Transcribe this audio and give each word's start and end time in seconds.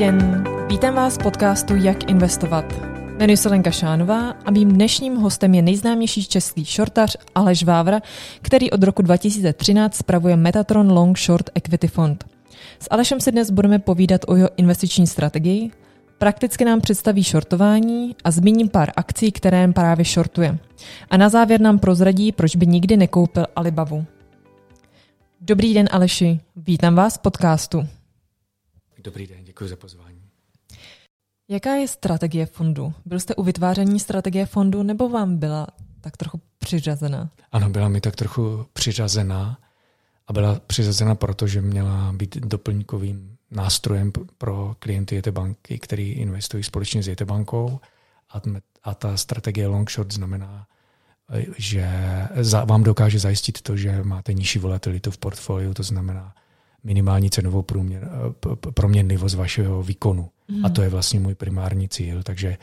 den, 0.00 0.44
vítám 0.70 0.94
vás 0.94 1.14
v 1.14 1.22
podcastu 1.22 1.76
Jak 1.76 2.10
investovat. 2.10 2.64
Jmenuji 3.18 3.36
se 3.36 3.48
Lenka 3.48 3.70
Šánová 3.70 4.30
a 4.30 4.50
mým 4.50 4.68
dnešním 4.68 5.16
hostem 5.16 5.54
je 5.54 5.62
nejznámější 5.62 6.24
český 6.24 6.64
shortař 6.64 7.16
Aleš 7.34 7.64
Vávra, 7.64 8.00
který 8.42 8.70
od 8.70 8.82
roku 8.82 9.02
2013 9.02 9.94
spravuje 9.94 10.36
Metatron 10.36 10.92
Long 10.92 11.18
Short 11.18 11.50
Equity 11.54 11.88
Fund. 11.88 12.24
S 12.78 12.88
Alešem 12.90 13.20
si 13.20 13.32
dnes 13.32 13.50
budeme 13.50 13.78
povídat 13.78 14.20
o 14.26 14.36
jeho 14.36 14.48
investiční 14.56 15.06
strategii, 15.06 15.70
prakticky 16.18 16.64
nám 16.64 16.80
představí 16.80 17.22
shortování 17.22 18.16
a 18.24 18.30
zmíním 18.30 18.68
pár 18.68 18.92
akcí, 18.96 19.32
které 19.32 19.68
právě 19.68 20.04
shortuje. 20.04 20.58
A 21.10 21.16
na 21.16 21.28
závěr 21.28 21.60
nám 21.60 21.78
prozradí, 21.78 22.32
proč 22.32 22.56
by 22.56 22.66
nikdy 22.66 22.96
nekoupil 22.96 23.46
Alibavu. 23.56 24.04
Dobrý 25.40 25.74
den 25.74 25.88
Aleši, 25.92 26.40
vítám 26.56 26.94
vás 26.94 27.16
v 27.16 27.20
podcastu. 27.20 27.99
Dobrý 29.04 29.26
den, 29.26 29.44
děkuji 29.44 29.68
za 29.68 29.76
pozvání. 29.76 30.22
Jaká 31.48 31.74
je 31.74 31.88
strategie 31.88 32.46
fondu? 32.46 32.94
Byl 33.04 33.20
jste 33.20 33.34
u 33.34 33.42
vytváření 33.42 34.00
strategie 34.00 34.46
fondu 34.46 34.82
nebo 34.82 35.08
vám 35.08 35.36
byla 35.36 35.66
tak 36.00 36.16
trochu 36.16 36.40
přiřazena? 36.58 37.30
Ano, 37.52 37.70
byla 37.70 37.88
mi 37.88 38.00
tak 38.00 38.16
trochu 38.16 38.66
přiřazená 38.72 39.58
a 40.26 40.32
byla 40.32 40.60
přiřazena 40.66 41.14
proto, 41.14 41.46
že 41.46 41.60
měla 41.60 42.12
být 42.12 42.36
doplňkovým 42.36 43.36
nástrojem 43.50 44.12
pro 44.38 44.76
klienty 44.78 45.16
JT 45.16 45.28
banky, 45.28 45.78
který 45.78 46.12
investují 46.12 46.64
společně 46.64 47.02
s 47.02 47.08
JT 47.08 47.22
bankou 47.22 47.80
a, 48.30 48.40
a 48.82 48.94
ta 48.94 49.16
strategie 49.16 49.66
long 49.66 49.90
short 49.90 50.12
znamená, 50.12 50.66
že 51.58 51.88
vám 52.64 52.82
dokáže 52.82 53.18
zajistit 53.18 53.62
to, 53.62 53.76
že 53.76 54.02
máte 54.02 54.32
nižší 54.32 54.58
volatilitu 54.58 55.10
v 55.10 55.18
portfoliu, 55.18 55.74
to 55.74 55.82
znamená 55.82 56.34
minimální 56.84 57.30
cenovou 57.30 57.62
průměr, 57.62 58.08
eh, 58.12 58.56
proměnlivost 58.56 59.36
vašeho 59.36 59.82
výkonu. 59.82 60.28
Mm. 60.48 60.64
A 60.64 60.68
to 60.68 60.82
je 60.82 60.88
vlastně 60.88 61.20
můj 61.20 61.34
primární 61.34 61.88
cíl. 61.88 62.22
Takže 62.22 62.56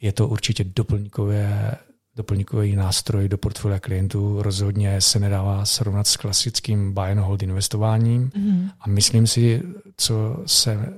je 0.00 0.12
to 0.12 0.28
určitě 0.28 0.64
doplňkové, 0.64 1.74
doplňkový 2.16 2.76
nástroj 2.76 3.28
do 3.28 3.38
portfolia 3.38 3.80
klientů. 3.80 4.42
Rozhodně 4.42 5.00
se 5.00 5.18
nedává 5.18 5.64
srovnat 5.64 6.06
s 6.06 6.16
klasickým 6.16 6.94
buy 6.94 7.10
and 7.10 7.18
hold 7.18 7.42
investováním. 7.42 8.30
Mm. 8.36 8.70
A 8.80 8.88
myslím 8.88 9.26
si, 9.26 9.62
co 9.96 10.42
se 10.46 10.94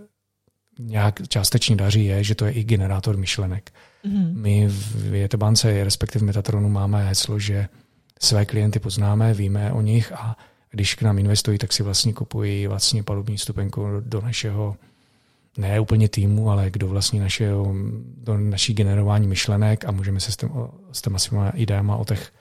nějak 0.78 1.28
částečně 1.28 1.76
daří, 1.76 2.04
je, 2.04 2.24
že 2.24 2.34
to 2.34 2.44
je 2.44 2.52
i 2.52 2.64
generátor 2.64 3.16
myšlenek. 3.16 3.70
Mm. 4.04 4.42
My 4.42 4.68
v 4.68 5.14
Jetebance, 5.14 5.84
respektive 5.84 6.22
v 6.22 6.26
Metatronu, 6.26 6.68
máme 6.68 7.08
heslo, 7.08 7.38
že 7.38 7.68
své 8.20 8.44
klienty 8.44 8.78
poznáme, 8.78 9.34
víme 9.34 9.72
o 9.72 9.80
nich 9.80 10.12
a 10.12 10.36
když 10.70 10.94
k 10.94 11.02
nám 11.02 11.18
investují, 11.18 11.58
tak 11.58 11.72
si 11.72 11.82
vlastně 11.82 12.12
kupují 12.12 12.66
vlastně 12.66 13.02
palubní 13.02 13.38
stupenku 13.38 13.86
do 14.00 14.20
našeho 14.20 14.76
ne 15.58 15.80
úplně 15.80 16.08
týmu, 16.08 16.50
ale 16.50 16.70
kdo 16.70 16.88
vlastně 16.88 17.20
našeho, 17.20 17.74
do 18.16 18.38
naší 18.38 18.74
generování 18.74 19.26
myšlenek 19.26 19.84
a 19.84 19.90
můžeme 19.90 20.20
se 20.20 20.32
s, 20.32 20.36
tím, 20.36 20.50
s 20.92 21.02
těma 21.02 21.18
svýma 21.18 21.50
ideama 21.50 21.96
o 21.96 22.04
těch, 22.04 22.32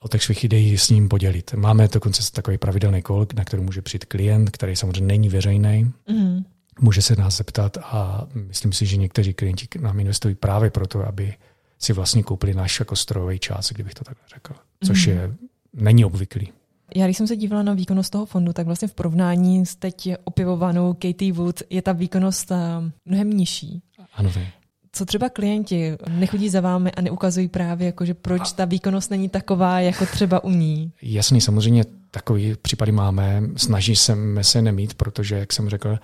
o 0.00 0.08
těch 0.08 0.22
svých 0.22 0.44
ideí 0.44 0.78
s 0.78 0.90
ním 0.90 1.08
podělit. 1.08 1.54
Máme 1.54 1.88
dokonce 1.88 2.32
takový 2.32 2.58
pravidelný 2.58 3.02
kol, 3.02 3.26
na 3.34 3.44
který 3.44 3.62
může 3.62 3.82
přijít 3.82 4.04
klient, 4.04 4.50
který 4.50 4.76
samozřejmě 4.76 5.06
není 5.06 5.28
veřejný. 5.28 5.92
Mm. 6.08 6.44
Může 6.80 7.02
se 7.02 7.16
nás 7.16 7.36
zeptat 7.36 7.78
a 7.82 8.26
myslím 8.34 8.72
si, 8.72 8.86
že 8.86 8.96
někteří 8.96 9.34
klienti 9.34 9.66
k 9.66 9.76
nám 9.76 10.00
investují 10.00 10.34
právě 10.34 10.70
proto, 10.70 11.06
aby 11.06 11.34
si 11.78 11.92
vlastně 11.92 12.22
koupili 12.22 12.54
náš 12.54 12.78
jako 12.78 12.96
strojový 12.96 13.38
čas, 13.38 13.72
kdybych 13.72 13.94
to 13.94 14.04
takhle 14.04 14.24
řekl. 14.34 14.54
Což 14.84 15.06
mm. 15.06 15.12
je, 15.12 15.34
není 15.72 16.04
obvyklý. 16.04 16.52
Já 16.96 17.06
když 17.06 17.16
jsem 17.16 17.26
se 17.26 17.36
dívala 17.36 17.62
na 17.62 17.72
výkonnost 17.72 18.12
toho 18.12 18.26
fondu, 18.26 18.52
tak 18.52 18.66
vlastně 18.66 18.88
v 18.88 18.94
porovnání 18.94 19.66
s 19.66 19.76
teď 19.76 20.14
opivovanou 20.24 20.94
Katie 20.94 21.32
Wood 21.32 21.62
je 21.70 21.82
ta 21.82 21.92
výkonnost 21.92 22.50
uh, 22.50 22.56
mnohem 23.04 23.30
nižší. 23.30 23.82
Ano, 24.14 24.30
vy. 24.30 24.48
Co 24.92 25.04
třeba 25.04 25.28
klienti 25.28 25.96
nechodí 26.08 26.48
za 26.48 26.60
vámi 26.60 26.92
a 26.92 27.00
neukazují 27.00 27.48
právě, 27.48 27.86
jako, 27.86 28.04
že 28.04 28.14
proč 28.14 28.52
ta 28.52 28.64
výkonnost 28.64 29.10
není 29.10 29.28
taková, 29.28 29.80
jako 29.80 30.06
třeba 30.06 30.44
u 30.44 30.50
ní? 30.50 30.92
Jasný, 31.02 31.40
samozřejmě 31.40 31.84
takový 32.10 32.54
případy 32.62 32.92
máme. 32.92 33.42
Snaží 33.56 33.96
se 33.96 34.16
se 34.42 34.62
nemít, 34.62 34.94
protože, 34.94 35.34
jak 35.34 35.52
jsem 35.52 35.68
řekl, 35.68 35.98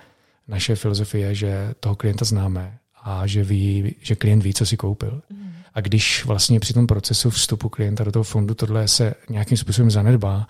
naše 0.47 0.75
filozofie 0.75 1.27
je, 1.27 1.35
že 1.35 1.73
toho 1.79 1.95
klienta 1.95 2.25
známe 2.25 2.77
a 3.03 3.27
že, 3.27 3.43
ví, 3.43 3.95
že 4.01 4.15
klient 4.15 4.43
ví, 4.43 4.53
co 4.53 4.65
si 4.65 4.77
koupil. 4.77 5.21
Mm. 5.29 5.51
A 5.73 5.81
když 5.81 6.25
vlastně 6.25 6.59
při 6.59 6.73
tom 6.73 6.87
procesu 6.87 7.29
vstupu 7.29 7.69
klienta 7.69 8.03
do 8.03 8.11
toho 8.11 8.23
fondu 8.23 8.53
tohle 8.53 8.87
se 8.87 9.13
nějakým 9.29 9.57
způsobem 9.57 9.91
zanedbá, 9.91 10.47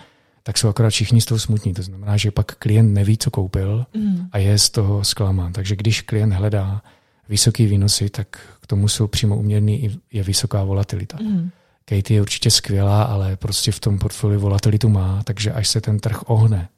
tak 0.50 0.58
jsou 0.58 0.68
akorát 0.68 0.90
všichni 0.90 1.22
z 1.22 1.26
toho 1.26 1.40
smutní. 1.40 1.74
To 1.74 1.82
znamená, 1.82 2.18
že 2.18 2.32
pak 2.32 2.56
klient 2.56 2.94
neví, 2.94 3.18
co 3.18 3.32
koupil 3.32 3.86
mm. 3.94 4.30
a 4.32 4.38
je 4.38 4.58
z 4.58 4.70
toho 4.70 5.04
zklamán. 5.04 5.54
Takže 5.54 5.76
když 5.76 6.02
klient 6.02 6.34
hledá 6.34 6.82
vysoké 7.30 7.66
výnosy, 7.66 8.10
tak 8.10 8.28
k 8.62 8.68
tomu 8.68 8.88
jsou 8.88 9.08
přímo 9.08 9.38
uměrný 9.38 9.86
i 9.86 9.92
je 10.12 10.24
vysoká 10.24 10.64
volatilita. 10.64 11.18
Mm. 11.22 11.50
Katie 11.86 12.18
je 12.18 12.22
určitě 12.22 12.52
skvělá, 12.52 13.04
ale 13.04 13.36
prostě 13.36 13.72
v 13.72 13.80
tom 13.80 14.00
portfoliu 14.00 14.40
volatilitu 14.40 14.90
má, 14.90 15.22
takže 15.24 15.52
až 15.52 15.68
se 15.68 15.82
ten 15.82 16.00
trh 16.00 16.30
ohne, 16.30 16.70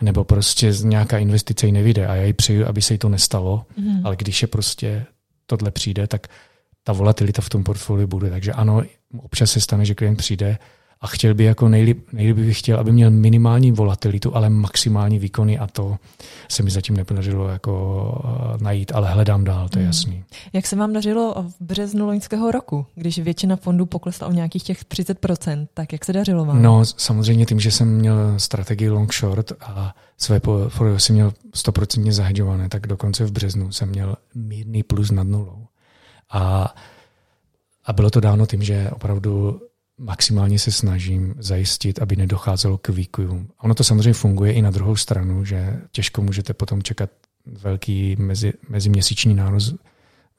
nebo 0.00 0.24
prostě 0.24 0.72
nějaká 0.82 1.18
investice 1.18 1.66
ji 1.66 1.72
nevyjde 1.72 2.06
a 2.06 2.14
já 2.14 2.22
ji 2.22 2.32
přeju, 2.32 2.66
aby 2.66 2.82
se 2.82 2.94
jí 2.94 2.98
to 2.98 3.08
nestalo, 3.08 3.66
mm. 3.76 4.06
ale 4.06 4.16
když 4.16 4.42
je 4.42 4.48
prostě 4.48 5.06
tohle 5.46 5.70
přijde, 5.70 6.06
tak 6.06 6.26
ta 6.84 6.92
volatilita 6.92 7.42
v 7.42 7.48
tom 7.48 7.64
portfoliu 7.64 8.06
bude. 8.06 8.30
Takže 8.30 8.52
ano, 8.52 8.82
občas 9.18 9.50
se 9.50 9.60
stane, 9.60 9.84
že 9.84 9.94
klient 9.94 10.16
přijde 10.16 10.58
a 11.00 11.06
chtěl 11.06 11.34
by 11.34 11.44
jako 11.44 11.68
nejlíp, 11.68 12.06
nejlíp 12.12 12.36
bych 12.36 12.58
chtěl, 12.58 12.78
aby 12.78 12.92
měl 12.92 13.10
minimální 13.10 13.72
volatilitu, 13.72 14.36
ale 14.36 14.50
maximální 14.50 15.18
výkony 15.18 15.58
a 15.58 15.66
to 15.66 15.96
se 16.48 16.62
mi 16.62 16.70
zatím 16.70 16.96
nepodařilo 16.96 17.48
jako 17.48 17.72
uh, 18.24 18.62
najít, 18.62 18.92
ale 18.94 19.08
hledám 19.08 19.44
dál, 19.44 19.68
to 19.68 19.78
je 19.78 19.82
hmm. 19.82 19.88
jasný. 19.88 20.24
Jak 20.52 20.66
se 20.66 20.76
vám 20.76 20.92
dařilo 20.92 21.34
v 21.48 21.54
březnu 21.60 22.06
loňského 22.06 22.50
roku, 22.50 22.86
když 22.94 23.18
většina 23.18 23.56
fondů 23.56 23.86
poklesla 23.86 24.26
o 24.28 24.32
nějakých 24.32 24.62
těch 24.62 24.84
30%, 24.84 25.66
tak 25.74 25.92
jak 25.92 26.04
se 26.04 26.12
dařilo 26.12 26.44
vám? 26.44 26.62
No 26.62 26.84
samozřejmě 26.84 27.46
tím, 27.46 27.60
že 27.60 27.70
jsem 27.70 27.96
měl 27.96 28.34
strategii 28.36 28.88
long 28.88 29.14
short 29.14 29.52
a 29.60 29.94
své 30.18 30.40
portfolio 30.40 30.98
jsem 30.98 31.14
měl 31.14 31.32
100% 31.54 32.10
zahedžované, 32.10 32.68
tak 32.68 32.86
dokonce 32.86 33.24
v 33.24 33.32
březnu 33.32 33.72
jsem 33.72 33.88
měl 33.88 34.16
mírný 34.34 34.82
plus 34.82 35.10
nad 35.10 35.26
nulou. 35.26 35.66
A, 36.30 36.74
a 37.84 37.92
bylo 37.92 38.10
to 38.10 38.20
dáno 38.20 38.46
tím, 38.46 38.62
že 38.62 38.90
opravdu 38.90 39.60
maximálně 39.98 40.58
se 40.58 40.72
snažím 40.72 41.34
zajistit, 41.38 42.02
aby 42.02 42.16
nedocházelo 42.16 42.78
k 42.78 42.88
výkujům. 42.88 43.48
Ono 43.62 43.74
to 43.74 43.84
samozřejmě 43.84 44.12
funguje 44.12 44.52
i 44.52 44.62
na 44.62 44.70
druhou 44.70 44.96
stranu, 44.96 45.44
že 45.44 45.80
těžko 45.92 46.22
můžete 46.22 46.54
potom 46.54 46.82
čekat 46.82 47.10
velký 47.46 48.16
mezi, 48.18 48.52
meziměsíční 48.68 49.34
nárůst 49.34 49.74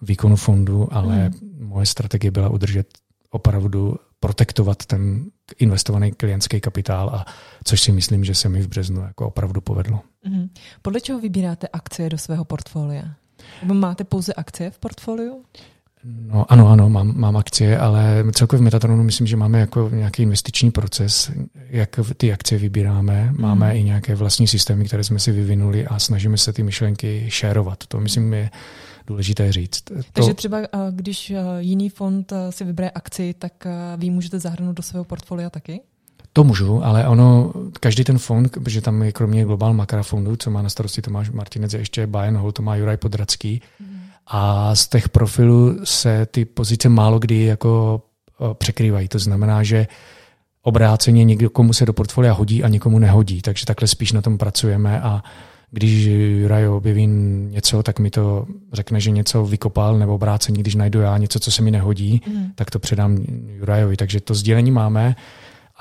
výkonu 0.01 0.35
fondu, 0.35 0.87
ale 0.91 1.29
mm. 1.29 1.67
moje 1.67 1.85
strategie 1.85 2.31
byla 2.31 2.49
udržet 2.49 2.87
opravdu 3.29 3.95
protektovat 4.19 4.85
ten 4.85 5.25
investovaný 5.59 6.11
klientský 6.11 6.61
kapitál, 6.61 7.09
a 7.09 7.25
což 7.63 7.81
si 7.81 7.91
myslím, 7.91 8.23
že 8.23 8.35
se 8.35 8.49
mi 8.49 8.61
v 8.61 8.67
březnu 8.67 9.01
jako 9.01 9.27
opravdu 9.27 9.61
povedlo. 9.61 10.01
Mm. 10.25 10.49
Podle 10.81 11.01
čeho 11.01 11.19
vybíráte 11.19 11.67
akcie 11.67 12.09
do 12.09 12.17
svého 12.17 12.45
portfolia? 12.45 13.03
Nebo 13.61 13.73
máte 13.73 14.03
pouze 14.03 14.33
akcie 14.33 14.69
v 14.69 14.79
portfoliu? 14.79 15.43
No 16.09 16.51
ano, 16.51 16.69
ano, 16.69 16.89
mám, 16.89 17.13
mám 17.17 17.37
akcie, 17.37 17.77
ale 17.77 18.23
celkově 18.31 18.61
v 18.61 18.63
Metatronu 18.63 19.03
myslím, 19.03 19.27
že 19.27 19.37
máme 19.37 19.59
jako 19.59 19.89
nějaký 19.93 20.21
investiční 20.21 20.71
proces, 20.71 21.31
jak 21.69 21.99
ty 22.17 22.33
akcie 22.33 22.59
vybíráme. 22.59 23.33
Máme 23.37 23.71
mm. 23.71 23.77
i 23.77 23.83
nějaké 23.83 24.15
vlastní 24.15 24.47
systémy, 24.47 24.85
které 24.85 25.03
jsme 25.03 25.19
si 25.19 25.31
vyvinuli 25.31 25.87
a 25.87 25.99
snažíme 25.99 26.37
se 26.37 26.53
ty 26.53 26.63
myšlenky 26.63 27.25
šérovat. 27.29 27.87
To 27.87 27.99
myslím 27.99 28.33
je 28.33 28.49
důležité 29.07 29.51
říct. 29.51 29.83
Takže 30.13 30.29
to... 30.29 30.33
třeba 30.33 30.57
když 30.91 31.33
jiný 31.59 31.89
fond 31.89 32.33
si 32.49 32.63
vybere 32.63 32.89
akci, 32.89 33.35
tak 33.39 33.67
vy 33.97 34.09
můžete 34.09 34.39
zahrnout 34.39 34.75
do 34.75 34.83
svého 34.83 35.03
portfolia 35.03 35.49
taky? 35.49 35.81
To 36.33 36.43
můžu, 36.43 36.85
ale 36.85 37.07
ono, 37.07 37.53
každý 37.79 38.03
ten 38.03 38.17
fond, 38.17 38.51
protože 38.51 38.81
tam 38.81 39.03
je 39.03 39.11
kromě 39.11 39.45
Global 39.45 39.73
Makra 39.73 40.03
fondu, 40.03 40.35
co 40.35 40.51
má 40.51 40.61
na 40.61 40.69
starosti 40.69 41.01
Tomáš 41.01 41.29
Martinec, 41.29 41.73
ještě 41.73 42.07
Bayern 42.07 42.37
Hall, 42.37 42.51
to 42.51 42.61
má 42.61 42.75
Juraj 42.75 42.97
Podracký, 42.97 43.61
mm 43.79 43.96
a 44.27 44.75
z 44.75 44.87
těch 44.87 45.09
profilů 45.09 45.79
se 45.83 46.25
ty 46.25 46.45
pozice 46.45 46.89
málo 46.89 47.19
kdy 47.19 47.43
jako 47.43 48.01
překrývají. 48.53 49.07
To 49.07 49.19
znamená, 49.19 49.63
že 49.63 49.87
obráceně 50.61 51.23
někomu 51.23 51.73
se 51.73 51.85
do 51.85 51.93
portfolia 51.93 52.33
hodí 52.33 52.63
a 52.63 52.67
někomu 52.67 52.99
nehodí, 52.99 53.41
takže 53.41 53.65
takhle 53.65 53.87
spíš 53.87 54.11
na 54.11 54.21
tom 54.21 54.37
pracujeme 54.37 55.01
a 55.01 55.23
když 55.71 56.05
Juraj 56.41 56.67
objeví 56.67 57.07
něco, 57.07 57.83
tak 57.83 57.99
mi 57.99 58.09
to 58.09 58.45
řekne, 58.73 58.99
že 58.99 59.11
něco 59.11 59.45
vykopal, 59.45 59.97
nebo 59.97 60.15
obráceně, 60.15 60.59
když 60.59 60.75
najdu 60.75 60.99
já 60.99 61.17
něco, 61.17 61.39
co 61.39 61.51
se 61.51 61.61
mi 61.61 61.71
nehodí, 61.71 62.21
mm. 62.27 62.51
tak 62.55 62.71
to 62.71 62.79
předám 62.79 63.17
Jurajovi. 63.47 63.97
Takže 63.97 64.21
to 64.21 64.33
sdělení 64.33 64.71
máme 64.71 65.15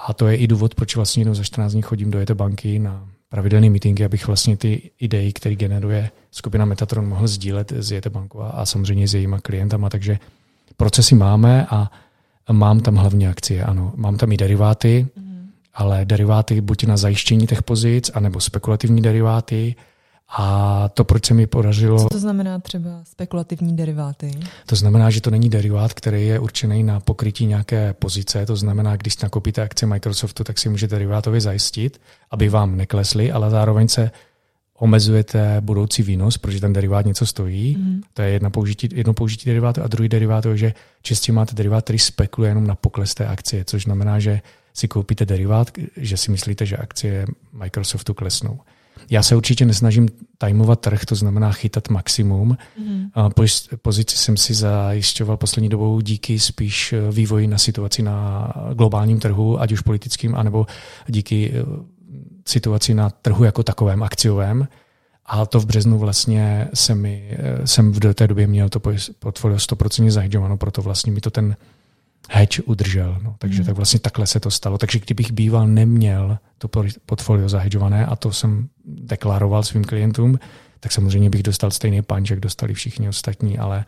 a 0.07 0.15
to 0.15 0.29
je 0.29 0.37
i 0.37 0.47
důvod, 0.47 0.75
proč 0.75 0.97
vlastně 0.97 1.21
jednou 1.21 1.35
za 1.35 1.43
14 1.43 1.73
dní 1.73 1.83
chodím 1.83 2.11
do 2.11 2.35
banky 2.35 2.79
na 2.79 3.09
pravidelné 3.29 3.71
meetingy, 3.71 4.05
abych 4.05 4.27
vlastně 4.27 4.57
ty 4.57 4.91
idei, 5.01 5.33
které 5.33 5.55
generuje 5.55 6.11
skupina 6.31 6.65
Metatron, 6.65 7.09
mohl 7.09 7.29
sdílet 7.29 7.73
s 7.73 7.91
Jetebankou 7.93 8.41
a, 8.41 8.49
a 8.49 8.67
samozřejmě 8.67 9.09
s 9.09 9.15
jejíma 9.15 9.41
klientama. 9.41 9.91
Takže 9.91 10.19
procesy 10.77 11.15
máme 11.15 11.67
a 11.71 11.91
mám 12.53 12.81
tam 12.81 12.97
hlavně 12.97 13.29
akcie, 13.29 13.65
ano. 13.65 13.93
Mám 13.97 14.17
tam 14.17 14.33
i 14.33 14.37
deriváty, 14.37 15.07
mm. 15.17 15.51
ale 15.75 16.05
deriváty 16.05 16.61
buď 16.61 16.85
na 16.85 16.97
zajištění 16.97 17.47
těch 17.47 17.63
pozic, 17.63 18.11
anebo 18.15 18.41
spekulativní 18.41 19.03
deriváty 19.03 19.75
A 20.29 20.89
to, 20.89 21.05
proč 21.05 21.27
se 21.27 21.35
mi 21.35 21.47
podařilo... 21.47 21.99
Co 21.99 22.09
to 22.09 22.19
znamená 22.19 22.59
třeba 22.59 22.91
spekulativní 23.05 23.77
deriváty? 23.77 24.31
To 24.67 24.77
znamená, 24.77 25.11
že 25.11 25.21
to 25.21 25.31
není 25.31 25.51
derivát, 25.51 25.95
který 25.95 26.27
je 26.27 26.39
určený 26.39 26.83
na 26.83 27.01
pokrytí 27.01 27.47
nějaké 27.47 27.93
pozice. 27.93 28.47
To 28.47 28.57
znamená, 28.57 28.97
když 28.97 29.19
nakoupíte 29.19 29.63
akce 29.63 29.87
Microsoftu, 29.87 30.45
tak 30.45 30.59
si 30.59 30.69
můžete 30.69 30.95
derivátově 30.95 31.41
zajistit, 31.41 32.01
aby 32.31 32.49
vám 32.49 32.77
neklesly, 32.77 33.33
ale 33.33 33.51
zároveň 33.51 33.89
se 33.89 34.11
omezujete 34.79 35.57
budoucí 35.61 36.03
výnos, 36.03 36.39
protože 36.39 36.61
ten 36.61 36.73
derivát 36.73 37.07
něco 37.07 37.27
stojí. 37.27 37.77
Mm. 37.77 38.01
To 38.15 38.23
je 38.23 38.31
jedna 38.31 38.51
použití, 38.51 38.89
jedno 38.93 39.15
použití 39.15 39.47
derivátu 39.47 39.83
a 39.83 39.87
druhý 39.87 40.09
derivát 40.09 40.47
je, 40.47 40.57
že 40.57 40.75
čistě 41.03 41.33
máte 41.33 41.55
derivát, 41.55 41.85
který 41.85 41.99
spekuluje 41.99 42.51
jenom 42.51 42.67
na 42.67 42.75
pokles 42.75 43.15
té 43.15 43.27
akcie, 43.27 43.65
což 43.65 43.83
znamená, 43.83 44.19
že 44.19 44.41
si 44.75 44.89
koupíte 44.89 45.27
derivát, 45.27 45.71
že 45.97 46.17
si 46.17 46.31
myslíte, 46.31 46.67
že 46.67 46.77
akcie 46.77 47.27
Microsoftu 47.53 48.15
klesnou. 48.15 48.61
Já 49.11 49.23
se 49.23 49.37
určitě 49.37 49.67
nesnažím 49.67 50.09
tajmovat 50.39 50.81
trh, 50.81 51.05
to 51.05 51.15
znamená 51.15 51.53
chytat 51.53 51.89
maximum. 51.89 52.57
Mm. 52.79 53.11
Pozici 53.83 54.17
jsem 54.17 54.37
si 54.37 54.55
zajišťoval 54.55 55.37
poslední 55.37 55.69
dobou 55.69 56.01
díky 56.01 56.39
spíš 56.39 56.95
vývoji 57.11 57.47
na 57.47 57.59
situaci 57.59 58.03
na 58.03 58.49
globálním 58.75 59.21
trhu, 59.21 59.61
ať 59.61 59.73
už 59.73 59.81
politickým, 59.81 60.35
anebo 60.35 60.67
díky 61.07 61.53
eh, 61.55 61.65
situaci 62.47 62.95
na 62.95 63.11
trhu 63.11 63.45
jako 63.45 63.63
takovém, 63.63 64.03
akciovém. 64.03 64.69
A 65.27 65.47
to 65.47 65.61
v 65.61 65.67
březnu 65.67 65.99
vlastně 65.99 66.69
jsem, 66.75 67.01
mi, 67.01 67.31
eh, 67.31 67.67
jsem 67.67 67.93
v 67.93 68.15
té 68.15 68.27
době 68.27 68.47
měl 68.47 68.69
to 68.69 68.81
portfolio 69.19 69.59
100% 69.59 70.11
zahedžováno, 70.11 70.57
proto 70.57 70.83
vlastně 70.83 71.13
mi 71.13 71.21
to 71.21 71.31
ten 71.31 71.57
hedge 72.29 72.63
udržel. 72.63 73.19
No. 73.23 73.35
Takže 73.39 73.61
mm. 73.61 73.67
tak 73.67 73.77
vlastně 73.77 74.01
takhle 74.01 74.27
se 74.27 74.41
to 74.41 74.51
stalo. 74.51 74.79
Takže 74.79 74.99
kdybych 74.99 75.33
býval 75.33 75.69
neměl 75.69 76.39
to 76.59 76.69
portfolio 77.07 77.49
zahedžované 77.49 78.07
a 78.07 78.17
to 78.17 78.33
jsem 78.33 78.69
deklaroval 78.85 79.63
svým 79.63 79.85
klientům, 79.85 80.39
tak 80.81 80.93
samozřejmě 80.93 81.31
bych 81.31 81.43
dostal 81.43 81.71
stejný 81.71 82.03
punch, 82.03 82.31
jak 82.31 82.41
dostali 82.41 82.75
všichni 82.75 83.09
ostatní, 83.09 83.59
ale 83.59 83.85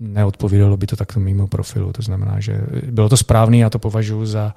neodpovídalo 0.00 0.76
by 0.76 0.86
to 0.86 0.96
takto 0.96 1.20
mimo 1.20 1.46
profilu. 1.46 1.92
To 1.92 2.02
znamená, 2.02 2.40
že 2.40 2.60
bylo 2.90 3.08
to 3.08 3.16
správný, 3.16 3.58
já 3.58 3.70
to 3.70 3.78
považuji 3.78 4.26
za 4.26 4.54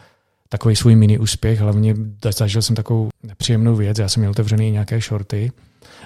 takový 0.49 0.75
svůj 0.75 0.95
mini 0.95 1.19
úspěch. 1.19 1.59
Hlavně 1.59 1.95
zažil 2.37 2.61
jsem 2.61 2.75
takovou 2.75 3.09
nepříjemnou 3.23 3.75
věc, 3.75 3.99
já 3.99 4.09
jsem 4.09 4.21
měl 4.21 4.31
otevřený 4.31 4.71
nějaké 4.71 5.01
shorty 5.01 5.51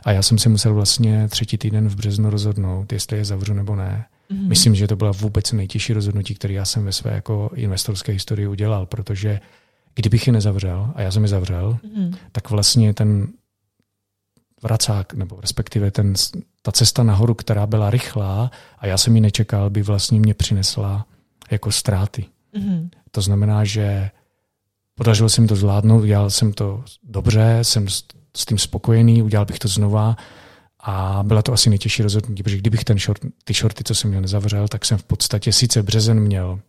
a 0.05 0.11
já 0.11 0.21
jsem 0.21 0.37
si 0.37 0.49
musel 0.49 0.73
vlastně 0.73 1.27
třetí 1.27 1.57
týden 1.57 1.89
v 1.89 1.95
březnu 1.95 2.29
rozhodnout, 2.29 2.93
jestli 2.93 3.17
je 3.17 3.25
zavřu 3.25 3.53
nebo 3.53 3.75
ne. 3.75 4.05
Mm-hmm. 4.31 4.47
Myslím, 4.47 4.75
že 4.75 4.87
to 4.87 4.95
byla 4.95 5.11
vůbec 5.11 5.51
nejtěžší 5.51 5.93
rozhodnutí, 5.93 6.35
které 6.35 6.53
já 6.53 6.65
jsem 6.65 6.85
ve 6.85 6.91
své 6.91 7.13
jako 7.13 7.49
investorské 7.55 8.11
historii 8.11 8.47
udělal, 8.47 8.85
protože 8.85 9.39
kdybych 9.95 10.27
je 10.27 10.33
nezavřel, 10.33 10.91
a 10.95 11.01
já 11.01 11.11
jsem 11.11 11.23
je 11.23 11.29
zavřel, 11.29 11.77
mm-hmm. 11.83 12.15
tak 12.31 12.49
vlastně 12.49 12.93
ten 12.93 13.27
vracák, 14.63 15.13
nebo 15.13 15.41
respektive 15.41 15.91
ten, 15.91 16.13
ta 16.61 16.71
cesta 16.71 17.03
nahoru, 17.03 17.33
která 17.33 17.67
byla 17.67 17.89
rychlá 17.89 18.51
a 18.79 18.87
já 18.87 18.97
jsem 18.97 19.15
ji 19.15 19.21
nečekal, 19.21 19.69
by 19.69 19.81
vlastně 19.81 20.19
mě 20.19 20.33
přinesla 20.33 21.05
jako 21.51 21.71
ztráty. 21.71 22.25
Mm-hmm. 22.53 22.89
To 23.11 23.21
znamená, 23.21 23.63
že 23.63 24.11
podařilo 24.95 25.29
se 25.29 25.41
mi 25.41 25.47
to 25.47 25.55
zvládnout, 25.55 26.01
udělal 26.01 26.29
jsem 26.29 26.53
to 26.53 26.83
dobře, 27.03 27.59
jsem 27.61 27.87
s 28.37 28.45
tím 28.47 28.57
spokojený, 28.57 29.23
udělal 29.23 29.45
bych 29.45 29.59
to 29.59 29.67
znova 29.67 30.15
a 30.89 31.23
byla 31.23 31.41
to 31.41 31.53
asi 31.53 31.69
nejtěžší 31.69 32.03
rozhodnutí, 32.03 32.43
protože 32.43 32.57
kdybych 32.57 32.83
ten 32.83 32.99
short, 32.99 33.21
ty 33.43 33.53
shorty, 33.53 33.83
co 33.83 33.95
jsem 33.95 34.09
měl, 34.09 34.21
nezavřel, 34.21 34.67
tak 34.67 34.85
jsem 34.85 34.97
v 34.97 35.03
podstatě 35.03 35.51
sice 35.51 35.83
březen 35.83 36.19
měl 36.19 36.59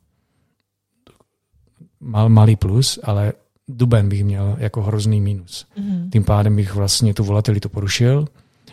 mal, 2.00 2.28
malý 2.28 2.56
plus, 2.56 2.98
ale 3.02 3.32
duben 3.68 4.08
bych 4.08 4.24
měl 4.24 4.56
jako 4.58 4.82
hrozný 4.82 5.20
mínus. 5.20 5.66
Mm-hmm. 5.78 6.10
Tím 6.10 6.24
pádem 6.24 6.56
bych 6.56 6.74
vlastně 6.74 7.14
tu 7.14 7.24
volatilitu 7.24 7.68
porušil 7.68 8.28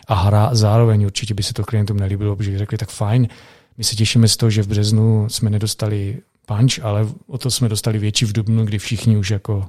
a 0.08 0.14
hra 0.14 0.54
zároveň 0.54 1.04
určitě 1.04 1.34
by 1.34 1.42
se 1.42 1.54
to 1.54 1.64
klientům 1.64 1.96
nelíbilo, 1.96 2.36
protože 2.36 2.58
řekli, 2.58 2.78
tak 2.78 2.90
fajn, 2.90 3.28
my 3.78 3.84
se 3.84 3.96
těšíme 3.96 4.28
z 4.28 4.36
toho, 4.36 4.50
že 4.50 4.62
v 4.62 4.68
březnu 4.68 5.28
jsme 5.28 5.50
nedostali 5.50 6.18
punch, 6.46 6.78
ale 6.82 7.08
o 7.26 7.38
to 7.38 7.50
jsme 7.50 7.68
dostali 7.68 7.98
větší 7.98 8.24
v 8.24 8.32
dubnu, 8.32 8.64
kdy 8.64 8.78
všichni 8.78 9.16
už 9.16 9.30
jako 9.30 9.68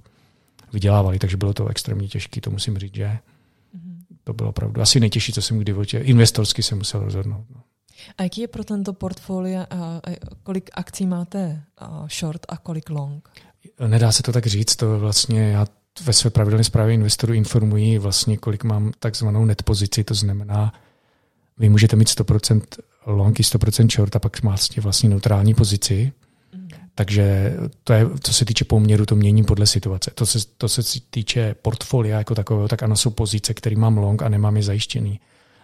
vydělávali, 0.74 1.20
takže 1.20 1.38
bylo 1.38 1.54
to 1.54 1.68
extrémně 1.68 2.08
těžké, 2.08 2.42
to 2.42 2.52
musím 2.52 2.78
říct, 2.78 2.96
že 2.96 3.18
to 4.28 4.34
bylo 4.34 4.50
opravdu 4.50 4.82
asi 4.82 5.00
nejtěžší, 5.00 5.34
co 5.34 5.42
jsem 5.42 5.60
kdy 5.60 5.72
v 5.72 5.76
životě 5.76 5.98
investorsky 5.98 6.64
se 6.64 6.76
musel 6.76 7.04
rozhodnout. 7.04 7.46
No. 7.56 7.62
A 8.18 8.24
jaký 8.24 8.42
je 8.42 8.48
pro 8.48 8.64
tento 8.64 8.94
portfolio, 8.94 9.66
kolik 10.44 10.70
akcí 10.74 11.06
máte 11.06 11.64
short 12.20 12.46
a 12.50 12.58
kolik 12.58 12.90
long? 12.90 13.30
Nedá 13.88 14.12
se 14.12 14.24
to 14.24 14.32
tak 14.32 14.46
říct, 14.46 14.76
to 14.76 15.00
vlastně 15.00 15.42
já 15.52 15.66
ve 16.04 16.14
své 16.14 16.30
pravidelné 16.30 16.64
zprávě 16.64 16.94
investorů 16.94 17.34
informuji 17.34 18.00
vlastně, 18.00 18.38
kolik 18.38 18.64
mám 18.64 18.92
takzvanou 19.00 19.46
net 19.46 19.64
pozici, 19.64 20.04
to 20.04 20.14
znamená, 20.14 20.74
vy 21.58 21.70
můžete 21.70 21.96
mít 21.96 22.08
100% 22.08 22.62
long 23.06 23.40
i 23.40 23.44
100% 23.44 23.96
short 23.96 24.16
a 24.16 24.20
pak 24.20 24.44
máte 24.44 24.82
vlastně 24.82 25.10
neutrální 25.10 25.54
pozici. 25.54 26.12
Takže 26.98 27.54
to 27.84 27.94
je, 27.94 28.06
co 28.24 28.34
se 28.34 28.46
týče 28.46 28.66
poměru, 28.66 29.06
to 29.06 29.16
mění 29.16 29.44
podle 29.44 29.66
situace. 29.66 30.12
To 30.16 30.26
se, 30.26 30.40
to 30.58 30.70
se 30.70 30.82
týče 31.10 31.56
portfolia 31.62 32.18
jako 32.18 32.36
takového, 32.36 32.68
tak 32.68 32.84
ano, 32.84 32.96
jsou 32.96 33.10
pozice, 33.10 33.54
které 33.54 33.76
mám 33.76 33.98
long 33.98 34.22
a 34.22 34.30
nemám 34.30 34.58
je 34.58 34.64
zajištěný. 34.64 35.20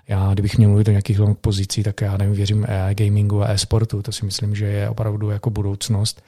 Já, 0.08 0.34
kdybych 0.34 0.58
měl 0.58 0.70
mluvit 0.70 0.88
o 0.88 0.92
nějakých 0.92 1.20
long 1.20 1.40
pozicí, 1.40 1.84
tak 1.84 2.02
já 2.02 2.18
nevím, 2.18 2.36
věřím 2.36 2.66
e 2.70 2.96
gamingu 2.96 3.44
a 3.44 3.48
e-sportu. 3.48 4.02
To 4.02 4.12
si 4.12 4.26
myslím, 4.26 4.56
že 4.56 4.66
je 4.66 4.90
opravdu 4.90 5.30
jako 5.30 5.50
budoucnost. 5.50 6.24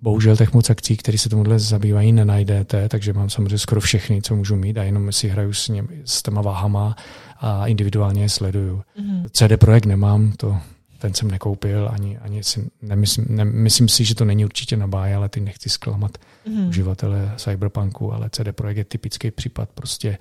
Bohužel 0.00 0.36
těch 0.36 0.52
moc 0.52 0.70
akcí, 0.70 0.96
které 0.96 1.18
se 1.18 1.28
tomuhle 1.28 1.58
zabývají, 1.58 2.12
nenajdete, 2.12 2.88
takže 2.88 3.12
mám 3.12 3.30
samozřejmě 3.30 3.58
skoro 3.58 3.80
všechny, 3.80 4.22
co 4.22 4.36
můžu 4.36 4.56
mít 4.56 4.78
a 4.78 4.82
jenom 4.82 5.12
si 5.12 5.28
hraju 5.28 5.52
s, 5.52 5.68
něm, 5.68 5.88
s 6.04 6.22
těma 6.22 6.42
váhama 6.42 6.96
a 7.40 7.66
individuálně 7.66 8.22
je 8.22 8.28
sleduju. 8.28 8.82
Mm-hmm. 9.00 9.28
CD 9.30 9.60
Projekt 9.60 9.86
nemám, 9.86 10.32
to 10.36 10.58
ten 11.04 11.14
jsem 11.14 11.30
nekoupil, 11.30 11.88
ani, 11.92 12.18
ani 12.18 12.44
si 12.44 12.70
nemyslím, 12.82 13.26
nemyslím 13.28 13.88
si, 13.88 14.04
že 14.04 14.14
to 14.14 14.24
není 14.24 14.44
určitě 14.44 14.76
na 14.76 14.86
báje, 14.86 15.16
ale 15.16 15.28
ty 15.28 15.40
nechci 15.40 15.68
zklamat 15.68 16.18
mm. 16.48 16.68
uživatele 16.68 17.32
Cyberpunku, 17.36 18.12
ale 18.12 18.30
CD 18.30 18.52
Projekt 18.52 18.76
je 18.76 18.84
typický 18.84 19.30
případ 19.30 19.68
prostě 19.74 20.18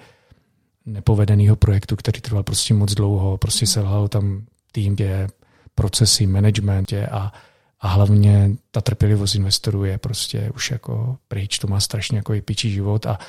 nepovedeného 0.85 1.55
projektu, 1.55 1.95
který 1.95 2.21
trval 2.21 2.43
prostě 2.43 2.73
moc 2.73 2.93
dlouho, 2.93 3.37
prostě 3.37 3.67
selhal 3.67 4.07
tam 4.07 4.43
tým, 4.71 4.95
je 4.99 5.27
procesy, 5.75 6.27
management 6.27 6.91
je 6.91 7.07
a, 7.07 7.31
a 7.79 7.87
hlavně 7.87 8.51
ta 8.71 8.81
trpělivost 8.81 9.35
investorů 9.35 9.83
je 9.83 9.97
prostě 9.97 10.51
už 10.55 10.71
jako 10.71 11.17
pryč, 11.27 11.59
to 11.59 11.67
má 11.67 11.79
strašně 11.79 12.17
jako 12.17 12.33
pičí 12.45 12.71
život 12.71 13.05
a, 13.05 13.19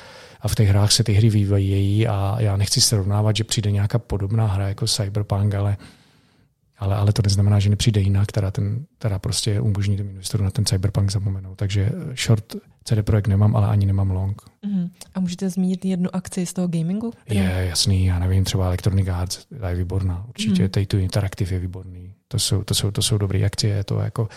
a 0.41 0.47
v 0.47 0.55
těch 0.55 0.69
hrách 0.69 0.91
se 0.91 1.03
ty 1.03 1.13
hry 1.13 1.29
vyvíjejí 1.29 2.07
a 2.07 2.35
já 2.39 2.57
nechci 2.57 2.81
srovnávat, 2.81 3.35
že 3.35 3.43
přijde 3.43 3.71
nějaká 3.71 3.99
podobná 3.99 4.47
hra 4.47 4.67
jako 4.67 4.87
Cyberpunk, 4.87 5.53
ale 5.53 5.77
ale, 6.77 6.95
ale 6.95 7.13
to 7.13 7.21
neznamená, 7.21 7.59
že 7.59 7.69
nepřijde 7.69 8.01
jiná, 8.01 8.25
která, 8.25 8.51
ten, 8.51 8.85
která 8.97 9.19
prostě 9.19 9.61
umožní 9.61 9.97
těm 9.97 10.09
investorům 10.09 10.45
na 10.45 10.51
ten 10.51 10.65
cyberpunk 10.65 11.11
zapomenout. 11.11 11.55
Takže 11.55 11.91
short 12.25 12.55
CD 12.83 13.01
Projekt 13.01 13.27
nemám, 13.27 13.55
ale 13.55 13.67
ani 13.67 13.85
nemám 13.85 14.11
long. 14.11 14.41
Uh-huh. 14.41 14.89
A 15.15 15.19
můžete 15.19 15.49
zmínit 15.49 15.85
jednu 15.85 16.15
akci 16.15 16.45
z 16.45 16.53
toho 16.53 16.67
gamingu? 16.67 17.13
Je, 17.29 17.65
jasný, 17.69 18.05
já 18.05 18.19
nevím, 18.19 18.43
třeba 18.43 18.65
Electronic 18.65 19.07
Arts, 19.07 19.45
ta 19.59 19.69
je 19.69 19.75
výborná. 19.75 20.25
Určitě 20.27 20.65
uh-huh. 20.65 20.69
Take-Two 20.69 20.99
Interactive 20.99 21.55
je 21.55 21.59
výborný. 21.59 22.13
To 22.27 22.39
jsou, 22.39 22.63
to 22.63 22.73
jsou, 22.73 22.91
to 22.91 23.01
jsou 23.01 23.17
dobré 23.17 23.45
akcie, 23.45 23.75
je 23.75 23.83
to 23.83 23.99
jako 23.99 24.29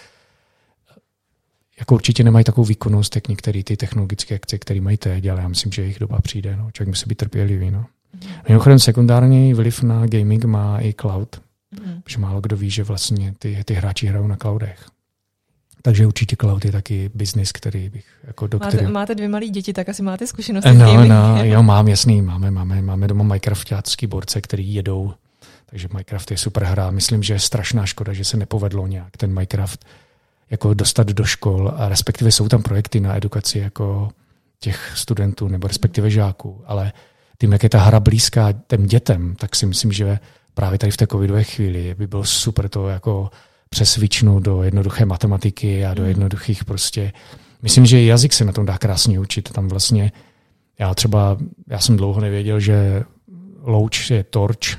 jako 1.78 1.94
určitě 1.94 2.24
nemají 2.24 2.44
takovou 2.44 2.64
výkonnost, 2.64 3.14
jak 3.14 3.28
některé 3.28 3.62
ty 3.62 3.76
technologické 3.76 4.34
akcie, 4.34 4.58
které 4.58 4.80
mají 4.80 4.96
teď, 4.96 5.26
ale 5.26 5.40
já 5.40 5.48
myslím, 5.48 5.72
že 5.72 5.82
jejich 5.82 5.98
doba 5.98 6.20
přijde. 6.20 6.56
No. 6.56 6.70
Člověk 6.70 6.88
musí 6.88 7.08
být 7.08 7.18
trpělivý. 7.18 7.70
No. 7.70 7.80
Uh-huh. 7.80 8.28
Mimochodem 8.48 8.78
sekundární 8.78 9.54
vliv 9.54 9.82
na 9.82 10.06
gaming 10.06 10.44
má 10.44 10.80
i 10.80 10.94
cloud. 11.00 11.40
Mm. 11.70 12.02
Protože 12.02 12.18
málo 12.18 12.40
kdo 12.40 12.56
ví, 12.56 12.70
že 12.70 12.84
vlastně 12.84 13.34
ty, 13.38 13.62
ty 13.64 13.74
hráči 13.74 14.06
hrajou 14.06 14.26
na 14.26 14.36
cloudech. 14.36 14.86
Takže 15.82 16.06
určitě 16.06 16.36
cloud 16.40 16.64
je 16.64 16.72
taky 16.72 17.10
biznis, 17.14 17.52
který 17.52 17.88
bych 17.88 18.06
jako 18.24 18.46
do 18.46 18.58
máte, 18.58 18.76
který... 18.76 18.92
máte 18.92 19.14
dvě 19.14 19.28
malé 19.28 19.46
děti, 19.46 19.72
tak 19.72 19.88
asi 19.88 20.02
máte 20.02 20.26
zkušenosti 20.26 20.74
no, 20.74 21.04
s. 21.04 21.08
No, 21.08 21.44
jo, 21.44 21.62
mám, 21.62 21.88
jasný, 21.88 22.22
máme, 22.22 22.50
máme, 22.50 22.82
máme 22.82 23.08
doma 23.08 23.24
Minecraftácký 23.24 24.06
borce, 24.06 24.40
který 24.40 24.74
jedou, 24.74 25.12
takže 25.66 25.88
Minecraft 25.92 26.30
je 26.30 26.36
super 26.36 26.64
hra. 26.64 26.90
Myslím, 26.90 27.22
že 27.22 27.34
je 27.34 27.38
strašná 27.38 27.86
škoda, 27.86 28.12
že 28.12 28.24
se 28.24 28.36
nepovedlo 28.36 28.86
nějak 28.86 29.16
ten 29.16 29.34
Minecraft 29.34 29.84
jako 30.50 30.74
dostat 30.74 31.06
do 31.06 31.24
škol 31.24 31.72
a 31.76 31.88
respektive 31.88 32.32
jsou 32.32 32.48
tam 32.48 32.62
projekty 32.62 33.00
na 33.00 33.16
edukaci 33.16 33.58
jako 33.58 34.10
těch 34.60 34.92
studentů 34.94 35.48
nebo 35.48 35.68
respektive 35.68 36.10
žáků, 36.10 36.62
ale 36.66 36.92
tím, 37.38 37.52
jak 37.52 37.62
je 37.62 37.68
ta 37.68 37.78
hra 37.78 38.00
blízká 38.00 38.52
těm 38.52 38.86
dětem, 38.86 39.34
tak 39.38 39.56
si 39.56 39.66
myslím, 39.66 39.92
že 39.92 40.18
právě 40.58 40.78
tady 40.78 40.92
v 40.92 40.96
té 40.96 41.06
covidové 41.06 41.44
chvíli 41.44 41.94
by 41.98 42.06
bylo 42.06 42.24
super 42.24 42.68
to 42.68 42.88
jako 42.88 43.30
přesvičnout 43.68 44.42
do 44.42 44.62
jednoduché 44.62 45.04
matematiky 45.04 45.84
a 45.84 45.94
do 45.94 46.02
hmm. 46.02 46.08
jednoduchých 46.08 46.64
prostě. 46.64 47.12
Myslím, 47.62 47.86
že 47.86 48.02
jazyk 48.02 48.32
se 48.32 48.44
na 48.44 48.52
tom 48.52 48.66
dá 48.66 48.78
krásně 48.78 49.20
učit. 49.20 49.52
Tam 49.52 49.68
vlastně, 49.68 50.12
já 50.78 50.94
třeba, 50.94 51.36
já 51.68 51.78
jsem 51.78 51.96
dlouho 51.96 52.20
nevěděl, 52.20 52.60
že 52.60 53.04
louč 53.62 54.10
je 54.10 54.24
torč. 54.24 54.76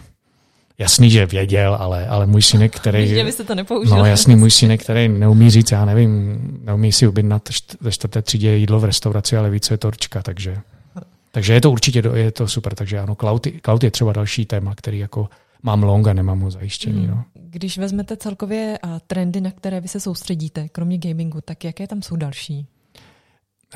Jasný, 0.78 1.10
že 1.10 1.26
věděl, 1.26 1.78
ale, 1.80 2.08
ale 2.08 2.26
můj 2.26 2.42
synek, 2.42 2.76
který... 2.76 3.08
Že 3.08 3.24
byste 3.24 3.44
to 3.44 3.56
nepoužil. 3.56 3.98
No 3.98 4.06
jasný, 4.06 4.36
můj 4.36 4.52
synek, 4.52 4.84
který 4.84 5.08
neumí 5.08 5.50
říct, 5.50 5.72
já 5.72 5.86
nevím, 5.86 6.40
neumí 6.64 6.92
si 6.92 7.08
objednat 7.08 7.50
ve 7.82 7.92
čtvrté 7.92 8.22
třídě 8.22 8.56
jídlo 8.56 8.80
v 8.80 8.84
restauraci, 8.84 9.38
ale 9.38 9.50
více 9.50 9.74
je 9.74 9.78
torčka, 9.78 10.22
takže 10.22 10.58
Takže 11.32 11.54
je 11.54 11.62
to 11.62 11.72
určitě 11.72 12.04
je 12.16 12.32
to 12.32 12.48
super. 12.48 12.76
Takže 12.76 13.00
ano, 13.00 13.16
cloud, 13.16 13.48
cloud 13.66 13.84
je 13.84 13.92
třeba 13.92 14.14
další 14.14 14.46
téma, 14.46 14.76
který 14.76 15.00
jako 15.00 15.30
mám 15.64 15.84
long 15.84 16.08
a 16.08 16.14
nemám 16.14 16.40
ho 16.40 16.52
zajištěný. 16.52 17.00
Hmm. 17.00 17.08
No. 17.08 17.24
Když 17.34 17.78
vezmete 17.78 18.18
celkově 18.18 18.80
trendy, 19.08 19.42
na 19.42 19.52
které 19.52 19.82
vy 19.82 19.88
se 19.88 20.00
soustředíte, 20.00 20.70
kromě 20.70 20.98
gamingu, 20.98 21.42
tak 21.46 21.64
jaké 21.64 21.88
tam 21.88 22.02
jsou 22.02 22.16
další? 22.16 22.68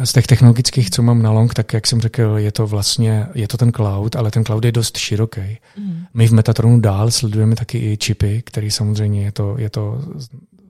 Z 0.03 0.13
těch 0.13 0.27
technologických, 0.27 0.89
co 0.89 1.01
mám 1.03 1.21
na 1.21 1.31
long, 1.31 1.53
tak 1.53 1.73
jak 1.73 1.87
jsem 1.87 2.01
řekl, 2.01 2.35
je 2.37 2.51
to 2.51 2.67
vlastně, 2.67 3.27
je 3.35 3.47
to 3.47 3.57
ten 3.57 3.71
cloud, 3.71 4.15
ale 4.15 4.31
ten 4.31 4.45
cloud 4.45 4.65
je 4.65 4.71
dost 4.71 4.97
široký. 4.97 5.57
Mm. 5.77 6.05
My 6.13 6.27
v 6.27 6.31
Metatronu 6.31 6.79
dál 6.79 7.11
sledujeme 7.11 7.55
taky 7.55 7.91
i 7.91 7.97
čipy, 7.97 8.41
který 8.45 8.71
samozřejmě 8.71 9.23
je 9.23 9.31
to, 9.31 9.55
je 9.57 9.69
to 9.69 10.01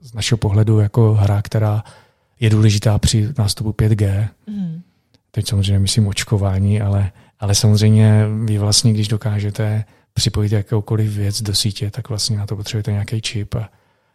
z 0.02 0.14
našeho 0.14 0.38
pohledu 0.38 0.78
jako 0.78 1.14
hra, 1.14 1.42
která 1.42 1.84
je 2.40 2.50
důležitá 2.50 2.98
při 2.98 3.28
nástupu 3.38 3.70
5G. 3.70 4.28
Mm. 4.46 4.82
Teď 5.30 5.48
samozřejmě 5.48 5.78
myslím 5.78 6.06
očkování, 6.06 6.80
ale, 6.80 7.12
ale 7.40 7.54
samozřejmě 7.54 8.26
vy 8.44 8.58
vlastně, 8.58 8.92
když 8.92 9.08
dokážete 9.08 9.84
připojit 10.14 10.52
jakoukoliv 10.52 11.10
věc 11.10 11.42
do 11.42 11.54
sítě, 11.54 11.90
tak 11.90 12.08
vlastně 12.08 12.38
na 12.38 12.46
to 12.46 12.56
potřebujete 12.56 12.92
nějaký 12.92 13.20
čip 13.20 13.54
a, 13.54 13.70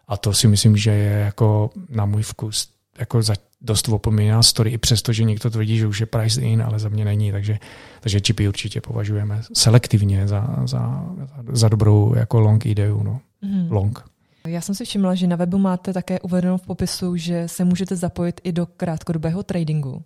a 0.08 0.18
to 0.18 0.34
si 0.34 0.48
myslím, 0.48 0.78
že 0.78 0.92
je 0.92 1.20
jako 1.20 1.70
na 1.90 2.06
můj 2.06 2.24
vkus 2.24 2.70
jako 3.00 3.22
za, 3.22 3.34
dost 3.62 3.90
opomíná 3.90 4.44
story, 4.44 4.72
i 4.72 4.78
přesto, 4.78 5.14
že 5.14 5.24
někdo 5.24 5.50
tvrdí, 5.50 5.78
že 5.78 5.88
už 5.88 6.00
je 6.00 6.06
price 6.06 6.42
in, 6.42 6.62
ale 6.62 6.80
za 6.80 6.90
mě 6.90 7.06
není, 7.06 7.32
takže, 7.32 7.60
takže 8.00 8.22
čipy 8.22 8.48
určitě 8.48 8.82
považujeme 8.82 9.42
selektivně 9.54 10.28
za, 10.28 10.56
za, 10.66 11.06
za 11.52 11.70
dobrou 11.70 12.16
jako 12.16 12.40
long 12.40 12.66
ideu. 12.66 13.04
No. 13.04 13.20
Mm. 13.42 13.72
Long. 13.72 14.04
Já 14.48 14.62
jsem 14.62 14.76
si 14.76 14.86
všimla, 14.86 15.16
že 15.16 15.28
na 15.28 15.36
webu 15.36 15.58
máte 15.58 15.94
také 15.94 16.20
uvedeno 16.20 16.58
v 16.58 16.66
popisu, 16.66 17.16
že 17.16 17.48
se 17.48 17.66
můžete 17.66 17.96
zapojit 17.96 18.42
i 18.44 18.52
do 18.52 18.66
krátkodobého 18.66 19.44
tradingu. 19.44 20.04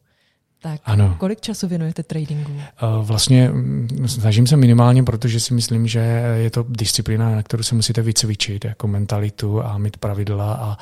Tak 0.64 0.82
ano. 0.86 1.16
kolik 1.20 1.42
času 1.42 1.68
věnujete 1.68 2.04
tradingu? 2.04 2.62
Vlastně 3.02 3.50
mm, 3.50 4.08
snažím 4.08 4.48
se 4.48 4.58
minimálně, 4.58 5.04
protože 5.04 5.40
si 5.40 5.54
myslím, 5.54 5.88
že 5.88 6.00
je 6.36 6.50
to 6.50 6.66
disciplína, 6.70 7.30
na 7.30 7.44
kterou 7.44 7.64
se 7.64 7.76
musíte 7.76 8.02
vycvičit, 8.02 8.66
jako 8.66 8.88
mentalitu 8.88 9.64
a 9.64 9.78
mít 9.78 9.98
pravidla 9.98 10.54
a 10.54 10.78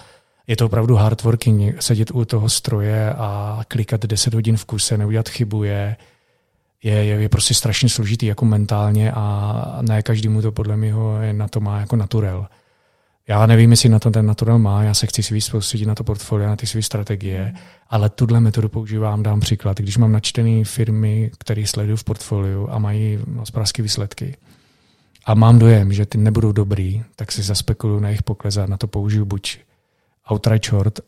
je 0.47 0.55
to 0.55 0.65
opravdu 0.65 0.95
hard 0.95 1.23
working, 1.23 1.81
sedět 1.81 2.11
u 2.11 2.25
toho 2.25 2.49
stroje 2.49 3.13
a 3.13 3.61
klikat 3.67 4.05
10 4.05 4.33
hodin 4.33 4.57
v 4.57 4.65
kuse, 4.65 4.97
neudělat 4.97 5.29
chybu 5.29 5.63
je, 5.63 5.95
je, 6.83 6.93
je, 6.93 7.21
je 7.21 7.29
prostě 7.29 7.53
strašně 7.53 7.89
složitý 7.89 8.25
jako 8.25 8.45
mentálně 8.45 9.11
a 9.11 9.79
ne 9.81 10.01
každému 10.01 10.41
to 10.41 10.51
podle 10.51 10.77
mě 10.77 10.93
na 11.31 11.47
to 11.47 11.59
má 11.59 11.79
jako 11.79 11.95
naturel. 11.95 12.47
Já 13.27 13.45
nevím, 13.45 13.71
jestli 13.71 13.89
na 13.89 13.99
to 13.99 14.11
ten 14.11 14.25
natural 14.25 14.59
má, 14.59 14.83
já 14.83 14.93
se 14.93 15.07
chci 15.07 15.23
si 15.23 15.33
víc 15.33 15.45
soustředit 15.45 15.85
na 15.85 15.95
to 15.95 16.03
portfolio, 16.03 16.47
na 16.47 16.55
ty 16.55 16.67
své 16.67 16.81
strategie, 16.81 17.45
mm. 17.45 17.59
ale 17.89 18.09
tuhle 18.09 18.39
metodu 18.39 18.69
používám, 18.69 19.23
dám 19.23 19.39
příklad. 19.39 19.77
Když 19.77 19.97
mám 19.97 20.11
načtené 20.11 20.65
firmy, 20.65 21.31
které 21.37 21.67
sleduju 21.67 21.97
v 21.97 22.03
portfoliu 22.03 22.67
a 22.71 22.79
mají 22.79 23.19
hospodářské 23.35 23.83
výsledky 23.83 24.37
a 25.25 25.33
mám 25.33 25.59
dojem, 25.59 25.93
že 25.93 26.05
ty 26.05 26.17
nebudou 26.17 26.51
dobrý, 26.51 27.03
tak 27.15 27.31
si 27.31 27.41
zaspekuluju 27.43 27.99
na 27.99 28.09
jejich 28.09 28.23
pokles 28.23 28.57
a 28.57 28.65
na 28.65 28.77
to 28.77 28.87
použiju 28.87 29.25
buď 29.25 29.57
outright 30.31 30.65
short, 30.65 30.99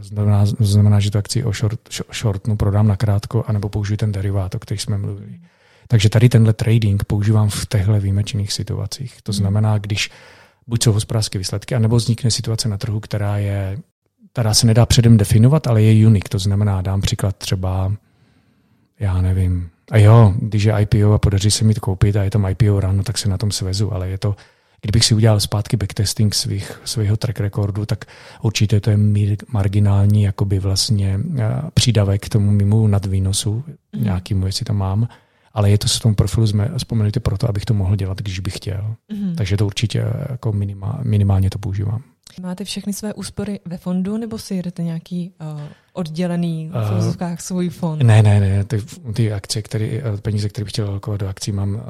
znamená, 0.00 0.46
znamená 0.46 1.00
že 1.00 1.10
tu 1.10 1.18
akci 1.18 1.44
o 1.44 1.52
short, 1.52 1.80
shortnu 2.12 2.56
prodám 2.56 2.88
na 2.88 2.96
krátko, 2.96 3.44
anebo 3.46 3.68
použiju 3.68 3.96
ten 3.96 4.12
derivát, 4.12 4.54
o 4.54 4.58
kterých 4.58 4.82
jsme 4.82 4.98
mluvili. 4.98 5.40
Takže 5.88 6.08
tady 6.08 6.28
tenhle 6.28 6.52
trading 6.52 7.04
používám 7.04 7.48
v 7.48 7.66
těchto 7.66 8.00
výjimečných 8.00 8.52
situacích. 8.52 9.22
To 9.22 9.32
znamená, 9.32 9.78
když 9.78 10.10
buď 10.66 10.84
jsou 10.84 10.92
hospodářské 10.92 11.38
výsledky, 11.38 11.74
anebo 11.74 11.96
vznikne 11.96 12.30
situace 12.30 12.68
na 12.68 12.78
trhu, 12.78 13.00
která 13.00 13.38
je 13.38 13.78
která 14.34 14.54
se 14.54 14.66
nedá 14.66 14.86
předem 14.86 15.16
definovat, 15.16 15.66
ale 15.66 15.82
je 15.82 16.06
unik. 16.06 16.28
To 16.28 16.38
znamená, 16.38 16.82
dám 16.82 17.00
příklad 17.00 17.36
třeba, 17.36 17.92
já 19.00 19.22
nevím, 19.22 19.68
a 19.90 19.98
jo, 19.98 20.34
když 20.38 20.64
je 20.64 20.74
IPO 20.80 21.12
a 21.12 21.18
podaří 21.18 21.50
se 21.50 21.64
mi 21.64 21.74
to 21.74 21.80
koupit 21.80 22.16
a 22.16 22.22
je 22.22 22.30
tam 22.30 22.46
IPO 22.46 22.80
ráno, 22.80 23.02
tak 23.02 23.18
se 23.18 23.28
na 23.28 23.38
tom 23.38 23.50
svezu, 23.50 23.92
ale 23.92 24.08
je 24.08 24.18
to, 24.18 24.36
kdybych 24.82 25.04
si 25.04 25.14
udělal 25.14 25.40
zpátky 25.40 25.76
backtesting 25.76 26.34
svých, 26.34 26.80
svého 26.84 27.16
track 27.16 27.40
recordu, 27.40 27.86
tak 27.86 28.04
určitě 28.42 28.80
to 28.80 28.90
je 28.90 28.96
marginální 29.48 30.22
jakoby 30.22 30.58
vlastně 30.58 31.20
eh, 31.38 31.48
přídavek 31.74 32.26
k 32.26 32.28
tomu 32.28 32.50
mimo 32.50 32.88
nadvýnosu, 32.88 33.64
mm. 33.92 34.04
nějakýmu, 34.04 34.46
jestli 34.46 34.64
tam 34.64 34.76
mám, 34.76 35.08
ale 35.54 35.70
je 35.70 35.78
to 35.78 35.88
v 35.88 36.00
tom 36.00 36.14
profilu 36.14 36.46
vzpomenutý 36.78 37.20
proto, 37.20 37.48
abych 37.48 37.64
to 37.64 37.74
mohl 37.74 37.96
dělat, 37.96 38.18
když 38.18 38.40
bych 38.40 38.56
chtěl. 38.56 38.94
Mm. 39.12 39.36
Takže 39.36 39.56
to 39.56 39.66
určitě 39.66 40.02
eh, 40.02 40.26
jako 40.30 40.52
minima, 40.52 40.98
minimálně 41.02 41.50
to 41.50 41.58
používám. 41.58 42.02
Máte 42.42 42.64
všechny 42.64 42.92
své 42.92 43.14
úspory 43.14 43.60
ve 43.64 43.76
fondu, 43.76 44.16
nebo 44.16 44.38
si 44.38 44.54
jedete 44.54 44.82
nějaký 44.82 45.32
uh, 45.54 45.60
oddělený 45.92 46.68
v 46.68 47.16
uh, 47.20 47.36
svůj 47.38 47.68
fond? 47.68 48.02
Ne, 48.02 48.22
ne, 48.22 48.40
ne. 48.40 48.64
Ty, 48.64 48.82
ty 49.14 49.32
akcie, 49.32 49.62
který, 49.62 50.00
peníze, 50.22 50.48
které 50.48 50.64
bych 50.64 50.72
chtěl 50.72 50.88
alokovat 50.88 51.20
do 51.20 51.28
akcí, 51.28 51.52
mám 51.52 51.74
uh, 51.74 51.80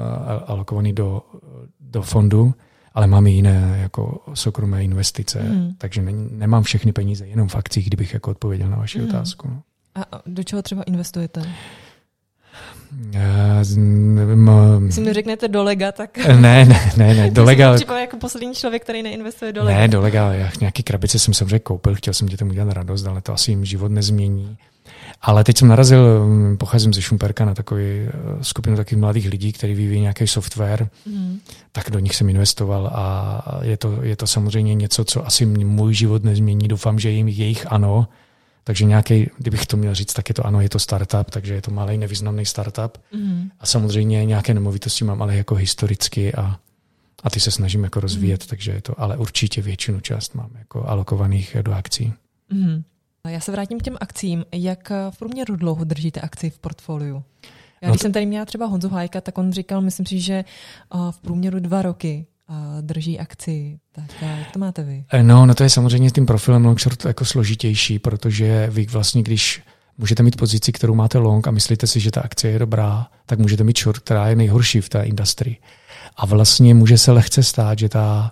alokovaný 0.45 0.93
do, 0.93 1.21
do 1.79 2.01
fondu 2.01 2.53
ale 2.95 3.07
mám 3.07 3.27
i 3.27 3.31
jiné 3.31 3.77
jako 3.81 4.23
soukromé 4.33 4.83
investice, 4.83 5.43
mm. 5.43 5.75
takže 5.77 6.01
ne, 6.01 6.11
nemám 6.31 6.63
všechny 6.63 6.91
peníze 6.91 7.27
jenom 7.27 7.47
v 7.47 7.55
akcích, 7.55 7.87
kdybych 7.87 8.13
jako 8.13 8.31
odpověděl 8.31 8.69
na 8.69 8.77
vaši 8.77 8.99
mm. 8.99 9.09
otázku. 9.09 9.47
No. 9.47 9.61
A 9.95 10.21
do 10.25 10.43
čeho 10.43 10.61
třeba 10.61 10.83
investujete? 10.83 11.41
Já 13.11 13.63
nevím, 13.77 14.51
Když 14.79 14.97
mi 14.97 15.13
řeknete 15.13 15.47
do 15.47 15.63
lega, 15.63 15.91
tak... 15.91 16.17
Ne, 16.27 16.65
ne, 16.65 16.91
ne, 16.97 17.13
ne 17.13 17.31
do 17.31 17.43
lega... 17.43 17.75
Třeba 17.75 17.99
jako 17.99 18.17
poslední 18.17 18.53
člověk, 18.53 18.83
který 18.83 19.03
neinvestuje 19.03 19.53
do 19.53 19.63
lega. 19.63 19.79
Ne, 19.79 19.87
do 19.87 20.01
lega, 20.01 20.33
já 20.33 20.51
nějaký 20.59 20.83
krabice 20.83 21.19
jsem 21.19 21.33
samozřejmě 21.33 21.59
koupil, 21.59 21.95
chtěl 21.95 22.13
jsem 22.13 22.27
dětem 22.27 22.49
udělat 22.49 22.73
radost, 22.73 23.05
ale 23.05 23.21
to 23.21 23.33
asi 23.33 23.51
jim 23.51 23.65
život 23.65 23.91
nezmění. 23.91 24.57
Ale 25.21 25.43
teď 25.43 25.57
jsem 25.57 25.67
narazil, 25.67 26.25
mm, 26.25 26.57
pocházím 26.57 26.93
ze 26.93 27.01
Šumperka 27.01 27.45
na 27.45 27.53
takový 27.53 27.83
eh, 27.83 28.11
skupinu 28.41 28.77
takových 28.77 29.01
mladých 29.01 29.29
lidí, 29.29 29.51
kteří 29.51 29.73
vyvíjí 29.73 30.01
nějaký 30.01 30.27
software, 30.27 30.89
mm. 31.05 31.39
tak 31.71 31.89
do 31.89 31.99
nich 31.99 32.15
jsem 32.15 32.29
investoval 32.29 32.87
a 32.87 33.59
je 33.61 33.77
to, 33.77 33.99
je 34.01 34.15
to 34.15 34.27
samozřejmě 34.27 34.75
něco, 34.75 35.05
co 35.05 35.27
asi 35.27 35.45
můj 35.45 35.93
život 35.93 36.23
nezmění. 36.23 36.67
Doufám, 36.67 36.99
že 36.99 37.09
jim 37.09 37.27
jejich 37.27 37.65
ano. 37.69 38.07
Takže 38.67 38.85
nějaký, 38.85 39.29
kdybych 39.37 39.65
to 39.65 39.77
měl 39.77 39.95
říct, 39.95 40.13
tak 40.13 40.29
je 40.29 40.35
to 40.35 40.45
ano, 40.45 40.61
je 40.61 40.69
to 40.69 40.79
startup, 40.79 41.31
takže 41.31 41.53
je 41.53 41.61
to 41.61 41.71
malý 41.71 41.97
nevýznamný 41.97 42.45
startup. 42.45 42.97
Mm. 43.13 43.49
A 43.59 43.65
samozřejmě 43.65 44.25
nějaké 44.25 44.53
nemovitosti 44.53 45.03
mám, 45.03 45.21
ale 45.21 45.35
jako 45.35 45.55
historicky 45.55 46.33
a, 46.33 46.59
a 47.23 47.29
ty 47.29 47.39
se 47.39 47.51
snažím 47.51 47.83
jako 47.83 47.99
rozvíjet, 47.99 48.43
mm. 48.43 48.47
takže 48.47 48.71
je 48.71 48.81
to, 48.81 49.01
ale 49.01 49.17
určitě 49.17 49.61
většinu 49.61 49.99
část 49.99 50.35
mám 50.35 50.49
jako 50.57 50.89
alokovaných 50.89 51.57
do 51.61 51.73
akcí. 51.73 52.13
Mm. 52.49 52.83
Já 53.27 53.39
se 53.39 53.51
vrátím 53.51 53.79
k 53.79 53.83
těm 53.83 53.97
akcím. 54.01 54.45
Jak 54.51 54.91
v 55.09 55.17
průměru 55.19 55.55
dlouho 55.55 55.83
držíte 55.83 56.21
akci 56.21 56.49
v 56.49 56.59
portfoliu? 56.59 57.23
Já, 57.81 57.87
no 57.87 57.91
když 57.91 57.99
to... 57.99 58.01
jsem 58.01 58.11
tady 58.11 58.25
měla 58.25 58.45
třeba 58.45 58.65
Honzu 58.65 58.89
Hájka, 58.89 59.21
tak 59.21 59.37
on 59.37 59.51
říkal, 59.51 59.81
myslím 59.81 60.05
si, 60.05 60.19
že 60.19 60.45
v 61.11 61.19
průměru 61.21 61.59
dva 61.59 61.81
roky 61.81 62.25
drží 62.81 63.19
akci. 63.19 63.79
Tak 63.91 64.21
jak 64.21 64.51
to 64.51 64.59
máte 64.59 64.83
vy? 64.83 65.05
Eh, 65.11 65.23
no, 65.23 65.45
no 65.45 65.55
to 65.55 65.63
je 65.63 65.69
samozřejmě 65.69 66.09
s 66.09 66.13
tím 66.13 66.25
profilem 66.25 66.65
long 66.65 66.79
short 66.79 67.05
jako 67.05 67.25
složitější, 67.25 67.99
protože 67.99 68.67
vy 68.71 68.85
vlastně, 68.85 69.23
když 69.23 69.61
můžete 69.97 70.23
mít 70.23 70.37
pozici, 70.37 70.71
kterou 70.71 70.95
máte 70.95 71.17
long 71.17 71.47
a 71.47 71.51
myslíte 71.51 71.87
si, 71.87 71.99
že 71.99 72.11
ta 72.11 72.21
akcie 72.21 72.53
je 72.53 72.59
dobrá, 72.59 73.07
tak 73.25 73.39
můžete 73.39 73.63
mít 73.63 73.79
short, 73.79 73.99
která 73.99 74.27
je 74.27 74.35
nejhorší 74.35 74.81
v 74.81 74.89
té 74.89 75.03
industrii. 75.03 75.57
A 76.17 76.25
vlastně 76.25 76.73
může 76.73 76.97
se 76.97 77.11
lehce 77.11 77.43
stát, 77.43 77.79
že 77.79 77.89
ta 77.89 78.31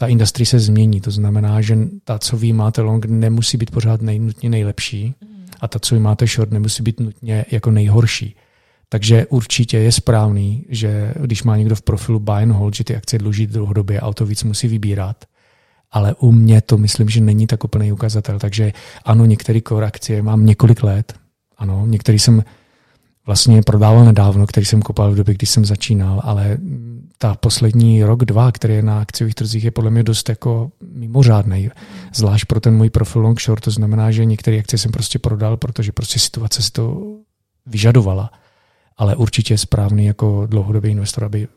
ta 0.00 0.06
industrie 0.06 0.46
se 0.46 0.58
změní. 0.58 1.00
To 1.00 1.10
znamená, 1.10 1.60
že 1.60 1.78
ta, 2.04 2.18
co 2.18 2.36
vy 2.36 2.52
máte 2.52 2.80
long, 2.82 3.04
nemusí 3.04 3.56
být 3.56 3.70
pořád 3.70 4.02
nejnutně 4.02 4.50
nejlepší 4.50 5.14
a 5.60 5.68
ta, 5.68 5.78
co 5.78 5.94
vy 5.94 6.00
máte 6.00 6.26
short, 6.26 6.50
nemusí 6.50 6.82
být 6.82 7.00
nutně 7.00 7.44
jako 7.50 7.70
nejhorší. 7.70 8.36
Takže 8.88 9.26
určitě 9.26 9.78
je 9.78 9.92
správný, 9.92 10.66
že 10.68 11.14
když 11.20 11.42
má 11.42 11.56
někdo 11.56 11.74
v 11.74 11.82
profilu 11.82 12.20
buy 12.20 12.42
and 12.42 12.52
hold, 12.52 12.74
že 12.74 12.84
ty 12.84 12.96
akcie 12.96 13.18
dluží 13.18 13.46
dlouhodobě 13.46 14.00
a 14.00 14.06
o 14.06 14.14
to 14.14 14.26
víc 14.26 14.44
musí 14.44 14.68
vybírat. 14.68 15.24
Ale 15.90 16.14
u 16.14 16.32
mě 16.32 16.60
to 16.60 16.78
myslím, 16.78 17.08
že 17.08 17.20
není 17.20 17.46
tak 17.46 17.64
úplný 17.64 17.92
ukazatel. 17.92 18.38
Takže 18.38 18.72
ano, 19.04 19.24
některé 19.24 19.60
core 19.68 19.86
akcie 19.86 20.22
mám 20.22 20.46
několik 20.46 20.82
let. 20.82 21.14
Ano, 21.58 21.86
některý 21.86 22.18
jsem 22.18 22.44
vlastně 23.26 23.62
prodával 23.62 24.04
nedávno, 24.04 24.46
který 24.46 24.66
jsem 24.66 24.82
kopal 24.82 25.12
v 25.12 25.16
době, 25.16 25.34
kdy 25.34 25.46
jsem 25.46 25.64
začínal, 25.64 26.20
ale 26.24 26.58
ta 27.18 27.34
poslední 27.34 28.04
rok, 28.04 28.24
dva, 28.24 28.52
který 28.52 28.74
je 28.74 28.82
na 28.82 29.00
akciových 29.00 29.34
trzích, 29.34 29.64
je 29.64 29.70
podle 29.70 29.90
mě 29.90 30.02
dost 30.02 30.28
jako 30.28 30.70
mimořádný. 30.92 31.70
Zvlášť 32.14 32.44
pro 32.44 32.60
ten 32.60 32.76
můj 32.76 32.90
profil 32.90 33.22
long 33.22 33.40
short, 33.40 33.64
to 33.64 33.70
znamená, 33.70 34.10
že 34.10 34.24
některé 34.24 34.58
akcie 34.58 34.78
jsem 34.78 34.92
prostě 34.92 35.18
prodal, 35.18 35.56
protože 35.56 35.92
prostě 35.92 36.18
situace 36.18 36.62
si 36.62 36.72
to 36.72 37.02
vyžadovala. 37.66 38.30
Ale 38.98 39.16
určitě 39.16 39.54
je 39.54 39.58
správný 39.58 40.06
jako 40.06 40.46
dlouhodobý 40.46 40.90
investor, 40.90 41.24
aby 41.24 41.48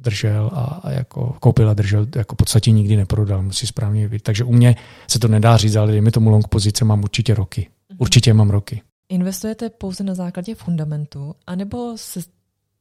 držel 0.00 0.50
a, 0.54 0.80
a 0.82 0.90
jako 0.90 1.36
koupil 1.40 1.70
a 1.70 1.74
držel, 1.74 2.06
jako 2.16 2.34
v 2.34 2.38
podstatě 2.38 2.70
nikdy 2.70 2.96
neprodal, 2.96 3.42
musí 3.42 3.66
správně 3.66 4.08
být. 4.08 4.22
Takže 4.22 4.44
u 4.44 4.52
mě 4.52 4.76
se 5.10 5.18
to 5.18 5.28
nedá 5.28 5.56
říct, 5.56 5.76
ale 5.76 5.92
dejme 5.92 6.10
tomu 6.10 6.30
long 6.30 6.48
pozice 6.48 6.84
mám 6.84 7.02
určitě 7.02 7.34
roky. 7.34 7.68
Určitě 7.98 8.34
mám 8.34 8.50
roky. 8.50 8.82
Investujete 9.08 9.70
pouze 9.70 10.04
na 10.04 10.14
základě 10.14 10.54
fundamentu, 10.54 11.34
anebo 11.46 11.92
se 11.96 12.20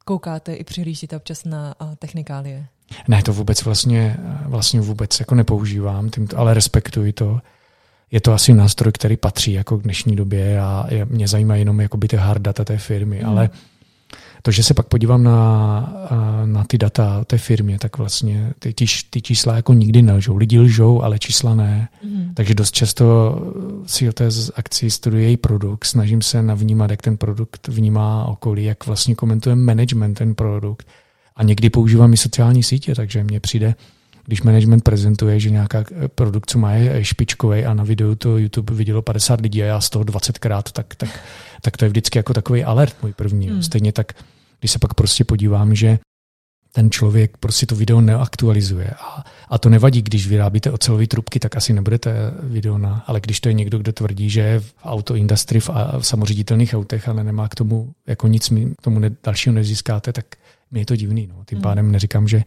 koukáte 0.05 0.53
i 0.53 0.63
přihlížíte 0.63 1.15
občas 1.17 1.45
na 1.45 1.75
technikálie? 1.99 2.67
Ne, 3.07 3.23
to 3.23 3.33
vůbec 3.33 3.63
vlastně, 3.63 4.17
vlastně 4.45 4.81
vůbec 4.81 5.19
jako 5.19 5.35
nepoužívám, 5.35 6.09
tím, 6.09 6.27
ale 6.35 6.53
respektuji 6.53 7.13
to. 7.13 7.39
Je 8.11 8.21
to 8.21 8.33
asi 8.33 8.53
nástroj, 8.53 8.91
který 8.91 9.17
patří 9.17 9.53
jako 9.53 9.77
k 9.77 9.83
dnešní 9.83 10.15
době 10.15 10.59
a 10.59 10.85
je, 10.89 11.05
mě 11.05 11.27
zajímá 11.27 11.55
jenom 11.55 11.81
jako 11.81 11.97
by 11.97 12.07
ty 12.07 12.15
hard 12.15 12.41
data 12.41 12.65
té 12.65 12.77
firmy, 12.77 13.19
hmm. 13.19 13.29
ale 13.29 13.49
to, 14.47 14.51
že 14.51 14.63
se 14.63 14.73
pak 14.73 14.87
podívám 14.87 15.23
na, 15.23 15.93
na 16.45 16.63
ty 16.63 16.77
data 16.77 17.23
té 17.23 17.37
firmě, 17.37 17.79
tak 17.79 17.97
vlastně 17.97 18.53
ty, 18.59 18.73
ty, 18.73 18.85
ty 19.09 19.21
čísla 19.21 19.55
jako 19.55 19.73
nikdy 19.73 20.01
nelžou. 20.01 20.35
Lidi 20.35 20.59
lžou, 20.59 21.01
ale 21.01 21.19
čísla 21.19 21.55
ne. 21.55 21.89
Mm. 22.03 22.31
Takže 22.33 22.53
dost 22.53 22.71
často 22.71 23.05
si 23.85 24.09
o 24.09 24.13
té 24.13 24.29
akci 24.55 24.89
studuji 24.91 25.25
její 25.25 25.37
produkt, 25.37 25.85
snažím 25.85 26.21
se 26.21 26.41
navnímat, 26.41 26.91
jak 26.91 27.01
ten 27.01 27.17
produkt 27.17 27.67
vnímá 27.67 28.25
okolí, 28.25 28.63
jak 28.63 28.85
vlastně 28.85 29.15
komentuje 29.15 29.55
management 29.55 30.13
ten 30.13 30.35
produkt. 30.35 30.87
A 31.35 31.43
někdy 31.43 31.69
používám 31.69 32.13
i 32.13 32.17
sociální 32.17 32.63
sítě, 32.63 32.95
takže 32.95 33.23
mně 33.23 33.39
přijde, 33.39 33.75
když 34.25 34.41
management 34.41 34.83
prezentuje, 34.83 35.39
že 35.39 35.49
nějaká 35.49 35.83
produkt, 36.15 36.49
co 36.49 36.59
má, 36.59 36.71
je 36.71 37.05
špičkový 37.05 37.65
a 37.65 37.73
na 37.73 37.83
videu 37.83 38.15
to 38.15 38.37
YouTube 38.37 38.73
vidělo 38.73 39.01
50 39.01 39.41
lidí 39.41 39.63
a 39.63 39.65
já 39.65 39.81
z 39.81 39.89
toho 39.89 40.05
20krát, 40.05 40.63
tak, 40.73 40.95
tak, 40.95 41.19
tak 41.61 41.77
to 41.77 41.85
je 41.85 41.89
vždycky 41.89 42.19
jako 42.19 42.33
takový 42.33 42.63
alert 42.63 42.95
můj 43.01 43.13
první. 43.13 43.47
Hmm. 43.47 43.63
Stejně 43.63 43.91
tak, 43.91 44.13
když 44.59 44.71
se 44.71 44.79
pak 44.79 44.93
prostě 44.93 45.23
podívám, 45.23 45.75
že 45.75 45.99
ten 46.71 46.91
člověk 46.91 47.37
prostě 47.37 47.65
to 47.65 47.75
video 47.75 48.01
neaktualizuje. 48.01 48.89
A, 48.89 49.23
a 49.49 49.57
to 49.57 49.69
nevadí, 49.69 50.01
když 50.01 50.27
vyrábíte 50.27 50.71
ocelové 50.71 51.07
trubky, 51.07 51.39
tak 51.39 51.55
asi 51.55 51.73
nebudete 51.73 52.13
video 52.43 52.77
na, 52.77 53.03
ale 53.07 53.19
když 53.19 53.39
to 53.39 53.49
je 53.49 53.53
někdo, 53.53 53.77
kdo 53.79 53.91
tvrdí, 53.91 54.29
že 54.29 54.41
je 54.41 54.59
v 54.59 54.73
autoindustrii, 54.83 55.61
v, 55.61 55.69
v 55.99 56.01
samoředitelných 56.01 56.73
autech, 56.73 57.07
ale 57.07 57.23
nemá 57.23 57.47
k 57.47 57.55
tomu 57.55 57.93
jako 58.07 58.27
nic, 58.27 58.53
tomu 58.81 58.99
ne, 58.99 59.11
dalšího 59.23 59.55
nezískáte, 59.55 60.13
tak 60.13 60.25
mi 60.71 60.79
je 60.79 60.85
to 60.85 60.95
divný. 60.95 61.27
No. 61.27 61.43
Tím 61.45 61.57
hmm. 61.57 61.63
pádem 61.63 61.91
neříkám, 61.91 62.27
že 62.27 62.43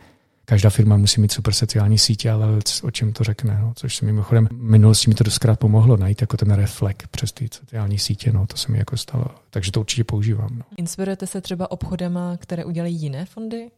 každá 0.51 0.71
firma 0.71 0.97
musí 0.97 1.21
mít 1.21 1.33
super 1.33 1.55
sociální 1.55 1.99
sítě, 1.99 2.31
ale 2.31 2.47
o 2.83 2.91
čem 2.91 3.13
to 3.13 3.25
řekne, 3.25 3.59
no, 3.61 3.73
což 3.77 3.97
se 3.97 4.05
mimochodem 4.05 4.47
v 4.47 4.53
minulosti 4.53 5.09
mi 5.09 5.15
to 5.15 5.25
doskrát 5.25 5.59
pomohlo 5.59 5.97
najít 5.97 6.21
jako 6.21 6.37
ten 6.37 6.51
reflekt 6.51 7.09
přes 7.11 7.33
ty 7.33 7.49
sociální 7.55 7.99
sítě, 7.99 8.33
no, 8.33 8.47
to 8.47 8.57
se 8.57 8.73
mi 8.73 8.79
jako 8.79 8.97
stalo, 8.97 9.25
takže 9.51 9.73
to 9.73 9.81
určitě 9.81 10.05
používám. 10.05 10.49
No. 10.59 10.65
Inspirujete 10.77 11.27
se 11.27 11.41
třeba 11.41 11.71
obchodama, 11.71 12.37
které 12.37 12.65
udělají 12.65 12.97
jiné 12.97 13.25
fondy? 13.25 13.71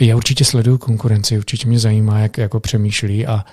Já 0.00 0.16
určitě 0.16 0.44
sleduju 0.44 0.78
konkurenci, 0.78 1.38
určitě 1.38 1.68
mě 1.68 1.78
zajímá, 1.78 2.18
jak 2.18 2.38
jako 2.38 2.60
přemýšlí 2.60 3.26
a 3.26 3.44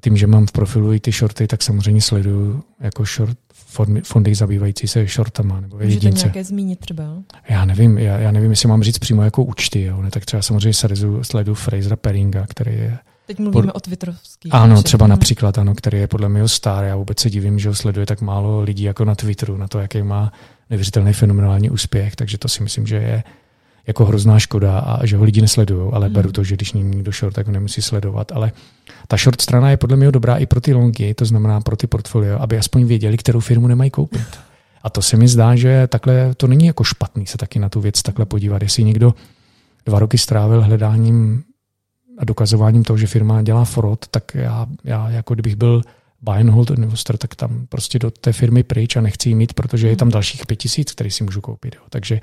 tím, 0.00 0.16
že 0.16 0.26
mám 0.26 0.46
v 0.46 0.52
profilu 0.52 0.92
i 0.92 1.00
ty 1.00 1.12
shorty, 1.12 1.46
tak 1.46 1.62
samozřejmě 1.62 2.02
sleduju 2.02 2.62
jako 2.80 3.04
short 3.04 3.38
fondy, 3.54 4.00
fondy 4.00 4.34
zabývající 4.34 4.88
se 4.88 5.06
shortama 5.06 5.60
nebo 5.60 5.76
Můžete 5.76 5.94
jedince. 5.94 6.24
nějaké 6.26 6.44
zmínit 6.44 6.78
třeba? 6.78 7.04
Já 7.48 7.64
nevím, 7.64 7.98
já, 7.98 8.18
já 8.18 8.30
nevím, 8.30 8.50
jestli 8.50 8.68
mám 8.68 8.82
říct 8.82 8.98
přímo 8.98 9.22
jako 9.22 9.44
účty, 9.44 9.82
jo. 9.82 10.02
Ne, 10.02 10.10
tak 10.10 10.24
třeba 10.24 10.42
samozřejmě 10.42 10.74
sleduju, 10.74 11.24
sleduju 11.24 11.54
Frasera 11.54 11.96
Peringa, 11.96 12.46
který 12.46 12.72
je 12.72 12.98
Teď 13.26 13.38
mluvíme 13.38 13.62
pod... 13.72 13.76
o 13.76 13.80
twitterovských. 13.80 14.54
Ano, 14.54 14.74
účet, 14.74 14.82
třeba 14.82 15.06
ne? 15.06 15.10
například, 15.10 15.58
ano, 15.58 15.74
který 15.74 15.98
je 15.98 16.06
podle 16.06 16.28
mě 16.28 16.48
star. 16.48 16.84
Já 16.84 16.96
vůbec 16.96 17.20
se 17.20 17.30
divím, 17.30 17.58
že 17.58 17.68
ho 17.68 17.74
sleduje 17.74 18.06
tak 18.06 18.20
málo 18.20 18.60
lidí 18.60 18.82
jako 18.82 19.04
na 19.04 19.14
Twitteru, 19.14 19.56
na 19.56 19.68
to, 19.68 19.78
jaký 19.78 20.02
má 20.02 20.32
neuvěřitelný 20.70 21.12
fenomenální 21.12 21.70
úspěch, 21.70 22.16
takže 22.16 22.38
to 22.38 22.48
si 22.48 22.62
myslím, 22.62 22.86
že 22.86 22.96
je 22.96 23.22
jako 23.88 24.04
hrozná 24.04 24.38
škoda 24.38 24.78
a 24.78 25.06
že 25.06 25.16
ho 25.16 25.24
lidi 25.24 25.40
nesledují, 25.40 25.90
ale 25.92 26.06
hmm. 26.06 26.14
beru 26.14 26.32
to, 26.32 26.44
že 26.44 26.54
když 26.54 26.72
není 26.72 26.90
někdo 26.90 27.12
short, 27.12 27.34
tak 27.34 27.46
ho 27.46 27.52
nemusí 27.52 27.82
sledovat. 27.82 28.32
Ale 28.32 28.52
ta 29.08 29.16
short 29.16 29.40
strana 29.40 29.70
je 29.70 29.76
podle 29.76 29.96
mě 29.96 30.12
dobrá 30.12 30.36
i 30.36 30.46
pro 30.46 30.60
ty 30.60 30.74
longy, 30.74 31.14
to 31.14 31.24
znamená 31.24 31.60
pro 31.60 31.76
ty 31.76 31.86
portfolio, 31.86 32.38
aby 32.40 32.58
aspoň 32.58 32.84
věděli, 32.84 33.16
kterou 33.16 33.40
firmu 33.40 33.66
nemají 33.66 33.90
koupit. 33.90 34.26
A 34.82 34.90
to 34.90 35.02
se 35.02 35.16
mi 35.16 35.28
zdá, 35.28 35.56
že 35.56 35.86
takhle 35.86 36.34
to 36.34 36.46
není 36.46 36.66
jako 36.66 36.84
špatný 36.84 37.26
se 37.26 37.38
taky 37.38 37.58
na 37.58 37.68
tu 37.68 37.80
věc 37.80 38.02
takhle 38.02 38.26
podívat. 38.26 38.62
Jestli 38.62 38.84
někdo 38.84 39.14
dva 39.86 39.98
roky 39.98 40.18
strávil 40.18 40.62
hledáním 40.62 41.42
a 42.18 42.24
dokazováním 42.24 42.84
toho, 42.84 42.96
že 42.96 43.06
firma 43.06 43.42
dělá 43.42 43.64
fraud, 43.64 44.08
tak 44.10 44.34
já, 44.34 44.66
já 44.84 45.10
jako 45.10 45.34
kdybych 45.34 45.56
byl 45.56 45.82
buy 46.22 46.40
and 46.40 46.50
hold 46.50 46.70
investor, 46.70 47.16
tak 47.16 47.34
tam 47.34 47.66
prostě 47.68 47.98
do 47.98 48.10
té 48.10 48.32
firmy 48.32 48.62
pryč 48.62 48.96
a 48.96 49.00
nechci 49.00 49.28
jí 49.28 49.34
mít, 49.34 49.52
protože 49.52 49.88
je 49.88 49.96
tam 49.96 50.08
dalších 50.08 50.46
pět 50.46 50.56
tisíc, 50.56 50.92
který 50.92 51.10
si 51.10 51.24
můžu 51.24 51.40
koupit. 51.40 51.74
Jo. 51.74 51.82
Takže 51.90 52.20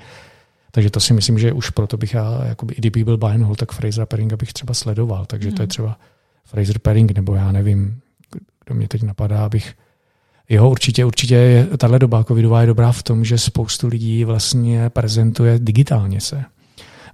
takže 0.76 0.90
to 0.90 1.00
si 1.00 1.12
myslím, 1.12 1.38
že 1.38 1.52
už 1.52 1.70
proto 1.70 1.96
bych 1.96 2.14
já, 2.14 2.44
jakoby, 2.44 2.74
i 2.74 2.78
kdyby 2.78 3.04
byl 3.04 3.16
buy 3.16 3.42
hold, 3.42 3.58
tak 3.58 3.72
Fraser 3.72 4.06
Peringa 4.06 4.36
bych 4.36 4.52
třeba 4.52 4.74
sledoval. 4.74 5.26
Takže 5.26 5.48
hmm. 5.48 5.56
to 5.56 5.62
je 5.62 5.64
hmm. 5.64 5.68
třeba 5.68 5.98
Fraser 6.44 6.78
Pering, 6.78 7.12
nebo 7.12 7.34
já 7.34 7.52
nevím, 7.52 8.00
kdo 8.64 8.74
mě 8.74 8.88
teď 8.88 9.02
napadá, 9.02 9.44
abych 9.44 9.74
Jo, 10.48 10.70
určitě, 10.70 11.04
určitě 11.04 11.34
je, 11.34 11.66
tahle 11.78 11.98
doba 11.98 12.24
covidová 12.24 12.60
je 12.60 12.66
dobrá 12.66 12.92
v 12.92 13.02
tom, 13.02 13.24
že 13.24 13.38
spoustu 13.38 13.88
lidí 13.88 14.24
vlastně 14.24 14.90
prezentuje 14.90 15.58
digitálně 15.58 16.20
se. 16.20 16.44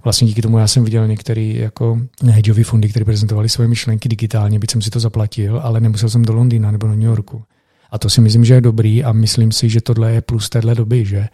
Vlastně 0.03 0.27
díky 0.27 0.41
tomu 0.41 0.57
já 0.57 0.67
jsem 0.67 0.83
viděl 0.83 1.07
některé 1.07 1.41
jako 1.41 1.99
hedžové 2.23 2.63
fondy, 2.63 2.89
které 2.89 3.05
prezentovali 3.05 3.49
svoje 3.49 3.67
myšlenky 3.67 4.09
digitálně, 4.09 4.59
byť 4.59 4.71
jsem 4.71 4.81
si 4.81 4.89
to 4.89 4.99
zaplatil, 4.99 5.59
ale 5.63 5.79
nemusel 5.79 6.09
jsem 6.09 6.25
do 6.25 6.33
Londýna 6.33 6.71
nebo 6.71 6.87
do 6.87 6.93
New 6.93 7.09
Yorku. 7.09 7.43
A 7.91 7.97
to 7.97 8.09
si 8.09 8.21
myslím, 8.21 8.45
že 8.45 8.53
je 8.53 8.61
dobrý 8.61 9.03
a 9.03 9.13
myslím 9.13 9.51
si, 9.51 9.69
že 9.69 9.81
tohle 9.81 10.11
je 10.11 10.21
plus 10.21 10.49
téhle 10.49 10.75
doby, 10.75 11.05
že 11.05 11.27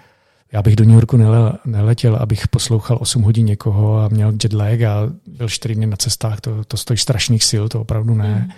já 0.51 0.61
bych 0.61 0.75
do 0.75 0.85
New 0.85 0.93
Yorku 0.93 1.17
nele, 1.17 1.53
neletěl, 1.65 2.15
abych 2.15 2.47
poslouchal 2.47 2.97
8 3.01 3.21
hodin 3.21 3.45
někoho 3.45 3.97
a 3.97 4.07
měl 4.07 4.33
jet 4.43 4.85
a 4.85 5.09
byl 5.27 5.49
4 5.49 5.75
dny 5.75 5.85
na 5.85 5.97
cestách, 5.97 6.41
to, 6.41 6.63
to 6.63 6.77
stojí 6.77 6.97
strašných 6.97 7.43
sil, 7.49 7.63
to 7.69 7.81
opravdu 7.81 8.15
ne. 8.15 8.43
Mm. 8.45 8.51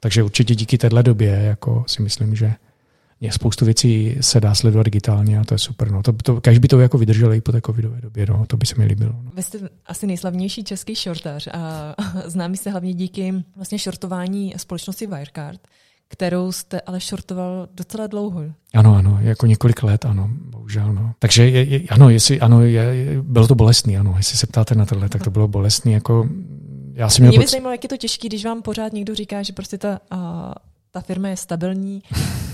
Takže 0.00 0.22
určitě 0.22 0.54
díky 0.54 0.78
téhle 0.78 1.02
době 1.02 1.30
jako 1.30 1.84
si 1.86 2.02
myslím, 2.02 2.36
že 2.36 2.54
je 3.20 3.32
spoustu 3.32 3.64
věcí 3.64 4.16
se 4.20 4.40
dá 4.40 4.54
sledovat 4.54 4.82
digitálně 4.82 5.38
a 5.38 5.44
to 5.44 5.54
je 5.54 5.58
super. 5.58 5.90
No. 5.90 6.02
To, 6.02 6.12
to, 6.12 6.40
každý 6.40 6.60
by 6.60 6.68
to 6.68 6.80
jako 6.80 6.98
vydržel 6.98 7.32
i 7.32 7.40
po 7.40 7.52
té 7.52 7.60
covidové 7.66 8.00
době, 8.00 8.26
no. 8.28 8.46
to 8.46 8.56
by 8.56 8.66
se 8.66 8.74
mi 8.78 8.84
líbilo. 8.84 9.12
No. 9.22 9.30
Vy 9.36 9.42
jste 9.42 9.58
asi 9.86 10.06
nejslavnější 10.06 10.64
český 10.64 10.94
shortař 10.94 11.48
a 11.52 11.94
známý 12.26 12.56
se 12.56 12.70
hlavně 12.70 12.94
díky 12.94 13.34
vlastně 13.56 13.78
shortování 13.78 14.54
společnosti 14.56 15.06
Wirecard 15.06 15.60
kterou 16.08 16.52
jste 16.52 16.80
ale 16.80 17.00
shortoval 17.00 17.68
docela 17.74 18.06
dlouho. 18.06 18.42
Ano, 18.74 18.96
ano, 18.96 19.18
jako 19.20 19.46
několik 19.46 19.82
let, 19.82 20.04
ano, 20.04 20.28
bohužel, 20.30 20.92
no. 20.92 21.12
Takže 21.18 21.48
je, 21.48 21.64
je, 21.64 21.80
ano, 21.88 22.10
jestli, 22.10 22.40
ano, 22.40 22.62
je, 22.62 23.16
bylo 23.22 23.46
to 23.46 23.54
bolestný, 23.54 23.98
ano, 23.98 24.14
jestli 24.16 24.36
se 24.36 24.46
ptáte 24.46 24.74
na 24.74 24.86
tohle, 24.86 25.08
tak 25.08 25.22
to 25.22 25.30
bylo 25.30 25.48
bolestný, 25.48 25.92
jako 25.92 26.28
já 26.94 27.08
jsem 27.08 27.22
měl 27.22 27.30
Mě 27.30 27.38
by 27.38 27.46
zajímalo, 27.46 27.72
jak 27.72 27.84
je 27.84 27.88
to 27.88 27.96
těžké, 27.96 28.28
když 28.28 28.44
vám 28.44 28.62
pořád 28.62 28.92
někdo 28.92 29.14
říká, 29.14 29.42
že 29.42 29.52
prostě 29.52 29.78
ta, 29.78 30.00
a, 30.10 30.54
ta 30.98 31.02
firma 31.02 31.28
je 31.28 31.36
stabilní 31.36 32.02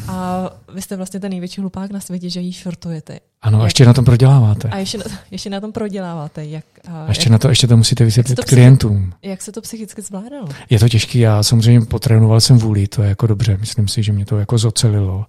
a 0.08 0.50
vy 0.74 0.82
jste 0.82 0.96
vlastně 0.96 1.20
ten 1.20 1.30
největší 1.30 1.60
hlupák 1.60 1.90
na 1.90 2.00
světě, 2.00 2.30
že 2.30 2.40
ji 2.40 2.52
shortujete. 2.52 3.20
Ano, 3.42 3.58
jak, 3.58 3.64
ještě 3.64 3.86
na 3.86 3.92
tom 3.92 4.04
proděláváte. 4.04 4.68
A 4.68 4.78
ještě 4.78 4.98
na, 4.98 5.04
ještě 5.30 5.50
na 5.50 5.60
tom 5.60 5.72
proděláváte. 5.72 6.44
Jak, 6.44 6.64
a 6.88 7.08
ještě, 7.08 7.22
jak, 7.22 7.30
na 7.30 7.38
to, 7.38 7.48
ještě 7.48 7.66
to 7.66 7.76
musíte 7.76 8.04
vysvětlit 8.04 8.38
jak 8.38 8.48
klientům. 8.48 9.12
Jak 9.22 9.42
se 9.42 9.52
to 9.52 9.60
psychicky 9.60 10.02
zvládalo? 10.02 10.48
Je 10.70 10.78
to 10.78 10.88
těžké, 10.88 11.18
já 11.18 11.42
samozřejmě 11.42 11.86
potrénoval 11.86 12.40
jsem 12.40 12.58
vůli, 12.58 12.88
to 12.88 13.02
je 13.02 13.08
jako 13.08 13.26
dobře, 13.26 13.56
myslím 13.56 13.88
si, 13.88 14.02
že 14.02 14.12
mě 14.12 14.26
to 14.26 14.38
jako 14.38 14.58
zocelilo 14.58 15.26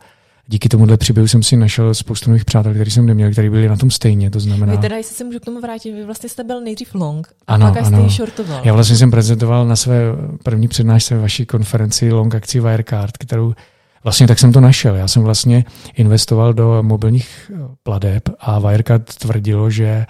díky 0.48 0.70
tomuhle 0.70 0.98
příběhu 0.98 1.28
jsem 1.28 1.44
si 1.44 1.58
našel 1.58 1.94
spoustu 1.94 2.30
nových 2.30 2.46
přátel, 2.46 2.74
který 2.74 2.92
jsem 2.92 3.06
neměl, 3.06 3.32
kteří 3.32 3.50
byli 3.50 3.68
na 3.68 3.76
tom 3.76 3.92
stejně, 3.92 4.30
to 4.30 4.40
znamená... 4.40 4.72
Vy 4.72 4.78
teda, 4.78 4.98
jestli 4.98 5.16
se 5.16 5.24
můžu 5.24 5.40
k 5.40 5.46
tomu 5.46 5.62
vrátit, 5.62 5.92
vy 5.92 6.06
vlastně 6.06 6.30
jste 6.30 6.44
byl 6.44 6.62
nejdřív 6.62 6.96
long 6.96 7.28
a 7.48 7.54
ano, 7.54 7.74
pak 7.74 7.84
ano. 7.84 8.10
jste 8.10 8.16
shortoval. 8.16 8.62
Já 8.64 8.74
vlastně 8.74 8.98
jsem 8.98 9.12
prezentoval 9.12 9.68
na 9.68 9.76
své 9.76 10.02
první 10.44 10.68
přednášce 10.68 11.18
vaší 11.18 11.46
konferenci 11.46 12.12
long 12.12 12.36
akci 12.36 12.60
Wirecard, 12.60 13.18
kterou 13.18 13.54
Vlastně 14.06 14.28
tak 14.28 14.40
jsem 14.40 14.52
to 14.52 14.62
našel. 14.62 14.96
Já 14.96 15.08
jsem 15.08 15.24
vlastně 15.24 15.66
investoval 15.96 16.54
do 16.54 16.84
mobilních 16.84 17.52
pladeb 17.84 18.30
a 18.40 18.60
Wirecard 18.60 19.16
tvrdilo, 19.16 19.70
že 19.70 20.06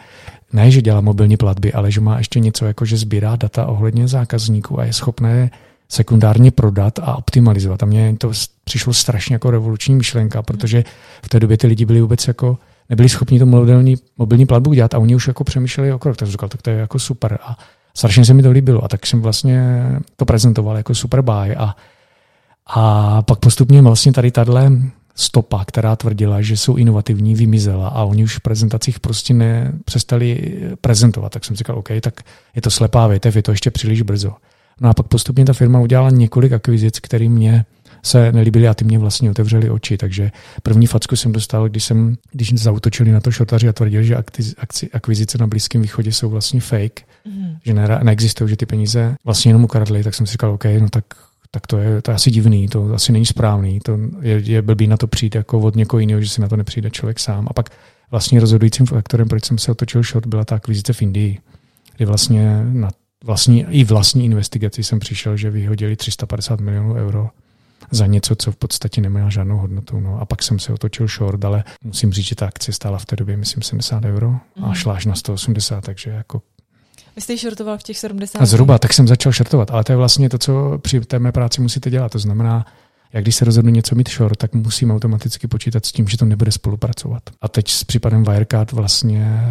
ne, 0.53 0.71
že 0.71 0.81
dělá 0.81 1.01
mobilní 1.01 1.37
platby, 1.37 1.73
ale 1.73 1.91
že 1.91 2.01
má 2.01 2.17
ještě 2.17 2.39
něco 2.39 2.65
jako, 2.65 2.85
že 2.85 2.97
sbírá 2.97 3.35
data 3.35 3.65
ohledně 3.65 4.07
zákazníků 4.07 4.79
a 4.79 4.85
je 4.85 4.93
schopné 4.93 5.49
sekundárně 5.89 6.51
prodat 6.51 6.99
a 6.99 7.17
optimalizovat. 7.17 7.83
A 7.83 7.85
mně 7.85 8.15
to 8.17 8.31
přišlo 8.63 8.93
strašně 8.93 9.35
jako 9.35 9.51
revoluční 9.51 9.95
myšlenka, 9.95 10.41
protože 10.41 10.83
v 11.25 11.29
té 11.29 11.39
době 11.39 11.57
ty 11.57 11.67
lidi 11.67 11.85
byli 11.85 12.01
vůbec 12.01 12.27
jako 12.27 12.57
nebyli 12.89 13.09
schopni 13.09 13.39
to 13.39 13.45
mobilní, 13.45 13.95
mobilní 14.17 14.45
platbu 14.45 14.73
dělat 14.73 14.93
a 14.93 14.99
oni 14.99 15.15
už 15.15 15.27
jako 15.27 15.43
přemýšleli 15.43 15.93
o 15.93 15.99
krok. 15.99 16.17
Tak 16.17 16.27
jsem 16.27 16.31
říkal, 16.31 16.49
tak 16.49 16.61
to 16.61 16.69
je 16.69 16.77
jako 16.77 16.99
super. 16.99 17.39
A 17.43 17.57
strašně 17.93 18.25
se 18.25 18.33
mi 18.33 18.43
to 18.43 18.51
líbilo. 18.51 18.83
A 18.83 18.87
tak 18.87 19.05
jsem 19.05 19.21
vlastně 19.21 19.83
to 20.15 20.25
prezentoval 20.25 20.77
jako 20.77 20.95
super 20.95 21.21
buy 21.21 21.55
a 21.55 21.75
a 22.67 23.21
pak 23.21 23.39
postupně 23.39 23.81
vlastně 23.81 24.13
tady 24.13 24.31
tahle 24.31 24.71
stopa, 25.15 25.65
která 25.65 25.95
tvrdila, 25.95 26.41
že 26.41 26.57
jsou 26.57 26.75
inovativní, 26.75 27.35
vymizela 27.35 27.87
a 27.87 28.03
oni 28.03 28.23
už 28.23 28.37
v 28.37 28.39
prezentacích 28.41 28.99
prostě 28.99 29.33
nepřestali 29.33 30.59
prezentovat. 30.81 31.31
Tak 31.31 31.45
jsem 31.45 31.55
říkal, 31.55 31.77
OK, 31.77 31.89
tak 32.01 32.21
je 32.55 32.61
to 32.61 32.69
slepá 32.71 33.07
větev, 33.07 33.35
je 33.35 33.41
to 33.41 33.51
ještě 33.51 33.71
příliš 33.71 34.01
brzo. 34.01 34.33
No 34.81 34.89
a 34.89 34.93
pak 34.93 35.07
postupně 35.07 35.45
ta 35.45 35.53
firma 35.53 35.79
udělala 35.79 36.09
několik 36.09 36.53
akvizic, 36.53 36.99
které 36.99 37.29
mě 37.29 37.65
se 38.03 38.31
nelíbily 38.31 38.67
a 38.67 38.73
ty 38.73 38.85
mě 38.85 38.99
vlastně 38.99 39.31
otevřely 39.31 39.69
oči. 39.69 39.97
Takže 39.97 40.31
první 40.63 40.87
facku 40.87 41.15
jsem 41.15 41.31
dostal, 41.31 41.69
když 41.69 41.83
jsem, 41.83 42.15
když 42.31 42.53
zautočili 42.53 43.11
na 43.11 43.19
to 43.19 43.31
šotaři 43.31 43.67
a 43.67 43.73
tvrdili, 43.73 44.05
že 44.05 44.15
akci, 44.15 44.89
akvizice 44.93 45.37
na 45.37 45.47
Blízkém 45.47 45.81
východě 45.81 46.11
jsou 46.11 46.29
vlastně 46.29 46.61
fake, 46.61 47.01
mm. 47.25 47.55
že 47.65 47.73
ne, 47.73 47.99
neexistují, 48.03 48.49
že 48.49 48.57
ty 48.57 48.65
peníze 48.65 49.15
vlastně 49.25 49.49
jenom 49.49 49.63
ukradly, 49.63 50.03
tak 50.03 50.15
jsem 50.15 50.25
si 50.25 50.31
říkal, 50.31 50.51
OK, 50.51 50.65
no 50.79 50.89
tak 50.89 51.05
tak 51.51 51.67
to 51.67 51.77
je, 51.77 52.01
to 52.01 52.11
je 52.11 52.15
asi 52.15 52.31
divný, 52.31 52.67
to 52.67 52.93
asi 52.93 53.11
není 53.11 53.25
správný, 53.25 53.79
to 53.79 53.99
je, 54.21 54.39
je 54.39 54.61
blbý 54.61 54.87
na 54.87 54.97
to 54.97 55.07
přijít 55.07 55.35
jako 55.35 55.59
od 55.59 55.75
někoho 55.75 55.99
jiného, 55.99 56.21
že 56.21 56.29
si 56.29 56.41
na 56.41 56.47
to 56.47 56.57
nepřijde 56.57 56.91
člověk 56.91 57.19
sám. 57.19 57.47
A 57.49 57.53
pak 57.53 57.69
vlastně 58.11 58.39
rozhodujícím 58.39 58.85
faktorem, 58.85 59.27
proč 59.27 59.45
jsem 59.45 59.57
se 59.57 59.71
otočil 59.71 60.03
short, 60.03 60.27
byla 60.27 60.45
ta 60.45 60.55
akvizice 60.55 60.93
v 60.93 61.01
Indii, 61.01 61.39
kdy 61.95 62.05
vlastně 62.05 62.63
na 62.63 62.89
vlastní, 63.23 63.65
i 63.69 63.83
vlastní 63.83 64.25
investigaci 64.25 64.83
jsem 64.83 64.99
přišel, 64.99 65.37
že 65.37 65.49
vyhodili 65.49 65.95
350 65.95 66.59
milionů 66.59 66.93
euro 66.93 67.29
za 67.91 68.05
něco, 68.05 68.35
co 68.35 68.51
v 68.51 68.55
podstatě 68.55 69.01
nemá 69.01 69.29
žádnou 69.29 69.57
hodnotu. 69.57 69.99
No. 69.99 70.21
A 70.21 70.25
pak 70.25 70.43
jsem 70.43 70.59
se 70.59 70.73
otočil 70.73 71.07
short, 71.07 71.45
ale 71.45 71.63
musím 71.83 72.13
říct, 72.13 72.25
že 72.25 72.35
ta 72.35 72.47
akcie 72.47 72.75
stála 72.75 72.97
v 72.97 73.05
té 73.05 73.15
době, 73.15 73.37
myslím, 73.37 73.63
70 73.63 74.05
euro 74.05 74.35
a 74.61 74.65
mhm. 74.65 74.75
šla 74.75 74.93
až 74.93 75.05
na 75.05 75.15
180, 75.15 75.81
takže 75.81 76.09
jako 76.09 76.41
vy 77.15 77.21
jste 77.21 77.37
shortoval 77.37 77.77
v 77.77 77.83
těch 77.83 77.97
70? 77.97 78.41
A 78.41 78.45
zhruba, 78.45 78.79
tak 78.79 78.93
jsem 78.93 79.07
začal 79.07 79.31
shortovat. 79.31 79.71
Ale 79.71 79.83
to 79.83 79.91
je 79.91 79.95
vlastně 79.95 80.29
to, 80.29 80.37
co 80.37 80.79
při 80.81 81.01
té 81.01 81.19
mé 81.19 81.31
práci 81.31 81.61
musíte 81.61 81.89
dělat. 81.89 82.11
To 82.11 82.19
znamená, 82.19 82.65
jak 83.13 83.23
když 83.23 83.35
se 83.35 83.45
rozhodnu 83.45 83.71
něco 83.71 83.95
mít 83.95 84.09
short, 84.09 84.37
tak 84.37 84.53
musím 84.53 84.91
automaticky 84.91 85.47
počítat 85.47 85.85
s 85.85 85.91
tím, 85.91 86.07
že 86.07 86.17
to 86.17 86.25
nebude 86.25 86.51
spolupracovat. 86.51 87.23
A 87.41 87.47
teď 87.47 87.69
s 87.69 87.83
případem 87.83 88.23
Wirecard 88.23 88.71
vlastně 88.71 89.49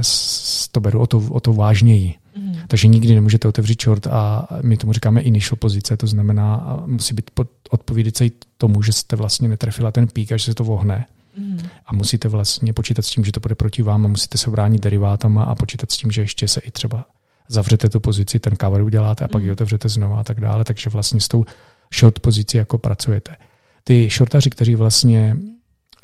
to 0.73 0.81
beru 0.81 1.01
o 1.01 1.07
to, 1.07 1.19
o 1.19 1.41
to 1.41 1.53
vážněji. 1.53 2.15
Mm. 2.37 2.57
Takže 2.69 2.89
nikdy 2.89 3.15
nemůžete 3.15 3.49
otevřít 3.49 3.83
short 3.83 4.07
a 4.07 4.49
my 4.63 4.77
tomu 4.77 4.93
říkáme 4.93 5.21
initial 5.21 5.57
pozice, 5.57 5.97
to 5.97 6.07
znamená, 6.07 6.77
musí 6.87 7.15
být 7.15 7.31
odpovídající 7.71 8.33
tomu, 8.59 8.83
že 8.83 8.93
jste 8.93 9.17
vlastně 9.17 9.49
netrefila 9.49 9.93
ten 9.93 10.09
pík 10.09 10.33
a 10.33 10.37
že 10.37 10.45
se 10.45 10.55
to 10.55 10.65
vohne. 10.65 11.07
Mm. 11.39 11.59
A 11.87 11.95
musíte 11.95 12.29
vlastně 12.29 12.73
počítat 12.73 13.05
s 13.05 13.11
tím, 13.11 13.25
že 13.25 13.33
to 13.33 13.41
bude 13.41 13.55
proti 13.55 13.83
vám 13.83 14.05
a 14.05 14.09
musíte 14.09 14.39
se 14.39 14.51
bránit 14.51 14.83
derivátama 14.83 15.45
a 15.45 15.55
počítat 15.55 15.93
s 15.93 15.97
tím, 15.97 16.11
že 16.11 16.23
ještě 16.23 16.49
se 16.49 16.61
i 16.61 16.71
třeba 16.71 17.07
zavřete 17.49 17.89
tu 17.89 18.01
pozici, 18.01 18.39
ten 18.39 18.57
cover 18.61 18.83
uděláte 18.83 19.25
a 19.25 19.29
pak 19.29 19.43
ji 19.43 19.49
mhm. 19.49 19.53
otevřete 19.53 19.89
znova 19.89 20.21
a 20.21 20.25
tak 20.25 20.41
dále. 20.41 20.65
Takže 20.65 20.91
vlastně 20.91 21.21
s 21.21 21.29
tou 21.29 21.45
short 21.95 22.19
pozicí 22.19 22.57
jako 22.57 22.79
pracujete. 22.79 23.37
Ty 23.85 24.09
shortaři, 24.11 24.51
kteří 24.51 24.75
vlastně 24.75 25.37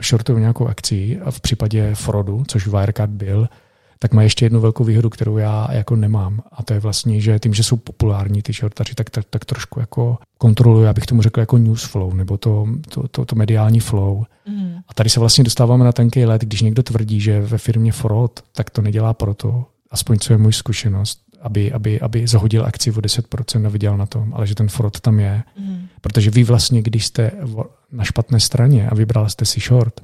shortují 0.03 0.41
nějakou 0.41 0.67
akci 0.67 1.21
a 1.25 1.31
v 1.31 1.41
případě 1.41 1.95
Frodu, 1.95 2.45
což 2.49 2.67
Wirecard 2.67 3.11
byl, 3.11 3.49
tak 4.03 4.13
má 4.13 4.23
ještě 4.23 4.45
jednu 4.45 4.61
velkou 4.61 4.85
výhodu, 4.85 5.11
kterou 5.11 5.39
já 5.39 5.69
jako 5.73 5.97
nemám. 5.97 6.41
A 6.53 6.63
to 6.63 6.75
je 6.75 6.81
vlastně, 6.81 7.21
že 7.21 7.39
tím, 7.39 7.55
že 7.55 7.63
jsou 7.63 7.77
populární 7.77 8.43
ty 8.43 8.53
shortaři, 8.53 8.95
tak, 8.95 9.11
tak, 9.11 9.25
tak 9.31 9.45
trošku 9.45 9.81
jako 9.81 10.19
kontrolují, 10.39 10.87
abych 10.87 11.07
tomu 11.07 11.23
řekl, 11.23 11.41
jako 11.41 11.59
news 11.59 11.85
flow, 11.85 12.15
nebo 12.15 12.39
to, 12.39 12.67
to, 12.89 13.09
to, 13.09 13.25
to 13.25 13.37
mediální 13.37 13.81
flow. 13.81 14.25
Mm. 14.49 14.75
A 14.89 14.95
tady 14.95 15.11
se 15.11 15.21
vlastně 15.21 15.45
dostáváme 15.45 15.85
na 15.85 15.93
tenký 15.93 16.25
let, 16.25 16.43
když 16.43 16.63
někdo 16.63 16.83
tvrdí, 16.83 17.21
že 17.21 17.41
ve 17.41 17.59
firmě 17.59 17.93
fraud, 17.93 18.41
tak 18.53 18.71
to 18.71 18.83
nedělá 18.83 19.15
proto, 19.15 19.65
aspoň 19.91 20.19
co 20.19 20.33
je 20.33 20.39
můj 20.39 20.53
zkušenost, 20.53 21.21
aby, 21.41 21.73
aby, 21.73 22.01
aby 22.01 22.27
zahodil 22.27 22.67
akci 22.67 22.91
o 22.91 22.95
10% 22.95 23.67
a 23.67 23.69
vydělal 23.69 23.99
na 23.99 24.07
tom, 24.07 24.35
ale 24.35 24.47
že 24.47 24.55
ten 24.55 24.69
fraud 24.69 25.01
tam 25.01 25.21
je. 25.21 25.43
Mm. 25.59 25.87
Protože 26.01 26.31
vy 26.31 26.45
vlastně, 26.45 26.83
když 26.83 27.07
jste 27.07 27.33
na 27.93 28.05
špatné 28.05 28.41
straně 28.41 28.89
a 28.89 28.95
vybral 28.95 29.29
jste 29.29 29.45
si 29.45 29.61
short, 29.61 30.01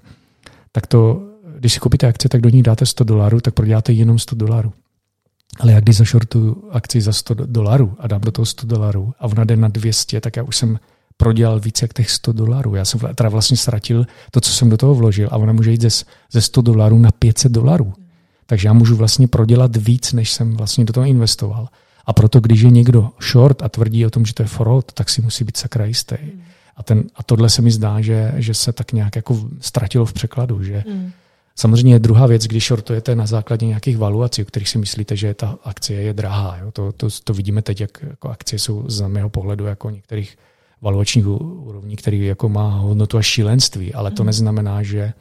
tak 0.73 0.87
to, 0.87 1.23
když 1.59 1.73
si 1.73 1.81
koupíte 1.81 2.07
akci, 2.07 2.29
tak 2.29 2.41
do 2.41 2.49
ní 2.49 2.63
dáte 2.63 2.87
100 2.87 3.05
dolarů, 3.05 3.41
tak 3.41 3.55
proděláte 3.55 3.93
jenom 3.93 4.19
100 4.19 4.37
dolarů. 4.37 4.73
Ale 5.61 5.73
jak 5.73 5.85
když 5.85 5.97
zašortu 5.97 6.65
akci 6.71 7.01
za 7.01 7.13
100 7.13 7.35
dolarů 7.35 7.97
a 7.99 8.07
dám 8.07 8.21
do 8.21 8.33
toho 8.33 8.47
100 8.47 8.67
dolarů 8.67 9.13
a 9.19 9.25
ona 9.27 9.45
jde 9.45 9.57
na 9.57 9.69
200, 9.69 10.21
tak 10.21 10.37
já 10.37 10.43
už 10.43 10.57
jsem 10.57 10.79
prodělal 11.17 11.61
více 11.61 11.85
jak 11.85 11.93
těch 11.93 12.11
100 12.11 12.33
dolarů. 12.33 12.75
Já 12.75 12.85
jsem 12.85 13.01
teda 13.15 13.29
vlastně 13.29 13.57
ztratil 13.57 14.07
to, 14.31 14.41
co 14.41 14.51
jsem 14.51 14.71
do 14.71 14.77
toho 14.77 14.95
vložil 14.95 15.29
a 15.33 15.37
ona 15.37 15.53
může 15.53 15.71
jít 15.71 15.81
ze, 15.81 16.05
ze 16.33 16.41
100 16.41 16.63
dolarů 16.63 16.99
na 16.99 17.11
500 17.11 17.53
dolarů. 17.53 17.93
Takže 18.47 18.69
já 18.69 18.73
můžu 18.73 18.97
vlastně 18.97 19.29
prodělat 19.29 19.77
víc, 19.77 20.13
než 20.13 20.33
jsem 20.33 20.57
vlastně 20.57 20.85
do 20.85 20.93
toho 20.93 21.07
investoval. 21.07 21.69
A 22.07 22.13
proto, 22.13 22.41
když 22.41 22.61
je 22.61 22.71
někdo 22.71 23.11
short 23.33 23.63
a 23.63 23.69
tvrdí 23.69 24.07
o 24.07 24.11
tom, 24.11 24.27
že 24.27 24.35
to 24.35 24.43
je 24.43 24.47
fraud, 24.47 24.93
tak 24.93 25.09
si 25.09 25.23
musí 25.23 25.45
být 25.45 25.57
sakra 25.57 25.85
jistý. 25.85 26.17
Mm. 26.23 26.41
A, 26.77 26.83
ten, 26.83 27.05
a 27.15 27.23
tohle 27.23 27.51
se 27.51 27.63
mi 27.63 27.71
zdá, 27.71 28.01
že, 28.01 28.33
že 28.37 28.55
se 28.55 28.73
tak 28.73 28.93
nějak 28.93 29.17
jako 29.17 29.41
ztratilo 29.61 30.05
v 30.05 30.13
překladu. 30.13 30.63
Že 30.63 30.85
mm. 30.89 31.11
Samozřejmě 31.57 31.95
je 31.95 31.99
druhá 31.99 32.27
věc, 32.27 32.45
když 32.45 32.67
shortujete 32.67 33.15
na 33.15 33.27
základě 33.27 33.67
nějakých 33.67 33.99
valuací, 33.99 34.43
o 34.43 34.45
kterých 34.45 34.69
si 34.69 34.79
myslíte, 34.79 35.17
že 35.17 35.35
ta 35.35 35.59
akcie 35.65 36.03
je 36.03 36.13
drahá. 36.13 36.59
Jo? 36.63 36.71
To, 36.73 36.93
to, 36.93 37.09
to 37.25 37.35
vidíme 37.35 37.63
teď, 37.63 37.81
jak 37.81 37.99
jako 38.11 38.29
akcie 38.29 38.59
jsou 38.59 38.85
z 38.89 39.09
mého 39.09 39.29
pohledu 39.29 39.65
jako 39.65 39.91
některých 39.91 40.39
valuačních 40.83 41.27
úrovní, 41.27 41.97
který 41.97 42.27
jako 42.27 42.49
má 42.49 42.79
hodnotu 42.79 43.19
a 43.19 43.23
šílenství, 43.23 43.95
ale 43.95 44.11
to 44.11 44.23
mm. 44.23 44.27
neznamená, 44.27 44.83
že 44.83 45.13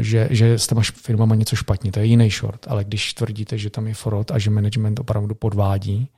že, 0.00 0.28
že 0.30 0.58
s 0.58 0.66
těma 0.66 0.82
firmama 0.82 1.34
něco 1.34 1.56
špatně, 1.56 1.92
to 1.92 2.00
je 2.00 2.06
jiný 2.06 2.30
short, 2.30 2.66
ale 2.68 2.84
když 2.84 3.14
tvrdíte, 3.14 3.58
že 3.58 3.70
tam 3.70 3.86
je 3.86 3.94
fraud 3.94 4.30
a 4.30 4.38
že 4.38 4.50
management 4.50 5.00
opravdu 5.00 5.34
podvádí 5.34 6.08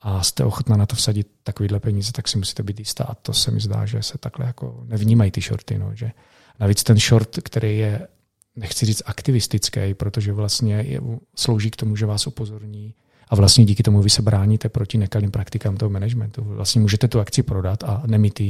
a 0.00 0.22
jste 0.22 0.44
ochotná 0.44 0.76
na 0.76 0.86
to 0.86 0.96
vsadit 0.96 1.26
takovýhle 1.42 1.80
peníze, 1.80 2.12
tak 2.12 2.28
si 2.28 2.38
musíte 2.38 2.62
být 2.62 2.78
jistá 2.78 3.04
a 3.04 3.14
to 3.14 3.32
se 3.32 3.50
mi 3.50 3.60
zdá, 3.60 3.86
že 3.86 4.02
se 4.02 4.18
takhle 4.18 4.46
jako 4.46 4.84
nevnímají 4.86 5.30
ty 5.30 5.40
shorty. 5.40 5.78
No, 5.78 5.90
že 5.94 6.12
navíc 6.60 6.82
ten 6.82 6.98
short, 6.98 7.38
který 7.42 7.78
je, 7.78 8.08
nechci 8.56 8.86
říct 8.86 9.02
aktivistický, 9.06 9.94
protože 9.94 10.32
vlastně 10.32 10.74
je, 10.74 11.00
slouží 11.36 11.70
k 11.70 11.76
tomu, 11.76 11.96
že 11.96 12.06
vás 12.06 12.26
upozorní 12.26 12.94
a 13.28 13.34
vlastně 13.34 13.64
díky 13.64 13.82
tomu 13.82 14.02
vy 14.02 14.10
se 14.10 14.22
bráníte 14.22 14.68
proti 14.68 14.98
nekalým 14.98 15.30
praktikám 15.30 15.76
toho 15.76 15.90
managementu. 15.90 16.44
Vlastně 16.44 16.80
můžete 16.80 17.08
tu 17.08 17.20
akci 17.20 17.42
prodat 17.42 17.84
a 17.84 18.02
nemít 18.06 18.40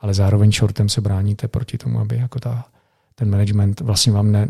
ale 0.00 0.14
zároveň 0.14 0.52
shortem 0.52 0.88
se 0.88 1.00
bráníte 1.00 1.48
proti 1.48 1.78
tomu, 1.78 2.00
aby 2.00 2.16
jako 2.16 2.40
ta 2.40 2.64
ten 3.20 3.30
management 3.30 3.80
vlastně 3.80 4.12
vám 4.12 4.32
ne, 4.32 4.48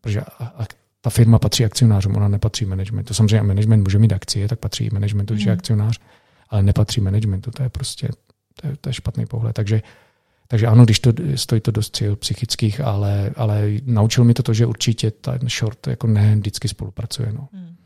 protože 0.00 0.20
ta 1.00 1.10
firma 1.10 1.38
patří 1.38 1.64
akcionářům, 1.64 2.16
ona 2.16 2.28
nepatří 2.28 2.64
managementu. 2.64 3.14
Samozřejmě 3.14 3.42
management 3.42 3.82
může 3.82 3.98
mít 3.98 4.12
akcie, 4.12 4.48
tak 4.48 4.58
patří 4.58 4.88
managementu, 4.92 5.34
když 5.34 5.46
je 5.46 5.52
mhm. 5.52 5.58
akcionář, 5.58 6.00
ale 6.48 6.62
nepatří 6.62 7.00
managementu. 7.00 7.50
To 7.50 7.62
je 7.62 7.68
prostě 7.68 8.08
to 8.60 8.66
je, 8.66 8.76
to 8.80 8.88
je 8.88 8.92
špatný 8.92 9.26
pohled. 9.26 9.52
Takže, 9.52 9.82
takže 10.48 10.66
ano, 10.66 10.84
když 10.84 11.00
to 11.00 11.12
stojí 11.34 11.60
to 11.60 11.70
dost 11.70 11.96
cíl 11.96 12.16
psychických, 12.16 12.80
ale, 12.80 13.30
ale 13.36 13.70
naučil 13.84 14.24
mi 14.24 14.34
to 14.34 14.42
to, 14.42 14.54
že 14.54 14.66
určitě 14.66 15.10
ten 15.10 15.48
short 15.48 15.86
jako 15.86 16.06
ne 16.06 16.36
vždycky 16.36 16.68
spolupracuje. 16.68 17.32
No. 17.32 17.48
Hmm. 17.52 17.76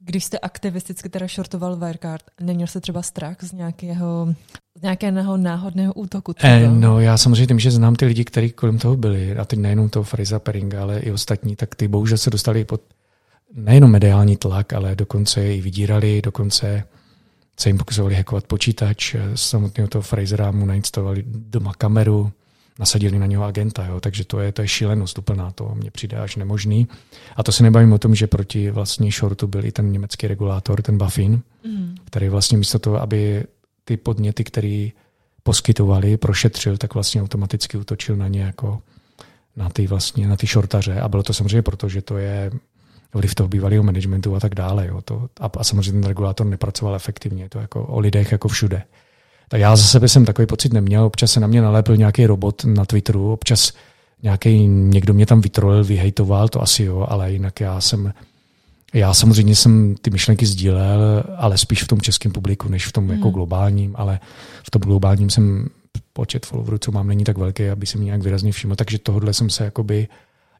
Když 0.00 0.24
jste 0.24 0.38
aktivisticky 0.38 1.08
teda 1.08 1.26
shortoval 1.26 1.76
Wirecard, 1.76 2.22
neměl 2.40 2.66
jste 2.66 2.80
třeba 2.80 3.02
strach 3.02 3.36
z 3.40 3.52
nějakého, 3.52 4.34
z 4.78 4.82
nějakého 4.82 5.36
náhodného 5.36 5.92
útoku? 5.92 6.34
Eh, 6.42 6.68
no 6.68 7.00
já 7.00 7.16
samozřejmě 7.16 7.46
tím, 7.46 7.58
že 7.58 7.70
znám 7.70 7.96
ty 7.96 8.04
lidi, 8.04 8.24
kteří 8.24 8.50
kolem 8.50 8.78
toho 8.78 8.96
byli, 8.96 9.36
a 9.36 9.44
teď 9.44 9.58
nejenom 9.58 9.88
toho 9.88 10.04
Friza 10.04 10.38
Peringa, 10.38 10.82
ale 10.82 11.00
i 11.00 11.12
ostatní, 11.12 11.56
tak 11.56 11.74
ty 11.74 11.88
bohužel 11.88 12.18
se 12.18 12.30
dostali 12.30 12.64
pod 12.64 12.80
nejenom 13.54 13.90
mediální 13.90 14.36
tlak, 14.36 14.72
ale 14.72 14.96
dokonce 14.96 15.54
i 15.54 15.60
vydírali, 15.60 16.22
dokonce 16.22 16.84
se 17.60 17.68
jim 17.68 17.78
pokusovali 17.78 18.14
hackovat 18.14 18.46
počítač, 18.46 19.16
samotného 19.34 19.88
toho 19.88 20.02
Frasera 20.02 20.50
mu 20.50 20.66
nainstalovali 20.66 21.24
doma 21.26 21.74
kameru, 21.74 22.32
nasadili 22.78 23.18
na 23.18 23.26
něho 23.26 23.44
agenta, 23.44 23.86
jo? 23.86 24.00
takže 24.00 24.24
to 24.24 24.40
je, 24.40 24.52
to 24.52 24.62
je 24.62 24.68
šílenost 24.68 25.18
úplná, 25.18 25.50
to 25.50 25.72
mně 25.74 25.90
přijde 25.90 26.16
až 26.16 26.36
nemožný. 26.36 26.88
A 27.36 27.42
to 27.42 27.52
se 27.52 27.62
nebavím 27.62 27.92
o 27.92 27.98
tom, 27.98 28.14
že 28.14 28.26
proti 28.26 28.70
vlastně 28.70 29.10
shortu 29.10 29.46
byl 29.46 29.64
i 29.64 29.72
ten 29.72 29.92
německý 29.92 30.26
regulátor, 30.26 30.82
ten 30.82 30.98
Buffin, 30.98 31.42
mm. 31.64 31.94
který 32.04 32.28
vlastně 32.28 32.58
místo 32.58 32.78
toho, 32.78 33.00
aby 33.00 33.44
ty 33.84 33.96
podněty, 33.96 34.44
které 34.44 34.88
poskytovali, 35.42 36.16
prošetřil, 36.16 36.76
tak 36.76 36.94
vlastně 36.94 37.22
automaticky 37.22 37.78
útočil 37.78 38.16
na 38.16 38.28
ně 38.28 38.40
jako 38.40 38.82
na 39.56 39.68
ty 39.68 39.86
vlastně, 39.86 40.28
na 40.28 40.36
ty 40.36 40.46
shortaře 40.46 41.00
a 41.00 41.08
bylo 41.08 41.22
to 41.22 41.32
samozřejmě 41.32 41.62
proto, 41.62 41.88
že 41.88 42.02
to 42.02 42.18
je 42.18 42.50
vliv 43.14 43.34
toho 43.34 43.48
bývalého 43.48 43.82
managementu 43.82 44.36
a 44.36 44.40
tak 44.40 44.54
dále. 44.54 44.86
Jo. 44.86 45.00
To, 45.02 45.28
a, 45.40 45.50
a 45.58 45.64
samozřejmě 45.64 46.00
ten 46.00 46.08
regulátor 46.08 46.46
nepracoval 46.46 46.94
efektivně, 46.94 47.42
je 47.42 47.48
to 47.48 47.58
jako 47.58 47.86
o 47.86 47.98
lidech 47.98 48.32
jako 48.32 48.48
všude. 48.48 48.82
Tak 49.48 49.60
já 49.60 49.76
za 49.76 49.82
sebe 49.82 50.08
jsem 50.08 50.24
takový 50.24 50.46
pocit 50.46 50.72
neměl. 50.72 51.04
Občas 51.04 51.32
se 51.32 51.40
na 51.40 51.46
mě 51.46 51.62
nalepil 51.62 51.96
nějaký 51.96 52.26
robot 52.26 52.64
na 52.64 52.84
Twitteru, 52.84 53.32
občas 53.32 53.72
nějaký, 54.22 54.66
někdo 54.68 55.14
mě 55.14 55.26
tam 55.26 55.40
vytrolil, 55.40 55.84
vyhejtoval, 55.84 56.48
to 56.48 56.62
asi 56.62 56.84
jo, 56.84 57.06
ale 57.08 57.32
jinak 57.32 57.60
já 57.60 57.80
jsem, 57.80 58.12
já 58.94 59.14
samozřejmě 59.14 59.56
jsem 59.56 59.94
ty 60.02 60.10
myšlenky 60.10 60.46
sdílel, 60.46 61.24
ale 61.36 61.58
spíš 61.58 61.82
v 61.82 61.88
tom 61.88 62.00
českém 62.00 62.32
publiku, 62.32 62.68
než 62.68 62.86
v 62.86 62.92
tom 62.92 63.04
jako 63.04 63.12
hmm. 63.12 63.20
jako 63.20 63.30
globálním, 63.30 63.94
ale 63.98 64.20
v 64.66 64.70
tom 64.70 64.82
globálním 64.82 65.30
jsem 65.30 65.68
počet 66.12 66.46
followerů, 66.46 66.78
co 66.78 66.92
mám, 66.92 67.06
není 67.06 67.24
tak 67.24 67.38
velký, 67.38 67.68
aby 67.68 67.86
se 67.86 67.98
mi 67.98 68.04
nějak 68.04 68.22
výrazně 68.22 68.52
všiml, 68.52 68.76
takže 68.76 68.98
tohle 68.98 69.34
jsem 69.34 69.50
se 69.50 69.64
jakoby 69.64 70.08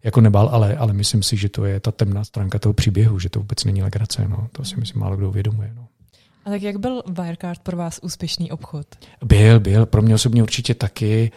jako 0.05 0.21
nebál, 0.21 0.49
ale, 0.53 0.77
ale 0.77 0.93
myslím 0.93 1.23
si, 1.23 1.37
že 1.37 1.49
to 1.49 1.65
je 1.65 1.81
ta 1.81 1.93
temná 1.93 2.25
stránka 2.25 2.59
toho 2.59 2.73
příběhu, 2.73 3.19
že 3.19 3.29
to 3.29 3.41
vůbec 3.41 3.65
není 3.65 3.83
legrace, 3.83 4.29
no. 4.29 4.49
to 4.53 4.65
si 4.65 4.77
myslím 4.77 5.01
málo 5.01 5.17
kdo 5.17 5.29
uvědomuje. 5.29 5.73
No. 5.77 5.88
A 6.49 6.51
tak 6.51 6.63
jak 6.63 6.79
byl 6.79 7.03
Wirecard 7.07 7.61
pro 7.61 7.77
vás 7.77 8.01
úspěšný 8.03 8.51
obchod? 8.51 8.87
Byl, 9.25 9.61
byl. 9.61 9.87
Pro 9.87 10.03
mě 10.03 10.15
osobně 10.15 10.43
určitě 10.43 10.75
taky. 10.75 11.33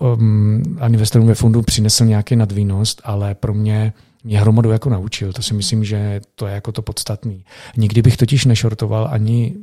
Uh, 0.00 0.12
um, 0.12 0.62
investorům 0.88 1.28
ve 1.28 1.34
fondu 1.34 1.62
přinesl 1.62 2.04
nějaký 2.04 2.36
nadvýnost, 2.36 3.00
ale 3.04 3.34
pro 3.34 3.54
mě 3.54 3.92
mě 4.24 4.40
hromadu 4.40 4.70
jako 4.70 4.90
naučil. 4.90 5.32
To 5.32 5.42
si 5.42 5.54
myslím, 5.54 5.84
že 5.84 6.20
to 6.34 6.46
je 6.46 6.54
jako 6.54 6.72
to 6.72 6.82
podstatný. 6.82 7.44
Nikdy 7.76 8.02
bych 8.02 8.16
totiž 8.16 8.44
nešortoval 8.44 9.08
ani 9.10 9.56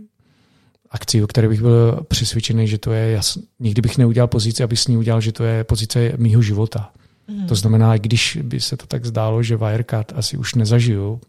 akci, 0.91 1.23
o 1.23 1.27
které 1.27 1.47
bych 1.47 1.61
byl 1.61 1.99
přesvědčený, 2.07 2.67
že 2.67 2.77
to 2.77 2.91
je 2.91 3.11
jasný. 3.11 3.43
Nikdy 3.59 3.81
bych 3.81 3.97
neudělal 3.97 4.27
pozici, 4.27 4.63
aby 4.63 4.75
s 4.75 4.87
ní 4.87 4.97
udělal, 4.97 5.21
že 5.21 5.31
to 5.31 5.43
je 5.43 5.63
pozice 5.63 6.13
mýho 6.17 6.41
života. 6.41 6.91
Mm. 7.27 7.47
To 7.47 7.55
znamená, 7.55 7.95
i 7.95 7.99
když 7.99 8.39
by 8.43 8.59
se 8.59 8.77
to 8.77 8.87
tak 8.87 9.05
zdálo, 9.05 9.43
že 9.43 9.57
Wirecard 9.57 10.13
asi 10.15 10.37
už 10.37 10.55
nezažiju, 10.55 11.21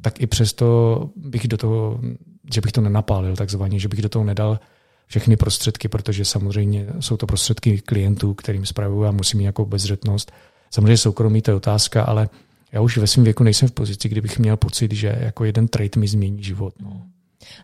tak 0.00 0.20
i 0.20 0.26
přesto 0.26 1.10
bych 1.16 1.48
do 1.48 1.56
toho 1.56 2.00
že 2.54 2.60
bych 2.60 2.72
to 2.72 2.80
nenapálil 2.80 3.36
takzvaně, 3.36 3.78
že 3.78 3.88
bych 3.88 4.02
do 4.02 4.08
toho 4.08 4.24
nedal 4.24 4.60
všechny 5.06 5.36
prostředky, 5.36 5.88
protože 5.88 6.24
samozřejmě 6.24 6.86
jsou 7.00 7.16
to 7.16 7.26
prostředky 7.26 7.80
klientů, 7.80 8.34
kterým 8.34 8.66
spravuju 8.66 9.04
a 9.04 9.10
musím 9.10 9.38
mít 9.38 9.42
nějakou 9.42 9.64
bezřetnost. 9.64 10.32
Samozřejmě 10.70 10.96
soukromí 10.96 11.42
to 11.42 11.50
je 11.50 11.54
otázka, 11.54 12.02
ale 12.02 12.28
já 12.72 12.80
už 12.80 12.98
ve 12.98 13.06
svém 13.06 13.24
věku 13.24 13.44
nejsem 13.44 13.68
v 13.68 13.72
pozici, 13.72 14.08
kdybych 14.08 14.38
měl 14.38 14.56
pocit, 14.56 14.92
že 14.92 15.18
jako 15.20 15.44
jeden 15.44 15.68
trade 15.68 15.90
mi 16.00 16.08
změní 16.08 16.42
život. 16.42 16.74
No. 16.82 17.02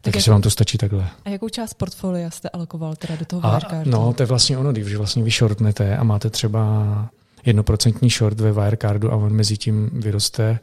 Tak 0.02 0.12
Takže 0.12 0.22
se 0.22 0.30
vám 0.30 0.42
to 0.42 0.50
stačí 0.50 0.78
takhle. 0.78 1.08
A 1.24 1.30
jakou 1.30 1.48
část 1.48 1.74
portfolia 1.74 2.30
jste 2.30 2.48
alokoval 2.48 2.96
teda 2.96 3.16
do 3.16 3.24
toho 3.24 3.46
a, 3.46 3.60
No, 3.84 4.12
to 4.12 4.22
je 4.22 4.26
vlastně 4.26 4.58
ono, 4.58 4.72
když 4.72 4.94
vlastně 4.94 5.22
vy 5.22 5.30
shortnete 5.30 5.96
a 5.96 6.04
máte 6.04 6.30
třeba 6.30 7.08
jednoprocentní 7.46 8.10
short 8.10 8.40
ve 8.40 8.52
Wirecardu 8.52 9.12
a 9.12 9.16
on 9.16 9.32
mezi 9.32 9.56
tím 9.56 9.90
vyroste 9.92 10.58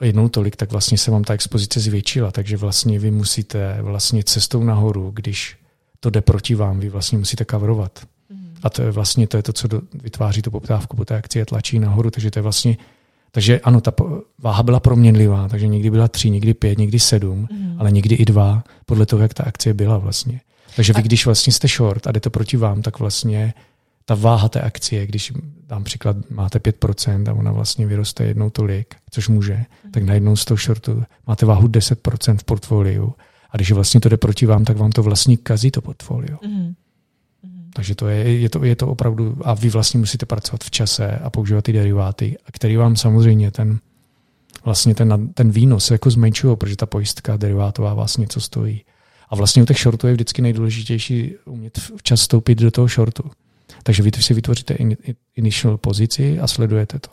jednou 0.00 0.28
tolik, 0.28 0.56
tak 0.56 0.72
vlastně 0.72 0.98
se 0.98 1.10
vám 1.10 1.24
ta 1.24 1.34
expozice 1.34 1.80
zvětšila, 1.80 2.30
takže 2.30 2.56
vlastně 2.56 2.98
vy 2.98 3.10
musíte 3.10 3.78
vlastně 3.82 4.24
cestou 4.24 4.64
nahoru, 4.64 5.10
když 5.14 5.56
to 6.00 6.10
jde 6.10 6.20
proti 6.20 6.54
vám, 6.54 6.80
vy 6.80 6.88
vlastně 6.88 7.18
musíte 7.18 7.44
coverovat. 7.50 8.06
Mm. 8.30 8.54
A 8.62 8.70
to 8.70 8.82
je 8.82 8.90
vlastně 8.90 9.26
to, 9.26 9.36
je 9.36 9.42
to 9.42 9.52
co 9.52 9.68
do, 9.68 9.82
vytváří 9.94 10.42
tu 10.42 10.50
poptávku 10.50 10.96
po 10.96 11.04
té 11.04 11.16
akci, 11.16 11.44
tlačí 11.44 11.78
nahoru, 11.78 12.10
takže 12.10 12.30
to 12.30 12.38
je 12.38 12.42
vlastně 12.42 12.76
takže 13.36 13.60
ano, 13.60 13.80
ta 13.80 13.92
váha 14.38 14.62
byla 14.62 14.80
proměnlivá, 14.80 15.48
takže 15.48 15.66
někdy 15.66 15.90
byla 15.90 16.08
tři, 16.08 16.30
někdy 16.30 16.54
pět, 16.54 16.78
někdy 16.78 16.98
sedm, 16.98 17.48
mm. 17.52 17.76
ale 17.78 17.92
někdy 17.92 18.14
i 18.14 18.24
dva, 18.24 18.64
podle 18.86 19.06
toho, 19.06 19.22
jak 19.22 19.34
ta 19.34 19.44
akcie 19.44 19.74
byla 19.74 19.98
vlastně. 19.98 20.40
Takže 20.76 20.92
vy, 20.92 21.02
když 21.02 21.26
vlastně 21.26 21.52
jste 21.52 21.68
short 21.68 22.06
a 22.06 22.12
jde 22.12 22.20
to 22.20 22.30
proti 22.30 22.56
vám, 22.56 22.82
tak 22.82 22.98
vlastně 22.98 23.54
ta 24.08 24.14
váha 24.14 24.48
té 24.48 24.60
akcie, 24.60 25.06
když 25.06 25.32
dám 25.66 25.84
příklad, 25.84 26.16
máte 26.30 26.58
5% 26.58 27.30
a 27.30 27.34
ona 27.34 27.52
vlastně 27.52 27.86
vyroste 27.86 28.24
jednou 28.24 28.50
tolik, 28.50 28.94
což 29.10 29.28
může, 29.28 29.54
mm. 29.54 29.90
tak 29.90 30.02
najednou 30.02 30.36
z 30.36 30.44
toho 30.44 30.58
shortu 30.58 31.02
máte 31.26 31.46
váhu 31.46 31.68
10% 31.68 32.36
v 32.36 32.44
portfoliu 32.44 33.14
a 33.50 33.56
když 33.56 33.72
vlastně 33.72 34.00
to 34.00 34.08
jde 34.08 34.16
proti 34.16 34.46
vám, 34.46 34.64
tak 34.64 34.76
vám 34.76 34.92
to 34.92 35.02
vlastně 35.02 35.36
kazí 35.36 35.70
to 35.70 35.82
portfolio. 35.82 36.38
Mm. 36.46 36.74
Takže 37.72 37.94
to 37.94 38.08
je, 38.08 38.40
je, 38.40 38.48
to, 38.48 38.64
je 38.64 38.76
to 38.76 38.88
opravdu, 38.88 39.36
a 39.44 39.54
vy 39.54 39.68
vlastně 39.68 40.00
musíte 40.00 40.26
pracovat 40.26 40.64
v 40.64 40.70
čase 40.70 41.18
a 41.18 41.30
používat 41.30 41.64
ty 41.64 41.72
deriváty, 41.72 42.36
který 42.52 42.76
vám 42.76 42.96
samozřejmě 42.96 43.50
ten, 43.50 43.78
vlastně 44.64 44.94
ten, 44.94 45.32
ten 45.34 45.50
výnos 45.50 45.90
jako 45.90 46.10
zmenšují, 46.10 46.56
protože 46.56 46.76
ta 46.76 46.86
pojistka 46.86 47.36
derivátová 47.36 47.94
vás 47.94 48.16
něco 48.16 48.40
stojí. 48.40 48.84
A 49.28 49.36
vlastně 49.36 49.62
u 49.62 49.66
těch 49.66 49.78
shortů 49.78 50.06
je 50.06 50.12
vždycky 50.12 50.42
nejdůležitější 50.42 51.34
umět 51.44 51.78
včas 51.96 52.20
vstoupit 52.20 52.58
do 52.58 52.70
toho 52.70 52.88
shortu. 52.88 53.30
Takže 53.86 54.02
vy 54.02 54.10
si 54.20 54.34
vytvoříte 54.34 54.76
initial 55.36 55.78
pozici 55.78 56.40
a 56.40 56.46
sledujete 56.46 56.98
to. 56.98 57.10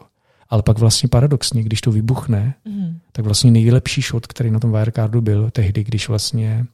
Ale 0.49 0.63
pak 0.63 0.79
vlastně 0.79 1.09
paradoxně, 1.09 1.63
když 1.63 1.81
to 1.81 1.91
vybuchne, 1.91 2.53
mm. 2.65 2.99
tak 3.11 3.25
vlastně 3.25 3.51
nejlepší 3.51 4.01
short, 4.01 4.27
který 4.27 4.51
na 4.51 4.59
tom 4.59 4.71
Wirecardu 4.71 5.21
byl 5.21 5.49
tehdy, 5.51 5.83
když 5.83 6.07
vlastně 6.07 6.65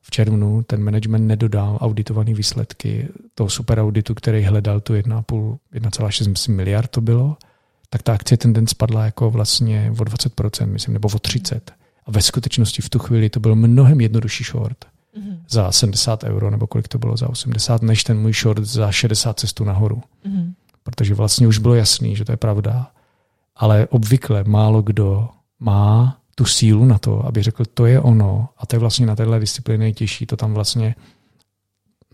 v 0.00 0.10
červnu 0.10 0.62
ten 0.62 0.82
management 0.82 1.26
nedodal 1.26 1.78
auditované 1.80 2.34
výsledky 2.34 3.08
toho 3.34 3.50
superauditu, 3.50 4.14
který 4.14 4.42
hledal 4.42 4.80
tu 4.80 4.92
1,5, 4.94 5.58
1,6 5.74 6.54
miliard 6.54 6.90
to 6.90 7.00
bylo, 7.00 7.36
tak 7.90 8.02
ta 8.02 8.14
akcie 8.14 8.38
ten 8.38 8.52
den 8.52 8.66
spadla 8.66 9.04
jako 9.04 9.30
vlastně 9.30 9.92
o 9.98 10.04
20%, 10.04 10.66
myslím, 10.66 10.94
nebo 10.94 11.08
o 11.08 11.18
30%. 11.18 11.60
A 12.06 12.10
ve 12.10 12.22
skutečnosti 12.22 12.82
v 12.82 12.88
tu 12.88 12.98
chvíli 12.98 13.30
to 13.30 13.40
byl 13.40 13.54
mnohem 13.54 14.00
jednodušší 14.00 14.44
short 14.44 14.84
mm-hmm. 15.18 15.38
za 15.48 15.72
70 15.72 16.24
euro, 16.24 16.50
nebo 16.50 16.66
kolik 16.66 16.88
to 16.88 16.98
bylo 16.98 17.16
za 17.16 17.28
80, 17.28 17.82
než 17.82 18.04
ten 18.04 18.20
můj 18.20 18.32
short 18.32 18.64
za 18.64 18.92
60 18.92 19.40
cestů 19.40 19.64
nahoru. 19.64 20.02
Mm-hmm. 20.26 20.52
Protože 20.82 21.14
vlastně 21.14 21.48
už 21.48 21.58
bylo 21.58 21.74
jasný, 21.74 22.16
že 22.16 22.24
to 22.24 22.32
je 22.32 22.36
pravda. 22.36 22.90
Ale 23.56 23.86
obvykle 23.90 24.44
málo 24.44 24.82
kdo 24.82 25.28
má 25.60 26.18
tu 26.34 26.44
sílu 26.44 26.84
na 26.84 26.98
to, 26.98 27.26
aby 27.26 27.42
řekl, 27.42 27.64
to 27.74 27.86
je 27.86 28.00
ono 28.00 28.48
a 28.58 28.66
to 28.66 28.76
je 28.76 28.80
vlastně 28.80 29.06
na 29.06 29.16
téhle 29.16 29.40
disciplíně 29.40 29.78
nejtěžší, 29.78 30.26
to 30.26 30.36
tam 30.36 30.54
vlastně 30.54 30.94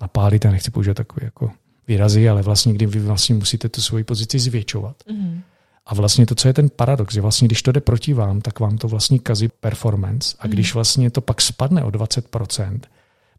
napálit, 0.01 0.45
já 0.45 0.51
nechci 0.51 0.71
použít 0.71 0.95
takové 0.95 1.25
jako 1.25 1.51
výrazy, 1.89 2.29
ale 2.29 2.43
vlastně 2.43 2.73
kdy 2.73 2.87
vy 2.87 3.01
vlastně 3.01 3.35
musíte 3.35 3.69
tu 3.69 3.81
svoji 3.81 4.05
pozici 4.05 4.39
zvětšovat. 4.39 4.97
Mm-hmm. 5.09 5.41
A 5.87 5.95
vlastně 5.95 6.27
to, 6.27 6.35
co 6.35 6.49
je 6.49 6.55
ten 6.55 6.69
paradox, 6.77 7.15
že 7.15 7.21
vlastně 7.21 7.49
když 7.49 7.63
to 7.63 7.73
jde 7.73 7.81
proti 7.81 8.15
vám, 8.15 8.41
tak 8.41 8.61
vám 8.61 8.79
to 8.79 8.89
vlastně 8.89 9.19
kazí 9.19 9.49
performance 9.49 10.37
a 10.39 10.47
když 10.47 10.71
mm-hmm. 10.71 10.75
vlastně 10.75 11.11
to 11.11 11.21
pak 11.21 11.43
spadne 11.43 11.85
o 11.85 11.89
20%, 11.89 12.81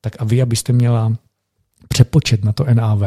tak 0.06 0.22
a 0.22 0.24
vy, 0.24 0.42
abyste 0.42 0.74
měla 0.74 1.14
přepočet 1.88 2.46
na 2.46 2.54
to 2.54 2.66
NAV, 2.74 3.02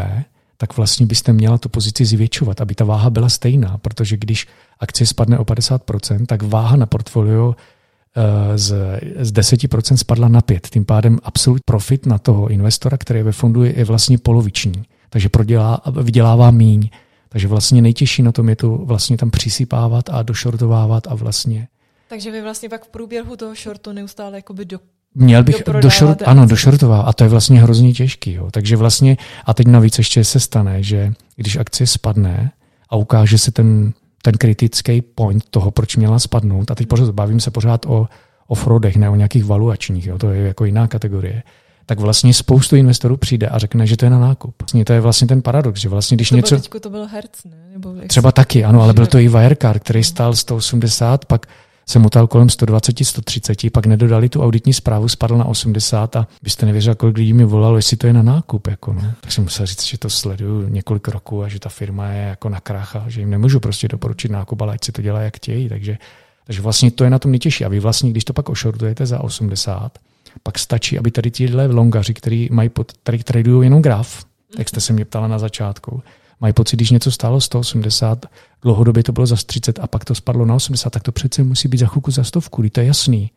tak 0.57 0.77
vlastně 0.77 1.07
byste 1.07 1.33
měla 1.33 1.59
tu 1.59 1.69
pozici 1.69 2.05
zvětšovat, 2.05 2.61
aby 2.61 2.75
ta 2.75 2.85
váha 2.85 3.11
byla 3.11 3.29
stejná, 3.29 3.79
protože 3.79 4.17
když 4.17 4.47
akcie 4.81 5.07
spadne 5.07 5.39
o 5.39 5.45
50%, 5.45 6.27
tak 6.27 6.43
váha 6.43 6.77
na 6.77 6.87
portfolio 6.87 7.55
eh, 7.55 8.59
z, 8.59 8.75
z 9.21 9.33
10% 9.33 9.97
spadla 9.97 10.29
na 10.29 10.41
5. 10.41 10.67
Tím 10.67 10.85
pádem 10.85 11.19
absolut 11.23 11.63
profit 11.65 12.07
na 12.07 12.19
toho 12.19 12.49
investora, 12.49 12.99
který 12.99 13.19
je 13.19 13.25
ve 13.25 13.33
fondu, 13.33 13.65
je 13.65 13.85
vlastně 13.85 14.19
poloviční. 14.19 14.83
Takže 15.11 15.29
prodělá, 15.29 15.83
vydělává 16.03 16.51
míň. 16.51 16.91
Takže 17.29 17.49
vlastně 17.49 17.83
nejtěžší 17.83 18.23
na 18.23 18.33
tom 18.33 18.49
je 18.49 18.57
to 18.57 18.71
vlastně 18.71 19.17
tam 19.17 19.31
přisypávat 19.31 20.11
a 20.11 20.23
došortovávat 20.23 21.07
a 21.07 21.15
vlastně 21.15 21.69
takže 22.09 22.31
vy 22.31 22.43
vlastně 22.43 22.69
pak 22.69 22.85
v 22.85 22.89
průběhu 22.89 23.37
toho 23.37 23.55
shortu 23.55 23.93
neustále 23.93 24.37
jakoby 24.37 24.65
do, 24.65 24.81
Měl 25.15 25.45
bych 25.45 25.63
do 25.81 25.91
short, 25.91 26.23
ano, 26.27 26.47
došortová 26.47 27.01
a 27.01 27.13
to 27.13 27.25
je 27.25 27.31
vlastně 27.31 27.61
hrozně 27.61 27.93
těžký. 27.93 28.33
Jo. 28.33 28.49
Takže 28.51 28.77
vlastně, 28.77 29.17
a 29.45 29.55
teď 29.55 29.67
navíc 29.67 29.99
ještě 29.99 30.25
se 30.25 30.41
stane, 30.41 30.83
že 30.83 31.13
když 31.37 31.57
akcie 31.57 31.87
spadne 31.87 32.53
a 32.91 32.97
ukáže 32.97 33.39
se 33.39 33.51
ten, 33.51 33.93
ten 34.23 34.35
kritický 34.35 35.03
point 35.03 35.45
toho, 35.51 35.71
proč 35.71 35.97
měla 35.97 36.19
spadnout, 36.19 36.71
a 36.71 36.75
teď 36.75 36.89
pořád 36.89 37.11
bavím 37.11 37.41
se 37.41 37.51
pořád 37.51 37.87
o 37.87 38.09
offroadech, 38.47 38.97
ne 38.97 39.11
o 39.11 39.15
nějakých 39.15 39.45
valuačních, 39.45 40.07
jo, 40.07 40.19
to 40.19 40.31
je 40.31 40.47
jako 40.47 40.65
jiná 40.65 40.89
kategorie, 40.89 41.43
tak 41.87 42.01
vlastně 42.01 42.35
spoustu 42.35 42.77
investorů 42.77 43.17
přijde 43.17 43.49
a 43.49 43.59
řekne, 43.59 43.87
že 43.87 43.97
to 43.97 44.07
je 44.07 44.11
na 44.11 44.19
nákup. 44.19 44.55
Vlastně 44.63 44.85
to 44.85 44.93
je 44.93 45.01
vlastně 45.01 45.29
ten 45.29 45.43
paradox, 45.43 45.81
že 45.81 45.89
vlastně 45.89 46.17
když 46.17 46.29
to 46.29 46.37
něco... 46.37 46.59
Byl, 46.71 46.81
to 46.81 46.91
byl 46.91 47.07
Hertz, 47.07 47.45
ne? 47.45 47.57
Nebo 47.73 47.95
třeba 48.07 48.33
taky, 48.33 48.65
ano, 48.65 48.83
ale 48.83 48.93
byl 48.93 49.07
to 49.07 49.19
i 49.19 49.29
Wirecard, 49.29 49.83
který 49.83 50.05
stál 50.05 50.35
180, 50.35 51.25
pak 51.25 51.47
se 51.89 51.99
motal 51.99 52.27
kolem 52.27 52.49
120, 52.49 52.99
130, 53.05 53.71
pak 53.73 53.87
nedodali 53.87 54.29
tu 54.29 54.43
auditní 54.43 54.73
zprávu, 54.73 55.09
spadl 55.09 55.37
na 55.37 55.45
80 55.45 56.17
a 56.17 56.27
byste 56.43 56.67
nevěřil, 56.67 56.95
kolik 56.95 57.17
lidí 57.17 57.33
mi 57.33 57.45
volalo, 57.45 57.77
jestli 57.77 57.97
to 57.97 58.07
je 58.07 58.13
na 58.13 58.23
nákup. 58.23 58.67
Jako 58.67 58.93
no. 58.93 59.03
Tak 59.21 59.33
jsem 59.33 59.45
musel 59.45 59.67
říct, 59.67 59.85
že 59.85 59.99
to 59.99 60.11
sleduju 60.11 60.69
několik 60.69 61.09
roků 61.09 61.43
a 61.43 61.49
že 61.49 61.61
ta 61.61 61.69
firma 61.69 62.09
je 62.09 62.23
jako 62.23 62.49
na 62.49 62.61
krach 62.61 62.97
a 62.97 63.05
že 63.09 63.21
jim 63.21 63.31
nemůžu 63.31 63.61
prostě 63.61 63.89
doporučit 63.89 64.31
nákup, 64.31 64.63
ale 64.63 64.75
ať 64.75 64.85
si 64.85 64.93
to 64.93 65.03
dělá, 65.03 65.21
jak 65.21 65.37
chtějí. 65.37 65.69
Takže, 65.69 65.99
takže 66.45 66.63
vlastně 66.63 66.91
to 66.91 67.05
je 67.05 67.11
na 67.11 67.19
tom 67.19 67.31
nejtěžší. 67.31 67.65
A 67.65 67.69
vy 67.69 67.81
vlastně, 67.81 68.11
když 68.11 68.25
to 68.25 68.33
pak 68.33 68.49
ošortujete 68.49 69.07
za 69.07 69.21
80, 69.21 69.99
pak 70.43 70.59
stačí, 70.59 70.99
aby 70.99 71.11
tady 71.11 71.31
tyhle 71.31 71.67
longaři, 71.67 72.15
který 72.15 72.49
mají 72.53 72.69
pod, 72.69 72.93
tady 73.03 73.19
tradují 73.19 73.67
jenom 73.67 73.83
graf, 73.83 74.25
jak 74.59 74.69
jste 74.69 74.81
se 74.81 74.93
mě 74.93 75.05
ptala 75.05 75.29
na 75.29 75.39
začátku, 75.39 76.03
mají 76.41 76.53
pocit, 76.53 76.77
když 76.77 76.91
něco 76.91 77.11
stálo 77.11 77.41
180, 77.41 78.27
dlouhodobě 78.63 79.03
to 79.03 79.13
bylo 79.13 79.27
za 79.27 79.37
30 79.37 79.79
a 79.79 79.87
pak 79.87 80.05
to 80.05 80.15
spadlo 80.15 80.47
na 80.47 80.55
80, 80.55 80.91
tak 80.91 81.03
to 81.03 81.13
přece 81.13 81.43
musí 81.43 81.69
být 81.69 81.79
za 81.79 81.87
chvilku 81.87 82.11
za 82.11 82.25
stovku, 82.25 82.69
to 82.73 82.81
je 82.81 82.87
jasný. 82.87 83.31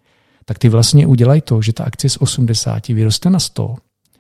Tak 0.46 0.60
ty 0.60 0.70
vlastně 0.70 1.08
udělají 1.08 1.42
to, 1.42 1.62
že 1.62 1.74
ta 1.74 1.84
akcie 1.84 2.10
z 2.12 2.18
80 2.18 2.88
vyroste 2.88 3.30
na 3.30 3.40
100. 3.40 3.76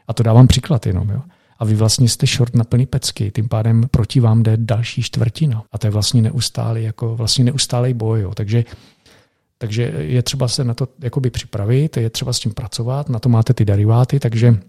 A 0.08 0.14
to 0.14 0.24
dávám 0.24 0.48
příklad 0.48 0.86
jenom. 0.86 1.10
Jo. 1.10 1.22
A 1.60 1.66
vy 1.66 1.76
vlastně 1.76 2.10
jste 2.10 2.26
short 2.26 2.56
na 2.56 2.64
plný 2.64 2.86
pecky, 2.86 3.32
tím 3.36 3.50
pádem 3.50 3.84
proti 3.92 4.20
vám 4.20 4.44
jde 4.44 4.58
další 4.58 5.02
čtvrtina. 5.02 5.64
A 5.72 5.78
to 5.78 5.88
je 5.88 5.92
vlastně 5.92 6.22
neustálý, 6.22 6.84
jako 6.84 7.16
vlastně 7.16 7.44
neustálý 7.44 7.94
boj. 7.94 8.22
Jo. 8.22 8.34
Takže 8.34 8.66
takže 9.62 9.94
je 9.98 10.24
třeba 10.24 10.48
se 10.48 10.64
na 10.64 10.74
to 10.74 10.88
jakoby 11.02 11.30
připravit, 11.30 11.98
je 11.98 12.10
třeba 12.10 12.34
s 12.34 12.40
tím 12.40 12.54
pracovat, 12.54 13.10
na 13.10 13.20
to 13.20 13.30
máte 13.30 13.54
ty 13.54 13.66
deriváty, 13.66 14.20
takže 14.20 14.60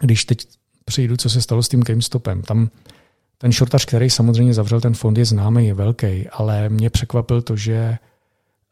když 0.00 0.24
teď 0.24 0.46
přijdu, 0.84 1.16
co 1.16 1.30
se 1.30 1.42
stalo 1.42 1.62
s 1.62 1.68
tím 1.68 1.82
GameStopem, 1.82 2.42
tam 2.42 2.70
ten 3.44 3.52
šortař, 3.52 3.84
který 3.84 4.10
samozřejmě 4.10 4.54
zavřel 4.54 4.80
ten 4.80 4.94
fond, 4.94 5.18
je 5.18 5.24
známý, 5.24 5.66
je 5.66 5.74
velký, 5.74 6.28
ale 6.32 6.68
mě 6.68 6.90
překvapil 6.90 7.42
to, 7.42 7.56
že 7.56 7.98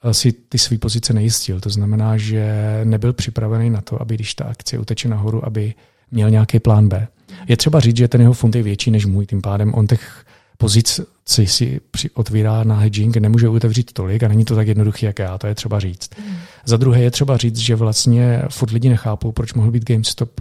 eh, 0.02 0.14
si 0.14 0.32
ty 0.32 0.58
své 0.58 0.78
pozice 0.78 1.12
nejistil. 1.12 1.61
To 1.61 1.70
znamená, 1.70 2.16
že 2.16 2.80
nebyl 2.85 3.12
připravený 3.12 3.70
na 3.70 3.80
to, 3.80 4.02
aby 4.02 4.14
když 4.14 4.35
ta 4.35 4.44
akcie 4.44 4.80
uteče 4.80 5.08
nahoru, 5.08 5.46
aby 5.46 5.74
měl 6.11 6.30
nějaký 6.30 6.58
plán 6.58 6.88
B. 6.88 7.08
Je 7.48 7.56
třeba 7.56 7.80
říct, 7.80 7.96
že 7.96 8.08
ten 8.08 8.20
jeho 8.20 8.32
fond 8.32 8.54
je 8.54 8.62
větší 8.62 8.90
než 8.90 9.06
můj, 9.06 9.26
tím 9.26 9.42
pádem 9.42 9.74
on 9.74 9.87
těch 9.87 10.24
pozic 10.58 11.00
si 11.26 11.80
otvírá 12.14 12.64
na 12.64 12.76
hedging, 12.76 13.16
nemůže 13.16 13.48
otevřít 13.48 13.92
tolik 13.92 14.22
a 14.22 14.28
není 14.28 14.44
to 14.44 14.56
tak 14.56 14.68
jednoduché, 14.68 15.06
jak 15.06 15.18
já, 15.18 15.38
to 15.38 15.46
je 15.46 15.54
třeba 15.54 15.80
říct. 15.80 16.11
Mm. 16.18 16.35
Za 16.64 16.76
druhé 16.76 17.00
je 17.00 17.11
třeba 17.11 17.37
říct, 17.37 17.58
že 17.58 17.76
vlastně 17.76 18.42
furt 18.48 18.70
lidi 18.70 18.88
nechápou, 18.88 19.32
proč 19.32 19.54
mohl 19.54 19.70
být 19.70 19.85
GameStop 19.85 20.40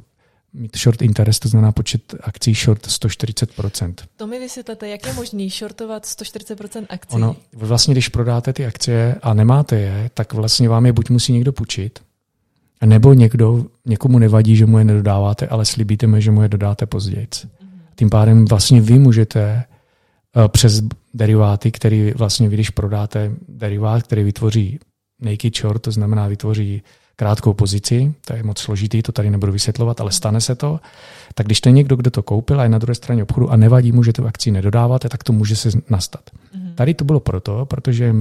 mít 0.54 0.78
short 0.78 1.02
interest, 1.02 1.40
to 1.40 1.50
znamená 1.50 1.72
počet 1.72 2.16
akcí 2.22 2.54
short 2.54 2.88
140%. 2.88 3.94
To 4.18 4.28
mi 4.28 4.40
vysvětlete, 4.40 4.90
jak 4.90 5.08
je 5.08 5.14
možný 5.14 5.50
shortovat 5.50 6.04
140% 6.04 6.86
akcí? 6.90 7.16
Ono, 7.16 7.36
vlastně 7.54 7.94
když 7.94 8.10
prodáte 8.10 8.54
ty 8.54 8.66
akcie 8.66 9.16
a 9.22 9.34
nemáte 9.34 9.80
je, 9.80 10.10
tak 10.14 10.34
vlastně 10.34 10.70
vám 10.70 10.86
je 10.86 10.94
buď 10.94 11.10
musí 11.10 11.34
někdo 11.34 11.54
půjčit, 11.54 12.00
nebo 12.86 13.14
někdo, 13.14 13.66
někomu 13.86 14.20
nevadí, 14.20 14.56
že 14.56 14.66
mu 14.66 14.78
je 14.78 14.84
nedodáváte, 14.84 15.48
ale 15.48 15.66
slíbíte 15.66 16.08
mi, 16.08 16.22
že 16.22 16.32
mu 16.32 16.42
je 16.42 16.48
dodáte 16.48 16.86
později. 16.86 17.28
Mm-hmm. 17.28 17.48
Tím 17.96 18.10
pádem 18.10 18.46
vlastně 18.46 18.82
vy 18.82 19.00
můžete 19.00 19.64
uh, 20.36 20.48
přes 20.48 20.82
deriváty, 21.14 21.72
který 21.72 22.12
vlastně 22.12 22.50
vy, 22.50 22.56
když 22.56 22.70
prodáte 22.70 23.32
derivát, 23.50 24.04
který 24.04 24.24
vytvoří 24.24 24.80
naked 25.22 25.58
short, 25.58 25.82
to 25.82 25.92
znamená 25.92 26.28
vytvoří 26.28 26.82
krátkou 27.22 27.54
pozici, 27.54 28.14
to 28.26 28.34
je 28.34 28.44
moc 28.44 28.60
složitý, 28.60 29.02
to 29.02 29.12
tady 29.12 29.30
nebudu 29.30 29.52
vysvětlovat, 29.52 30.02
ale 30.02 30.12
stane 30.12 30.42
se 30.42 30.56
to, 30.56 30.80
tak 31.34 31.46
když 31.46 31.62
to 31.62 31.70
je 31.70 31.74
někdo, 31.74 31.96
kdo 31.96 32.12
to 32.12 32.24
koupil 32.24 32.60
a 32.60 32.64
je 32.64 32.70
na 32.70 32.78
druhé 32.78 32.96
straně 32.96 33.24
obchodu 33.24 33.50
a 33.52 33.56
nevadí 33.56 33.92
mu, 33.92 34.04
že 34.04 34.14
tu 34.14 34.28
akci 34.28 34.52
nedodáváte, 34.52 35.10
tak 35.10 35.24
to 35.24 35.34
může 35.34 35.56
se 35.56 35.70
nastat. 35.90 36.22
Mm-hmm. 36.30 36.76
Tady 36.76 36.94
to 36.94 37.06
bylo 37.06 37.20
proto, 37.20 37.66
protože 37.66 38.16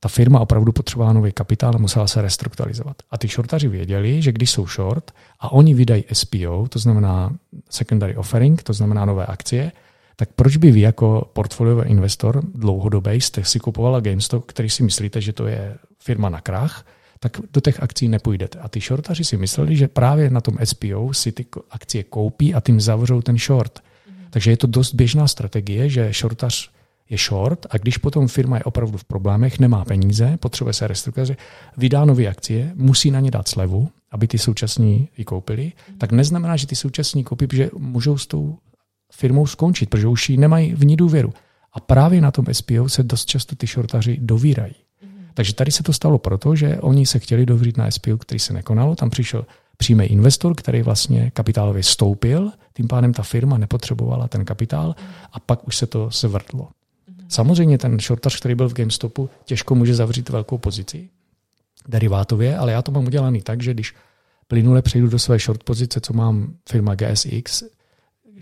ta 0.00 0.08
firma 0.08 0.40
opravdu 0.40 0.72
potřebovala 0.72 1.12
nový 1.12 1.32
kapitál 1.32 1.72
a 1.74 1.78
musela 1.78 2.06
se 2.06 2.22
restrukturalizovat. 2.22 2.96
A 3.10 3.18
ty 3.18 3.28
shortaři 3.28 3.68
věděli, 3.68 4.22
že 4.22 4.32
když 4.32 4.50
jsou 4.50 4.66
short 4.66 5.10
a 5.40 5.52
oni 5.52 5.74
vydají 5.74 6.04
SPO, 6.12 6.66
to 6.68 6.78
znamená 6.78 7.32
secondary 7.70 8.16
offering, 8.16 8.62
to 8.62 8.72
znamená 8.72 9.04
nové 9.04 9.26
akcie, 9.26 9.72
tak 10.16 10.28
proč 10.36 10.56
by 10.56 10.70
vy 10.70 10.80
jako 10.80 11.30
portfoliový 11.32 11.90
investor 11.90 12.42
dlouhodobý 12.54 13.20
jste 13.20 13.44
si 13.44 13.60
kupovala 13.60 14.00
GameStop, 14.00 14.44
který 14.46 14.70
si 14.70 14.82
myslíte, 14.82 15.20
že 15.20 15.32
to 15.32 15.46
je 15.46 15.76
firma 15.98 16.28
na 16.28 16.40
krach, 16.40 16.84
tak 17.20 17.40
do 17.52 17.60
těch 17.60 17.82
akcí 17.82 18.08
nepůjdete. 18.08 18.58
A 18.58 18.68
ty 18.68 18.80
shortaři 18.80 19.24
si 19.24 19.36
mysleli, 19.36 19.76
že 19.76 19.88
právě 19.88 20.30
na 20.30 20.40
tom 20.40 20.56
SPO 20.64 21.14
si 21.14 21.32
ty 21.32 21.46
akcie 21.70 22.04
koupí 22.04 22.54
a 22.54 22.60
tím 22.60 22.80
zavřou 22.80 23.22
ten 23.22 23.38
short. 23.38 23.80
Mm. 24.10 24.14
Takže 24.30 24.50
je 24.50 24.56
to 24.56 24.66
dost 24.66 24.94
běžná 24.94 25.28
strategie, 25.28 25.88
že 25.88 26.12
shortař 26.12 26.70
je 27.10 27.18
short 27.18 27.66
a 27.70 27.78
když 27.78 27.98
potom 27.98 28.28
firma 28.28 28.56
je 28.56 28.64
opravdu 28.64 28.98
v 28.98 29.04
problémech, 29.04 29.58
nemá 29.58 29.84
peníze, 29.84 30.36
potřebuje 30.36 30.74
se 30.74 30.86
restrukturalizovat, 30.86 31.38
vydá 31.76 32.04
nové 32.04 32.26
akcie, 32.26 32.72
musí 32.74 33.10
na 33.10 33.20
ně 33.20 33.30
dát 33.30 33.48
slevu, 33.48 33.88
aby 34.10 34.28
ty 34.28 34.38
současní 34.38 35.08
ji 35.16 35.24
koupili, 35.24 35.72
tak 35.98 36.12
neznamená, 36.12 36.56
že 36.56 36.66
ty 36.66 36.76
současní 36.76 37.24
koupí, 37.24 37.46
že 37.52 37.70
můžou 37.78 38.18
s 38.18 38.26
tou 38.26 38.58
firmou 39.12 39.46
skončit, 39.46 39.90
protože 39.90 40.08
už 40.08 40.30
ji 40.30 40.36
nemají 40.36 40.74
v 40.74 40.84
ní 40.84 40.96
důvěru. 40.96 41.32
A 41.72 41.80
právě 41.80 42.20
na 42.20 42.30
tom 42.30 42.44
SPO 42.52 42.88
se 42.88 43.02
dost 43.02 43.26
často 43.26 43.56
ty 43.56 43.66
shortaři 43.66 44.18
dovírají. 44.20 44.74
Takže 45.36 45.54
tady 45.54 45.70
se 45.70 45.82
to 45.82 45.92
stalo 45.92 46.18
proto, 46.18 46.56
že 46.56 46.80
oni 46.80 47.06
se 47.06 47.18
chtěli 47.18 47.46
dovřít 47.46 47.76
na 47.76 47.90
SPO, 47.90 48.18
který 48.18 48.38
se 48.38 48.52
nekonalo, 48.52 48.96
tam 48.96 49.10
přišel 49.10 49.46
přímý 49.76 50.04
investor, 50.04 50.54
který 50.54 50.82
vlastně 50.82 51.30
kapitálově 51.30 51.82
stoupil, 51.82 52.50
tím 52.72 52.88
pádem 52.88 53.12
ta 53.12 53.22
firma 53.22 53.58
nepotřebovala 53.58 54.28
ten 54.28 54.44
kapitál 54.44 54.94
a 55.32 55.40
pak 55.40 55.68
už 55.68 55.76
se 55.76 55.86
to 55.86 56.10
zvrtlo. 56.12 56.68
Samozřejmě 57.28 57.78
ten 57.78 58.00
shortař, 58.00 58.40
který 58.40 58.54
byl 58.54 58.68
v 58.68 58.74
GameStopu, 58.74 59.30
těžko 59.44 59.74
může 59.74 59.94
zavřít 59.94 60.28
velkou 60.28 60.58
pozici 60.58 61.08
derivátově, 61.88 62.56
ale 62.56 62.72
já 62.72 62.82
to 62.82 62.92
mám 62.92 63.06
udělaný 63.06 63.42
tak, 63.42 63.62
že 63.62 63.74
když 63.74 63.94
plynule 64.48 64.82
přejdu 64.82 65.08
do 65.08 65.18
své 65.18 65.38
short 65.38 65.64
pozice, 65.64 66.00
co 66.00 66.12
mám 66.12 66.54
firma 66.68 66.94
GSX, 66.94 67.62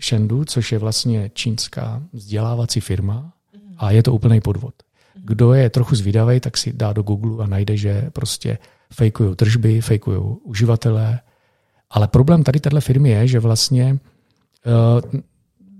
Shendu, 0.01 0.45
což 0.45 0.71
je 0.71 0.79
vlastně 0.79 1.31
čínská 1.33 2.03
vzdělávací 2.13 2.79
firma 2.79 3.33
a 3.77 3.91
je 3.91 4.03
to 4.03 4.13
úplný 4.13 4.41
podvod. 4.41 4.73
Kdo 5.15 5.53
je 5.53 5.69
trochu 5.69 5.95
zvídavý, 5.95 6.39
tak 6.39 6.57
si 6.57 6.73
dá 6.73 6.93
do 6.93 7.03
Google 7.03 7.43
a 7.45 7.47
najde, 7.47 7.77
že 7.77 8.09
prostě 8.13 8.57
fejkují 8.93 9.35
tržby, 9.35 9.81
fejkují 9.81 10.19
uživatelé. 10.43 11.19
Ale 11.89 12.07
problém 12.07 12.43
tady 12.43 12.59
téhle 12.59 12.81
firmy 12.81 13.09
je, 13.09 13.27
že 13.27 13.39
vlastně 13.39 13.99
uh, 15.13 15.21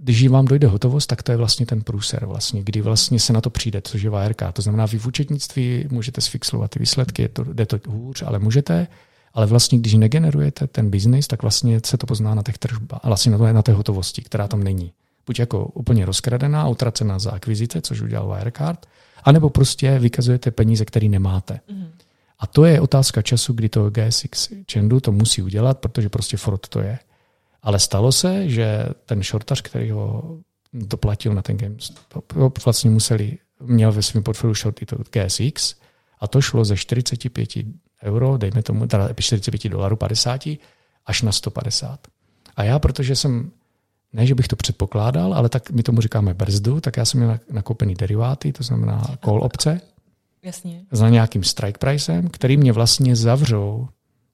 když 0.06 0.28
vám 0.28 0.46
dojde 0.46 0.68
hotovost, 0.68 1.08
tak 1.08 1.24
to 1.24 1.32
je 1.32 1.38
vlastně 1.38 1.66
ten 1.66 1.82
průser, 1.82 2.26
vlastně, 2.26 2.64
kdy 2.64 2.82
vlastně 2.82 3.20
se 3.20 3.34
na 3.34 3.42
to 3.42 3.50
přijde, 3.50 3.82
což 3.84 4.02
je 4.02 4.10
VRK. 4.10 4.42
To 4.54 4.62
znamená, 4.62 4.86
vy 4.86 4.98
v 4.98 5.06
účetnictví 5.06 5.88
můžete 5.92 6.22
sfixlovat 6.22 6.72
ty 6.72 6.80
výsledky, 6.80 7.22
je 7.22 7.30
to, 7.30 7.44
jde 7.44 7.66
to 7.66 7.78
hůř, 7.88 8.24
ale 8.26 8.40
můžete, 8.40 8.88
ale 9.34 9.46
vlastně, 9.46 9.80
když 9.80 9.94
negenerujete 9.94 10.68
ten 10.68 10.90
biznis, 10.90 11.28
tak 11.28 11.42
vlastně 11.42 11.82
se 11.86 11.98
to 11.98 12.08
pozná 12.08 12.36
na 12.36 12.44
těch 12.44 12.58
tržbách, 12.58 13.00
vlastně 13.04 13.32
na, 13.32 13.38
to, 13.38 13.54
na 13.54 13.62
té 13.62 13.74
hotovosti, 13.74 14.22
která 14.22 14.48
tam 14.48 14.64
není. 14.64 14.94
Buď 15.26 15.40
jako 15.40 15.66
úplně 15.66 16.06
rozkradená, 16.06 16.68
utracená 16.68 17.20
za 17.20 17.32
akvizice, 17.32 17.82
což 17.82 18.02
udělal 18.02 18.36
Wirecard, 18.36 18.86
anebo 19.26 19.50
prostě 19.50 20.00
vykazujete 20.00 20.52
peníze, 20.52 20.86
které 20.86 21.08
nemáte. 21.08 21.54
Mm-hmm. 21.54 21.90
A 22.40 22.48
to 22.48 22.66
je 22.66 22.82
otázka 22.82 23.22
času, 23.22 23.54
kdy 23.54 23.70
to 23.70 23.90
GSX 23.90 24.50
Chandu 24.74 25.00
to 25.00 25.12
musí 25.12 25.42
udělat, 25.42 25.80
protože 25.80 26.10
prostě 26.10 26.38
Ford 26.38 26.68
to 26.68 26.80
je. 26.80 27.00
Ale 27.62 27.80
stalo 27.80 28.12
se, 28.12 28.50
že 28.50 28.86
ten 29.06 29.24
shortař, 29.24 29.62
který 29.62 29.92
ho 29.92 30.38
doplatil 30.74 31.34
na 31.34 31.42
ten 31.42 31.58
GameStop, 31.58 32.34
vlastně 32.66 32.90
museli, 32.90 33.38
měl 33.60 33.92
ve 33.92 34.02
svém 34.02 34.24
portfoliu 34.24 34.56
short 34.56 34.82
i 34.82 34.86
to 34.86 34.98
GSX 35.12 35.76
a 36.20 36.28
to 36.28 36.42
šlo 36.42 36.66
ze 36.66 36.78
45 36.78 37.50
euro, 38.04 38.38
dejme 38.38 38.64
tomu, 38.64 38.88
teda 38.88 39.10
45 39.20 39.70
dolarů 39.70 39.96
50, 39.96 40.42
až 41.06 41.22
na 41.22 41.32
150. 41.32 42.08
A 42.56 42.64
já, 42.64 42.80
protože 42.80 43.16
jsem, 43.16 43.52
ne, 44.16 44.26
že 44.26 44.36
bych 44.36 44.48
to 44.48 44.56
předpokládal, 44.56 45.34
ale 45.34 45.50
tak 45.50 45.72
my 45.72 45.84
tomu 45.84 46.02
říkáme 46.02 46.34
brzdu, 46.34 46.82
tak 46.82 46.98
já 46.98 47.06
jsem 47.06 47.20
měl 47.20 47.40
nakoupený 47.52 47.96
deriváty, 47.96 48.54
to 48.54 48.64
znamená 48.64 49.04
call 49.26 49.44
opce, 49.44 49.82
Jasně. 50.44 50.82
za 50.92 51.10
nějakým 51.10 51.44
strike 51.44 51.78
pricem, 51.80 52.28
který 52.30 52.58
mě 52.58 52.72
vlastně 52.72 53.16
zavřou 53.16 53.88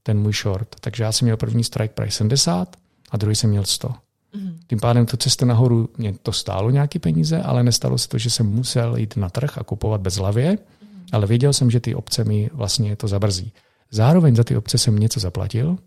ten 0.04 0.20
můj 0.20 0.34
short. 0.34 0.76
Takže 0.80 1.04
já 1.04 1.12
jsem 1.12 1.26
měl 1.26 1.38
první 1.38 1.64
strike 1.64 1.94
price 1.94 2.18
70 2.18 2.76
a 3.12 3.18
druhý 3.18 3.36
jsem 3.36 3.50
měl 3.50 3.64
100. 3.64 3.88
Mm-hmm. 3.88 4.54
Tím 4.68 4.80
pádem 4.80 5.06
to 5.06 5.18
cesta 5.18 5.46
nahoru 5.46 5.90
mě 5.98 6.14
to 6.24 6.32
stálo 6.32 6.70
nějaké 6.70 7.00
peníze, 7.00 7.42
ale 7.42 7.64
nestalo 7.64 7.98
se 7.98 8.10
to, 8.10 8.18
že 8.18 8.30
jsem 8.30 8.46
musel 8.46 8.98
jít 8.98 9.18
na 9.18 9.30
trh 9.30 9.58
a 9.58 9.64
kupovat 9.64 10.02
bez 10.02 10.16
hlavě, 10.16 10.52
mm-hmm. 10.52 11.06
ale 11.12 11.28
věděl 11.28 11.54
jsem, 11.54 11.72
že 11.72 11.80
ty 11.80 11.96
obce 11.96 12.24
mi 12.24 12.50
vlastně 12.54 12.96
to 12.96 13.08
zabrzí. 13.08 13.54
Zároveň 13.92 14.36
za 14.36 14.44
ty 14.44 14.58
obce 14.58 14.78
jsem 14.78 15.00
něco 15.00 15.20
zaplatil 15.20 15.78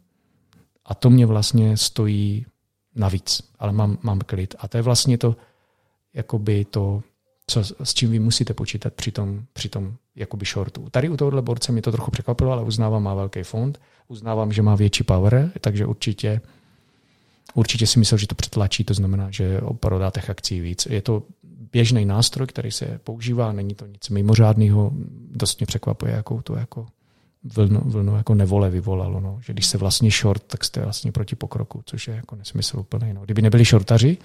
a 0.85 0.95
to 0.95 1.11
mě 1.11 1.27
vlastně 1.27 1.77
stojí 1.77 2.47
navíc, 2.95 3.43
ale 3.59 3.73
mám, 3.73 3.99
mám 4.03 4.21
klid. 4.21 4.55
A 4.59 4.69
to 4.69 4.77
je 4.77 4.83
vlastně 4.83 5.19
to, 5.19 5.37
jakoby 6.15 6.65
to, 6.65 7.03
co, 7.47 7.65
s 7.85 7.95
čím 7.95 8.11
vy 8.11 8.19
musíte 8.19 8.55
počítat 8.55 8.95
při 8.95 9.11
tom, 9.13 9.45
při 9.53 9.69
tom 9.69 9.95
jakoby 10.17 10.47
shortu. 10.47 10.91
Tady 10.91 11.09
u 11.09 11.17
tohohle 11.17 11.43
borce 11.43 11.73
mě 11.73 11.83
to 11.83 11.93
trochu 11.93 12.11
překvapilo, 12.11 12.53
ale 12.53 12.63
uznávám, 12.63 13.03
má 13.03 13.15
velký 13.15 13.43
fond, 13.43 13.81
uznávám, 14.09 14.53
že 14.53 14.63
má 14.63 14.75
větší 14.75 15.05
power, 15.05 15.53
takže 15.61 15.87
určitě 15.87 16.41
Určitě 17.55 17.87
si 17.87 17.99
myslel, 17.99 18.19
že 18.19 18.27
to 18.27 18.35
přetlačí, 18.35 18.85
to 18.85 18.95
znamená, 18.95 19.31
že 19.31 19.61
prodá 19.81 20.11
těch 20.11 20.31
akcí 20.31 20.61
víc. 20.61 20.87
Je 20.87 21.03
to 21.03 21.23
běžný 21.73 22.05
nástroj, 22.05 22.47
který 22.47 22.71
se 22.71 23.01
používá, 23.05 23.53
není 23.53 23.75
to 23.75 23.87
nic 23.87 24.09
mimořádného. 24.09 24.91
Dost 25.31 25.61
mě 25.61 25.67
překvapuje, 25.67 26.13
jakou 26.13 26.41
to 26.41 26.57
jako 26.57 26.87
vlnu, 27.45 27.81
vlnu 27.85 28.17
jako 28.17 28.35
nevole 28.35 28.71
vyvolalo. 28.71 29.21
No. 29.21 29.39
Že 29.41 29.53
když 29.53 29.67
se 29.67 29.79
vlastně 29.79 30.11
short, 30.11 30.43
tak 30.47 30.65
jste 30.65 30.81
vlastně 30.81 31.13
proti 31.13 31.37
pokroku, 31.37 31.83
což 31.87 32.09
je 32.09 32.15
jako 32.15 32.37
nesmysl 32.37 32.79
úplný. 32.79 33.13
No. 33.13 33.21
Kdyby 33.25 33.43
nebyli 33.43 33.65
shortaři, 33.65 34.17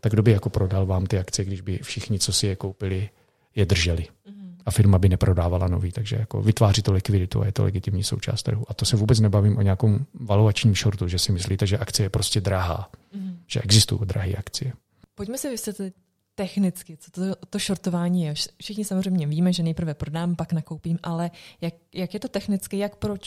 tak 0.00 0.12
kdo 0.12 0.22
by 0.22 0.30
jako 0.30 0.50
prodal 0.50 0.86
vám 0.86 1.06
ty 1.06 1.18
akcie, 1.18 1.46
když 1.46 1.60
by 1.60 1.78
všichni, 1.82 2.18
co 2.18 2.32
si 2.32 2.46
je 2.46 2.56
koupili, 2.56 3.08
je 3.56 3.66
drželi. 3.66 4.06
Mm 4.28 4.40
a 4.66 4.70
firma 4.70 4.98
by 4.98 5.08
neprodávala 5.08 5.68
nový. 5.68 5.92
Takže 5.92 6.16
jako 6.16 6.42
vytváří 6.42 6.82
to 6.82 6.92
likviditu 6.92 7.42
a 7.42 7.46
je 7.46 7.52
to 7.52 7.64
legitimní 7.64 8.04
součást 8.04 8.42
trhu. 8.42 8.64
A 8.68 8.74
to 8.74 8.84
se 8.84 8.96
vůbec 8.96 9.20
nebavím 9.20 9.58
o 9.58 9.62
nějakém 9.62 10.06
valovačním 10.20 10.74
shortu, 10.74 11.08
že 11.08 11.18
si 11.18 11.32
myslíte, 11.32 11.66
že 11.66 11.78
akcie 11.78 12.04
je 12.04 12.10
prostě 12.10 12.40
drahá, 12.40 12.90
mm. 13.14 13.38
že 13.46 13.60
existují 13.60 14.00
drahé 14.04 14.34
akcie. 14.34 14.72
Pojďme 15.14 15.38
si 15.38 15.50
vysvětlit 15.50 15.94
technicky, 16.40 16.96
co 16.96 17.10
to, 17.10 17.22
to 17.50 17.58
shortování 17.58 18.22
je. 18.22 18.34
Všichni 18.60 18.84
samozřejmě 18.84 19.26
víme, 19.26 19.52
že 19.52 19.62
nejprve 19.62 19.94
prodám, 19.94 20.36
pak 20.36 20.52
nakoupím, 20.52 20.98
ale 21.02 21.30
jak, 21.60 21.74
jak 21.94 22.14
je 22.14 22.20
to 22.20 22.28
technicky, 22.28 22.78
jak 22.78 22.96
pro 22.96 23.12
uh, 23.12 23.18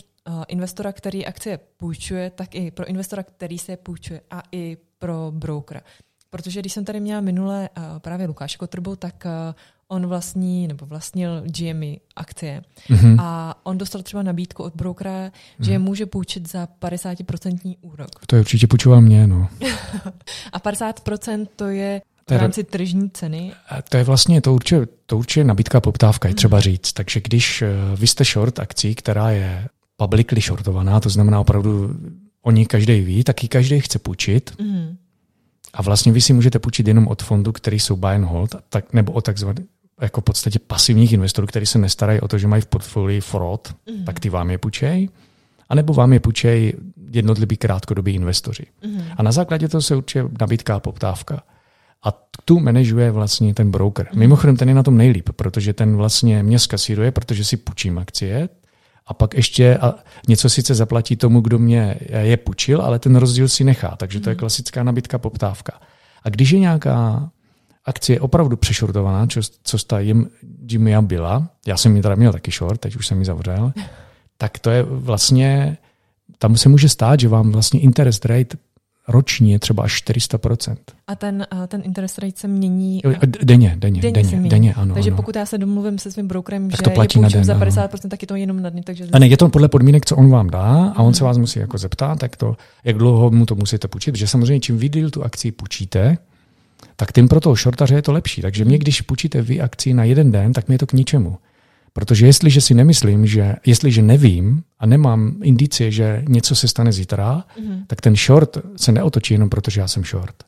investora, 0.47 0.91
který 0.91 1.26
akcie 1.26 1.60
půjčuje, 1.78 2.30
tak 2.30 2.56
i 2.56 2.71
pro 2.71 2.86
investora, 2.86 3.23
který 3.23 3.58
se 3.58 3.78
půjčuje 3.78 4.21
a 4.32 4.43
i 4.52 4.78
pro 4.99 5.32
brokera. 5.36 5.82
Protože 6.30 6.60
když 6.60 6.73
jsem 6.73 6.86
tady 6.86 6.99
měla 6.99 7.21
minule 7.21 7.69
uh, 7.78 7.84
právě 7.99 8.28
Lukáš 8.28 8.56
Kotrbu, 8.56 8.95
tak 8.95 9.26
uh, 9.26 9.56
on 9.88 10.08
vlastní 10.08 10.67
nebo 10.67 10.86
vlastnil 10.86 11.43
GME 11.45 11.95
akcie 12.15 12.62
mm-hmm. 12.89 13.17
a 13.21 13.56
on 13.63 13.78
dostal 13.78 14.02
třeba 14.02 14.23
nabídku 14.23 14.63
od 14.63 14.76
brokera, 14.76 15.12
mm-hmm. 15.12 15.65
že 15.65 15.71
je 15.71 15.80
mhm. 15.80 15.86
může 15.86 16.06
půjčit 16.06 16.52
za 16.52 16.67
50% 16.82 17.78
úrok. 17.82 18.26
To 18.26 18.36
je 18.36 18.39
určitě 18.39 18.67
půjčoval 18.67 19.02
mě, 19.02 19.28
no. 19.28 19.49
a 20.54 20.60
50% 20.60 21.47
to 21.56 21.67
je 21.67 22.02
v 22.29 22.31
rámci 22.31 22.63
tržní 22.63 23.09
ceny? 23.09 23.51
To 23.89 23.97
je 23.97 24.03
vlastně, 24.03 24.41
to 24.41 24.53
určitě, 24.53 24.88
to 25.05 25.17
určitě 25.17 25.43
nabídka 25.43 25.77
a 25.77 25.81
poptávka, 25.81 26.27
je 26.27 26.36
třeba 26.36 26.59
říct. 26.59 26.93
Takže 26.93 27.21
když 27.21 27.62
eh, 27.62 27.67
vy 27.95 28.07
jste 28.07 28.23
short 28.23 28.59
akcí, 28.59 28.95
která 28.95 29.29
je 29.29 29.67
publicly 29.97 30.41
shortovaná, 30.41 30.99
to 30.99 31.09
znamená 31.09 31.39
opravdu 31.39 31.95
o 32.41 32.51
ní 32.51 32.65
každý 32.65 33.01
ví, 33.01 33.23
tak 33.23 33.43
ji 33.43 33.49
každý 33.49 33.81
chce 33.81 33.99
půjčit. 33.99 34.51
Mm. 34.62 34.97
A 35.73 35.81
vlastně 35.81 36.12
vy 36.12 36.21
si 36.21 36.33
můžete 36.33 36.59
půjčit 36.59 36.88
jenom 36.88 37.07
od 37.07 37.23
fondu, 37.23 37.51
který 37.51 37.79
jsou 37.79 37.95
buy 37.95 38.15
and 38.15 38.25
hold, 38.25 38.55
tak, 38.69 38.93
nebo 38.93 39.12
od 39.12 39.25
takzvaných 39.25 39.65
jako 40.01 40.21
v 40.21 40.23
podstatě 40.23 40.59
pasivních 40.59 41.13
investorů, 41.13 41.47
kteří 41.47 41.65
se 41.65 41.79
nestarají 41.79 42.19
o 42.19 42.27
to, 42.27 42.38
že 42.38 42.47
mají 42.47 42.62
v 42.62 42.65
portfoliu 42.65 43.21
fraud, 43.21 43.75
mm. 43.89 44.05
tak 44.05 44.19
ty 44.19 44.29
vám 44.29 44.49
je 44.49 44.57
půjčej, 44.57 45.09
anebo 45.69 45.93
vám 45.93 46.13
je 46.13 46.19
půjčej 46.19 46.73
jednotliví 47.12 47.57
krátkodobí 47.57 48.13
investoři. 48.13 48.65
Mm. 48.86 49.01
A 49.17 49.24
na 49.24 49.32
základě 49.32 49.67
toho 49.67 49.82
se 49.82 49.95
určuje 49.95 50.26
nabídka 50.41 50.76
a 50.76 50.80
poptávka. 50.80 51.43
A 52.04 52.12
tu 52.45 52.60
manažuje 52.60 53.12
vlastně 53.12 53.54
ten 53.54 53.72
broker. 53.72 54.08
Mimochodem, 54.16 54.58
ten 54.58 54.70
je 54.70 54.76
na 54.76 54.84
tom 54.84 54.97
nejlíp, 54.97 55.30
protože 55.36 55.74
ten 55.74 55.95
vlastně 55.95 56.43
mě 56.43 56.60
skasíruje, 56.60 57.12
protože 57.12 57.43
si 57.43 57.58
půjčím 57.58 57.97
akcie, 57.97 58.49
a 59.08 59.14
pak 59.14 59.34
ještě 59.34 59.78
a 59.78 59.95
něco 60.28 60.49
sice 60.49 60.76
zaplatí 60.76 61.16
tomu, 61.16 61.41
kdo 61.41 61.60
mě 61.60 61.95
je 62.22 62.38
půjčil, 62.38 62.82
ale 62.82 62.99
ten 62.99 63.16
rozdíl 63.16 63.49
si 63.49 63.64
nechá. 63.64 63.95
Takže 63.95 64.20
to 64.20 64.30
je 64.30 64.34
mhm. 64.34 64.39
klasická 64.39 64.84
nabídka 64.84 65.18
poptávka. 65.18 65.80
A 66.24 66.30
když 66.30 66.49
je 66.51 66.60
nějaká 66.60 67.30
akcie 67.86 68.20
opravdu 68.20 68.58
přešortovaná, 68.58 69.28
co, 69.28 69.41
co 69.64 69.78
ta 69.78 69.99
Jimmy 70.68 70.95
byla, 71.01 71.49
já 71.68 71.78
jsem 71.78 71.95
ji 71.95 72.01
teda 72.01 72.16
měl 72.16 72.32
taky 72.32 72.51
short, 72.51 72.82
teď 72.82 72.95
už 72.95 73.08
jsem 73.08 73.20
ji 73.20 73.26
zavřel, 73.26 73.74
tak 74.38 74.60
to 74.60 74.70
je 74.70 74.84
vlastně, 74.84 75.78
tam 76.38 76.58
se 76.58 76.70
může 76.70 76.89
stát, 76.89 77.20
že 77.20 77.28
vám 77.28 77.51
vlastně 77.51 77.80
interest 77.80 78.26
rate 78.26 78.58
ročně 79.08 79.60
třeba 79.60 79.84
až 79.84 80.04
400%. 80.04 80.76
A 81.08 81.16
ten, 81.16 81.47
a 81.51 81.68
ten 81.68 81.82
interest 81.86 82.20
rate 82.20 82.34
se 82.36 82.47
mění? 82.47 83.01
Denně, 83.43 83.76
denně, 83.80 84.01
denně, 84.01 84.12
denně, 84.12 84.49
denně 84.49 84.74
ano. 84.74 84.93
Takže 84.93 85.10
ano. 85.10 85.18
pokud 85.18 85.36
já 85.36 85.45
se 85.45 85.58
domluvím 85.58 85.99
se 85.99 86.12
svým 86.12 86.28
brokerem, 86.28 86.70
tak 86.70 86.80
že 86.80 86.84
to 86.84 86.89
platí 86.89 87.20
je 87.20 87.24
na 87.24 87.30
den, 87.30 87.43
za 87.43 87.60
50%, 87.60 87.80
ano. 87.84 88.10
tak 88.10 88.22
je 88.22 88.28
to 88.28 88.36
jenom 88.36 88.62
na 88.62 88.70
dny. 88.70 88.82
Takže 88.84 89.08
a 89.12 89.20
ne, 89.20 89.28
je 89.28 89.38
to 89.38 89.49
podle 89.49 89.68
podmínek, 89.68 90.06
co 90.06 90.16
on 90.16 90.30
vám 90.30 90.49
dá 90.49 90.93
a 90.95 90.99
on 90.99 91.06
hmm. 91.06 91.14
se 91.14 91.24
vás 91.24 91.38
musí 91.38 91.60
jako 91.60 91.78
zeptat, 91.78 92.20
tak 92.20 92.36
to, 92.36 92.56
jak 92.84 92.97
dlouho 92.97 93.32
mu 93.32 93.45
to 93.45 93.56
musíte 93.56 93.88
půjčit, 93.88 94.12
protože 94.12 94.28
samozřejmě 94.28 94.60
čím 94.60 94.78
vy 94.78 94.89
díl 94.89 95.10
tu 95.10 95.24
akci 95.24 95.51
půjčíte, 95.51 96.18
tak 96.95 97.12
tím 97.12 97.28
pro 97.28 97.39
toho 97.39 97.56
shortaře 97.56 97.95
je 97.95 98.01
to 98.01 98.12
lepší. 98.12 98.41
Takže 98.41 98.66
mě, 98.66 98.78
když 98.78 99.01
půjčíte 99.01 99.41
vy 99.41 99.62
akci 99.62 99.93
na 99.93 100.04
jeden 100.04 100.32
den, 100.32 100.54
tak 100.54 100.68
mi 100.68 100.76
je 100.76 100.80
to 100.80 100.88
k 100.88 100.93
ničemu. 100.93 101.38
Protože 101.94 102.26
jestliže 102.26 102.62
si 102.62 102.74
nemyslím, 102.74 103.28
že 103.28 103.56
jestliže 103.66 104.02
nevím 104.02 104.64
a 104.80 104.86
nemám 104.86 105.36
indicie, 105.44 105.91
že 105.91 106.24
něco 106.28 106.56
se 106.56 106.68
stane 106.68 106.91
zítra, 106.91 107.44
mm-hmm. 107.60 107.84
tak 107.88 108.02
ten 108.02 108.16
short 108.16 108.58
se 108.76 108.91
neotočí 108.91 109.34
jenom 109.34 109.50
proto, 109.50 109.72
že 109.72 109.82
já 109.82 109.88
jsem 109.88 110.04
short. 110.04 110.44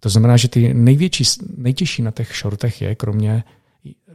To 0.00 0.08
znamená, 0.08 0.36
že 0.36 0.48
ty 0.48 0.74
největší, 0.74 1.24
nejtěžší 1.56 2.02
na 2.02 2.10
těch 2.10 2.32
shortech 2.40 2.82
je, 2.82 2.94
kromě, 2.94 3.44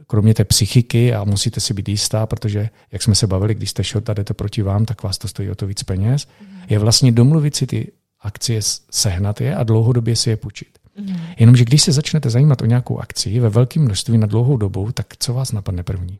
kromě 0.06 0.34
té 0.34 0.44
psychiky 0.44 1.14
a 1.14 1.24
musíte 1.24 1.60
si 1.60 1.74
být 1.74 1.88
jistá, 1.88 2.26
protože, 2.26 2.68
jak 2.92 3.02
jsme 3.02 3.14
se 3.14 3.26
bavili, 3.26 3.54
když 3.54 3.70
jste 3.70 3.82
short 3.82 4.10
a 4.10 4.14
jdete 4.14 4.34
proti 4.34 4.62
vám, 4.62 4.84
tak 4.84 5.02
vás 5.02 5.18
to 5.18 5.28
stojí 5.28 5.50
o 5.50 5.54
to 5.54 5.66
víc 5.66 5.82
peněz, 5.82 6.26
mm-hmm. 6.26 6.66
je 6.68 6.78
vlastně 6.78 7.12
domluvit 7.12 7.56
si 7.56 7.66
ty 7.66 7.92
akcie, 8.20 8.60
sehnat 8.90 9.40
je 9.40 9.56
a 9.56 9.64
dlouhodobě 9.64 10.16
si 10.16 10.30
je 10.30 10.36
půjčit. 10.36 10.78
Mm-hmm. 11.00 11.20
Jenomže 11.38 11.64
když 11.64 11.82
se 11.82 11.92
začnete 11.92 12.30
zajímat 12.30 12.62
o 12.62 12.66
nějakou 12.66 12.98
akci 12.98 13.40
ve 13.40 13.48
velkém 13.48 13.82
množství 13.82 14.18
na 14.18 14.26
dlouhou 14.26 14.56
dobu, 14.56 14.92
tak 14.92 15.06
co 15.18 15.34
vás 15.34 15.52
napadne 15.52 15.82
první? 15.82 16.18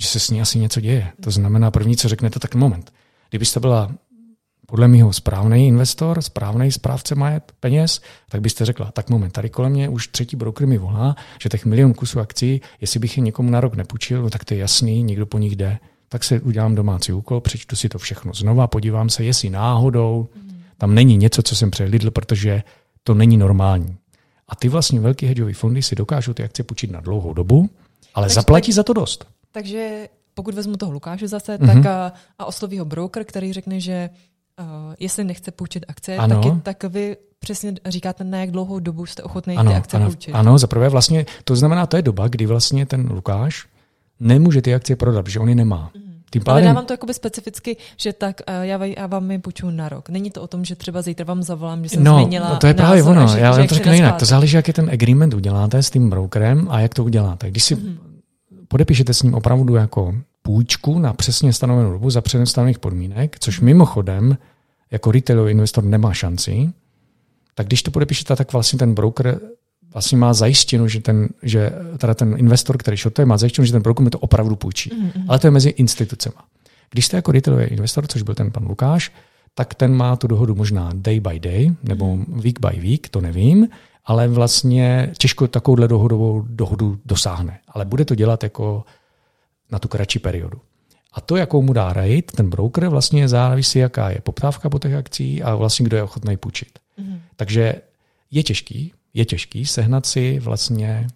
Že 0.00 0.08
se 0.08 0.20
s 0.20 0.30
ní 0.30 0.40
asi 0.40 0.58
něco 0.58 0.80
děje. 0.80 1.12
To 1.20 1.30
znamená, 1.30 1.70
první, 1.70 1.96
co 1.96 2.08
řeknete, 2.08 2.38
tak 2.38 2.54
moment. 2.54 2.92
Kdybyste 3.30 3.60
byla 3.60 3.90
podle 4.66 4.88
mého 4.88 5.12
správný 5.12 5.68
investor, 5.68 6.22
správný 6.22 6.72
správce 6.72 7.14
majet 7.14 7.52
peněz, 7.60 8.00
tak 8.28 8.40
byste 8.40 8.64
řekla, 8.64 8.90
tak 8.90 9.10
moment, 9.10 9.30
tady 9.30 9.50
kolem 9.50 9.72
mě 9.72 9.88
už 9.88 10.08
třetí 10.08 10.36
broker 10.36 10.66
mi 10.66 10.78
volá, 10.78 11.16
že 11.42 11.48
těch 11.48 11.66
milion 11.66 11.94
kusů 11.94 12.20
akcí, 12.20 12.60
jestli 12.80 13.00
bych 13.00 13.16
je 13.16 13.22
někomu 13.22 13.50
na 13.50 13.60
rok 13.60 13.74
nepůjčil, 13.74 14.22
no 14.22 14.30
tak 14.30 14.44
to 14.44 14.54
je 14.54 14.60
jasný, 14.60 15.02
někdo 15.02 15.26
po 15.26 15.38
nich 15.38 15.56
jde. 15.56 15.78
Tak 16.08 16.24
se 16.24 16.40
udělám 16.40 16.74
domácí 16.74 17.12
úkol, 17.12 17.40
přečtu 17.40 17.76
si 17.76 17.88
to 17.88 17.98
všechno 17.98 18.34
znova, 18.34 18.66
podívám 18.66 19.08
se, 19.08 19.24
jestli 19.24 19.50
náhodou 19.50 20.28
tam 20.78 20.94
není 20.94 21.16
něco, 21.16 21.42
co 21.42 21.56
jsem 21.56 21.70
přehlídl, 21.70 22.10
protože 22.10 22.62
to 23.02 23.14
není 23.14 23.36
normální. 23.36 23.96
A 24.48 24.56
ty 24.56 24.68
vlastně 24.68 25.00
velký 25.00 25.26
hedžové 25.26 25.54
fondy 25.54 25.82
si 25.82 25.96
dokážou 25.96 26.32
ty 26.32 26.42
akcie 26.42 26.64
půjčit 26.64 26.90
na 26.90 27.00
dlouhou 27.00 27.34
dobu, 27.34 27.70
ale 28.14 28.24
Takže 28.24 28.34
zaplatí 28.34 28.70
tak, 28.70 28.74
za 28.74 28.82
to 28.82 28.92
dost. 28.92 29.26
Takže 29.58 30.08
pokud 30.34 30.54
vezmu 30.54 30.76
toho 30.76 30.92
Lukáše 30.92 31.28
zase, 31.28 31.58
mm-hmm. 31.58 31.66
tak 31.66 31.86
a, 31.86 32.12
a 32.38 32.44
osloví 32.44 32.78
ho 32.78 32.84
broker, 32.84 33.24
který 33.24 33.52
řekne, 33.52 33.80
že 33.80 34.10
uh, 34.60 34.94
jestli 34.98 35.24
nechce 35.24 35.50
půjčit 35.50 35.84
akcie, 35.88 36.18
ano. 36.18 36.34
tak, 36.34 36.44
je, 36.44 36.60
tak 36.62 36.84
vy 36.84 37.16
přesně 37.38 37.74
říkáte, 37.86 38.24
na 38.24 38.38
jak 38.38 38.50
dlouhou 38.50 38.78
dobu 38.78 39.06
jste 39.06 39.22
ochotný 39.22 39.56
ano, 39.56 39.70
ty 39.70 39.76
akcie 39.76 40.00
ano, 40.00 40.10
půjčit. 40.10 40.34
Ano, 40.34 40.58
zaprvé 40.58 40.88
vlastně, 40.88 41.26
to 41.44 41.56
znamená, 41.56 41.86
to 41.86 41.96
je 41.96 42.02
doba, 42.02 42.28
kdy 42.28 42.46
vlastně 42.46 42.86
ten 42.86 43.10
Lukáš 43.10 43.66
nemůže 44.20 44.62
ty 44.62 44.74
akcie 44.74 44.96
prodat, 44.96 45.22
protože 45.22 45.40
on 45.40 45.48
je 45.48 45.54
nemá. 45.54 45.90
Mm. 45.94 46.02
Tím 46.30 46.42
pádem... 46.42 46.64
Ale 46.64 46.74
dávám 46.74 46.86
to 46.86 46.92
jakoby 46.92 47.14
specificky, 47.14 47.76
že 47.96 48.12
tak 48.12 48.40
já, 48.62 48.84
já 48.84 49.06
vám 49.06 49.30
je 49.30 49.38
půjču 49.38 49.70
na 49.70 49.88
rok. 49.88 50.08
Není 50.08 50.30
to 50.30 50.42
o 50.42 50.46
tom, 50.46 50.64
že 50.64 50.76
třeba 50.76 51.02
zítra 51.02 51.24
vám 51.24 51.42
zavolám, 51.42 51.82
že 51.82 51.88
jsem 51.88 52.04
no, 52.04 52.14
změnila 52.14 52.48
No, 52.48 52.56
to 52.56 52.66
je 52.66 52.74
právě 52.74 53.02
názor, 53.02 53.18
ono. 53.18 53.28
Že, 53.28 53.38
já 53.40 53.60
že 53.60 53.68
to 53.68 53.74
řeknu 53.74 53.92
jinak. 53.92 54.18
To 54.18 54.24
záleží, 54.24 54.56
jak 54.56 54.68
je 54.68 54.74
ten 54.74 54.90
agreement 54.90 55.34
uděláte 55.34 55.82
s 55.82 55.90
tím 55.90 56.10
brokerem 56.10 56.66
a 56.70 56.80
jak 56.80 56.94
to 56.94 57.04
uděláte. 57.04 57.50
Když 57.50 57.64
si 57.64 57.76
mm-hmm. 57.76 58.07
Podepíšete 58.68 59.14
s 59.14 59.22
ním 59.22 59.34
opravdu 59.34 59.74
jako 59.74 60.14
půjčku 60.42 60.98
na 60.98 61.12
přesně 61.12 61.52
stanovenou 61.52 61.92
dobu 61.92 62.10
za 62.10 62.20
předem 62.20 62.46
stanovených 62.46 62.78
podmínek, 62.78 63.36
což 63.38 63.60
mimochodem 63.60 64.38
jako 64.90 65.12
retailový 65.12 65.50
investor 65.50 65.84
nemá 65.84 66.14
šanci, 66.14 66.70
tak 67.54 67.66
když 67.66 67.82
to 67.82 67.90
podepíšete, 67.90 68.36
tak 68.36 68.52
vlastně 68.52 68.78
ten 68.78 68.94
broker 68.94 69.40
vlastně 69.92 70.18
má 70.18 70.34
zajištěno, 70.34 70.88
že 70.88 71.00
ten, 71.00 71.28
že 71.42 71.72
teda 71.98 72.14
ten 72.14 72.34
investor, 72.38 72.78
který 72.78 72.96
shortuje, 72.96 73.26
má 73.26 73.36
zajištěno, 73.36 73.66
že 73.66 73.72
ten 73.72 73.82
broker 73.82 74.04
mi 74.04 74.10
to 74.10 74.18
opravdu 74.18 74.56
půjčí. 74.56 74.90
Mm-hmm. 74.90 75.24
Ale 75.28 75.38
to 75.38 75.46
je 75.46 75.50
mezi 75.50 75.68
institucema. 75.68 76.44
Když 76.90 77.06
jste 77.06 77.16
jako 77.16 77.32
retailový 77.32 77.64
investor, 77.64 78.06
což 78.06 78.22
byl 78.22 78.34
ten 78.34 78.50
pan 78.50 78.66
Lukáš, 78.66 79.12
tak 79.54 79.74
ten 79.74 79.94
má 79.94 80.16
tu 80.16 80.26
dohodu 80.26 80.54
možná 80.54 80.90
day 80.94 81.20
by 81.20 81.40
day 81.40 81.74
nebo 81.82 82.18
week 82.28 82.58
by 82.60 82.80
week, 82.80 83.08
to 83.08 83.20
nevím, 83.20 83.68
ale 84.08 84.28
vlastně 84.28 85.12
těžko 85.18 85.48
takovouhle 85.48 85.88
dohodovou 85.88 86.42
dohodu 86.42 87.00
dosáhne. 87.04 87.60
Ale 87.68 87.84
bude 87.84 88.04
to 88.04 88.14
dělat 88.14 88.42
jako 88.42 88.84
na 89.72 89.78
tu 89.78 89.88
kratší 89.88 90.18
periodu. 90.18 90.60
A 91.12 91.20
to, 91.20 91.36
jakou 91.36 91.62
mu 91.62 91.72
dá 91.72 91.92
rate, 91.92 92.22
ten 92.22 92.50
broker, 92.50 92.88
vlastně 92.88 93.28
závisí, 93.28 93.78
jaká 93.78 94.10
je 94.10 94.20
poptávka 94.20 94.70
po 94.70 94.78
těch 94.78 94.94
akcí 94.94 95.42
a 95.42 95.54
vlastně 95.54 95.84
kdo 95.84 95.96
je 95.96 96.02
ochotný 96.02 96.36
půjčit. 96.36 96.78
Mm-hmm. 96.98 97.20
Takže 97.36 97.74
je 98.30 98.42
těžký, 98.42 98.92
je 99.14 99.24
těžký 99.24 99.66
sehnat 99.66 100.06
si 100.06 100.38
vlastně 100.38 101.06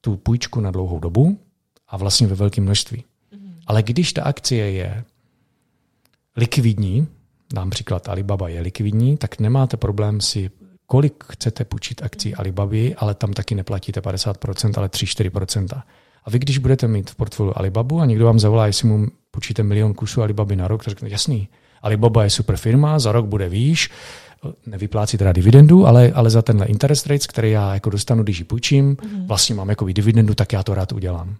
tu 0.00 0.16
půjčku 0.16 0.60
na 0.60 0.70
dlouhou 0.70 0.98
dobu 0.98 1.38
a 1.88 1.96
vlastně 1.96 2.26
ve 2.26 2.34
velkém 2.34 2.64
množství. 2.64 2.98
Mm-hmm. 2.98 3.52
Ale 3.66 3.82
když 3.82 4.12
ta 4.12 4.22
akcie 4.22 4.70
je 4.70 5.04
likvidní, 6.36 7.06
dám 7.52 7.70
příklad 7.70 8.08
Alibaba 8.08 8.48
je 8.48 8.60
likvidní, 8.60 9.16
tak 9.16 9.40
nemáte 9.40 9.76
problém 9.76 10.20
si, 10.20 10.50
kolik 10.90 11.24
chcete 11.32 11.64
půjčit 11.64 12.02
akcí 12.02 12.34
Alibaby, 12.34 12.94
ale 12.94 13.14
tam 13.14 13.32
taky 13.32 13.54
neplatíte 13.54 14.00
50%, 14.00 14.72
ale 14.76 14.88
3-4%. 14.88 15.82
A 16.24 16.30
vy, 16.30 16.38
když 16.38 16.58
budete 16.58 16.88
mít 16.88 17.10
v 17.10 17.14
portfoliu 17.14 17.52
Alibabu 17.56 18.00
a 18.00 18.06
někdo 18.06 18.24
vám 18.24 18.38
zavolá, 18.38 18.66
jestli 18.66 18.88
mu 18.88 19.06
půjčíte 19.30 19.62
milion 19.62 19.94
kusů 19.94 20.22
Alibaby 20.22 20.56
na 20.56 20.68
rok, 20.68 20.84
tak 20.84 20.90
řekne, 20.90 21.08
jasný, 21.08 21.48
Alibaba 21.82 22.24
je 22.24 22.30
super 22.30 22.56
firma, 22.56 22.98
za 22.98 23.12
rok 23.12 23.26
bude 23.26 23.48
výš, 23.48 23.90
nevyplácí 24.66 25.18
teda 25.18 25.32
dividendu, 25.32 25.86
ale, 25.86 26.12
ale 26.12 26.30
za 26.30 26.42
tenhle 26.42 26.66
interest 26.66 27.06
rates, 27.06 27.26
který 27.26 27.50
já 27.50 27.74
jako 27.74 27.90
dostanu, 27.90 28.22
když 28.22 28.38
ji 28.38 28.44
půjčím, 28.44 28.96
mm-hmm. 28.96 29.26
vlastně 29.26 29.54
mám 29.54 29.68
jako 29.68 29.86
dividendu, 29.86 30.34
tak 30.34 30.52
já 30.52 30.62
to 30.62 30.74
rád 30.74 30.92
udělám. 30.92 31.36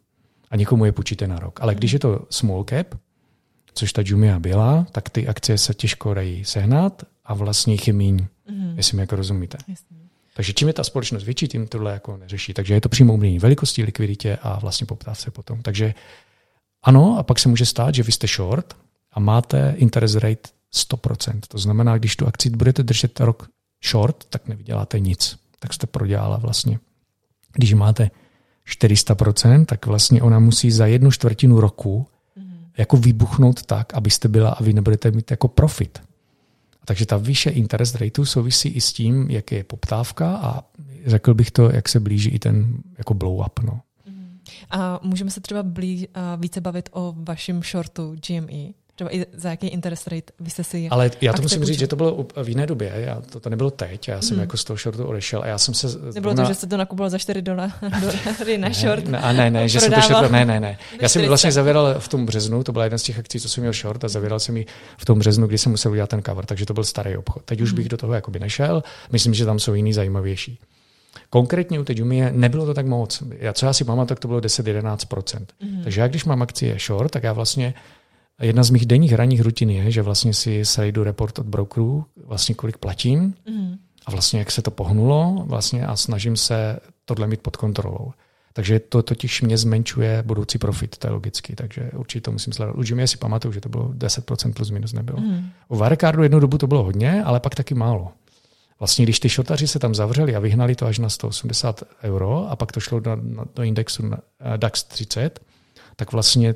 A 0.51 0.57
někomu 0.57 0.85
je 0.85 0.93
půjčíte 0.93 1.27
na 1.27 1.39
rok. 1.39 1.61
Ale 1.63 1.75
když 1.75 1.93
je 1.93 1.99
to 1.99 2.21
small 2.31 2.65
cap, 2.65 2.87
což 3.75 3.93
ta 3.93 4.03
Jumia 4.05 4.39
byla, 4.39 4.87
tak 4.93 5.11
ty 5.11 5.29
akcie 5.29 5.59
se 5.59 5.75
těžko 5.75 6.15
dají 6.15 6.45
sehnat 6.45 7.03
a 7.25 7.35
vlastně 7.35 7.75
jich 7.75 7.87
je 7.87 7.93
míň, 7.93 8.27
mm-hmm. 8.49 8.77
jestli 8.77 8.97
mi 8.97 9.03
jako 9.03 9.17
rozumíte. 9.17 9.59
Jasně. 9.69 9.97
Takže 10.37 10.53
čím 10.53 10.69
je 10.69 10.75
ta 10.75 10.85
společnost 10.85 11.25
větší, 11.25 11.49
tím 11.49 11.67
tohle 11.67 11.93
jako 11.93 12.17
neřeší. 12.17 12.55
Takže 12.55 12.75
je 12.75 12.81
to 12.81 12.89
přímo 12.89 13.15
umění 13.15 13.39
velikostí, 13.39 13.83
likviditě 13.83 14.39
a 14.43 14.59
vlastně 14.59 14.87
poptávce 14.87 15.31
potom. 15.31 15.63
Takže 15.63 15.95
ano, 16.83 17.17
a 17.19 17.23
pak 17.23 17.39
se 17.39 17.49
může 17.49 17.67
stát, 17.67 17.95
že 17.95 18.03
vy 18.03 18.13
jste 18.13 18.27
short 18.27 18.77
a 19.13 19.21
máte 19.21 19.75
interest 19.77 20.15
rate 20.15 20.49
100%. 20.75 21.41
To 21.49 21.59
znamená, 21.59 21.99
když 21.99 22.17
tu 22.17 22.27
akci 22.27 22.51
budete 22.51 22.83
držet 22.83 23.21
rok 23.21 23.49
short, 23.91 24.25
tak 24.31 24.49
nevyděláte 24.49 25.01
nic. 25.01 25.39
Tak 25.61 25.75
jste 25.75 25.87
prodělala 25.87 26.37
vlastně. 26.37 26.79
Když 27.53 27.75
máte 27.75 28.11
400%, 28.83 29.65
tak 29.65 29.87
vlastně 29.87 30.23
ona 30.23 30.39
musí 30.39 30.71
za 30.71 30.87
jednu 30.87 31.11
čtvrtinu 31.11 31.61
roku 31.61 32.07
jako 32.79 32.97
vybuchnout 32.97 33.63
tak, 33.63 33.95
abyste 33.95 34.29
byla 34.29 34.51
a 34.51 34.63
vy 34.63 34.73
nebudete 34.73 35.11
mít 35.11 35.31
jako 35.31 35.49
profit. 35.49 36.08
Takže 36.89 37.07
ta 37.07 37.17
výše 37.17 37.51
interest 37.51 37.95
rateu 37.95 38.25
souvisí 38.25 38.69
i 38.69 38.81
s 38.81 38.93
tím, 38.93 39.31
jak 39.31 39.53
je 39.53 39.65
poptávka 39.65 40.37
a 40.37 40.65
řekl 41.07 41.35
bych 41.35 41.51
to, 41.51 41.71
jak 41.71 41.89
se 41.89 42.01
blíží 42.01 42.31
i 42.31 42.39
ten 42.39 42.83
jako 42.99 43.15
blow 43.15 43.41
up. 43.41 43.61
No. 43.63 43.81
A 44.71 45.01
můžeme 45.03 45.31
se 45.31 45.41
třeba 45.41 45.63
blí, 45.63 46.09
více 46.37 46.61
bavit 46.61 46.89
o 46.93 47.15
vašem 47.17 47.63
shortu 47.63 48.17
GME? 48.29 48.73
Třeba 48.99 49.15
i 49.15 49.27
za 49.33 49.51
jaký 49.51 49.67
interest 49.67 50.09
rate 50.09 50.33
vy 50.41 50.51
jste 50.51 50.65
si 50.65 50.89
Ale 50.91 51.11
já 51.21 51.33
to 51.33 51.43
musím 51.43 51.65
říct, 51.65 51.79
že 51.79 51.87
to 51.87 51.97
bylo 51.97 52.27
v 52.43 52.49
jiné 52.49 52.67
době. 52.67 52.93
Já, 52.97 53.21
to, 53.21 53.41
to 53.41 53.51
nebylo 53.51 53.71
teď. 53.71 54.09
Já 54.09 54.21
jsem 54.21 54.35
hmm. 54.35 54.41
jako 54.41 54.57
z 54.57 54.65
toho 54.65 54.77
shortu 54.77 55.05
odešel 55.05 55.43
a 55.43 55.47
já 55.47 55.59
jsem 55.59 55.75
se... 55.75 55.87
Nebylo 56.15 56.35
na... 56.35 56.43
to, 56.43 56.49
že 56.49 56.55
jste 56.55 56.67
to 56.67 56.77
nakupoval 56.77 57.11
za 57.11 57.19
4 57.19 57.43
dolary 57.43 57.73
na 58.59 58.71
short? 58.73 59.09
Ne, 59.09 59.21
ne, 59.21 59.33
ne, 59.33 59.51
ne 59.51 59.69
že 59.69 59.81
jsem 59.81 59.93
to 59.93 60.01
short, 60.01 60.31
ne, 60.31 60.45
ne, 60.45 60.61
ne. 60.61 60.79
Já 61.01 61.09
jsem 61.09 61.27
vlastně 61.27 61.53
zavěral 61.53 61.95
v 61.99 62.09
tom 62.09 62.27
březnu, 62.27 62.65
to 62.65 62.73
byla 62.73 62.85
jedna 62.85 62.99
z 62.99 63.03
těch 63.03 63.19
akcí, 63.19 63.41
co 63.41 63.49
jsem 63.49 63.63
měl 63.63 63.73
short 63.73 64.05
a 64.05 64.09
zavěral 64.09 64.41
jsem 64.41 64.57
ji 64.57 64.67
v 64.97 65.05
tom 65.05 65.19
březnu, 65.19 65.47
kdy 65.47 65.59
jsem 65.59 65.73
musel 65.73 65.93
udělat 65.93 66.11
ten 66.11 66.23
cover, 66.23 66.47
takže 66.47 66.67
to 66.67 66.75
byl 66.75 66.85
starý 66.85 67.17
obchod. 67.17 67.43
Teď 67.45 67.61
už 67.61 67.69
hmm. 67.69 67.77
bych 67.77 67.89
do 67.89 67.97
toho 67.97 68.13
jakoby 68.13 68.41
nešel. 68.41 68.83
Myslím, 69.13 69.35
že 69.35 69.45
tam 69.45 69.59
jsou 69.59 69.75
jiný 69.75 69.93
zajímavější. 69.93 70.59
Konkrétně 71.31 71.81
u 71.81 71.85
té 71.85 71.93
Jumie 71.97 72.33
nebylo 72.33 72.67
to 72.67 72.75
tak 72.75 72.87
moc. 72.87 73.23
Já, 73.39 73.53
co 73.53 73.67
já 73.67 73.73
si 73.73 73.85
pamatuju, 73.85 74.07
tak 74.07 74.19
to 74.19 74.29
bylo 74.29 74.41
10-11%. 74.41 74.97
Mm-hmm. 75.07 75.83
Takže 75.83 76.01
já, 76.01 76.09
když 76.09 76.25
mám 76.25 76.43
akcie 76.43 76.77
short, 76.79 77.11
tak 77.11 77.23
já 77.23 77.33
vlastně 77.33 77.75
Jedna 78.43 78.63
z 78.63 78.71
mých 78.71 78.87
denních 78.87 79.13
ranních 79.13 79.41
rutin 79.41 79.71
je, 79.71 79.91
že 79.91 80.03
vlastně 80.03 80.35
si 80.35 80.65
sejdu 80.65 81.05
report 81.05 81.39
od 81.39 81.47
brokerů, 81.47 82.05
vlastně 82.27 82.55
kolik 82.55 82.79
platím 82.79 83.35
mm. 83.51 83.77
a 84.07 84.11
vlastně 84.11 84.39
jak 84.39 84.51
se 84.51 84.63
to 84.63 84.71
pohnulo 84.71 85.45
vlastně 85.47 85.87
a 85.87 85.97
snažím 85.97 86.37
se 86.37 86.79
tohle 87.05 87.27
mít 87.27 87.41
pod 87.41 87.57
kontrolou. 87.57 88.13
Takže 88.53 88.81
to 88.81 89.03
totiž 89.03 89.43
mě 89.43 89.59
zmenšuje 89.59 90.23
budoucí 90.27 90.59
profit, 90.59 90.97
to 90.97 91.07
je 91.07 91.11
logicky, 91.11 91.57
takže 91.57 91.91
určitě 91.97 92.21
to 92.21 92.33
musím 92.33 92.53
sledovat. 92.53 92.79
U 92.79 92.83
Jimmy 92.83 93.09
si 93.09 93.17
pamatuju, 93.17 93.53
že 93.53 93.61
to 93.61 93.69
bylo 93.69 93.89
10% 93.89 94.53
plus 94.53 94.71
minus 94.71 94.93
nebylo. 94.93 95.21
Mm. 95.21 95.51
U 95.69 95.77
Wirecardu 95.77 96.23
jednu 96.23 96.41
dobu 96.41 96.59
to 96.59 96.67
bylo 96.67 96.85
hodně, 96.85 97.23
ale 97.25 97.41
pak 97.41 97.55
taky 97.55 97.75
málo. 97.75 98.13
Vlastně 98.79 99.05
když 99.05 99.21
ty 99.21 99.29
šotaři 99.29 99.69
se 99.69 99.79
tam 99.79 99.95
zavřeli 99.95 100.37
a 100.37 100.41
vyhnali 100.41 100.75
to 100.75 100.87
až 100.87 100.99
na 100.99 101.09
180 101.09 101.83
euro 102.03 102.51
a 102.51 102.57
pak 102.57 102.73
to 102.73 102.81
šlo 102.81 103.01
do, 103.01 103.17
do 103.55 103.63
indexu 103.63 104.11
DAX 104.57 104.85
30, 104.85 105.41
tak 105.97 106.13
vlastně 106.13 106.55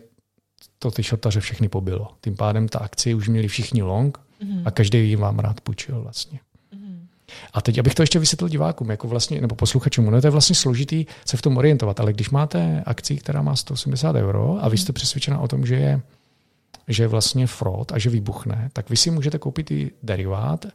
to 0.78 0.90
ty 0.90 1.02
šortaře 1.02 1.40
všechny 1.40 1.68
pobilo. 1.68 2.08
Tím 2.20 2.36
pádem 2.36 2.68
ta 2.68 2.78
akcie 2.78 3.14
už 3.14 3.28
měli 3.28 3.48
všichni 3.48 3.82
long 3.82 4.18
mm. 4.44 4.62
a 4.64 4.70
každý 4.70 5.16
vám 5.16 5.38
rád 5.38 5.60
půjčil 5.60 6.02
vlastně. 6.02 6.40
Mm. 6.74 7.06
A 7.52 7.60
teď, 7.60 7.78
abych 7.78 7.94
to 7.94 8.02
ještě 8.02 8.18
vysvětlil 8.18 8.48
divákům, 8.48 8.90
jako 8.90 9.08
vlastně, 9.08 9.40
nebo 9.40 9.54
posluchačům, 9.54 10.10
no 10.10 10.20
to 10.20 10.26
je 10.26 10.30
vlastně 10.30 10.56
složitý 10.56 11.06
se 11.24 11.36
v 11.36 11.42
tom 11.42 11.56
orientovat, 11.56 12.00
ale 12.00 12.12
když 12.12 12.30
máte 12.30 12.82
akci, 12.86 13.16
která 13.16 13.42
má 13.42 13.56
180 13.56 14.16
euro 14.16 14.58
a 14.64 14.68
vy 14.68 14.78
jste 14.78 14.92
přesvědčena 14.92 15.40
o 15.40 15.48
tom, 15.48 15.66
že 15.66 15.74
je, 15.74 16.00
že 16.88 17.02
je 17.02 17.08
vlastně 17.08 17.46
fraud 17.46 17.92
a 17.92 17.98
že 17.98 18.10
vybuchne, 18.10 18.70
tak 18.72 18.90
vy 18.90 18.96
si 18.96 19.10
můžete 19.10 19.38
koupit 19.38 19.70
i 19.70 19.90
derivát, 20.02 20.66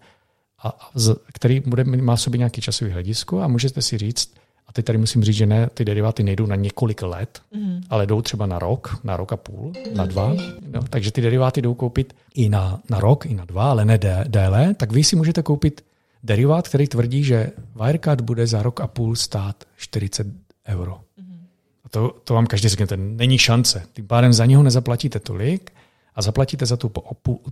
a, 0.64 0.70
a, 0.70 0.92
který 1.34 1.60
bude, 1.60 1.84
má 1.84 2.16
v 2.16 2.22
sobě 2.22 2.38
nějaký 2.38 2.62
časový 2.62 2.92
hledisko 2.92 3.42
a 3.42 3.48
můžete 3.48 3.82
si 3.82 3.98
říct, 3.98 4.34
a 4.68 4.74
teď 4.74 4.86
tady 4.86 4.98
musím 4.98 5.24
říct, 5.24 5.36
že 5.36 5.46
ne, 5.46 5.70
ty 5.74 5.86
deriváty 5.86 6.24
nejdou 6.24 6.46
na 6.46 6.56
několik 6.56 7.02
let, 7.02 7.42
mm. 7.54 7.82
ale 7.90 8.06
jdou 8.06 8.22
třeba 8.22 8.46
na 8.46 8.60
rok, 8.60 9.00
na 9.04 9.18
rok 9.18 9.34
a 9.34 9.38
půl, 9.38 9.74
na 9.96 10.06
dva. 10.06 10.34
No, 10.72 10.82
takže 10.90 11.12
ty 11.12 11.22
deriváty 11.22 11.62
jdou 11.62 11.74
koupit 11.74 12.16
i 12.36 12.50
na, 12.50 12.80
na 12.90 13.00
rok, 13.00 13.26
i 13.26 13.34
na 13.34 13.46
dva, 13.46 13.70
ale 13.70 13.86
ne 13.86 13.98
dé, 13.98 14.26
déle. 14.28 14.74
Tak 14.74 14.92
vy 14.92 15.04
si 15.04 15.16
můžete 15.16 15.44
koupit 15.44 15.86
derivát, 16.24 16.68
který 16.68 16.88
tvrdí, 16.88 17.24
že 17.24 17.52
Wirecard 17.76 18.22
bude 18.22 18.48
za 18.48 18.64
rok 18.64 18.82
a 18.82 18.88
půl 18.88 19.16
stát 19.16 19.64
40 19.78 20.28
euro. 20.68 21.00
Mm. 21.18 21.46
A 21.86 21.90
to, 21.90 22.16
to 22.24 22.34
vám 22.34 22.48
každý 22.48 22.70
řekne, 22.70 22.98
není 22.98 23.38
šance. 23.38 23.84
Tím 23.94 24.08
pádem 24.08 24.34
za 24.34 24.46
něho 24.46 24.64
nezaplatíte 24.64 25.20
tolik 25.20 25.72
a 26.16 26.22
zaplatíte 26.22 26.66
za 26.66 26.78
tu 26.78 26.92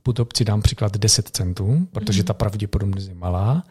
put 0.03 0.19
opci, 0.19 0.45
dám 0.45 0.61
příklad 0.61 0.97
10 0.97 1.29
centů, 1.29 1.87
protože 1.91 2.21
mm. 2.21 2.25
ta 2.25 2.33
pravděpodobnost 2.33 3.07
je 3.07 3.15
malá 3.15 3.63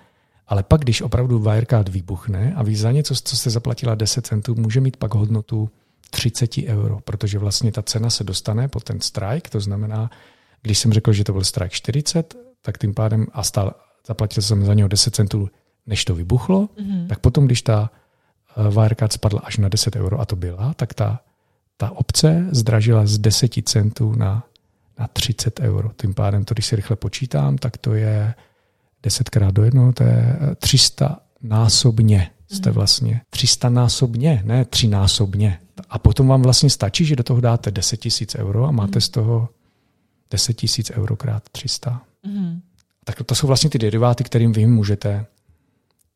ale 0.47 0.63
pak, 0.63 0.81
když 0.81 1.03
opravdu 1.03 1.39
Wirecard 1.39 1.89
vybuchne 1.89 2.55
a 2.57 2.63
vy 2.63 2.77
za 2.77 2.93
něco, 2.93 3.15
co 3.15 3.37
jste 3.37 3.51
zaplatila 3.51 3.95
10 3.95 4.27
centů, 4.27 4.55
může 4.55 4.81
mít 4.81 4.97
pak 4.97 5.15
hodnotu 5.15 5.71
30 6.11 6.59
euro, 6.59 7.01
protože 7.05 7.39
vlastně 7.39 7.73
ta 7.73 7.83
cena 7.83 8.11
se 8.11 8.25
dostane 8.25 8.69
po 8.69 8.81
ten 8.81 9.01
strike, 9.01 9.51
to 9.51 9.61
znamená, 9.61 10.11
když 10.63 10.79
jsem 10.79 10.93
řekl, 10.93 11.13
že 11.13 11.25
to 11.25 11.33
byl 11.33 11.45
strike 11.45 11.71
40, 11.71 12.37
tak 12.63 12.79
tím 12.79 12.95
pádem 12.95 13.27
a 13.33 13.43
stál, 13.43 13.75
zaplatil 14.07 14.43
jsem 14.43 14.65
za 14.65 14.75
něho 14.75 14.89
10 14.89 15.15
centů, 15.15 15.49
než 15.87 16.05
to 16.05 16.15
vybuchlo, 16.15 16.67
mm-hmm. 16.67 17.07
tak 17.07 17.19
potom, 17.19 17.47
když 17.47 17.63
ta 17.63 17.91
eh, 18.57 18.71
Wirecard 18.71 19.13
spadla 19.13 19.41
až 19.45 19.57
na 19.57 19.69
10 19.69 19.97
euro, 19.97 20.21
a 20.21 20.25
to 20.25 20.37
byla, 20.37 20.75
tak 20.75 20.95
ta, 20.95 21.21
ta 21.77 21.91
obce 21.91 22.47
zdražila 22.51 23.07
z 23.07 23.19
10 23.19 23.53
centů 23.65 24.13
na, 24.13 24.45
na 24.99 25.09
30 25.09 25.61
euro. 25.61 25.91
Tím 26.01 26.15
pádem, 26.15 26.45
to 26.45 26.55
když 26.55 26.67
si 26.67 26.77
rychle 26.77 26.97
počítám, 26.97 27.59
tak 27.59 27.77
to 27.77 27.95
je 27.95 28.35
10 29.05 29.31
krát 29.31 29.55
do 29.55 29.65
jednoho, 29.65 29.93
to 29.93 30.03
je 30.03 30.37
300 30.59 31.09
eh, 31.11 31.49
násobně. 31.49 32.31
Jste 32.49 32.71
mhm. 32.71 32.75
vlastně 32.75 33.21
300 33.31 33.69
násobně, 33.69 34.43
ne 34.45 34.67
násobně. 34.89 35.59
A 35.91 35.99
potom 35.99 36.29
vám 36.29 36.43
vlastně 36.43 36.71
stačí, 36.71 37.05
že 37.05 37.17
do 37.17 37.23
toho 37.23 37.41
dáte 37.41 37.71
10 37.71 37.97
tisíc 37.97 38.35
euro 38.35 38.65
a 38.65 38.71
máte 38.71 39.01
z 39.01 39.09
toho 39.09 39.49
10 40.31 40.55
tisíc 40.55 40.91
euro 40.91 41.17
krát 41.17 41.43
300. 41.53 42.03
Mm. 42.27 42.61
Tak 43.05 43.23
to 43.23 43.35
jsou 43.35 43.47
vlastně 43.47 43.71
ty 43.71 43.79
deriváty, 43.79 44.25
kterým 44.25 44.53
vy 44.53 44.67
můžete 44.67 45.27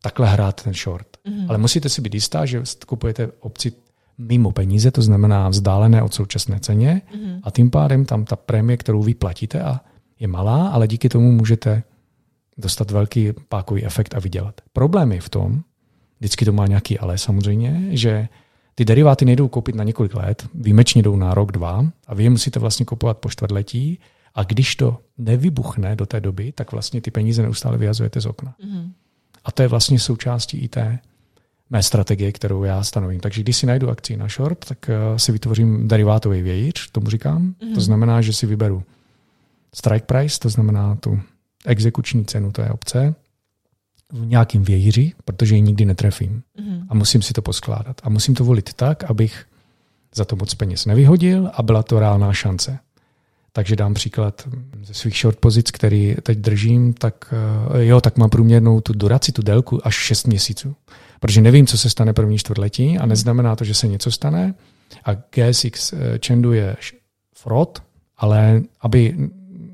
takhle 0.03 0.28
hrát 0.28 0.62
ten 0.62 0.74
short. 0.74 1.07
Mm. 1.28 1.45
Ale 1.49 1.59
musíte 1.59 1.89
si 1.89 2.01
být 2.03 2.14
jistá, 2.14 2.47
že 2.47 2.62
kupujete 2.86 3.28
opci 3.41 3.72
mimo 4.18 4.53
peníze, 4.53 4.91
to 4.91 5.03
znamená 5.03 5.49
vzdálené 5.49 6.03
od 6.03 6.14
současné 6.14 6.61
ceně 6.61 7.03
mm. 7.14 7.41
a 7.43 7.51
tím 7.51 7.70
pádem 7.70 8.05
tam 8.05 8.24
ta 8.24 8.36
prémie, 8.36 8.76
kterou 8.76 9.03
vy 9.03 9.14
platíte, 9.14 9.62
a 9.62 9.80
je 10.20 10.28
malá, 10.28 10.68
ale 10.68 10.89
díky 10.89 11.09
tomu 11.09 11.32
můžete 11.32 11.82
dostat 12.59 12.91
velký 12.91 13.33
pákový 13.49 13.85
efekt 13.85 14.15
a 14.15 14.21
vydělat. 14.21 14.61
Problém 14.73 15.13
je 15.13 15.21
v 15.21 15.29
tom, 15.29 15.61
vždycky 16.19 16.45
to 16.45 16.53
má 16.53 16.67
nějaký 16.67 16.99
ale 16.99 17.19
samozřejmě, 17.19 17.97
že 17.97 18.29
ty 18.75 18.85
deriváty 18.85 19.25
nejdou 19.25 19.49
koupit 19.49 19.75
na 19.75 19.85
několik 19.85 20.15
let, 20.15 20.49
výjimečně 20.55 21.03
jdou 21.03 21.17
na 21.17 21.35
rok, 21.35 21.53
dva 21.53 21.87
a 22.07 22.15
vy 22.15 22.25
je 22.25 22.31
musíte 22.31 22.61
vlastně 22.61 22.87
kupovat 22.87 23.19
po 23.19 23.31
čtvrtletí 23.31 23.99
a 24.35 24.43
když 24.43 24.77
to 24.77 24.99
nevybuchne 25.19 25.97
do 25.97 26.07
té 26.07 26.21
doby, 26.21 26.53
tak 26.53 26.73
vlastně 26.73 27.01
ty 27.01 27.11
peníze 27.11 27.43
neustále 27.43 27.79
vyhazujete 27.79 28.21
z 28.21 28.27
okna. 28.27 28.55
Mm-hmm. 28.65 28.91
A 29.45 29.53
to 29.53 29.63
je 29.63 29.69
vlastně 29.69 29.99
součástí 29.99 30.59
i 30.59 30.69
té 30.69 30.99
mé 31.71 31.83
strategie, 31.83 32.33
kterou 32.33 32.65
já 32.65 32.83
stanovím. 32.83 33.21
Takže 33.21 33.43
když 33.43 33.57
si 33.57 33.67
najdu 33.67 33.91
akci 33.91 34.17
na 34.17 34.29
short, 34.29 34.65
tak 34.65 34.79
uh, 34.89 35.17
si 35.17 35.33
vytvořím 35.33 35.89
derivátový 35.89 36.43
vějíř, 36.43 36.91
tomu 36.91 37.11
říkám. 37.11 37.55
Mm-hmm. 37.61 37.75
To 37.75 37.81
znamená, 37.81 38.21
že 38.21 38.33
si 38.33 38.47
vyberu 38.47 38.83
strike 39.75 40.07
price, 40.07 40.39
to 40.39 40.49
znamená 40.49 40.95
tu 40.95 41.21
exekuční 41.67 42.25
cenu 42.25 42.53
té 42.53 42.71
obce 42.71 43.15
v 44.13 44.27
nějakým 44.27 44.63
vějíři, 44.63 45.13
protože 45.25 45.55
ji 45.55 45.61
nikdy 45.61 45.85
netrefím. 45.85 46.43
Mm-hmm. 46.59 46.87
A 46.89 46.95
musím 46.95 47.23
si 47.23 47.33
to 47.33 47.43
poskládat. 47.43 48.01
A 48.03 48.09
musím 48.09 48.35
to 48.35 48.45
volit 48.45 48.73
tak, 48.73 49.05
abych 49.05 49.45
za 50.15 50.25
to 50.25 50.37
moc 50.37 50.55
peněz 50.55 50.87
nevyhodil 50.87 51.51
a 51.55 51.63
byla 51.63 51.83
to 51.83 52.01
reálná 52.01 52.33
šance. 52.33 52.79
Takže 53.53 53.77
dám 53.77 53.95
příklad 53.95 54.49
ze 54.83 54.95
svých 54.95 55.15
short 55.15 55.39
pozic, 55.39 55.71
který 55.71 56.17
teď 56.23 56.39
držím, 56.39 56.95
tak 56.95 57.35
eh, 57.75 57.85
jo, 57.85 58.01
tak 58.01 58.19
mám 58.19 58.31
průměrnou 58.31 58.81
tu 58.81 58.93
duraci, 58.93 59.33
tu 59.33 59.43
délku 59.43 59.87
až 59.87 59.95
6 59.95 60.27
měsíců. 60.27 60.77
Protože 61.21 61.41
nevím, 61.41 61.67
co 61.67 61.79
se 61.79 61.91
stane 61.91 62.13
první 62.13 62.39
čtvrtletí 62.39 62.99
a 62.99 63.07
neznamená 63.07 63.57
to, 63.57 63.65
že 63.65 63.75
se 63.75 63.89
něco 63.89 64.11
stane. 64.11 64.55
A 65.05 65.15
GSX 65.15 65.93
eh, 65.93 66.19
Chandu 66.27 66.53
je 66.53 66.77
fraud, 67.35 67.83
ale 68.17 68.63
aby 68.81 69.17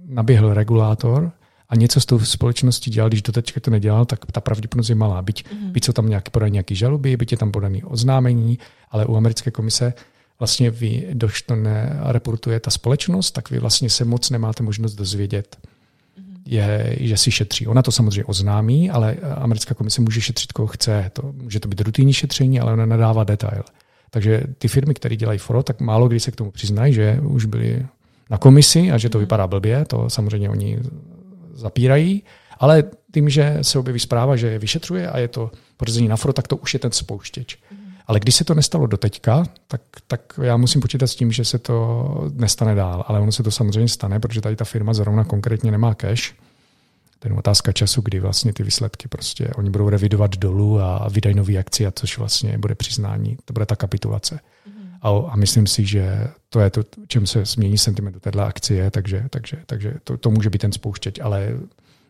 naběhl 0.07 0.55
regulátor, 0.55 1.33
a 1.75 1.77
něco 1.77 2.01
s 2.01 2.07
tou 2.07 2.19
společností 2.19 2.91
dělal, 2.91 3.09
když 3.09 3.23
doteďka 3.23 3.61
to 3.61 3.71
nedělal, 3.71 4.05
tak 4.05 4.27
ta 4.33 4.41
pravděpodobnost 4.41 4.89
je 4.89 4.95
malá. 4.95 5.23
Byť, 5.23 5.45
mm-hmm. 5.45 5.71
byť 5.71 5.85
jsou 5.85 5.93
tam 5.93 6.09
nějaké 6.09 6.31
podané 6.31 6.51
nějaké 6.51 6.75
žaloby, 6.75 7.17
byť 7.17 7.33
je 7.33 7.39
tam 7.39 7.53
podaný 7.53 7.85
oznámení, 7.85 8.59
ale 8.91 9.07
u 9.07 9.17
americké 9.17 9.51
komise 9.51 9.95
vlastně 10.39 10.71
vy, 10.71 11.07
dož 11.13 11.43
to 11.43 11.57
nereportuje 11.57 12.61
ta 12.61 12.71
společnost, 12.71 13.31
tak 13.31 13.51
vy 13.51 13.59
vlastně 13.59 13.91
se 13.91 14.05
moc 14.05 14.31
nemáte 14.31 14.63
možnost 14.63 14.95
dozvědět, 14.95 15.57
mm-hmm. 15.57 16.41
je, 16.47 16.97
že 17.01 17.17
si 17.17 17.31
šetří. 17.31 17.67
Ona 17.67 17.83
to 17.83 17.93
samozřejmě 17.93 18.25
oznámí, 18.25 18.91
ale 18.91 19.17
americká 19.35 19.75
komise 19.75 20.01
může 20.01 20.21
šetřit, 20.21 20.53
koho 20.53 20.67
chce. 20.67 21.11
To, 21.13 21.33
může 21.33 21.61
to 21.61 21.69
být 21.69 21.81
rutinní 21.81 22.13
šetření, 22.13 22.61
ale 22.61 22.73
ona 22.73 22.87
nedává 22.87 23.25
detail. 23.25 23.63
Takže 24.11 24.43
ty 24.59 24.69
firmy, 24.69 24.95
které 24.95 25.17
dělají 25.17 25.39
foro, 25.39 25.63
tak 25.63 25.81
málo 25.81 26.09
kdy 26.09 26.21
se 26.21 26.31
k 26.31 26.37
tomu 26.37 26.51
přiznají, 26.51 26.95
že 26.95 27.19
už 27.23 27.45
byli 27.45 27.87
na 28.31 28.39
komisi 28.39 28.93
a 28.93 28.99
že 28.99 29.09
to 29.09 29.19
mhm. 29.19 29.23
vypadá 29.23 29.47
blbě. 29.47 29.85
To 29.85 30.11
samozřejmě 30.11 30.51
oni 30.51 30.79
zapírají, 31.55 32.23
ale 32.59 32.85
tím, 33.15 33.29
že 33.29 33.59
se 33.63 33.79
objeví 33.79 34.01
zpráva, 34.01 34.37
že 34.37 34.47
je 34.47 34.59
vyšetřuje 34.59 35.11
a 35.11 35.19
je 35.19 35.29
to 35.29 35.51
porzení 35.77 36.09
na 36.09 36.17
foro, 36.17 36.33
tak 36.33 36.49
to 36.49 36.57
už 36.57 36.75
je 36.75 36.81
ten 36.81 36.93
spouštěč. 36.93 37.59
Mm. 37.71 37.79
Ale 38.07 38.21
když 38.21 38.35
se 38.35 38.45
to 38.45 38.55
nestalo 38.55 38.87
do 38.87 38.97
teďka, 38.97 39.45
tak, 39.69 39.81
tak 40.07 40.21
já 40.43 40.57
musím 40.57 40.81
počítat 40.81 41.07
s 41.07 41.15
tím, 41.15 41.33
že 41.33 41.45
se 41.45 41.59
to 41.59 42.29
nestane 42.33 42.75
dál. 42.75 43.05
Ale 43.09 43.21
ono 43.21 43.33
se 43.33 43.43
to 43.43 43.51
samozřejmě 43.51 43.89
stane, 43.89 44.21
protože 44.21 44.41
tady 44.41 44.57
ta 44.57 44.65
firma 44.65 44.95
zrovna 44.95 45.25
konkrétně 45.25 45.71
nemá 45.71 45.95
cash. 45.95 46.35
To 47.19 47.29
je 47.29 47.35
otázka 47.35 47.73
času, 47.73 48.01
kdy 48.01 48.21
vlastně 48.21 48.53
ty 48.53 48.63
výsledky 48.63 49.09
prostě 49.09 49.49
oni 49.57 49.71
budou 49.71 49.89
revidovat 49.89 50.37
dolů 50.37 50.81
a 50.81 51.09
vydají 51.09 51.37
nový 51.37 51.59
akci, 51.59 51.87
a 51.87 51.91
což 51.91 52.19
vlastně 52.19 52.59
bude 52.59 52.75
přiznání. 52.75 53.37
To 53.45 53.53
bude 53.53 53.67
ta 53.67 53.77
kapitulace. 53.77 54.41
Mm. 54.67 54.74
A, 55.05 55.09
a 55.29 55.37
myslím 55.37 55.67
si, 55.67 55.85
že 55.85 56.29
to 56.49 56.61
je 56.61 56.71
to, 56.71 56.83
čem 57.07 57.27
se 57.27 57.45
změní 57.45 57.79
sentiment 57.79 58.15
do 58.15 58.21
téhle 58.21 58.45
akcie, 58.45 58.91
takže, 58.91 59.27
takže, 59.31 59.57
takže 59.67 59.95
to, 60.05 60.17
to 60.17 60.31
může 60.31 60.51
být 60.51 60.59
ten 60.59 60.73
spouštěč, 60.73 61.19
ale 61.19 61.59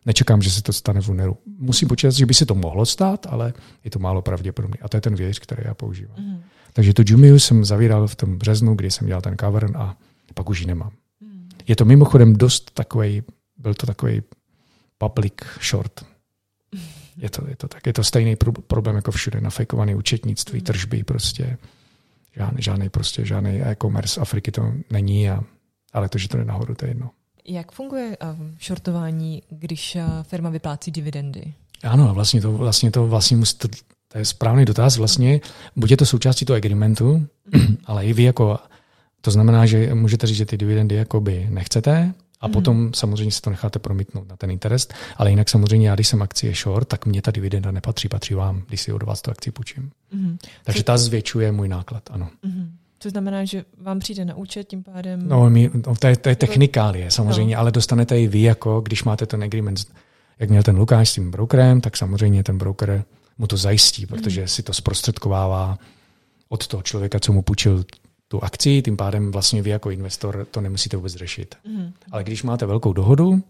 nečekám, 0.05 0.41
že 0.41 0.51
se 0.51 0.61
to 0.61 0.73
stane 0.73 1.01
v 1.01 1.09
únoru. 1.09 1.37
Musím 1.59 1.87
počítat, 1.87 2.11
že 2.11 2.25
by 2.25 2.33
se 2.33 2.45
to 2.45 2.55
mohlo 2.55 2.85
stát, 2.85 3.27
ale 3.29 3.53
je 3.83 3.91
to 3.91 3.99
málo 3.99 4.21
pravděpodobné. 4.21 4.77
A 4.81 4.89
to 4.89 4.97
je 4.97 5.01
ten 5.01 5.15
věc, 5.15 5.39
který 5.39 5.61
já 5.65 5.73
používám. 5.73 6.17
Mm. 6.19 6.41
Takže 6.73 6.93
tu 6.93 7.03
Jumiu 7.05 7.39
jsem 7.39 7.65
zavíral 7.65 8.07
v 8.07 8.15
tom 8.15 8.37
březnu, 8.37 8.75
kdy 8.75 8.91
jsem 8.91 9.07
dělal 9.07 9.21
ten 9.21 9.37
cavern 9.37 9.77
a 9.77 9.97
pak 10.33 10.49
už 10.49 10.59
ji 10.59 10.65
nemám. 10.65 10.91
Mm. 11.21 11.49
Je 11.67 11.75
to 11.75 11.85
mimochodem 11.85 12.35
dost 12.35 12.71
takový, 12.73 13.23
byl 13.57 13.73
to 13.73 13.85
takový 13.87 14.21
public 14.97 15.33
short. 15.69 16.05
Je 17.17 17.29
to, 17.29 17.47
je 17.47 17.55
to 17.55 17.67
tak. 17.67 17.87
Je 17.87 17.93
to 17.93 18.03
stejný 18.03 18.35
problém 18.67 18.95
jako 18.95 19.11
všude. 19.11 19.41
Nafejkované 19.41 19.95
účetnictví, 19.95 20.59
mm. 20.59 20.65
tržby 20.65 21.03
prostě 21.03 21.57
žádný, 22.37 22.61
žádný 22.61 22.89
prostě 22.89 23.25
žádný 23.25 23.61
e-commerce 23.61 24.21
Afriky 24.21 24.51
to 24.51 24.73
není, 24.91 25.29
a, 25.29 25.43
ale 25.93 26.09
to, 26.09 26.17
že 26.17 26.29
to 26.29 26.37
jde 26.37 26.45
nahoru, 26.45 26.75
to 26.75 26.85
je 26.85 26.89
jedno. 26.89 27.09
Jak 27.47 27.71
funguje 27.71 28.17
um, 28.17 28.55
shortování, 28.61 29.43
když 29.49 29.95
uh, 29.95 30.01
firma 30.23 30.49
vyplácí 30.49 30.91
dividendy? 30.91 31.53
Ano, 31.83 32.13
vlastně 32.13 32.41
to, 32.41 32.51
vlastně 32.51 32.91
to, 32.91 33.07
vlastně 33.07 33.37
musí, 33.37 33.57
to, 33.57 33.67
to 34.07 34.17
je 34.17 34.25
správný 34.25 34.65
dotaz. 34.65 34.97
Vlastně 34.97 35.41
buď 35.75 35.91
je 35.91 35.97
to 35.97 36.05
součástí 36.05 36.45
toho 36.45 36.57
agreementu, 36.57 37.27
ale 37.85 38.05
i 38.05 38.13
vy 38.13 38.23
jako, 38.23 38.59
to 39.21 39.31
znamená, 39.31 39.65
že 39.65 39.95
můžete 39.95 40.27
říct, 40.27 40.37
že 40.37 40.45
ty 40.45 40.57
dividendy 40.57 40.95
jakoby 40.95 41.47
nechcete, 41.49 42.13
a 42.41 42.49
potom 42.49 42.93
samozřejmě 42.93 43.31
si 43.31 43.41
to 43.41 43.49
necháte 43.49 43.79
promítnout 43.79 44.27
na 44.27 44.35
ten 44.35 44.51
interest, 44.51 44.93
ale 45.17 45.29
jinak 45.29 45.49
samozřejmě 45.49 45.89
já, 45.89 45.95
když 45.95 46.07
jsem 46.07 46.21
akcie 46.21 46.53
short, 46.53 46.87
tak 46.87 47.05
mě 47.05 47.21
ta 47.21 47.31
dividenda 47.31 47.71
nepatří, 47.71 48.09
patří 48.09 48.33
vám, 48.33 48.63
když 48.67 48.81
si 48.81 48.91
od 48.91 49.03
vás 49.03 49.21
tu 49.21 49.31
akci 49.31 49.51
půjčím. 49.51 49.91
Mm. 50.11 50.37
Takže 50.63 50.79
Co... 50.79 50.83
ta 50.83 50.97
zvětšuje 50.97 51.51
můj 51.51 51.67
náklad, 51.67 52.03
ano. 52.11 52.29
Mm. 52.43 52.75
To 52.97 53.09
znamená, 53.09 53.45
že 53.45 53.65
vám 53.81 53.99
přijde 53.99 54.25
na 54.25 54.35
účet 54.35 54.67
tím 54.67 54.83
pádem? 54.83 55.27
No, 55.27 55.49
my, 55.49 55.71
no 55.87 55.95
to, 55.95 56.07
je, 56.07 56.17
to 56.17 56.29
je 56.29 56.35
technikálie 56.35 57.11
samozřejmě, 57.11 57.55
no. 57.55 57.61
ale 57.61 57.71
dostanete 57.71 58.21
i 58.21 58.27
vy, 58.27 58.41
jako 58.41 58.81
když 58.81 59.03
máte 59.03 59.25
ten 59.25 59.43
agreement, 59.43 59.79
jak 60.39 60.49
měl 60.49 60.63
ten 60.63 60.77
Lukáš 60.77 61.09
s 61.09 61.13
tím 61.13 61.31
brokerem, 61.31 61.81
tak 61.81 61.97
samozřejmě 61.97 62.43
ten 62.43 62.57
broker 62.57 63.03
mu 63.37 63.47
to 63.47 63.57
zajistí, 63.57 64.05
protože 64.05 64.41
mm. 64.41 64.47
si 64.47 64.63
to 64.63 64.73
zprostředkovává 64.73 65.77
od 66.49 66.67
toho 66.67 66.83
člověka, 66.83 67.19
co 67.19 67.33
mu 67.33 67.41
půjčil 67.41 67.83
tu 68.27 68.43
akci, 68.43 68.81
tím 68.81 68.97
pádem 68.97 69.31
vlastně 69.31 69.61
vy 69.61 69.69
jako 69.69 69.91
investor 69.91 70.47
to 70.51 70.61
nemusíte 70.61 70.97
vůbec 70.97 71.13
řešit. 71.13 71.55
Mm. 71.67 71.93
Ale 72.11 72.23
když 72.23 72.43
máte 72.43 72.65
velkou 72.65 72.93
dohodu 72.93 73.43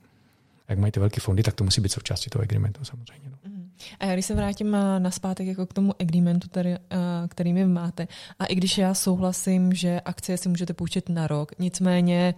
Jak 0.69 0.79
mají 0.79 0.91
ty 0.91 0.99
velké 0.99 1.21
fondy, 1.21 1.43
tak 1.43 1.53
to 1.53 1.63
musí 1.63 1.81
být 1.81 1.91
součástí 1.91 2.29
toho 2.29 2.43
agreementu 2.43 2.85
samozřejmě. 2.85 3.29
No. 3.29 3.37
Mhm. 3.43 3.69
A 3.99 4.05
já 4.05 4.13
když 4.13 4.25
se 4.25 4.35
vrátím 4.35 4.75
eh, 4.75 4.99
na 4.99 5.11
zpátek 5.11 5.47
jako 5.47 5.65
k 5.65 5.73
tomu 5.73 5.93
agreementu, 6.01 6.47
který, 6.49 6.69
eh, 6.73 6.79
který 7.27 7.53
my 7.53 7.65
máte, 7.65 8.07
a 8.39 8.45
i 8.45 8.55
když 8.55 8.77
já 8.77 8.93
souhlasím, 8.93 9.73
že 9.73 10.01
akcie 10.05 10.37
si 10.37 10.49
můžete 10.49 10.73
půjčit 10.73 11.09
na 11.09 11.27
rok, 11.27 11.51
nicméně 11.59 12.35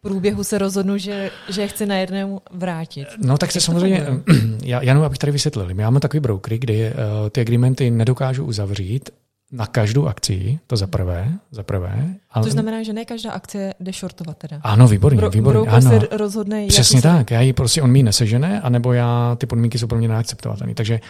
průběhu 0.00 0.44
se 0.44 0.58
rozhodnu, 0.58 0.98
že, 0.98 1.30
že 1.48 1.68
chci 1.68 1.86
na 1.86 1.96
jednému 1.96 2.40
vrátit. 2.50 3.08
No 3.18 3.38
tak 3.38 3.52
se 3.52 3.60
samozřejmě, 3.60 4.06
já, 4.62 4.82
já 4.82 4.90
jenom 4.90 5.04
abych 5.04 5.18
tady 5.18 5.32
vysvětlil, 5.32 5.66
my 5.66 5.74
máme 5.74 6.00
takový 6.00 6.20
brokery, 6.20 6.58
kdy 6.58 6.90
uh, 6.90 7.30
ty 7.30 7.40
agreementy 7.40 7.90
nedokážu 7.90 8.44
uzavřít 8.44 9.10
na 9.54 9.66
každou 9.66 10.06
akci, 10.06 10.58
to 10.66 10.76
za 10.76 10.86
prvé, 10.86 11.32
za 11.50 11.62
prvé. 11.62 12.14
Ale... 12.30 12.44
To 12.44 12.50
znamená, 12.50 12.82
že 12.82 12.92
ne 12.92 13.04
každá 13.04 13.30
akce 13.30 13.74
jde 13.80 13.92
shortovat 13.92 14.38
teda. 14.38 14.60
Ano, 14.62 14.88
výborně, 14.88 15.16
Bro, 15.16 15.30
výborně. 15.30 15.70
Ano. 15.70 15.90
se 15.90 15.98
rozhodne, 16.10 16.66
Přesně 16.66 17.02
tak, 17.02 17.30
já 17.30 17.40
ji 17.40 17.52
prostě, 17.52 17.82
on 17.82 17.90
mi 17.90 18.02
nesežene, 18.02 18.60
anebo 18.60 18.92
já, 18.92 19.36
ty 19.38 19.46
podmínky 19.46 19.78
jsou 19.78 19.86
pro 19.86 19.98
mě 19.98 20.08
neakceptovatelné. 20.08 20.74
Takže 20.74 21.00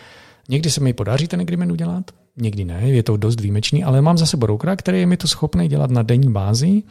někdy 0.48 0.70
se 0.70 0.80
mi 0.80 0.92
podaří 0.92 1.28
ten 1.28 1.40
agreement 1.40 1.72
udělat, 1.72 2.04
někdy 2.36 2.64
ne, 2.64 2.80
je 2.82 3.02
to 3.02 3.16
dost 3.16 3.40
výjimečný, 3.40 3.84
ale 3.84 4.02
mám 4.02 4.18
zase 4.18 4.36
brokera, 4.36 4.76
který 4.76 5.00
je 5.00 5.06
mi 5.06 5.16
to 5.16 5.28
schopný 5.28 5.68
dělat 5.68 5.90
na 5.90 6.02
denní 6.02 6.32
bázi 6.32 6.82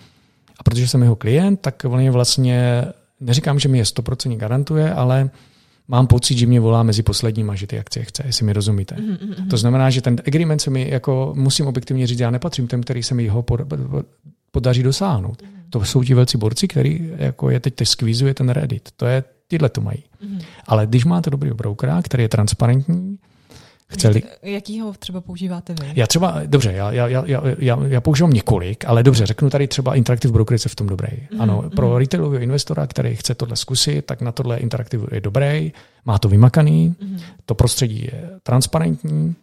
a 0.60 0.64
protože 0.64 0.88
jsem 0.88 1.02
jeho 1.02 1.16
klient, 1.16 1.62
tak 1.62 1.86
on 1.90 2.00
je 2.00 2.12
vlastně, 2.12 2.86
neříkám, 3.20 3.60
že 3.60 3.70
mi 3.70 3.78
je 3.78 3.84
100% 3.84 4.38
garantuje, 4.38 4.94
ale 4.94 5.30
mám 5.88 6.08
pocit, 6.08 6.38
že 6.38 6.46
mě 6.46 6.60
volá 6.60 6.84
mezi 6.84 7.04
posledníma, 7.04 7.56
že 7.56 7.68
ty 7.68 7.80
akcie 7.80 8.06
chce, 8.06 8.24
jestli 8.26 8.46
mi 8.46 8.54
rozumíte. 8.54 8.96
Mm-hmm. 8.96 9.48
To 9.50 9.58
znamená, 9.58 9.90
že 9.90 10.02
ten 10.02 10.16
agreement 10.28 10.62
se 10.62 10.70
mi, 10.70 10.90
jako 10.90 11.34
musím 11.38 11.68
objektivně 11.68 12.08
říct, 12.08 12.20
já 12.20 12.32
nepatřím 12.32 12.68
těm, 12.68 12.82
který 12.82 13.04
se 13.04 13.16
mi 13.16 13.28
ho 13.28 13.46
podaří 14.52 14.84
dosáhnout. 14.84 15.42
Mm-hmm. 15.42 15.70
To 15.70 15.86
jsou 15.86 16.04
ti 16.04 16.14
velcí 16.14 16.38
borci, 16.38 16.68
který 16.68 17.12
jako 17.18 17.50
je 17.50 17.60
teď, 17.60 17.76
teď 17.76 17.88
skvízuje 17.88 18.34
ten 18.34 18.50
Reddit. 18.50 18.90
To 18.98 19.06
je, 19.06 19.24
tyhle 19.48 19.70
to 19.70 19.82
mají. 19.82 19.98
Mm-hmm. 19.98 20.42
Ale 20.68 20.88
když 20.88 21.06
máte 21.06 21.30
dobrý 21.30 21.52
brokera, 21.52 22.02
který 22.02 22.24
je 22.24 22.30
transparentní, 22.30 23.18
Chceli... 23.94 24.24
Jakýho 24.44 24.94
třeba 24.94 25.22
používáte 25.22 25.74
vy? 25.82 25.92
Já 25.96 26.08
třeba, 26.08 26.42
dobře, 26.46 26.72
já, 26.72 26.92
já, 26.92 27.08
já, 27.08 27.26
já, 27.58 27.80
já 27.88 28.02
používám 28.02 28.34
několik, 28.34 28.86
ale 28.86 29.04
dobře, 29.04 29.26
řeknu 29.26 29.50
tady 29.50 29.68
třeba 29.68 29.96
Interactive 29.96 30.32
Brokerage 30.32 30.66
je 30.66 30.70
v 30.70 30.76
tom 30.76 30.88
dobrý. 30.88 31.08
Mm-hmm. 31.08 31.42
Ano, 31.42 31.62
mhm. 31.62 31.70
pro 31.70 31.98
retailového 31.98 32.44
investora, 32.44 32.88
který 32.88 33.16
chce 33.16 33.36
tohle 33.36 33.56
zkusit, 33.56 34.06
tak 34.06 34.22
na 34.22 34.32
tohle 34.32 34.58
Interactive 34.58 35.08
je 35.12 35.22
dobrý, 35.22 35.74
má 36.06 36.20
to 36.20 36.30
vymakaný, 36.30 36.96
mm-hmm. 37.00 37.20
to 37.46 37.56
prostředí 37.56 38.02
je 38.02 38.30
transparentní, 38.44 39.36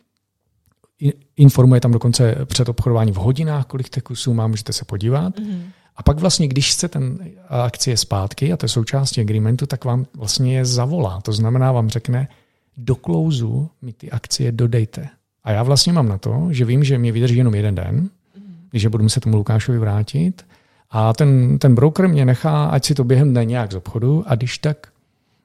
informuje 1.36 1.80
tam 1.80 1.92
dokonce 1.92 2.36
před 2.44 2.68
obchodováním 2.68 3.14
v 3.14 3.18
hodinách, 3.18 3.66
kolik 3.66 3.88
těch 3.88 4.02
kusů 4.02 4.34
má, 4.34 4.46
můžete 4.46 4.72
se 4.72 4.84
podívat. 4.84 5.36
Mm-hmm. 5.36 5.62
A 5.96 6.02
pak 6.02 6.18
vlastně, 6.18 6.48
když 6.48 6.72
chce 6.72 6.88
ten 6.88 7.18
akcie 7.48 7.96
zpátky, 7.96 8.52
a 8.52 8.56
to 8.56 8.64
je 8.64 8.68
součástí 8.68 9.20
agreementu, 9.20 9.66
tak 9.66 9.84
vám 9.84 10.06
vlastně 10.16 10.56
je 10.56 10.64
zavolá. 10.64 11.20
To 11.20 11.32
znamená, 11.32 11.72
vám 11.72 11.88
řekne, 11.88 12.28
do 12.76 12.96
klouzu 12.96 13.70
mi 13.82 13.92
ty 13.92 14.10
akcie 14.10 14.52
dodejte. 14.52 15.08
A 15.44 15.52
já 15.52 15.62
vlastně 15.62 15.92
mám 15.92 16.08
na 16.08 16.18
to, 16.18 16.48
že 16.50 16.64
vím, 16.64 16.84
že 16.84 16.98
mě 16.98 17.12
vydrží 17.12 17.36
jenom 17.36 17.54
jeden 17.54 17.74
den, 17.74 18.10
když 18.70 18.86
budu 18.86 19.02
muset 19.02 19.20
tomu 19.20 19.36
Lukášovi 19.36 19.78
vrátit. 19.78 20.46
A 20.90 21.12
ten, 21.12 21.58
ten 21.58 21.74
broker 21.74 22.08
mě 22.08 22.24
nechá, 22.24 22.64
ať 22.66 22.84
si 22.84 22.94
to 22.94 23.04
během 23.04 23.30
dne 23.30 23.44
nějak 23.44 23.72
z 23.72 23.74
obchodu 23.74 24.24
a 24.26 24.34
když 24.34 24.58
tak 24.58 24.88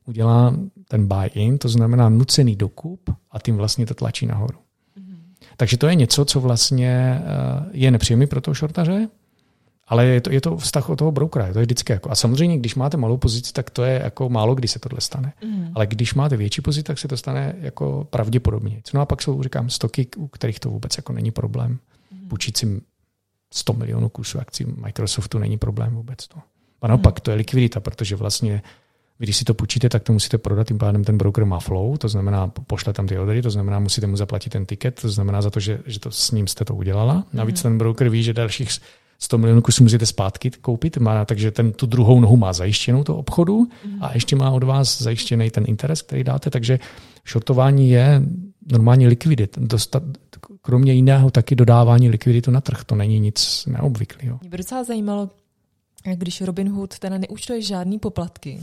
udělá 0.05 0.55
ten 0.88 1.07
buy-in, 1.07 1.57
to 1.57 1.69
znamená 1.69 2.09
nucený 2.09 2.55
dokup 2.55 3.09
a 3.32 3.39
tím 3.39 3.55
vlastně 3.55 3.86
to 3.86 3.93
tlačí 3.93 4.26
nahoru. 4.26 4.57
Mm-hmm. 4.57 5.17
Takže 5.57 5.78
to 5.78 5.88
je 5.88 5.95
něco, 5.95 6.26
co 6.26 6.39
vlastně 6.39 7.21
eh, 7.21 7.69
je 7.71 7.91
nepříjemný 7.91 8.28
pro 8.28 8.41
toho 8.41 8.55
šortaře, 8.55 9.07
ale 9.88 10.05
je 10.05 10.21
to, 10.21 10.31
je 10.31 10.41
to 10.41 10.57
vztah 10.57 10.89
od 10.89 10.95
toho 10.95 11.11
brokera, 11.11 11.53
to 11.53 11.59
je 11.59 11.65
vždycky 11.65 11.93
jako. 11.93 12.11
A 12.11 12.15
samozřejmě, 12.15 12.57
když 12.57 12.75
máte 12.75 12.97
malou 12.97 13.17
pozici, 13.17 13.53
tak 13.53 13.69
to 13.69 13.83
je 13.83 14.01
jako 14.03 14.29
málo 14.29 14.55
kdy 14.55 14.67
se 14.67 14.79
tohle 14.79 15.01
stane. 15.01 15.33
Mm. 15.43 15.71
Ale 15.75 15.88
když 15.88 16.13
máte 16.13 16.38
větší 16.38 16.61
pozici, 16.61 16.83
tak 16.83 16.99
se 16.99 17.07
to 17.07 17.17
stane 17.17 17.55
jako 17.59 18.07
pravděpodobně. 18.09 18.81
No 18.93 19.01
a 19.01 19.05
pak 19.05 19.21
jsou, 19.21 19.43
říkám, 19.43 19.69
stoky, 19.69 20.07
u 20.17 20.27
kterých 20.27 20.59
to 20.59 20.69
vůbec 20.69 20.97
jako 20.97 21.13
není 21.13 21.31
problém. 21.31 21.79
Mm. 22.11 22.27
Půjčit 22.27 22.57
si 22.57 22.81
100 23.53 23.73
milionů 23.73 24.09
kusů 24.09 24.39
akcí 24.39 24.65
Microsoftu 24.65 25.39
není 25.39 25.57
problém 25.57 25.95
vůbec. 25.95 26.27
To. 26.27 26.39
A 26.81 26.88
naopak, 26.88 27.19
mm. 27.19 27.21
to 27.21 27.31
je 27.31 27.38
likvidita, 27.38 27.79
protože 27.79 28.15
vlastně 28.15 28.61
vy, 29.19 29.25
když 29.25 29.38
si 29.38 29.45
to 29.45 29.53
půjčíte, 29.53 29.89
tak 29.89 30.03
to 30.03 30.13
musíte 30.13 30.38
prodat, 30.38 30.67
tím 30.67 30.77
pádem 30.77 31.03
ten 31.03 31.17
broker 31.17 31.45
má 31.45 31.59
flow, 31.59 31.97
to 31.97 32.09
znamená, 32.09 32.47
pošle 32.47 32.93
tam 32.93 33.07
ty 33.07 33.19
ordery, 33.19 33.41
to 33.41 33.49
znamená, 33.49 33.79
musíte 33.79 34.07
mu 34.07 34.17
zaplatit 34.17 34.49
ten 34.49 34.65
tiket, 34.65 35.01
to 35.01 35.09
znamená 35.09 35.41
za 35.41 35.49
to, 35.49 35.59
že, 35.59 35.79
že 35.86 35.99
to 35.99 36.11
s 36.11 36.31
ním 36.31 36.47
jste 36.47 36.65
to 36.65 36.75
udělala. 36.75 37.23
Navíc 37.33 37.57
mm. 37.57 37.63
ten 37.63 37.77
broker 37.77 38.09
ví, 38.09 38.23
že 38.23 38.33
dalších 38.33 38.69
100 39.20 39.38
milionů 39.38 39.61
kusů 39.61 39.84
musíte 39.84 40.05
zpátky 40.05 40.51
koupit, 40.61 40.97
má, 40.97 41.26
takže 41.26 41.51
ten 41.51 41.74
tu 41.74 41.86
druhou 41.86 42.20
nohu 42.20 42.38
má 42.38 42.53
zajištěnou 42.53 43.03
to 43.03 43.18
obchodu 43.18 43.59
mm. 43.86 44.03
a 44.03 44.13
ještě 44.13 44.36
má 44.36 44.51
od 44.51 44.63
vás 44.63 45.01
zajištěný 45.01 45.49
ten 45.49 45.63
interes, 45.68 46.01
který 46.01 46.24
dáte, 46.24 46.49
takže 46.49 46.80
shortování 47.28 47.89
je 47.89 48.22
normální 48.72 49.07
likvidit. 49.07 49.57
Dostat, 49.57 50.03
kromě 50.61 50.93
jiného 50.93 51.32
taky 51.32 51.55
dodávání 51.55 52.09
likviditu 52.09 52.51
na 52.51 52.61
trh. 52.61 52.84
To 52.84 52.95
není 52.95 53.20
nic 53.20 53.66
neobvyklého. 53.66 54.38
Mě 54.41 54.49
by 54.49 54.57
docela 54.57 54.84
zajímalo, 54.84 55.30
když 56.16 56.41
Robinhood 56.41 56.99
teda 56.99 57.18
neúčtuje 57.18 57.61
žádný 57.61 57.99
poplatky, 57.99 58.59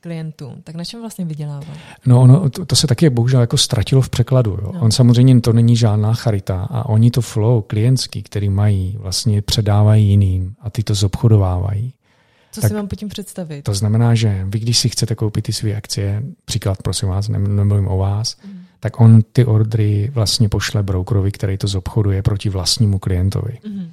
klientům, 0.00 0.54
tak 0.64 0.74
na 0.74 0.84
čem 0.84 1.00
vlastně 1.00 1.24
vydělává? 1.24 1.74
No, 2.06 2.20
ono, 2.20 2.50
to, 2.50 2.66
to 2.66 2.76
se 2.76 2.86
taky 2.86 3.10
bohužel 3.10 3.40
jako 3.40 3.56
ztratilo 3.56 4.02
v 4.02 4.10
překladu. 4.10 4.50
Jo. 4.50 4.70
No. 4.74 4.80
On 4.80 4.90
samozřejmě 4.90 5.40
to 5.40 5.52
není 5.52 5.76
žádná 5.76 6.14
charita 6.14 6.68
a 6.70 6.88
oni 6.88 7.10
to 7.10 7.20
flow 7.20 7.62
klientský, 7.62 8.22
který 8.22 8.48
mají, 8.48 8.96
vlastně 9.00 9.42
předávají 9.42 10.08
jiným 10.08 10.54
a 10.60 10.70
ty 10.70 10.82
to 10.82 10.94
zobchodovávají. 10.94 11.92
Co 12.52 12.60
tak 12.60 12.68
si 12.68 12.74
mám 12.74 12.88
po 12.88 12.96
tím 12.96 13.08
představit? 13.08 13.62
To 13.62 13.74
znamená, 13.74 14.14
že 14.14 14.46
vy, 14.48 14.58
když 14.58 14.78
si 14.78 14.88
chcete 14.88 15.14
koupit 15.14 15.42
ty 15.42 15.52
své 15.52 15.74
akcie, 15.74 16.22
příklad 16.44 16.82
prosím 16.82 17.08
vás, 17.08 17.28
nemluvím 17.28 17.88
o 17.88 17.96
vás, 17.96 18.36
mm. 18.46 18.58
tak 18.80 19.00
on 19.00 19.22
ty 19.32 19.44
ordry 19.44 20.10
vlastně 20.14 20.48
pošle 20.48 20.82
brokerovi, 20.82 21.32
který 21.32 21.58
to 21.58 21.66
zobchoduje 21.66 22.22
proti 22.22 22.48
vlastnímu 22.48 22.98
klientovi. 22.98 23.58
Mm. 23.68 23.90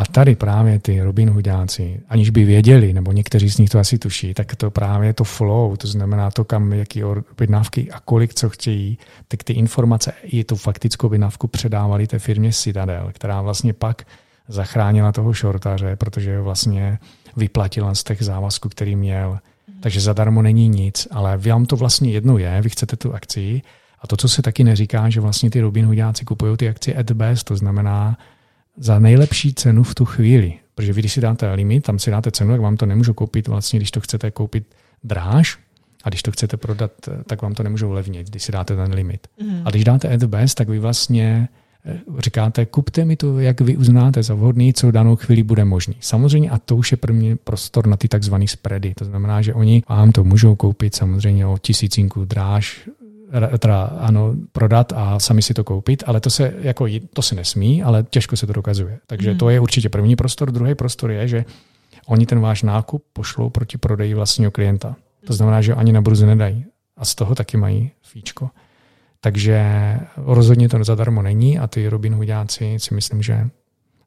A 0.00 0.04
tady 0.04 0.36
právě 0.36 0.78
ty 0.78 1.00
Robin 1.00 1.30
Hoodáci, 1.30 2.00
aniž 2.08 2.30
by 2.30 2.44
věděli, 2.44 2.92
nebo 2.92 3.12
někteří 3.12 3.50
z 3.50 3.58
nich 3.58 3.70
to 3.70 3.78
asi 3.78 3.98
tuší, 3.98 4.34
tak 4.34 4.56
to 4.56 4.70
právě 4.70 5.12
to 5.12 5.24
flow, 5.24 5.76
to 5.76 5.86
znamená 5.86 6.30
to, 6.30 6.44
kam 6.44 6.72
jaký 6.72 7.04
objednávky 7.04 7.90
a 7.90 8.00
kolik 8.00 8.34
co 8.34 8.48
chtějí, 8.48 8.98
tak 9.28 9.42
ty 9.42 9.52
informace 9.52 10.12
i 10.22 10.44
tu 10.44 10.56
faktickou 10.56 11.06
objednávku 11.06 11.48
předávali 11.48 12.06
té 12.06 12.18
firmě 12.18 12.52
Citadel, 12.52 13.10
která 13.12 13.42
vlastně 13.42 13.72
pak 13.72 14.06
zachránila 14.48 15.12
toho 15.12 15.32
šortaře, 15.32 15.96
protože 15.96 16.40
vlastně 16.40 16.98
vyplatila 17.36 17.94
z 17.94 18.04
těch 18.04 18.22
závazků, 18.22 18.68
který 18.68 18.96
měl. 18.96 19.38
Takže 19.80 20.00
zadarmo 20.00 20.42
není 20.42 20.68
nic, 20.68 21.08
ale 21.10 21.36
vám 21.36 21.66
to 21.66 21.76
vlastně 21.76 22.10
jedno 22.10 22.38
je, 22.38 22.62
vy 22.62 22.70
chcete 22.70 22.96
tu 22.96 23.14
akci 23.14 23.62
a 24.00 24.06
to, 24.06 24.16
co 24.16 24.28
se 24.28 24.42
taky 24.42 24.64
neříká, 24.64 25.10
že 25.10 25.20
vlastně 25.20 25.50
ty 25.50 25.60
Robin 25.60 25.86
Hoodáci 25.86 26.24
kupují 26.24 26.56
ty 26.56 26.68
akcie 26.68 26.96
at 26.96 27.10
best, 27.10 27.44
to 27.44 27.56
znamená, 27.56 28.16
za 28.76 28.98
nejlepší 28.98 29.54
cenu 29.54 29.82
v 29.82 29.94
tu 29.94 30.04
chvíli. 30.04 30.54
Protože 30.74 30.92
vy, 30.92 31.00
když 31.00 31.12
si 31.12 31.20
dáte 31.20 31.54
limit, 31.54 31.84
tam 31.84 31.98
si 31.98 32.10
dáte 32.10 32.30
cenu, 32.30 32.50
tak 32.50 32.60
vám 32.60 32.76
to 32.76 32.86
nemůžu 32.86 33.14
koupit 33.14 33.48
vlastně, 33.48 33.78
když 33.78 33.90
to 33.90 34.00
chcete 34.00 34.30
koupit 34.30 34.64
dráž, 35.04 35.58
a 36.04 36.08
když 36.08 36.22
to 36.22 36.30
chcete 36.30 36.56
prodat, 36.56 36.92
tak 37.26 37.42
vám 37.42 37.54
to 37.54 37.62
nemůžou 37.62 37.92
levnit, 37.92 38.30
když 38.30 38.42
si 38.42 38.52
dáte 38.52 38.76
ten 38.76 38.94
limit. 38.94 39.26
Mm. 39.42 39.62
A 39.64 39.70
když 39.70 39.84
dáte 39.84 40.08
at 40.08 40.24
best, 40.24 40.54
tak 40.54 40.68
vy 40.68 40.78
vlastně 40.78 41.48
eh, 41.86 42.00
říkáte, 42.18 42.66
kupte 42.66 43.04
mi 43.04 43.16
to, 43.16 43.40
jak 43.40 43.60
vy 43.60 43.76
uznáte 43.76 44.22
za 44.22 44.34
vhodný, 44.34 44.74
co 44.74 44.88
v 44.88 44.92
danou 44.92 45.16
chvíli 45.16 45.42
bude 45.42 45.64
možný. 45.64 45.96
Samozřejmě 46.00 46.50
a 46.50 46.58
to 46.58 46.76
už 46.76 46.90
je 46.90 46.96
pro 46.96 47.14
mě 47.14 47.36
prostor 47.36 47.86
na 47.86 47.96
ty 47.96 48.08
takzvané 48.08 48.48
spready. 48.48 48.94
To 48.94 49.04
znamená, 49.04 49.42
že 49.42 49.54
oni 49.54 49.82
vám 49.88 50.12
to 50.12 50.24
můžou 50.24 50.54
koupit 50.54 50.94
samozřejmě 50.94 51.46
o 51.46 51.58
tisícinku 51.58 52.24
dráž 52.24 52.88
teda 53.58 53.84
ano, 53.84 54.34
prodat 54.52 54.92
a 54.96 55.18
sami 55.18 55.42
si 55.42 55.54
to 55.54 55.64
koupit, 55.64 56.02
ale 56.06 56.20
to 56.20 56.30
se, 56.30 56.54
jako, 56.60 56.86
to 57.12 57.22
se 57.22 57.34
nesmí, 57.34 57.82
ale 57.82 58.04
těžko 58.10 58.36
se 58.36 58.46
to 58.46 58.52
dokazuje. 58.52 58.98
Takže 59.06 59.34
to 59.34 59.50
je 59.50 59.60
určitě 59.60 59.88
první 59.88 60.16
prostor. 60.16 60.52
Druhý 60.52 60.74
prostor 60.74 61.10
je, 61.10 61.28
že 61.28 61.44
oni 62.06 62.26
ten 62.26 62.40
váš 62.40 62.62
nákup 62.62 63.04
pošlou 63.12 63.50
proti 63.50 63.78
prodeji 63.78 64.14
vlastního 64.14 64.50
klienta. 64.50 64.96
To 65.26 65.32
znamená, 65.32 65.62
že 65.62 65.74
ani 65.74 65.92
na 65.92 66.00
burzu 66.00 66.26
nedají. 66.26 66.64
A 66.96 67.04
z 67.04 67.14
toho 67.14 67.34
taky 67.34 67.56
mají 67.56 67.90
fíčko. 68.02 68.50
Takže 69.20 69.64
rozhodně 70.16 70.68
to 70.68 70.84
zadarmo 70.84 71.22
není 71.22 71.58
a 71.58 71.66
ty 71.66 71.88
Robin 71.88 72.14
Hoodáci 72.14 72.74
si 72.78 72.94
myslím, 72.94 73.22
že 73.22 73.48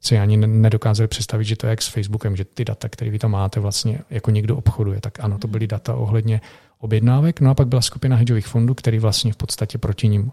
si 0.00 0.18
ani 0.18 0.36
nedokázali 0.36 1.08
představit, 1.08 1.44
že 1.44 1.56
to 1.56 1.66
je 1.66 1.70
jak 1.70 1.82
s 1.82 1.88
Facebookem, 1.88 2.36
že 2.36 2.44
ty 2.44 2.64
data, 2.64 2.88
které 2.88 3.10
vy 3.10 3.18
tam 3.18 3.30
máte, 3.30 3.60
vlastně 3.60 3.98
jako 4.10 4.30
někdo 4.30 4.56
obchoduje. 4.56 5.00
Tak 5.00 5.20
ano, 5.20 5.38
to 5.38 5.48
byly 5.48 5.66
data 5.66 5.94
ohledně 5.94 6.40
objednávek. 6.78 7.40
No 7.40 7.50
a 7.50 7.54
pak 7.54 7.68
byla 7.68 7.82
skupina 7.82 8.16
hedžových 8.16 8.46
fondů, 8.46 8.74
který 8.74 8.98
vlastně 8.98 9.32
v 9.32 9.36
podstatě 9.36 9.78
proti 9.78 10.08
ním 10.08 10.32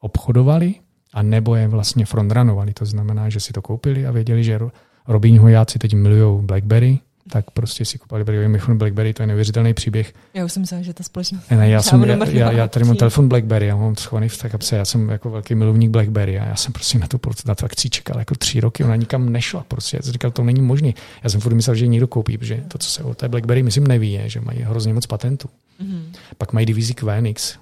obchodovali 0.00 0.74
a 1.12 1.22
nebo 1.22 1.54
je 1.54 1.68
vlastně 1.68 2.06
frontranovali. 2.06 2.74
To 2.74 2.84
znamená, 2.84 3.28
že 3.28 3.40
si 3.40 3.52
to 3.52 3.62
koupili 3.62 4.06
a 4.06 4.10
věděli, 4.10 4.44
že 4.44 4.60
Robin 5.08 5.38
Hojáci 5.38 5.78
teď 5.78 5.94
milují 5.94 6.46
BlackBerry 6.46 6.98
tak 7.30 7.50
prostě 7.50 7.84
si 7.84 7.98
kupovali 7.98 8.24
BlackBerry. 8.24 8.74
BlackBerry, 8.74 9.14
to 9.14 9.22
je 9.22 9.26
neuvěřitelný 9.26 9.74
příběh. 9.74 10.14
Já 10.34 10.44
už 10.44 10.52
jsem 10.52 10.60
myslela, 10.62 10.82
že 10.82 10.94
ta 10.94 11.04
společnost. 11.04 11.50
Ne, 11.50 11.68
já, 11.68 11.82
jsem, 11.82 12.04
já, 12.04 12.26
já, 12.28 12.52
já, 12.52 12.68
tady 12.68 12.84
mám 12.84 12.96
telefon 12.96 13.28
BlackBerry, 13.28 13.66
já 13.66 13.76
mám 13.76 13.96
schovaný 13.96 14.28
v 14.28 14.38
té 14.38 14.48
kapse, 14.48 14.76
já 14.76 14.84
jsem 14.84 15.08
jako 15.08 15.30
velký 15.30 15.54
milovník 15.54 15.90
BlackBerry 15.90 16.38
a 16.38 16.44
já 16.44 16.56
jsem 16.56 16.72
prostě 16.72 16.98
na 16.98 17.06
tu, 17.06 17.20
na 17.46 17.54
tu 17.54 17.64
akci 17.64 17.90
čekal 17.90 18.18
jako 18.18 18.34
tři 18.34 18.60
roky, 18.60 18.84
ona 18.84 18.96
nikam 18.96 19.32
nešla. 19.32 19.64
Prostě. 19.68 19.96
Já 19.96 20.02
jsem 20.02 20.12
říkal, 20.12 20.30
to 20.30 20.44
není 20.44 20.62
možné. 20.62 20.92
Já 21.22 21.30
jsem 21.30 21.40
furt 21.40 21.54
myslel, 21.54 21.76
že 21.76 21.86
někdo 21.86 22.06
koupí, 22.06 22.38
protože 22.38 22.64
to, 22.68 22.78
co 22.78 22.90
se 22.90 23.02
o 23.02 23.14
té 23.14 23.28
BlackBerry, 23.28 23.62
myslím, 23.62 23.86
neví, 23.86 24.12
je, 24.12 24.28
že 24.28 24.40
mají 24.40 24.58
hrozně 24.62 24.94
moc 24.94 25.06
patentů. 25.06 25.48
Mm-hmm. 25.82 26.02
Pak 26.38 26.52
mají 26.52 26.66
divizi 26.66 26.94
QNX, 26.94 27.58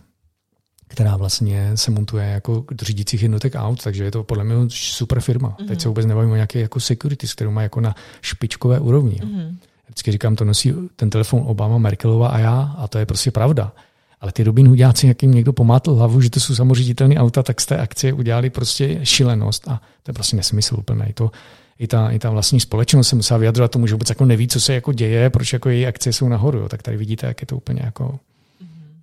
která 0.89 1.17
vlastně 1.17 1.73
se 1.75 1.91
montuje 1.91 2.27
jako 2.27 2.65
do 2.71 2.85
řídících 2.85 3.23
jednotek 3.23 3.53
aut, 3.57 3.83
takže 3.83 4.05
je 4.05 4.11
to 4.11 4.25
podle 4.25 4.45
mě 4.45 4.55
super 4.69 5.21
firma. 5.21 5.49
Mm-hmm. 5.49 5.69
Teď 5.69 5.81
se 5.81 5.89
vůbec 5.89 6.07
nebavím 6.07 6.31
o 6.31 6.35
nějaké 6.35 6.61
jako 6.61 6.81
security, 6.81 7.27
kterou 7.27 7.51
má 7.51 7.63
jako 7.63 7.81
na 7.81 7.95
špičkové 8.23 8.81
úrovni. 8.81 9.21
Mm-hmm. 9.25 9.57
Vždycky 9.87 10.13
říkám, 10.13 10.37
to 10.37 10.45
nosí 10.45 10.75
ten 10.97 11.11
telefon 11.11 11.43
Obama, 11.47 11.79
Merkelova 11.79 12.29
a 12.29 12.39
já 12.39 12.75
a 12.79 12.89
to 12.89 12.99
je 12.99 13.07
prostě 13.07 13.31
pravda. 13.31 13.73
Ale 14.21 14.33
ty 14.33 14.43
Robin 14.43 14.69
Hudáci, 14.69 15.07
jak 15.07 15.23
jim 15.23 15.33
někdo 15.33 15.53
pomátl 15.53 15.95
hlavu, 15.95 16.21
že 16.21 16.31
to 16.31 16.41
jsou 16.41 16.55
samoředitelné 16.55 17.17
auta, 17.17 17.43
tak 17.43 17.61
z 17.61 17.67
té 17.67 17.77
akcie 17.77 18.13
udělali 18.13 18.51
prostě 18.51 19.01
šilenost 19.03 19.69
a 19.69 19.81
to 20.03 20.11
je 20.11 20.15
prostě 20.15 20.37
nesmysl 20.37 20.77
úplný. 20.79 21.07
To, 21.15 21.31
i 21.79 21.87
ta, 21.87 22.11
i 22.11 22.19
ta 22.19 22.31
vlastní 22.31 22.61
společnost 22.61 23.09
se 23.09 23.17
musela 23.17 23.39
vyjadřovat 23.39 23.71
tomu, 23.71 23.87
že 23.87 23.95
vůbec 23.95 24.09
jako 24.09 24.25
neví, 24.25 24.49
co 24.49 24.61
se 24.61 24.75
jako 24.75 24.93
děje, 24.93 25.31
proč 25.31 25.53
jako 25.53 25.69
její 25.69 25.87
akcie 25.87 26.13
jsou 26.13 26.29
nahoru. 26.29 26.59
Jo. 26.59 26.69
Tak 26.69 26.83
tady 26.83 26.97
vidíte, 26.97 27.27
jak 27.27 27.41
je 27.41 27.47
to 27.47 27.57
úplně 27.57 27.83
jako 27.85 28.19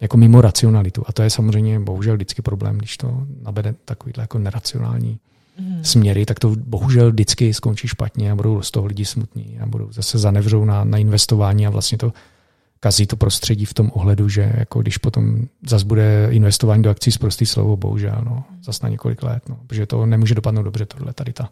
jako 0.06 0.18
mimo 0.18 0.42
racionalitu. 0.42 1.04
A 1.08 1.14
to 1.14 1.24
je 1.24 1.30
samozřejmě 1.30 1.80
bohužel 1.80 2.16
vždycky 2.16 2.42
problém, 2.42 2.78
když 2.78 2.98
to 2.98 3.28
nabede 3.42 3.76
takovýhle 3.86 4.24
jako 4.24 4.40
neracionální 4.40 5.20
mm. 5.60 5.84
směry, 5.84 6.26
tak 6.26 6.40
to 6.40 6.56
bohužel 6.56 7.12
vždycky 7.12 7.54
skončí 7.54 7.88
špatně 7.88 8.32
a 8.32 8.36
budou 8.36 8.62
z 8.62 8.72
toho 8.72 8.88
lidi 8.88 9.06
smutní 9.06 9.60
a 9.60 9.66
budou 9.66 9.92
zase 9.92 10.18
zanevřou 10.18 10.66
na, 10.66 10.84
na 10.84 10.98
investování 10.98 11.68
a 11.68 11.70
vlastně 11.70 11.98
to 11.98 12.14
kazí 12.80 13.08
to 13.08 13.16
prostředí 13.16 13.66
v 13.66 13.74
tom 13.74 13.92
ohledu, 13.94 14.30
že 14.30 14.54
jako 14.58 14.82
když 14.82 14.98
potom 14.98 15.48
zas 15.68 15.84
bude 15.84 16.28
investování 16.32 16.84
do 16.84 16.90
akcí 16.90 17.12
z 17.12 17.18
prostý 17.18 17.46
slovo, 17.46 17.78
bohužel, 17.78 18.22
no, 18.26 18.44
zas 18.64 18.82
na 18.82 18.90
několik 18.90 19.24
let, 19.24 19.50
no, 19.50 19.58
protože 19.68 19.86
to 19.86 20.06
nemůže 20.06 20.36
dopadnout 20.36 20.64
dobře, 20.64 20.86
tohle 20.86 21.14
tady 21.14 21.34
ta 21.34 21.50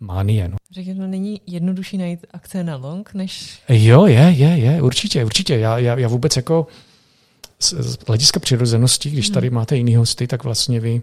mánie. 0.00 0.48
No. 0.48 0.56
Řekněme, 0.70 1.08
není 1.08 1.40
jednodušší 1.46 1.98
najít 1.98 2.26
akce 2.30 2.64
na 2.64 2.76
long, 2.76 3.14
než... 3.14 3.62
Jo, 3.68 4.06
je, 4.06 4.20
je, 4.20 4.48
je, 4.48 4.82
určitě, 4.82 5.24
určitě. 5.24 5.58
Já, 5.58 5.78
já, 5.78 5.98
já 5.98 6.08
vůbec 6.08 6.36
jako 6.36 6.66
z 7.64 7.98
hlediska 8.06 8.40
přirozenosti, 8.40 9.10
když 9.10 9.30
tady 9.30 9.48
hmm. 9.48 9.54
máte 9.54 9.76
jiný 9.76 9.96
hosty, 9.96 10.26
tak 10.26 10.44
vlastně 10.44 10.80
vy 10.80 11.02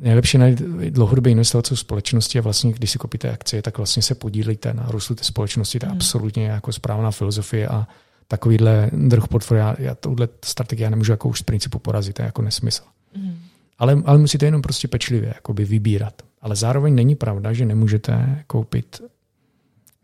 nejlepší 0.00 0.38
najít 0.38 0.58
dlouhodobě 0.90 1.30
investovat 1.30 1.70
v 1.70 1.78
společnosti 1.78 2.38
a 2.38 2.42
vlastně, 2.42 2.72
když 2.72 2.90
si 2.90 2.98
kopíte 2.98 3.30
akcie, 3.30 3.62
tak 3.62 3.76
vlastně 3.76 4.02
se 4.02 4.14
podílíte 4.14 4.74
na 4.74 4.86
růstu 4.88 5.14
té 5.14 5.24
společnosti. 5.24 5.78
To 5.78 5.86
je 5.86 5.88
hmm. 5.88 5.96
absolutně 5.96 6.46
jako 6.46 6.72
správná 6.72 7.10
filozofie 7.10 7.68
a 7.68 7.86
takovýhle 8.28 8.90
druh 8.92 9.28
portfolia, 9.28 9.76
já 9.78 9.94
touhle 9.94 10.28
strategii 10.44 10.84
já 10.84 10.90
nemůžu 10.90 11.12
jako 11.12 11.28
už 11.28 11.38
z 11.38 11.42
principu 11.42 11.78
porazit, 11.78 12.16
to 12.16 12.22
je 12.22 12.26
jako 12.26 12.42
nesmysl. 12.42 12.82
Mm. 13.16 13.38
Ale, 13.78 14.02
ale 14.04 14.18
musíte 14.18 14.46
jenom 14.46 14.62
prostě 14.62 14.88
pečlivě 14.88 15.28
jakoby 15.28 15.64
vybírat. 15.64 16.22
Ale 16.40 16.56
zároveň 16.56 16.94
není 16.94 17.14
pravda, 17.14 17.52
že 17.52 17.64
nemůžete 17.64 18.44
koupit. 18.46 19.00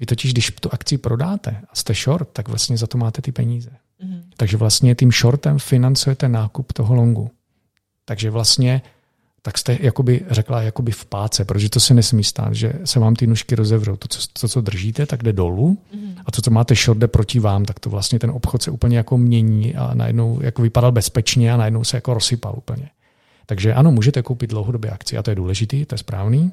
Vy 0.01 0.07
totiž, 0.07 0.32
když 0.32 0.51
tu 0.61 0.72
akci 0.72 0.99
prodáte 0.99 1.61
a 1.70 1.76
jste 1.76 1.95
short, 1.95 2.28
tak 2.32 2.49
vlastně 2.49 2.76
za 2.78 2.86
to 2.86 2.99
máte 2.99 3.22
ty 3.22 3.32
peníze. 3.32 3.70
Mm. 4.03 4.22
Takže 4.36 4.57
vlastně 4.57 4.94
tím 4.94 5.12
shortem 5.12 5.59
financujete 5.59 6.28
nákup 6.28 6.72
toho 6.72 6.94
longu. 6.94 7.30
Takže 8.05 8.30
vlastně 8.30 8.82
tak 9.42 9.59
jste 9.59 9.78
jakoby 9.80 10.24
řekla 10.30 10.62
jakoby 10.62 10.92
v 10.92 11.05
páce, 11.05 11.44
protože 11.44 11.70
to 11.70 11.80
se 11.80 11.94
nesmí 11.94 12.24
stát, 12.24 12.55
že 12.55 12.72
se 12.84 13.01
vám 13.01 13.14
ty 13.14 13.26
nůžky 13.26 13.55
rozevřou. 13.55 13.96
To, 13.96 14.09
co, 14.09 14.20
to, 14.40 14.49
co 14.49 14.61
držíte, 14.61 15.07
tak 15.07 15.22
jde 15.22 15.32
dolů 15.32 15.78
mm. 15.94 16.14
a 16.26 16.32
to, 16.32 16.42
co 16.42 16.51
máte 16.51 16.74
short, 16.74 16.99
jde 16.99 17.09
proti 17.09 17.40
vám, 17.40 17.64
tak 17.64 17.80
to 17.80 17.90
vlastně 17.90 18.18
ten 18.18 18.30
obchod 18.30 18.62
se 18.62 18.70
úplně 18.70 18.96
jako 18.96 19.18
mění 19.18 19.74
a 19.74 19.94
najednou 19.94 20.38
jako 20.42 20.62
vypadal 20.62 20.92
bezpečně 20.92 21.53
a 21.53 21.57
najednou 21.57 21.84
se 21.84 21.96
jako 21.96 22.14
rozsypal 22.14 22.55
úplně. 22.57 22.88
Takže 23.46 23.74
ano, 23.74 23.92
můžete 23.92 24.22
koupit 24.22 24.51
dlouhodobě 24.51 24.90
akci 24.90 25.18
a 25.18 25.22
to 25.22 25.30
je 25.30 25.34
důležitý, 25.34 25.84
to 25.84 25.94
je 25.94 25.99
správný, 25.99 26.53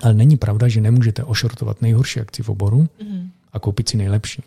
ale 0.00 0.14
není 0.14 0.36
pravda, 0.36 0.68
že 0.68 0.80
nemůžete 0.80 1.24
ošortovat 1.24 1.82
nejhorší 1.82 2.20
akci 2.20 2.42
v 2.42 2.48
oboru 2.48 2.88
mm. 3.02 3.30
a 3.52 3.58
koupit 3.58 3.88
si 3.88 3.96
nejlepší. 3.96 4.42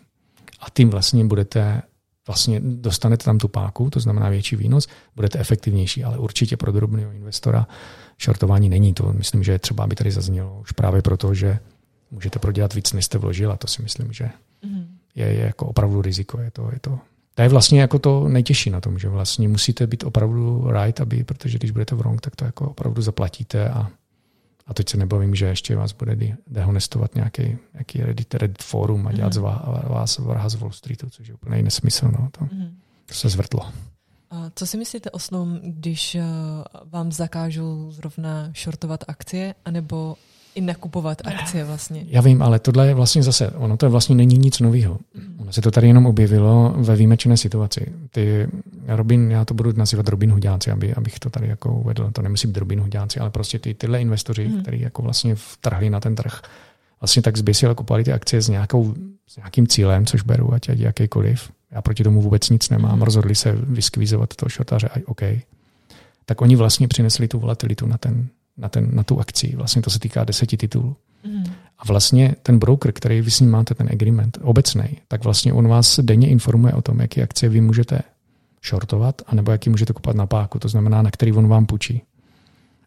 A 0.60 0.66
tím 0.74 0.90
vlastně 0.90 1.24
budete 1.24 1.82
vlastně 2.26 2.60
dostanete 2.64 3.24
tam 3.24 3.38
tu 3.38 3.48
páku, 3.48 3.90
to 3.90 4.00
znamená 4.00 4.28
větší 4.28 4.56
výnos, 4.56 4.88
budete 5.16 5.38
efektivnější, 5.38 6.04
ale 6.04 6.18
určitě 6.18 6.56
pro 6.56 6.72
drobného 6.72 7.12
investora 7.12 7.66
shortování 8.22 8.68
není 8.68 8.94
to. 8.94 9.12
Myslím, 9.12 9.42
že 9.42 9.52
je 9.52 9.58
třeba, 9.58 9.84
aby 9.84 9.96
tady 9.96 10.10
zaznělo 10.10 10.60
už 10.60 10.72
právě 10.72 11.02
proto, 11.02 11.34
že 11.34 11.58
můžete 12.10 12.38
prodělat 12.38 12.74
víc, 12.74 12.92
než 12.92 13.04
jste 13.04 13.18
vložil 13.18 13.52
a 13.52 13.56
to 13.56 13.66
si 13.66 13.82
myslím, 13.82 14.12
že 14.12 14.24
mm-hmm. 14.24 14.86
je, 15.14 15.26
je 15.26 15.44
jako 15.44 15.66
opravdu 15.66 16.02
riziko. 16.02 16.40
Je 16.40 16.50
to, 16.50 16.70
je 16.72 16.78
to, 16.80 16.98
to 17.34 17.42
je 17.42 17.48
vlastně 17.48 17.80
jako 17.80 17.98
to 17.98 18.28
nejtěžší 18.28 18.70
na 18.70 18.80
tom, 18.80 18.98
že 18.98 19.08
vlastně 19.08 19.48
musíte 19.48 19.86
být 19.86 20.04
opravdu 20.04 20.70
right, 20.70 21.00
aby, 21.00 21.24
protože 21.24 21.58
když 21.58 21.70
budete 21.70 21.94
wrong, 21.94 22.20
tak 22.20 22.36
to 22.36 22.44
jako 22.44 22.70
opravdu 22.70 23.02
zaplatíte 23.02 23.68
a 23.68 23.90
a 24.70 24.74
teď 24.74 24.88
se 24.88 24.96
nebavím, 24.96 25.34
že 25.34 25.46
ještě 25.46 25.76
vás 25.76 25.92
bude 25.92 26.16
dehonestovat 26.46 27.14
nějaký, 27.14 27.58
nějaký 27.74 28.02
Reddit, 28.02 28.34
Reddit 28.34 28.62
forum 28.62 29.06
a 29.06 29.12
dělat 29.12 29.28
mm. 29.28 29.32
z 29.32 29.36
vás 29.88 30.18
vraha 30.18 30.48
z 30.48 30.54
Wall 30.54 30.72
Streetu, 30.72 31.10
což 31.10 31.28
je 31.28 31.34
úplně 31.34 31.62
nesmysl. 31.62 32.08
No. 32.08 32.28
To, 32.38 32.44
mm. 32.54 32.76
to 33.06 33.14
se 33.14 33.28
zvrtlo. 33.28 33.70
A 34.30 34.50
co 34.54 34.66
si 34.66 34.76
myslíte 34.76 35.10
o 35.10 35.18
slom, 35.18 35.60
když 35.62 36.14
uh, 36.14 36.22
vám 36.84 37.12
zakážou 37.12 37.90
zrovna 37.90 38.52
shortovat 38.62 39.04
akcie, 39.08 39.54
anebo 39.64 40.16
i 40.54 40.60
nakupovat 40.60 41.22
akcie 41.24 41.64
vlastně. 41.64 42.04
Já 42.06 42.20
vím, 42.20 42.42
ale 42.42 42.58
tohle 42.58 42.88
je 42.88 42.94
vlastně 42.94 43.22
zase, 43.22 43.50
ono 43.50 43.76
to 43.76 43.90
vlastně 43.90 44.14
není 44.14 44.38
nic 44.38 44.60
nového. 44.60 44.98
Mm. 45.14 45.36
Ono 45.40 45.52
se 45.52 45.60
to 45.60 45.70
tady 45.70 45.86
jenom 45.86 46.06
objevilo 46.06 46.74
ve 46.76 46.96
výjimečné 46.96 47.36
situaci. 47.36 47.92
Ty 48.10 48.48
Robin, 48.86 49.30
já 49.30 49.44
to 49.44 49.54
budu 49.54 49.72
nazývat 49.76 50.08
Robin 50.08 50.32
Hudáci, 50.32 50.70
aby, 50.70 50.94
abych 50.94 51.18
to 51.18 51.30
tady 51.30 51.48
jako 51.48 51.74
uvedl. 51.74 52.10
To 52.12 52.22
nemusí 52.22 52.48
být 52.48 52.56
Robin 52.56 52.80
Hudáci, 52.80 53.20
ale 53.20 53.30
prostě 53.30 53.58
ty, 53.58 53.74
tyhle 53.74 54.00
investoři, 54.00 54.48
mm. 54.48 54.62
kteří 54.62 54.80
jako 54.80 55.02
vlastně 55.02 55.34
vtrhli 55.34 55.90
na 55.90 56.00
ten 56.00 56.14
trh, 56.14 56.40
vlastně 57.00 57.22
tak 57.22 57.36
zběsile 57.36 57.74
kupovali 57.74 58.04
ty 58.04 58.12
akcie 58.12 58.42
s, 58.42 58.48
nějakou, 58.48 58.94
s 59.26 59.36
nějakým 59.36 59.66
cílem, 59.66 60.06
což 60.06 60.22
beru, 60.22 60.52
ať, 60.52 60.68
ať 60.68 60.78
jakýkoliv. 60.78 61.50
Já 61.70 61.82
proti 61.82 62.04
tomu 62.04 62.22
vůbec 62.22 62.50
nic 62.50 62.70
nemám. 62.70 62.96
Mm. 62.96 63.02
Rozhodli 63.02 63.34
se 63.34 63.52
vyskvízovat 63.52 64.36
toho 64.36 64.48
šortaře, 64.48 64.88
a 64.88 65.00
OK. 65.06 65.22
Tak 66.24 66.40
oni 66.40 66.56
vlastně 66.56 66.88
přinesli 66.88 67.28
tu 67.28 67.38
volatilitu 67.38 67.86
na 67.86 67.98
ten, 67.98 68.28
na, 68.60 68.68
ten, 68.68 68.88
na 68.92 69.02
tu 69.02 69.20
akci. 69.20 69.56
Vlastně 69.56 69.82
to 69.82 69.90
se 69.90 69.98
týká 69.98 70.24
deseti 70.24 70.56
titulů. 70.56 70.96
Mm. 71.26 71.44
A 71.78 71.82
vlastně 71.86 72.34
ten 72.42 72.58
broker, 72.58 72.92
který 72.92 73.20
vy 73.20 73.30
s 73.30 73.40
ním 73.40 73.50
máte 73.50 73.74
ten 73.74 73.88
agreement 73.92 74.38
obecný, 74.42 74.84
tak 75.08 75.24
vlastně 75.24 75.52
on 75.52 75.68
vás 75.68 76.00
denně 76.00 76.28
informuje 76.28 76.72
o 76.72 76.82
tom, 76.82 77.00
jaké 77.00 77.22
akcie 77.22 77.50
vy 77.50 77.60
můžete 77.60 78.00
shortovat, 78.68 79.22
anebo 79.26 79.52
jaký 79.52 79.70
můžete 79.70 79.92
kupovat 79.92 80.16
na 80.16 80.26
páku, 80.26 80.58
to 80.58 80.68
znamená, 80.68 81.02
na 81.02 81.10
který 81.10 81.32
on 81.32 81.48
vám 81.48 81.66
půjčí. 81.66 82.02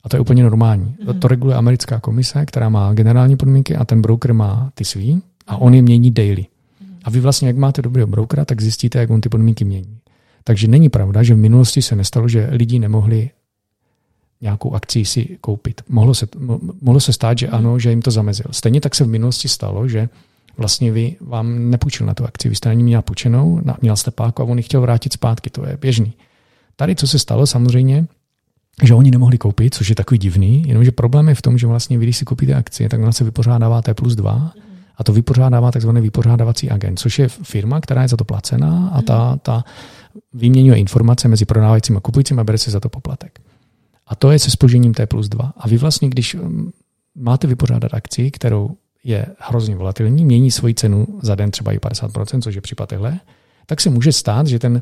A 0.04 0.10
to 0.10 0.16
je 0.16 0.20
úplně 0.20 0.44
normální. 0.44 0.96
Mm. 1.08 1.20
To 1.20 1.28
reguluje 1.28 1.58
americká 1.58 2.00
komise, 2.00 2.46
která 2.46 2.70
má 2.70 2.94
generální 2.94 3.38
podmínky 3.38 3.76
a 3.76 3.86
ten 3.86 4.02
broker 4.02 4.34
má 4.34 4.72
ty 4.74 4.86
svý 4.86 5.22
a 5.48 5.58
on 5.58 5.74
je 5.74 5.82
mění 5.82 6.12
daily. 6.12 6.46
Mm. 6.82 6.98
A 7.04 7.10
vy 7.10 7.20
vlastně, 7.20 7.48
jak 7.48 7.58
máte 7.58 7.82
dobrého 7.82 8.08
brokera, 8.08 8.46
tak 8.46 8.62
zjistíte, 8.62 9.00
jak 9.00 9.10
on 9.10 9.22
ty 9.22 9.30
podmínky 9.30 9.66
mění. 9.66 9.98
Takže 10.44 10.68
není 10.68 10.90
pravda, 10.90 11.24
že 11.24 11.34
v 11.34 11.38
minulosti 11.38 11.82
se 11.82 11.96
nestalo, 11.96 12.28
že 12.28 12.50
lidi 12.52 12.80
nemohli 12.80 13.30
nějakou 14.44 14.74
akci 14.74 15.06
si 15.06 15.38
koupit. 15.41 15.82
Mohlo 15.89 16.14
se, 16.14 16.28
mohlo 16.82 17.00
se 17.00 17.14
stát, 17.14 17.38
že 17.38 17.48
ano, 17.48 17.80
že 17.80 17.89
jim 17.89 18.02
to 18.02 18.12
zamezil. 18.12 18.46
Stejně 18.52 18.82
tak 18.82 18.96
se 18.96 19.04
v 19.04 19.08
minulosti 19.08 19.48
stalo, 19.48 19.88
že 19.88 20.10
vlastně 20.58 20.91
vy 20.91 21.16
vám 21.22 21.70
nepůjčil 21.70 22.08
na 22.08 22.14
tu 22.14 22.26
akci, 22.26 22.50
vy 22.50 22.56
jste 22.56 22.70
na 22.70 22.74
ní 22.74 22.84
měla 22.84 23.02
půjčenou, 23.02 23.62
měl 23.82 23.96
jste 23.96 24.12
páku 24.12 24.41
a 24.41 24.46
on 24.46 24.58
ji 24.58 24.64
chtěl 24.64 24.82
vrátit 24.82 25.14
zpátky, 25.14 25.50
to 25.50 25.66
je 25.66 25.78
běžný. 25.82 26.14
Tady, 26.76 26.96
co 26.96 27.08
se 27.08 27.20
stalo, 27.20 27.48
samozřejmě, 27.48 28.08
že 28.84 28.94
oni 28.94 29.12
nemohli 29.12 29.38
koupit, 29.38 29.76
což 29.76 29.89
je 29.89 29.96
takový 29.96 30.18
divný, 30.18 30.64
jenomže 30.68 30.91
problém 30.91 31.30
je 31.30 31.36
v 31.36 31.41
tom, 31.41 31.58
že 31.58 31.68
vlastně 31.68 31.98
vy, 31.98 32.06
když 32.06 32.18
si 32.18 32.26
koupíte 32.26 32.54
akcie, 32.54 32.89
tak 32.89 33.00
ona 33.00 33.12
se 33.12 33.24
vypořádává 33.24 33.82
T 33.82 33.94
plus 33.94 34.16
2 34.16 34.52
a 34.98 35.04
to 35.04 35.14
vypořádává 35.14 35.72
takzvaný 35.72 36.02
vypořádávací 36.02 36.70
agent, 36.70 37.00
což 37.00 37.20
je 37.20 37.28
firma, 37.28 37.82
která 37.82 38.02
je 38.02 38.08
za 38.08 38.18
to 38.18 38.24
placená 38.24 38.89
a 38.94 39.02
ta, 39.02 39.38
ta 39.38 39.64
vyměňuje 40.34 40.78
informace 40.78 41.28
mezi 41.28 41.46
prodávajícím 41.46 41.98
a 41.98 42.00
kupujícím 42.00 42.39
a 42.39 42.44
bere 42.44 42.58
se 42.58 42.72
za 42.72 42.80
to 42.80 42.89
poplatek. 42.89 43.39
A 44.08 44.16
to 44.16 44.32
je 44.32 44.39
se 44.39 44.51
spožením 44.51 44.93
T 44.93 45.06
plus 45.06 45.30
2. 45.30 45.54
A 45.58 45.68
vy 45.68 45.78
vlastně, 45.78 46.10
když 46.10 46.36
um, 46.36 46.72
máte 47.16 47.47
vypořádat 47.47 47.93
akci, 47.93 48.32
kterou 48.32 48.70
je 49.04 49.26
hrozně 49.39 49.76
volatilní, 49.76 50.26
mění 50.26 50.51
svoji 50.51 50.74
cenu 50.74 51.08
za 51.22 51.36
den 51.36 51.51
třeba 51.51 51.72
i 51.72 51.78
50%, 51.78 52.41
což 52.41 52.56
je 52.56 52.62
případ 52.62 52.89
tehle, 52.89 53.20
tak 53.66 53.82
se 53.82 53.89
může 53.89 54.12
stát, 54.12 54.47
že 54.47 54.60
ten 54.60 54.82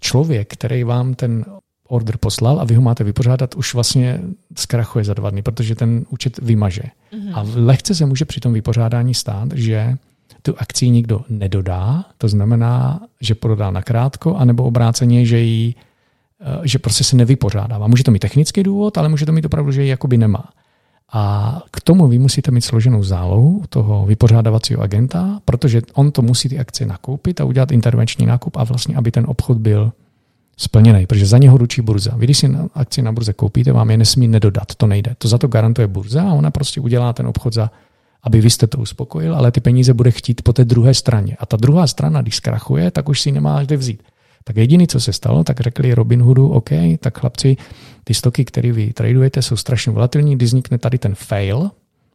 člověk, 0.00 0.52
který 0.52 0.84
vám 0.84 1.14
ten 1.14 1.44
order 1.88 2.16
poslal 2.16 2.60
a 2.60 2.64
vy 2.64 2.74
ho 2.74 2.82
máte 2.82 3.04
vypořádat, 3.04 3.54
už 3.54 3.74
vlastně 3.74 4.20
zkrachuje 4.56 5.04
za 5.04 5.14
dva 5.14 5.30
dny, 5.30 5.42
protože 5.42 5.74
ten 5.74 6.04
účet 6.10 6.38
vymaže. 6.38 6.82
Mm-hmm. 6.82 7.32
A 7.34 7.44
lehce 7.54 7.94
se 7.94 8.06
může 8.06 8.24
při 8.24 8.40
tom 8.40 8.52
vypořádání 8.52 9.14
stát, 9.14 9.52
že 9.54 9.96
tu 10.42 10.54
akci 10.58 10.88
nikdo 10.88 11.24
nedodá, 11.28 12.04
to 12.18 12.28
znamená, 12.28 13.00
že 13.20 13.34
prodá 13.34 13.70
na 13.70 13.82
krátko, 13.82 14.36
anebo 14.36 14.64
obráceně, 14.64 15.26
že 15.26 15.38
ji 15.38 15.74
že 16.62 16.78
prostě 16.78 17.04
se 17.04 17.16
nevypořádává. 17.16 17.86
Může 17.86 18.04
to 18.04 18.10
mít 18.10 18.18
technický 18.18 18.62
důvod, 18.62 18.98
ale 18.98 19.08
může 19.08 19.26
to 19.26 19.32
mít 19.32 19.44
opravdu, 19.44 19.72
že 19.72 19.82
ji 19.82 19.88
jakoby 19.88 20.18
nemá. 20.18 20.44
A 21.12 21.62
k 21.70 21.80
tomu 21.80 22.08
vy 22.08 22.18
musíte 22.18 22.50
mít 22.50 22.60
složenou 22.60 23.02
zálohu 23.02 23.62
toho 23.68 24.06
vypořádavacího 24.06 24.82
agenta, 24.82 25.40
protože 25.44 25.82
on 25.94 26.10
to 26.10 26.22
musí 26.22 26.48
ty 26.48 26.58
akcie 26.58 26.86
nakoupit 26.86 27.40
a 27.40 27.44
udělat 27.44 27.72
intervenční 27.72 28.26
nákup 28.26 28.56
a 28.56 28.64
vlastně, 28.64 28.96
aby 28.96 29.10
ten 29.10 29.24
obchod 29.28 29.58
byl 29.58 29.92
splněný, 30.56 31.06
protože 31.06 31.26
za 31.26 31.38
něho 31.38 31.58
ručí 31.58 31.82
burza. 31.82 32.16
Vy, 32.16 32.26
když 32.26 32.38
si 32.38 32.50
akci 32.74 33.02
na 33.02 33.12
burze 33.12 33.32
koupíte, 33.32 33.72
vám 33.72 33.90
je 33.90 33.96
nesmí 33.96 34.28
nedodat, 34.28 34.74
to 34.76 34.86
nejde. 34.86 35.14
To 35.18 35.28
za 35.28 35.38
to 35.38 35.48
garantuje 35.48 35.86
burza 35.86 36.22
a 36.22 36.32
ona 36.32 36.50
prostě 36.50 36.80
udělá 36.80 37.12
ten 37.12 37.26
obchod 37.26 37.54
za, 37.54 37.70
aby 38.22 38.40
vy 38.40 38.50
jste 38.50 38.66
to 38.66 38.78
uspokojil, 38.78 39.34
ale 39.34 39.50
ty 39.50 39.60
peníze 39.60 39.94
bude 39.94 40.10
chtít 40.10 40.42
po 40.42 40.52
té 40.52 40.64
druhé 40.64 40.94
straně. 40.94 41.36
A 41.38 41.46
ta 41.46 41.56
druhá 41.56 41.86
strana, 41.86 42.22
když 42.22 42.36
zkrachuje, 42.36 42.90
tak 42.90 43.08
už 43.08 43.20
si 43.20 43.32
nemá 43.32 43.62
kde 43.62 43.76
vzít. 43.76 44.02
Tak 44.44 44.56
jediný, 44.56 44.88
co 44.88 45.00
se 45.00 45.12
stalo, 45.12 45.44
tak 45.44 45.60
řekli 45.60 45.94
Robin 45.94 46.22
Hoodu, 46.22 46.48
OK, 46.48 46.70
tak 47.00 47.18
chlapci, 47.18 47.56
ty 48.04 48.14
stoky, 48.14 48.44
které 48.44 48.72
vy 48.72 48.92
tradujete, 48.92 49.42
jsou 49.42 49.56
strašně 49.56 49.92
volatilní, 49.92 50.36
když 50.36 50.48
vznikne 50.48 50.78
tady 50.78 50.98
ten 50.98 51.14
fail, 51.14 51.70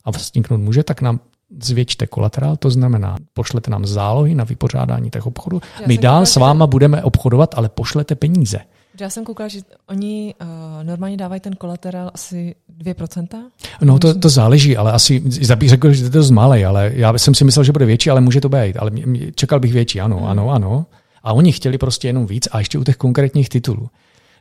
a 0.08 0.12
vzniknout 0.12 0.58
může, 0.58 0.84
tak 0.84 1.02
nám 1.02 1.20
zvětšte 1.60 2.08
kolaterál, 2.08 2.56
to 2.56 2.70
znamená, 2.70 3.18
pošlete 3.34 3.72
nám 3.72 3.86
zálohy 3.86 4.36
na 4.36 4.44
vypořádání 4.44 5.10
těch 5.10 5.26
obchodů. 5.26 5.62
Já 5.82 5.88
My 5.88 5.98
dál 5.98 6.14
koukala, 6.14 6.26
s 6.26 6.36
váma 6.36 6.68
budeme 6.68 7.04
obchodovat, 7.04 7.56
ale 7.58 7.70
pošlete 7.70 8.16
peníze. 8.16 8.60
Já 9.02 9.10
jsem 9.10 9.24
koukala, 9.24 9.48
že 9.48 9.60
oni 9.90 10.36
uh, 10.42 10.48
normálně 10.84 11.18
dávají 11.18 11.42
ten 11.42 11.54
kolaterál 11.54 12.12
asi 12.14 12.56
2%? 12.84 13.44
No 13.82 14.00
to, 14.00 14.20
to 14.20 14.30
záleží, 14.30 14.78
ale 14.78 14.92
asi, 14.92 15.24
já 15.50 15.56
bych 15.56 15.70
řekl, 15.70 15.94
že 15.94 16.02
to 16.02 16.06
je 16.06 16.12
dost 16.12 16.32
malý, 16.32 16.66
ale 16.66 16.92
já 16.94 17.18
jsem 17.18 17.36
si 17.36 17.44
myslel, 17.44 17.64
že 17.64 17.72
bude 17.72 17.86
větší, 17.86 18.10
ale 18.10 18.22
může 18.22 18.42
to 18.42 18.50
být. 18.50 18.78
Ale 18.78 18.92
čekal 19.36 19.60
bych 19.60 19.74
větší, 19.74 20.02
ano, 20.02 20.18
hmm. 20.18 20.28
ano, 20.28 20.50
ano. 20.50 20.86
A 21.24 21.34
oni 21.34 21.52
chtěli 21.52 21.78
prostě 21.78 22.08
jenom 22.08 22.28
víc 22.28 22.48
a 22.52 22.60
ještě 22.60 22.78
u 22.78 22.84
těch 22.84 22.98
konkrétních 22.98 23.50
titulů. 23.50 23.90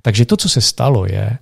Takže 0.03 0.24
to, 0.24 0.37
co 0.37 0.49
se 0.49 0.61
stalo, 0.61 1.07
je, 1.07 1.39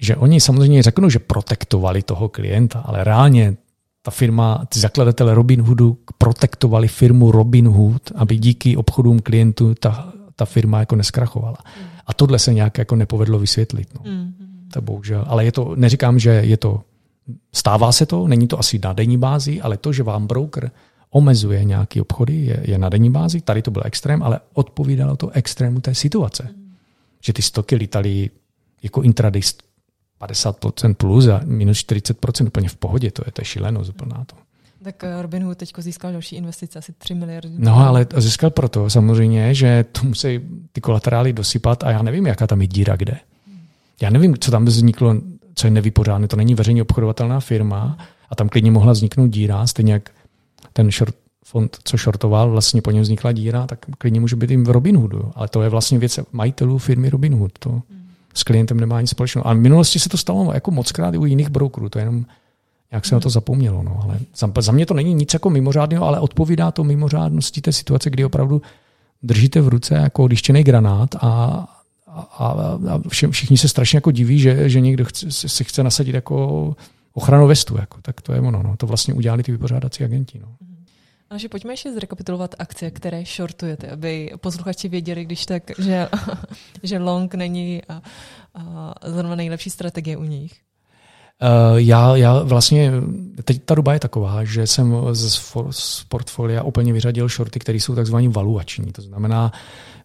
že 0.00 0.16
oni 0.16 0.40
samozřejmě 0.40 0.82
řeknou, 0.82 1.08
že 1.08 1.18
protektovali 1.18 2.02
toho 2.02 2.28
klienta, 2.28 2.78
ale 2.78 3.04
reálně 3.04 3.56
ta 4.02 4.10
firma, 4.10 4.64
ty 4.68 4.80
zakladatelé 4.80 5.34
Robinhoodu 5.34 5.98
protektovali 6.18 6.88
firmu 6.88 7.30
Robinhood, 7.30 8.12
aby 8.14 8.36
díky 8.36 8.76
obchodům 8.76 9.20
klientů 9.20 9.74
ta, 9.74 10.12
ta 10.36 10.44
firma 10.44 10.80
jako 10.80 10.96
neskrachovala. 10.96 11.58
A 12.06 12.14
tohle 12.14 12.38
se 12.38 12.54
nějak 12.54 12.78
jako 12.78 12.96
nepovedlo 12.96 13.38
vysvětlit. 13.38 13.88
No. 13.94 14.10
Mm. 14.12 14.32
To 14.72 14.80
bohužel. 14.80 15.24
Ale 15.28 15.44
je 15.44 15.52
to, 15.52 15.72
neříkám, 15.76 16.18
že 16.18 16.30
je 16.30 16.56
to, 16.56 16.82
stává 17.54 17.92
se 17.92 18.06
to, 18.06 18.28
není 18.28 18.48
to 18.48 18.58
asi 18.58 18.80
na 18.84 18.92
denní 18.92 19.18
bázi, 19.18 19.60
ale 19.60 19.76
to, 19.76 19.92
že 19.92 20.02
vám 20.02 20.26
broker 20.26 20.70
omezuje 21.10 21.64
nějaké 21.64 22.00
obchody, 22.00 22.34
je, 22.34 22.60
je 22.64 22.78
na 22.78 22.88
denní 22.88 23.10
bázi. 23.10 23.40
Tady 23.40 23.62
to 23.62 23.70
byl 23.70 23.82
extrém, 23.84 24.22
ale 24.22 24.40
odpovídalo 24.52 25.16
to 25.16 25.30
extrému 25.30 25.80
té 25.80 25.94
situace. 25.94 26.48
Mm. 26.56 26.72
Že 27.20 27.32
ty 27.32 27.42
stoky 27.42 27.76
lítaly 27.76 28.30
jako 28.82 29.02
intraday 29.02 29.42
50% 30.20 30.94
plus 30.94 31.26
a 31.26 31.40
minus 31.44 31.78
40% 31.78 32.46
úplně 32.46 32.68
v 32.68 32.76
pohodě, 32.76 33.10
to 33.10 33.22
je, 33.26 33.32
to 33.32 33.40
je 33.40 33.44
šílenost 33.44 33.90
úplná 33.90 34.24
to. 34.24 34.36
Tak 34.82 35.04
eh, 35.04 35.22
Robinhood 35.22 35.58
teď 35.58 35.72
získal 35.78 36.12
další 36.12 36.36
investice, 36.36 36.78
asi 36.78 36.92
3 36.92 37.14
miliardy. 37.14 37.50
No 37.58 37.76
ale 37.76 38.06
získal 38.16 38.50
proto 38.50 38.90
samozřejmě, 38.90 39.54
že 39.54 39.84
to 39.92 40.00
musí 40.04 40.40
ty 40.72 40.80
kolaterály 40.80 41.32
dosypat 41.32 41.84
a 41.84 41.90
já 41.90 42.02
nevím, 42.02 42.26
jaká 42.26 42.46
tam 42.46 42.60
je 42.60 42.66
díra 42.66 42.96
kde. 42.96 43.18
Já 44.02 44.10
nevím, 44.10 44.38
co 44.38 44.50
tam 44.50 44.64
vzniklo, 44.64 45.14
co 45.54 45.66
je 45.66 45.70
nevypořádné. 45.70 46.28
To 46.28 46.36
není 46.36 46.54
veřejně 46.54 46.82
obchodovatelná 46.82 47.40
firma 47.40 47.98
a 48.30 48.34
tam 48.34 48.48
klidně 48.48 48.70
mohla 48.70 48.92
vzniknout 48.92 49.26
díra, 49.26 49.66
stejně 49.66 49.92
jak 49.92 50.10
ten 50.76 50.90
short 50.90 51.14
fond, 51.44 51.76
co 51.84 51.96
shortoval, 51.96 52.50
vlastně 52.50 52.82
po 52.82 52.90
něm 52.90 53.02
vznikla 53.02 53.32
díra, 53.32 53.66
tak 53.66 53.86
klidně 53.98 54.20
může 54.20 54.36
být 54.36 54.50
jim 54.50 54.64
v 54.64 54.70
Robinhoodu. 54.70 55.30
Ale 55.34 55.48
to 55.48 55.62
je 55.62 55.68
vlastně 55.68 55.98
věc 55.98 56.20
majitelů 56.32 56.78
firmy 56.78 57.10
Robinhood. 57.10 57.52
To, 57.58 57.70
hmm 57.70 58.06
s 58.36 58.42
klientem 58.42 58.80
nemá 58.80 59.00
nic 59.00 59.10
společného. 59.10 59.48
A 59.48 59.52
v 59.52 59.56
minulosti 59.56 59.98
se 59.98 60.08
to 60.08 60.16
stalo 60.16 60.52
jako 60.52 60.70
mockrát 60.70 61.14
i 61.14 61.18
u 61.18 61.24
jiných 61.24 61.48
brokerů, 61.48 61.88
to 61.88 61.98
je 61.98 62.02
jenom 62.02 62.24
jak 62.92 63.06
se 63.06 63.14
na 63.14 63.20
to 63.20 63.30
zapomnělo. 63.30 63.82
No. 63.82 64.00
Ale 64.02 64.18
za, 64.36 64.52
za 64.60 64.72
mě 64.72 64.86
to 64.86 64.94
není 64.94 65.14
nic 65.14 65.34
jako 65.34 65.50
mimořádného, 65.50 66.06
ale 66.06 66.20
odpovídá 66.20 66.70
to 66.70 66.84
mimořádnosti 66.84 67.60
té 67.60 67.72
situace, 67.72 68.10
kdy 68.10 68.24
opravdu 68.24 68.62
držíte 69.22 69.60
v 69.60 69.68
ruce 69.68 69.94
jako 69.94 70.26
lištěný 70.26 70.64
granát 70.64 71.14
a, 71.14 71.20
a, 72.06 72.46
a 72.90 73.00
všem, 73.08 73.30
všichni 73.30 73.58
se 73.58 73.68
strašně 73.68 73.96
jako 73.96 74.10
diví, 74.10 74.38
že, 74.38 74.68
že 74.68 74.80
někdo 74.80 75.04
chce, 75.04 75.30
si 75.30 75.64
chce 75.64 75.82
nasadit 75.82 76.14
jako 76.14 76.76
ochranu 77.16 77.46
vestu. 77.46 77.76
Jako. 77.76 77.98
Tak 78.02 78.20
to 78.20 78.32
je 78.32 78.40
ono. 78.40 78.62
No. 78.62 78.76
To 78.76 78.86
vlastně 78.86 79.14
udělali 79.14 79.42
ty 79.42 79.52
vypořádací 79.52 80.04
agenti. 80.04 80.40
No. 81.30 81.38
že 81.38 81.48
pojďme 81.48 81.72
ještě 81.72 81.92
zrekapitulovat 81.92 82.54
akcie, 82.58 82.90
které 82.90 83.24
shortujete, 83.36 83.90
aby 83.90 84.30
posluchači 84.40 84.88
věděli, 84.88 85.24
když 85.24 85.46
tak, 85.46 85.62
že, 85.78 86.08
že 86.82 86.98
long 86.98 87.34
není 87.34 87.82
a, 87.88 88.02
a 88.54 88.94
zrovna 89.04 89.36
nejlepší 89.36 89.70
strategie 89.70 90.16
u 90.16 90.24
nich. 90.24 90.52
Uh, 91.42 91.76
já, 91.76 92.16
já 92.16 92.42
vlastně, 92.42 92.92
teď 93.44 93.62
ta 93.64 93.74
doba 93.74 93.92
je 93.92 94.00
taková, 94.00 94.44
že 94.44 94.66
jsem 94.66 94.96
z, 95.12 95.40
z 95.70 96.04
portfolia 96.08 96.62
úplně 96.62 96.92
vyřadil 96.92 97.28
shorty, 97.28 97.58
které 97.58 97.78
jsou 97.78 97.94
takzvaně 97.94 98.28
valuační. 98.28 98.92
To 98.92 99.02
znamená, 99.02 99.52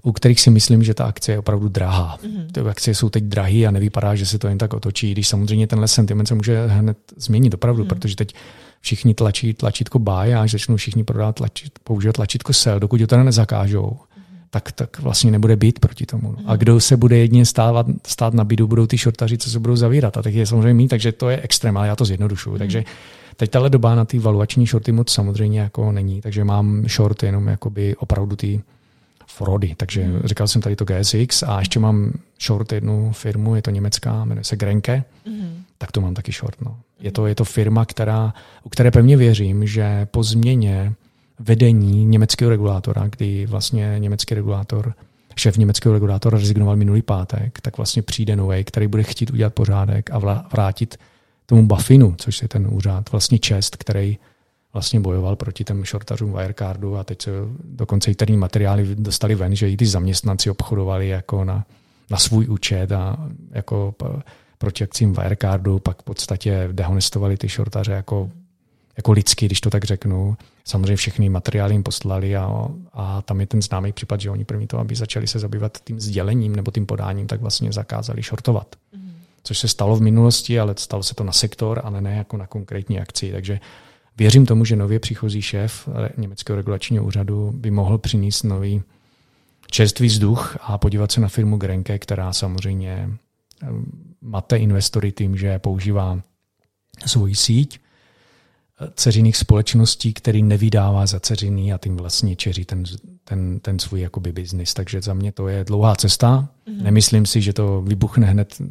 u 0.03 0.11
kterých 0.11 0.41
si 0.41 0.49
myslím, 0.49 0.83
že 0.83 0.93
ta 0.93 1.05
akce 1.05 1.31
je 1.31 1.39
opravdu 1.39 1.69
drahá. 1.69 2.17
Mm-hmm. 2.17 2.51
Ty 2.51 2.59
akcie 2.59 2.95
jsou 2.95 3.09
teď 3.09 3.23
drahé 3.23 3.65
a 3.65 3.71
nevypadá, 3.71 4.15
že 4.15 4.25
se 4.25 4.39
to 4.39 4.47
jen 4.47 4.57
tak 4.57 4.73
otočí, 4.73 5.11
když 5.11 5.27
samozřejmě 5.27 5.67
tenhle 5.67 5.87
sentiment 5.87 6.27
se 6.27 6.35
může 6.35 6.67
hned 6.67 6.97
změnit 7.17 7.53
opravdu, 7.53 7.83
mm-hmm. 7.83 7.87
protože 7.87 8.15
teď 8.15 8.33
všichni 8.81 9.13
tlačí 9.13 9.53
tlačítko 9.53 9.99
buy 9.99 10.33
a 10.33 10.41
až 10.41 10.51
začnou 10.51 10.75
všichni 10.75 11.03
prodávat 11.03 11.35
tlačit, 11.35 11.79
používat 11.83 12.13
tlačítko 12.13 12.53
sell, 12.53 12.79
dokud 12.79 13.01
ho 13.01 13.07
teda 13.07 13.23
nezakážou, 13.23 13.97
tak, 14.49 14.71
tak 14.71 14.99
vlastně 14.99 15.31
nebude 15.31 15.55
být 15.55 15.79
proti 15.79 16.05
tomu. 16.05 16.35
A 16.45 16.55
kdo 16.55 16.79
se 16.79 16.97
bude 16.97 17.17
jedině 17.17 17.45
stávat, 17.45 17.85
stát 18.07 18.33
na 18.33 18.43
bidu, 18.43 18.67
budou 18.67 18.87
ty 18.87 18.97
shortaři, 18.97 19.37
co 19.37 19.49
se 19.49 19.59
budou 19.59 19.75
zavírat. 19.75 20.17
A 20.17 20.21
tak 20.21 20.33
je 20.33 20.45
samozřejmě 20.45 20.73
mít, 20.73 20.87
takže 20.87 21.11
to 21.11 21.29
je 21.29 21.41
extrém, 21.41 21.77
ale 21.77 21.87
já 21.87 21.95
to 21.95 22.05
zjednodušuju. 22.05 22.55
Mm. 22.55 22.59
Takže 22.59 22.83
teď 23.35 23.51
tahle 23.51 23.69
doba 23.69 23.95
na 23.95 24.05
ty 24.05 24.19
valuační 24.19 24.65
shorty 24.65 24.91
moc 24.91 25.11
samozřejmě 25.11 25.59
jako 25.59 25.91
není, 25.91 26.21
takže 26.21 26.43
mám 26.43 26.83
short 26.89 27.23
jenom 27.23 27.47
jakoby 27.47 27.95
opravdu 27.95 28.35
ty 28.35 28.61
Frody. 29.45 29.75
Takže 29.77 30.03
mm. 30.03 30.21
říkal 30.23 30.47
jsem 30.47 30.61
tady 30.61 30.75
to 30.75 30.85
GSX 30.85 31.43
a 31.43 31.59
ještě 31.59 31.79
mám 31.79 32.11
short 32.41 32.71
jednu 32.71 33.11
firmu, 33.11 33.55
je 33.55 33.61
to 33.61 33.71
německá, 33.71 34.25
jmenuje 34.25 34.43
se 34.43 34.55
Grenke, 34.55 35.03
mm. 35.25 35.63
tak 35.77 35.91
to 35.91 36.01
mám 36.01 36.13
taky 36.13 36.31
short. 36.31 36.61
No. 36.61 36.77
Je, 36.99 37.11
to, 37.11 37.27
je 37.27 37.35
to 37.35 37.45
firma, 37.45 37.85
která, 37.85 38.33
u 38.63 38.69
které 38.69 38.91
pevně 38.91 39.17
věřím, 39.17 39.67
že 39.67 40.07
po 40.11 40.23
změně 40.23 40.93
vedení 41.39 42.05
německého 42.05 42.49
regulátora, 42.51 43.07
kdy 43.07 43.45
vlastně 43.45 43.95
německý 43.97 44.35
regulátor, 44.35 44.93
šéf 45.35 45.57
německého 45.57 45.93
regulátora 45.93 46.37
rezignoval 46.37 46.75
minulý 46.75 47.01
pátek, 47.01 47.61
tak 47.61 47.77
vlastně 47.77 48.01
přijde 48.01 48.35
nový, 48.35 48.63
který 48.63 48.87
bude 48.87 49.03
chtít 49.03 49.31
udělat 49.31 49.53
pořádek 49.53 50.09
a 50.11 50.19
vrátit 50.53 50.97
tomu 51.45 51.67
Bafinu, 51.67 52.15
což 52.17 52.41
je 52.41 52.47
ten 52.47 52.67
úřad, 52.71 53.11
vlastně 53.11 53.39
čest, 53.39 53.75
který 53.75 54.17
vlastně 54.73 54.99
bojoval 54.99 55.35
proti 55.35 55.63
těm 55.63 55.85
shortařům 55.85 56.33
Wirecardu 56.33 56.97
a 56.97 57.03
teď 57.03 57.21
se 57.21 57.31
dokonce 57.63 58.11
i 58.11 58.15
terní 58.15 58.37
materiály 58.37 58.95
dostali 58.95 59.35
ven, 59.35 59.55
že 59.55 59.69
i 59.69 59.77
ty 59.77 59.85
zaměstnanci 59.85 60.49
obchodovali 60.49 61.07
jako 61.07 61.43
na, 61.43 61.65
na 62.09 62.17
svůj 62.17 62.47
účet 62.47 62.91
a 62.91 63.17
jako 63.51 63.95
proti 64.57 64.83
akcím 64.83 65.13
Wirecardu, 65.13 65.79
pak 65.79 66.01
v 66.01 66.03
podstatě 66.03 66.69
dehonestovali 66.71 67.37
ty 67.37 67.47
shortaře 67.47 67.91
jako, 67.91 68.29
jako 68.97 69.11
lidsky, 69.11 69.45
když 69.45 69.61
to 69.61 69.69
tak 69.69 69.83
řeknu. 69.83 70.37
Samozřejmě 70.65 70.95
všechny 70.95 71.29
materiály 71.29 71.73
jim 71.73 71.83
poslali 71.83 72.35
a, 72.35 72.67
a 72.93 73.21
tam 73.21 73.39
je 73.39 73.47
ten 73.47 73.61
známý 73.61 73.91
případ, 73.91 74.21
že 74.21 74.29
oni 74.29 74.45
první 74.45 74.67
to, 74.67 74.79
aby 74.79 74.95
začali 74.95 75.27
se 75.27 75.39
zabývat 75.39 75.77
tím 75.83 75.99
sdělením 75.99 76.55
nebo 76.55 76.71
tím 76.71 76.85
podáním, 76.85 77.27
tak 77.27 77.41
vlastně 77.41 77.71
zakázali 77.71 78.21
shortovat. 78.21 78.75
Mm. 78.95 79.13
Což 79.43 79.57
se 79.57 79.67
stalo 79.67 79.95
v 79.95 80.01
minulosti, 80.01 80.59
ale 80.59 80.73
stalo 80.77 81.03
se 81.03 81.15
to 81.15 81.23
na 81.23 81.31
sektor, 81.31 81.81
ale 81.83 82.01
ne 82.01 82.15
jako 82.15 82.37
na 82.37 82.47
konkrétní 82.47 82.99
akci. 82.99 83.31
Takže 83.31 83.59
věřím 84.17 84.45
tomu, 84.45 84.65
že 84.65 84.75
nově 84.75 84.99
příchozí 84.99 85.41
šéf 85.41 85.89
německého 86.17 86.57
regulačního 86.57 87.05
úřadu 87.05 87.51
by 87.55 87.71
mohl 87.71 87.97
přinést 87.97 88.43
nový 88.43 88.83
čerstvý 89.71 90.07
vzduch 90.07 90.57
a 90.61 90.77
podívat 90.77 91.11
se 91.11 91.21
na 91.21 91.27
firmu 91.27 91.57
Grenke, 91.57 91.99
která 91.99 92.33
samozřejmě 92.33 93.09
mate 94.21 94.57
investory 94.57 95.11
tím, 95.11 95.37
že 95.37 95.59
používá 95.59 96.21
svoji 97.05 97.35
síť 97.35 97.79
ceřiných 98.95 99.37
společností, 99.37 100.13
který 100.13 100.43
nevydává 100.43 101.05
za 101.05 101.19
ceřiny 101.19 101.73
a 101.73 101.77
tím 101.77 101.97
vlastně 101.97 102.35
čeří 102.35 102.65
ten, 102.65 102.83
ten, 103.23 103.59
ten 103.59 103.79
svůj 103.79 104.01
jakoby 104.01 104.31
biznis. 104.31 104.73
Takže 104.73 105.01
za 105.01 105.13
mě 105.13 105.31
to 105.31 105.47
je 105.47 105.63
dlouhá 105.63 105.95
cesta. 105.95 106.49
Mm-hmm. 106.67 106.83
Nemyslím 106.83 107.25
si, 107.25 107.41
že 107.41 107.53
to 107.53 107.81
vybuchne 107.81 108.27
hned 108.27 108.61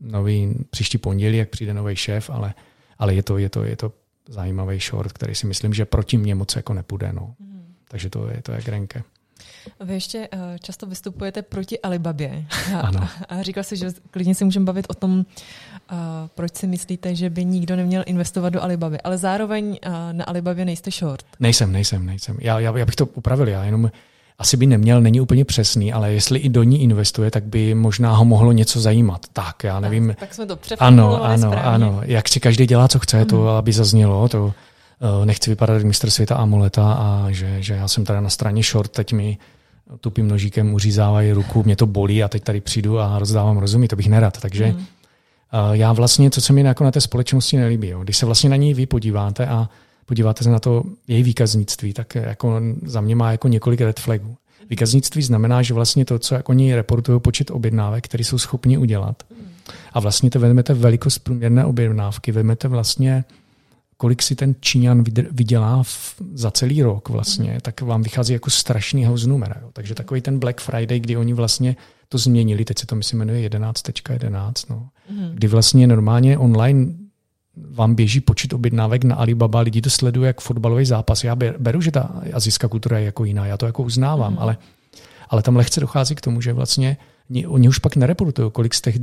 nový 0.00 0.54
příští 0.70 0.98
pondělí, 0.98 1.38
jak 1.38 1.48
přijde 1.48 1.74
nový 1.74 1.96
šéf, 1.96 2.30
ale, 2.30 2.54
ale 2.98 3.14
je, 3.14 3.22
to, 3.22 3.38
je, 3.38 3.48
to, 3.48 3.64
je 3.64 3.76
to 3.76 3.92
zajímavý 4.30 4.78
short, 4.78 5.12
který 5.12 5.34
si 5.34 5.46
myslím, 5.46 5.74
že 5.74 5.84
proti 5.84 6.18
mně 6.18 6.34
moc 6.34 6.56
jako 6.56 6.74
nepůjde. 6.74 7.12
No. 7.12 7.34
Mm-hmm. 7.42 7.62
Takže 7.88 8.10
to 8.10 8.28
je, 8.28 8.42
to 8.42 8.52
je 8.52 8.62
grenke. 8.62 9.02
Vy 9.80 9.94
ještě 9.94 10.28
uh, 10.28 10.40
často 10.60 10.86
vystupujete 10.86 11.42
proti 11.42 11.80
Alibabě. 11.80 12.44
ano. 12.82 13.08
A 13.28 13.42
říkal 13.42 13.64
jsi, 13.64 13.76
že 13.76 13.90
klidně 14.10 14.34
se 14.34 14.44
můžeme 14.44 14.64
bavit 14.64 14.86
o 14.88 14.94
tom, 14.94 15.18
uh, 15.18 15.24
proč 16.34 16.56
si 16.56 16.66
myslíte, 16.66 17.14
že 17.14 17.30
by 17.30 17.44
nikdo 17.44 17.76
neměl 17.76 18.02
investovat 18.06 18.50
do 18.50 18.62
Alibaby. 18.62 19.00
Ale 19.00 19.18
zároveň 19.18 19.66
uh, 19.68 19.92
na 20.12 20.24
Alibabě 20.24 20.64
nejste 20.64 20.90
short. 20.90 21.26
Nejsem, 21.40 21.72
nejsem, 21.72 22.06
nejsem. 22.06 22.38
Já, 22.40 22.60
já, 22.60 22.78
já 22.78 22.86
bych 22.86 22.96
to 22.96 23.06
upravil. 23.06 23.48
Já 23.48 23.64
jenom 23.64 23.90
asi 24.40 24.56
by 24.56 24.66
neměl, 24.66 25.00
není 25.00 25.20
úplně 25.20 25.44
přesný, 25.44 25.92
ale 25.92 26.12
jestli 26.12 26.38
i 26.38 26.48
do 26.48 26.62
ní 26.62 26.82
investuje, 26.82 27.30
tak 27.30 27.44
by 27.44 27.74
možná 27.74 28.16
ho 28.16 28.24
mohlo 28.24 28.52
něco 28.52 28.80
zajímat. 28.80 29.26
Tak, 29.32 29.64
já 29.64 29.80
nevím. 29.80 30.08
Tak, 30.08 30.18
tak 30.18 30.34
jsme 30.34 30.46
to 30.46 30.58
Ano, 30.78 31.24
ano, 31.24 31.38
správně. 31.38 31.62
ano. 31.62 32.00
Jak 32.02 32.28
si 32.28 32.40
každý 32.40 32.66
dělá, 32.66 32.88
co 32.88 32.98
chce, 32.98 33.24
to, 33.24 33.36
mhm. 33.36 33.48
aby 33.48 33.72
zaznělo, 33.72 34.28
to 34.28 34.44
uh, 34.44 35.26
nechci 35.26 35.50
vypadat 35.50 35.74
jak 35.74 35.84
mistr 35.84 36.10
světa 36.10 36.36
amuleta 36.36 36.92
a 36.92 37.26
že, 37.30 37.62
že 37.62 37.74
já 37.74 37.88
jsem 37.88 38.04
tady 38.04 38.20
na 38.20 38.28
straně 38.28 38.62
short, 38.62 38.90
teď 38.90 39.12
mi 39.12 39.38
tupým 40.00 40.28
nožíkem 40.28 40.74
uřízávají 40.74 41.32
ruku, 41.32 41.62
mě 41.62 41.76
to 41.76 41.86
bolí 41.86 42.22
a 42.22 42.28
teď 42.28 42.44
tady 42.44 42.60
přijdu 42.60 42.98
a 42.98 43.18
rozdávám 43.18 43.58
rozumí, 43.58 43.88
to 43.88 43.96
bych 43.96 44.08
nerad. 44.08 44.40
Takže 44.40 44.66
mm. 44.66 44.86
já 45.72 45.92
vlastně, 45.92 46.30
co 46.30 46.40
se 46.40 46.52
mi 46.52 46.60
jako 46.60 46.84
na 46.84 46.90
té 46.90 47.00
společnosti 47.00 47.56
nelíbí, 47.56 47.88
jo. 47.88 48.00
když 48.00 48.16
se 48.16 48.26
vlastně 48.26 48.50
na 48.50 48.56
ní 48.56 48.74
vy 48.74 48.86
podíváte 48.86 49.46
a 49.46 49.68
podíváte 50.10 50.44
se 50.44 50.50
na 50.50 50.58
to 50.58 50.82
její 51.08 51.22
výkaznictví, 51.22 51.92
tak 51.92 52.14
jako 52.14 52.60
za 52.84 53.00
mě 53.00 53.16
má 53.16 53.32
jako 53.32 53.48
několik 53.48 53.80
red 53.80 54.00
flagů. 54.00 54.36
Výkaznictví 54.70 55.22
znamená, 55.22 55.62
že 55.62 55.74
vlastně 55.74 56.04
to, 56.04 56.18
co 56.18 56.34
jako 56.34 56.50
oni 56.50 56.74
reportují 56.74 57.20
počet 57.20 57.50
objednávek, 57.50 58.04
které 58.04 58.24
jsou 58.24 58.38
schopni 58.38 58.78
udělat. 58.78 59.22
A 59.92 60.00
vlastně 60.00 60.30
to 60.30 60.40
vezmete 60.40 60.74
velikost 60.74 61.18
průměrné 61.18 61.64
objednávky, 61.64 62.32
vezmete 62.32 62.68
vlastně 62.68 63.24
kolik 63.96 64.22
si 64.22 64.34
ten 64.34 64.54
Číňan 64.60 65.04
vydělá 65.30 65.82
v, 65.82 66.14
za 66.34 66.50
celý 66.50 66.82
rok 66.82 67.08
vlastně, 67.08 67.58
tak 67.62 67.80
vám 67.80 68.02
vychází 68.02 68.32
jako 68.32 68.50
strašný 68.50 69.04
house 69.04 69.28
numera. 69.28 69.54
Jo. 69.62 69.70
Takže 69.72 69.94
takový 69.94 70.20
ten 70.20 70.38
Black 70.38 70.60
Friday, 70.60 71.00
kdy 71.00 71.16
oni 71.16 71.32
vlastně 71.32 71.76
to 72.08 72.18
změnili, 72.18 72.64
teď 72.64 72.78
se 72.78 72.86
to 72.86 72.96
myslím 72.96 73.18
jmenuje 73.18 73.48
11.11, 73.48 74.12
11, 74.12 74.70
no, 74.70 74.88
mm. 75.10 75.30
kdy 75.34 75.48
vlastně 75.48 75.86
normálně 75.86 76.38
online 76.38 77.09
vám 77.56 77.94
běží 77.94 78.20
počet 78.20 78.52
objednávek 78.52 79.04
na 79.04 79.16
Alibaba, 79.16 79.60
lidi 79.60 79.80
to 79.80 79.90
sledují 79.90 80.26
jak 80.26 80.40
fotbalový 80.40 80.84
zápas. 80.84 81.24
Já 81.24 81.36
beru, 81.36 81.80
že 81.80 81.90
ta 81.90 82.20
azijská 82.32 82.68
kultura 82.68 82.98
je 82.98 83.04
jako 83.04 83.24
jiná, 83.24 83.46
já 83.46 83.56
to 83.56 83.66
jako 83.66 83.82
uznávám, 83.82 84.32
mm. 84.32 84.38
ale, 84.38 84.56
ale 85.28 85.42
tam 85.42 85.56
lehce 85.56 85.80
dochází 85.80 86.14
k 86.14 86.20
tomu, 86.20 86.40
že 86.40 86.52
vlastně 86.52 86.96
oni 87.46 87.68
už 87.68 87.78
pak 87.78 87.96
nereportují, 87.96 88.50
kolik 88.50 88.74
z 88.74 88.80
těch 88.80 88.96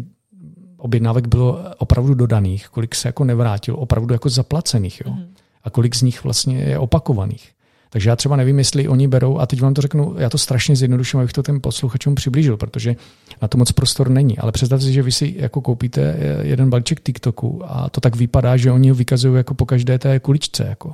objednávek 0.77 1.27
bylo 1.27 1.59
opravdu 1.77 2.13
dodaných, 2.13 2.69
kolik 2.69 2.95
se 2.95 3.07
jako 3.07 3.23
nevrátilo, 3.23 3.77
opravdu 3.77 4.13
jako 4.13 4.29
zaplacených, 4.29 5.01
jo? 5.05 5.11
Mm. 5.11 5.33
a 5.63 5.69
kolik 5.69 5.95
z 5.95 6.01
nich 6.01 6.23
vlastně 6.23 6.57
je 6.57 6.79
opakovaných. 6.79 7.51
Takže 7.89 8.09
já 8.09 8.15
třeba 8.15 8.35
nevím, 8.35 8.57
jestli 8.57 8.87
oni 8.87 9.07
berou, 9.07 9.37
a 9.37 9.45
teď 9.45 9.61
vám 9.61 9.73
to 9.73 9.81
řeknu, 9.81 10.15
já 10.17 10.29
to 10.29 10.37
strašně 10.37 10.75
zjednoduším, 10.75 11.19
abych 11.19 11.33
to 11.33 11.43
těm 11.43 11.61
posluchačům 11.61 12.15
přiblížil, 12.15 12.57
protože 12.57 12.95
na 13.41 13.47
to 13.47 13.57
moc 13.57 13.71
prostor 13.71 14.09
není. 14.09 14.37
Ale 14.37 14.51
představte 14.51 14.85
si, 14.85 14.93
že 14.93 15.01
vy 15.01 15.11
si 15.11 15.35
jako 15.37 15.61
koupíte 15.61 16.17
jeden 16.41 16.69
balíček 16.69 17.01
TikToku 17.01 17.61
a 17.65 17.89
to 17.89 18.01
tak 18.01 18.15
vypadá, 18.15 18.57
že 18.57 18.71
oni 18.71 18.89
ho 18.89 18.95
vykazují 18.95 19.35
jako 19.35 19.53
po 19.53 19.65
každé 19.65 19.99
té 19.99 20.19
kuličce. 20.19 20.65
Jako. 20.69 20.93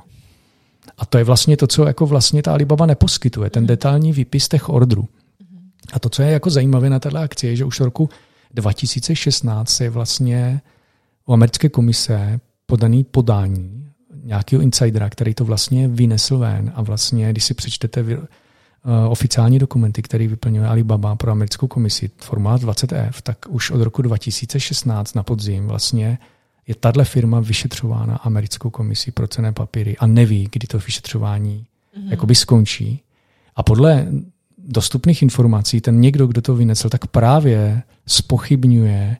A 0.98 1.06
to 1.06 1.18
je 1.18 1.24
vlastně 1.24 1.56
to, 1.56 1.66
co 1.66 1.86
jako 1.86 2.06
vlastně 2.06 2.42
ta 2.42 2.52
Alibaba 2.52 2.86
neposkytuje, 2.86 3.50
ten 3.50 3.66
detailní 3.66 4.12
výpis 4.12 4.48
těch 4.48 4.68
ordrů. 4.68 5.08
A 5.92 5.98
to, 5.98 6.08
co 6.08 6.22
je 6.22 6.30
jako 6.30 6.50
zajímavé 6.50 6.90
na 6.90 6.98
této 6.98 7.18
akci, 7.18 7.46
je, 7.46 7.56
že 7.56 7.64
už 7.64 7.80
v 7.80 7.84
roku 7.84 8.08
2016 8.54 9.80
je 9.80 9.90
vlastně 9.90 10.60
u 11.26 11.32
americké 11.32 11.68
komise 11.68 12.40
podaný 12.66 13.04
podání 13.04 13.73
nějakého 14.24 14.62
insidera, 14.62 15.10
který 15.10 15.34
to 15.34 15.44
vlastně 15.44 15.88
vynesl 15.88 16.38
ven 16.38 16.72
a 16.74 16.82
vlastně, 16.82 17.30
když 17.30 17.44
si 17.44 17.54
přečtete 17.54 18.02
uh, 18.02 18.22
oficiální 19.08 19.58
dokumenty, 19.58 20.02
který 20.02 20.26
vyplňuje 20.26 20.68
Alibaba 20.68 21.16
pro 21.16 21.30
americkou 21.30 21.66
komisi, 21.66 22.10
formát 22.16 22.62
20F, 22.62 23.12
tak 23.22 23.38
už 23.48 23.70
od 23.70 23.82
roku 23.82 24.02
2016 24.02 25.14
na 25.14 25.22
podzim 25.22 25.66
vlastně 25.66 26.18
je 26.66 26.74
tahle 26.74 27.04
firma 27.04 27.40
vyšetřována 27.40 28.16
americkou 28.16 28.70
komisí 28.70 29.10
pro 29.10 29.28
cené 29.28 29.52
papíry 29.52 29.96
a 29.96 30.06
neví, 30.06 30.48
kdy 30.52 30.66
to 30.66 30.78
vyšetřování 30.78 31.66
mm-hmm. 31.98 32.10
jakoby 32.10 32.34
skončí. 32.34 33.02
A 33.56 33.62
podle 33.62 34.06
dostupných 34.58 35.22
informací 35.22 35.80
ten 35.80 36.00
někdo, 36.00 36.26
kdo 36.26 36.42
to 36.42 36.54
vynesl, 36.54 36.88
tak 36.88 37.06
právě 37.06 37.82
spochybňuje, 38.06 39.16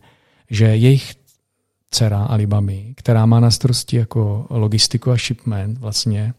že 0.51 0.65
jejich 0.65 1.15
dcera 1.95 2.25
Alibaby, 2.25 2.95
která 2.97 3.27
má 3.27 3.41
na 3.41 3.51
starosti 3.51 3.97
jako 3.97 4.47
logistiku 4.51 5.11
a 5.11 5.17
shipment, 5.17 5.79
vlastně, 5.79 6.35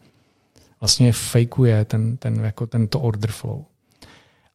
vlastně 0.80 1.14
fakeuje 1.14 1.86
ten, 1.86 2.18
ten, 2.18 2.36
jako 2.36 2.68
tento 2.68 3.00
order 3.00 3.32
flow. 3.32 3.64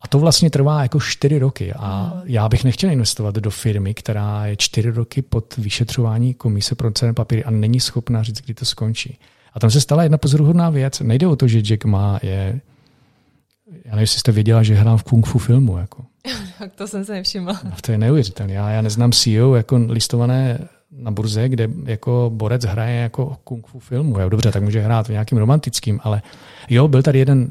A 0.01 0.09
to 0.09 0.19
vlastně 0.19 0.51
trvá 0.51 0.83
jako 0.83 1.01
čtyři 1.01 1.39
roky. 1.39 1.73
A 1.73 2.13
hmm. 2.15 2.23
já 2.25 2.49
bych 2.49 2.65
nechtěl 2.65 2.91
investovat 2.91 3.35
do 3.35 3.51
firmy, 3.51 3.95
která 3.95 4.47
je 4.47 4.57
čtyři 4.57 4.91
roky 4.91 5.23
pod 5.23 5.57
vyšetřování 5.57 6.35
komise 6.35 6.75
pro 6.75 6.93
cené 6.93 7.13
papíry 7.13 7.45
a 7.45 7.51
není 7.51 7.81
schopná 7.81 8.23
říct, 8.23 8.41
kdy 8.41 8.55
to 8.55 8.65
skončí. 8.65 9.19
A 9.55 9.61
tam 9.61 9.71
se 9.71 9.81
stala 9.81 10.03
jedna 10.03 10.19
pozoruhodná 10.19 10.71
věc. 10.71 11.01
Nejde 11.01 11.27
o 11.27 11.37
to, 11.37 11.49
že 11.49 11.61
Jack 11.61 11.85
má 11.85 12.21
je 12.23 12.61
já 13.85 13.91
nevím, 13.91 14.01
jestli 14.01 14.21
jste 14.21 14.33
věděla, 14.33 14.63
že 14.63 14.75
hrál 14.75 14.97
v 14.97 15.03
kung 15.03 15.27
fu 15.27 15.39
filmu. 15.39 15.79
Jako. 15.79 16.05
to 16.75 16.89
jsem 16.89 17.05
se 17.05 17.13
nevšimla. 17.13 17.61
No, 17.65 17.71
to 17.81 17.93
je 17.93 17.99
neuvěřitelné. 17.99 18.53
Já, 18.53 18.71
já 18.71 18.83
neznám 18.83 19.13
CEO 19.13 19.55
jako 19.55 19.77
listované 19.89 20.69
na 20.93 21.11
burze, 21.11 21.49
kde 21.49 21.69
jako 21.85 22.31
borec 22.35 22.65
hraje 22.65 23.01
jako 23.01 23.37
kung 23.45 23.67
fu 23.67 23.79
filmu. 23.79 24.21
Jo, 24.21 24.29
dobře, 24.29 24.53
tak 24.53 24.63
může 24.63 24.81
hrát 24.81 25.07
v 25.07 25.11
nějakým 25.11 25.39
romantickým, 25.39 26.01
ale 26.03 26.23
jo, 26.71 26.89
byl 26.89 27.03
tady 27.03 27.19
jeden 27.19 27.49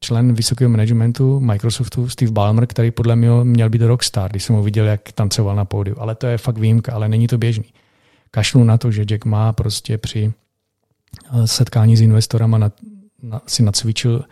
člen 0.00 0.34
vysokého 0.34 0.70
managementu 0.70 1.40
Microsoftu, 1.40 2.08
Steve 2.08 2.32
Ballmer, 2.32 2.66
který 2.66 2.90
podle 2.90 3.16
mě 3.16 3.30
měl 3.42 3.70
být 3.70 3.82
rockstar, 3.82 4.30
když 4.30 4.44
jsem 4.44 4.56
ho 4.56 4.62
viděl, 4.62 4.86
jak 4.86 5.12
tancoval 5.12 5.56
na 5.56 5.64
pódiu. 5.64 5.96
Ale 5.98 6.14
to 6.14 6.26
je 6.26 6.38
fakt 6.38 6.58
výjimka, 6.58 6.92
ale 6.92 7.08
není 7.08 7.26
to 7.26 7.38
běžný. 7.38 7.64
Kašlu 8.30 8.64
na 8.64 8.78
to, 8.78 8.90
že 8.90 9.04
Jack 9.04 9.24
má 9.24 9.52
prostě 9.52 9.98
při 9.98 10.32
eh, 11.32 11.46
setkání 11.46 11.96
s 11.96 12.00
investorama 12.00 12.58
na, 12.58 12.72
na, 13.22 13.40
si 13.46 13.62
nacvičil 13.62 14.24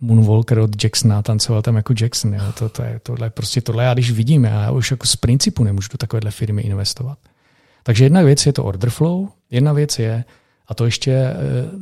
Moonwalker 0.00 0.58
od 0.58 0.84
Jacksona, 0.84 1.22
tancoval 1.22 1.62
tam 1.62 1.76
jako 1.76 1.94
Jackson. 2.00 2.34
Jo. 2.34 2.40
To, 2.58 2.68
to 2.68 2.82
je, 2.82 3.00
tohle, 3.02 3.30
prostě 3.30 3.60
tohle 3.60 3.84
já 3.84 3.94
když 3.94 4.10
vidím, 4.10 4.44
já 4.44 4.70
už 4.70 4.90
jako 4.90 5.06
z 5.06 5.16
principu 5.16 5.64
nemůžu 5.64 5.88
do 5.92 5.98
takovéhle 5.98 6.30
firmy 6.30 6.62
investovat. 6.62 7.18
Takže 7.82 8.04
jedna 8.04 8.22
věc 8.22 8.46
je 8.46 8.52
to 8.52 8.64
order 8.64 8.90
flow, 8.90 9.28
jedna 9.50 9.72
věc 9.72 9.98
je, 9.98 10.24
a 10.68 10.74
to 10.74 10.84
ještě 10.84 11.12
e, 11.12 11.34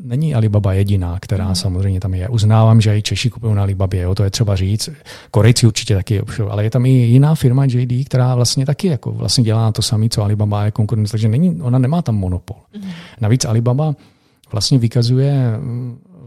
není 0.03 0.34
Alibaba 0.34 0.72
jediná, 0.72 1.18
která 1.20 1.48
mm. 1.48 1.55
samozřejmě 1.55 2.01
tam 2.01 2.14
je. 2.14 2.28
Uznávám, 2.28 2.80
že 2.80 2.98
i 2.98 3.03
Češi 3.03 3.30
kupují 3.30 3.55
na 3.55 3.62
Alibabě, 3.62 4.03
jo, 4.03 4.14
to 4.14 4.24
je 4.24 4.30
třeba 4.30 4.57
říct. 4.57 4.88
Korejci 5.30 5.66
určitě 5.66 5.94
taky, 5.94 6.22
ale 6.48 6.64
je 6.64 6.70
tam 6.70 6.86
i 6.86 6.88
jiná 6.88 7.34
firma 7.34 7.64
JD, 7.64 8.07
která 8.07 8.34
vlastně 8.34 8.66
taky 8.66 8.86
jako 8.86 9.12
vlastně 9.12 9.44
dělá 9.44 9.72
to 9.72 9.82
samé, 9.82 10.09
co 10.09 10.22
Alibaba 10.22 10.64
je 10.64 10.70
konkurence, 10.70 11.11
takže 11.11 11.28
není, 11.28 11.62
ona 11.62 11.78
nemá 11.78 12.03
tam 12.03 12.16
monopol. 12.16 12.57
Mm. 12.76 12.90
Navíc 13.20 13.44
Alibaba 13.44 13.94
vlastně 14.53 14.78
vykazuje 14.78 15.53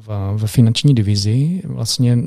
v, 0.08 0.38
v 0.38 0.46
finanční 0.46 0.96
divizi 0.96 1.62
vlastně 1.66 2.18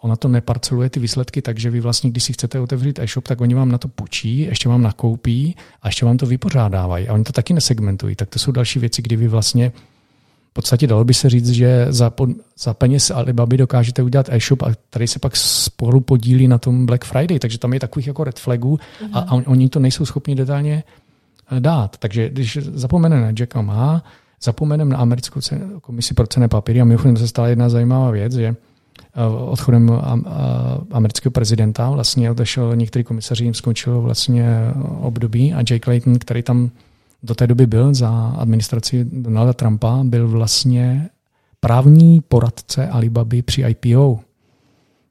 ona 0.00 0.16
to 0.16 0.28
neparceluje 0.28 0.90
ty 0.90 1.00
výsledky 1.00 1.42
tak, 1.42 1.58
že 1.58 1.70
vy 1.70 1.80
vlastně, 1.80 2.10
když 2.10 2.24
si 2.24 2.32
chcete 2.32 2.60
otevřít 2.60 2.98
e-shop, 2.98 3.28
tak 3.28 3.40
oni 3.40 3.54
vám 3.54 3.72
na 3.72 3.78
to 3.78 3.88
půjčí, 3.88 4.38
ještě 4.38 4.68
vám 4.68 4.82
nakoupí 4.82 5.56
a 5.82 5.88
ještě 5.88 6.06
vám 6.06 6.16
to 6.16 6.26
vypořádávají. 6.26 7.08
A 7.08 7.14
oni 7.14 7.24
to 7.24 7.32
taky 7.32 7.54
nesegmentují. 7.54 8.16
Tak 8.16 8.28
to 8.28 8.38
jsou 8.38 8.52
další 8.52 8.78
věci, 8.78 9.02
kdy 9.02 9.16
vy 9.16 9.28
vlastně 9.28 9.72
v 10.50 10.52
podstatě 10.52 10.86
dalo 10.86 11.04
by 11.04 11.14
se 11.14 11.30
říct, 11.30 11.50
že 11.50 11.86
za, 11.88 12.12
za 12.58 12.74
peněz 12.74 13.10
Alibaby 13.10 13.56
dokážete 13.56 14.02
udělat 14.02 14.28
e-shop 14.30 14.62
a 14.62 14.72
tady 14.90 15.08
se 15.08 15.18
pak 15.18 15.36
spolu 15.36 16.00
podílí 16.00 16.48
na 16.48 16.58
tom 16.58 16.86
Black 16.86 17.04
Friday, 17.04 17.38
takže 17.38 17.58
tam 17.58 17.72
je 17.72 17.80
takových 17.80 18.06
jako 18.06 18.24
red 18.24 18.38
flagů 18.38 18.78
a, 19.12 19.18
a 19.18 19.32
oni 19.32 19.68
to 19.68 19.80
nejsou 19.80 20.06
schopni 20.06 20.34
detailně 20.34 20.84
eh, 21.56 21.60
dát. 21.60 21.96
Takže 21.96 22.28
když 22.28 22.58
zapomeneme 22.62 23.22
na 23.22 23.32
Jacka 23.38 23.62
Ma, 23.62 24.04
zapomeneme 24.46 24.90
na 24.90 24.98
americkou 24.98 25.40
komisi 25.82 26.14
pro 26.14 26.26
cené 26.26 26.48
papíry 26.48 26.80
a 26.80 26.84
mimochodem 26.84 27.16
se 27.16 27.28
stala 27.28 27.48
jedna 27.48 27.68
zajímavá 27.68 28.10
věc, 28.10 28.32
že 28.32 28.46
eh, 28.46 29.26
odchodem 29.26 29.90
amerického 30.90 31.30
prezidenta 31.30 31.90
vlastně 31.90 32.30
odešel 32.30 32.76
některý 32.76 33.04
komisaři, 33.04 33.44
jim 33.44 33.54
skončilo 33.54 34.02
vlastně 34.02 34.46
období 35.00 35.54
a 35.54 35.58
Jake 35.58 35.80
Clayton, 35.80 36.18
který 36.18 36.42
tam 36.42 36.70
do 37.22 37.34
té 37.34 37.46
doby 37.46 37.66
byl 37.66 37.94
za 37.94 38.34
administraci 38.38 39.04
Donalda 39.04 39.52
Trumpa, 39.52 40.00
byl 40.04 40.28
vlastně 40.28 41.10
právní 41.60 42.20
poradce 42.20 42.88
Alibaby 42.88 43.42
při 43.42 43.62
IPO. 43.62 44.20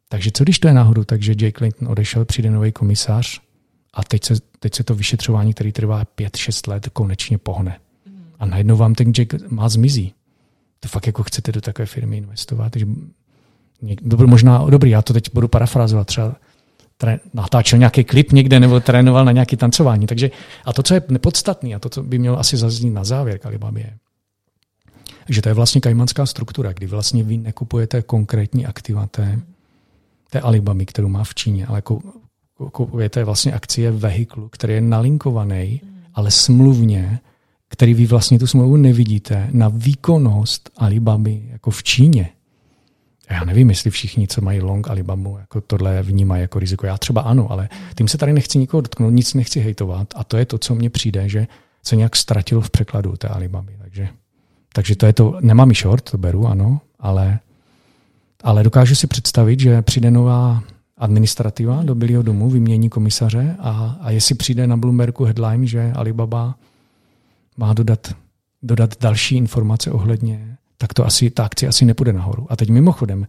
Takže 0.09 0.31
co 0.33 0.43
když 0.43 0.59
to 0.59 0.67
je 0.67 0.73
náhodou, 0.73 1.03
takže 1.03 1.31
Jake 1.31 1.57
Clayton 1.57 1.87
odešel, 1.87 2.25
přijde 2.25 2.51
nový 2.51 2.71
komisař 2.71 3.41
a 3.93 4.03
teď 4.03 4.23
se, 4.23 4.33
teď 4.59 4.75
se 4.75 4.83
to 4.83 4.95
vyšetřování, 4.95 5.53
který 5.53 5.71
trvá 5.71 6.03
5-6 6.17 6.71
let, 6.71 6.89
konečně 6.93 7.37
pohne 7.37 7.79
a 8.39 8.45
najednou 8.45 8.77
vám 8.77 8.95
ten 8.95 9.11
Jack 9.11 9.33
má 9.49 9.69
zmizí. 9.69 10.13
To 10.79 10.87
fakt 10.87 11.07
jako 11.07 11.23
chcete 11.23 11.51
do 11.51 11.61
takové 11.61 11.85
firmy 11.85 12.17
investovat. 12.17 12.69
Takže 12.69 12.87
dobro, 14.01 14.27
možná, 14.27 14.65
dobrý, 14.69 14.89
já 14.89 15.01
to 15.01 15.13
teď 15.13 15.33
budu 15.33 15.47
parafrazovat, 15.47 16.07
třeba 16.07 16.35
tre, 16.97 17.19
natáčel 17.33 17.79
nějaký 17.79 18.03
klip 18.03 18.31
někde 18.31 18.59
nebo 18.59 18.79
trénoval 18.79 19.25
na 19.25 19.31
nějaké 19.31 19.57
tancování. 19.57 20.07
Takže, 20.07 20.31
a 20.65 20.73
to, 20.73 20.83
co 20.83 20.93
je 20.93 21.01
nepodstatné 21.09 21.75
a 21.75 21.79
to, 21.79 21.89
co 21.89 22.03
by 22.03 22.17
mělo 22.17 22.39
asi 22.39 22.57
zaznít 22.57 22.93
na 22.93 23.03
závěr 23.03 23.39
Alibaba 23.43 23.79
je, 23.79 23.93
že 25.29 25.41
to 25.41 25.49
je 25.49 25.53
vlastně 25.53 25.81
kajmanská 25.81 26.25
struktura, 26.25 26.73
kdy 26.73 26.87
vlastně 26.87 27.23
vy 27.23 27.37
nekupujete 27.37 28.01
konkrétní 28.01 28.65
aktiva 28.65 29.07
té, 29.07 29.39
té 30.29 30.39
Alibaby, 30.39 30.85
kterou 30.85 31.07
má 31.07 31.23
v 31.23 31.35
Číně, 31.35 31.65
ale 31.65 31.83
kupujete 32.71 33.23
vlastně 33.23 33.53
akcie 33.53 33.91
vehiklu, 33.91 34.49
který 34.49 34.73
je 34.73 34.81
nalinkovaný, 34.81 35.81
ale 36.13 36.31
smluvně 36.31 37.19
který 37.69 37.93
vy 37.93 38.05
vlastně 38.05 38.39
tu 38.39 38.47
smlouvu 38.47 38.77
nevidíte, 38.77 39.47
na 39.51 39.67
výkonnost 39.67 40.69
Alibaby 40.77 41.43
jako 41.51 41.71
v 41.71 41.83
Číně. 41.83 42.29
Já 43.29 43.43
nevím, 43.43 43.69
jestli 43.69 43.89
všichni, 43.89 44.27
co 44.27 44.41
mají 44.41 44.61
long 44.61 44.89
Alibabu, 44.89 45.37
jako 45.37 45.61
tohle 45.61 46.03
vnímají 46.03 46.41
jako 46.41 46.59
riziko. 46.59 46.85
Já 46.85 46.97
třeba 46.97 47.21
ano, 47.21 47.51
ale 47.51 47.69
tím 47.97 48.07
se 48.07 48.17
tady 48.17 48.33
nechci 48.33 48.57
nikoho 48.57 48.81
dotknout, 48.81 49.13
nic 49.13 49.33
nechci 49.33 49.59
hejtovat 49.59 50.07
a 50.15 50.23
to 50.23 50.37
je 50.37 50.45
to, 50.45 50.57
co 50.57 50.75
mně 50.75 50.89
přijde, 50.89 51.29
že 51.29 51.47
se 51.83 51.95
nějak 51.95 52.15
ztratil 52.15 52.61
v 52.61 52.69
překladu 52.69 53.17
té 53.17 53.27
Alibaby. 53.27 53.75
Takže, 53.81 54.09
takže 54.73 54.95
to 54.95 55.05
je 55.05 55.13
to, 55.13 55.37
nemám 55.41 55.71
i 55.71 55.75
short, 55.75 56.11
to 56.11 56.17
beru, 56.17 56.47
ano, 56.47 56.81
ale, 56.99 57.39
ale 58.43 58.63
dokážu 58.63 58.95
si 58.95 59.07
představit, 59.07 59.59
že 59.59 59.81
přijde 59.81 60.11
nová 60.11 60.63
administrativa 60.97 61.83
do 61.83 61.95
Bílého 61.95 62.23
domu, 62.23 62.49
vymění 62.49 62.89
komisaře 62.89 63.55
a, 63.59 63.97
a 64.01 64.11
jestli 64.11 64.35
přijde 64.35 64.67
na 64.67 64.77
Bloombergu 64.77 65.23
headline, 65.23 65.67
že 65.67 65.93
Alibaba 65.95 66.55
má 67.57 67.73
dodat, 67.73 68.13
dodat 68.63 68.95
další 69.01 69.35
informace 69.35 69.91
ohledně, 69.91 70.57
tak 70.77 70.93
to 70.93 71.05
asi, 71.05 71.29
ta 71.29 71.45
akcie 71.45 71.69
asi 71.69 71.85
nepůjde 71.85 72.13
nahoru. 72.13 72.47
A 72.49 72.55
teď 72.55 72.69
mimochodem, 72.69 73.27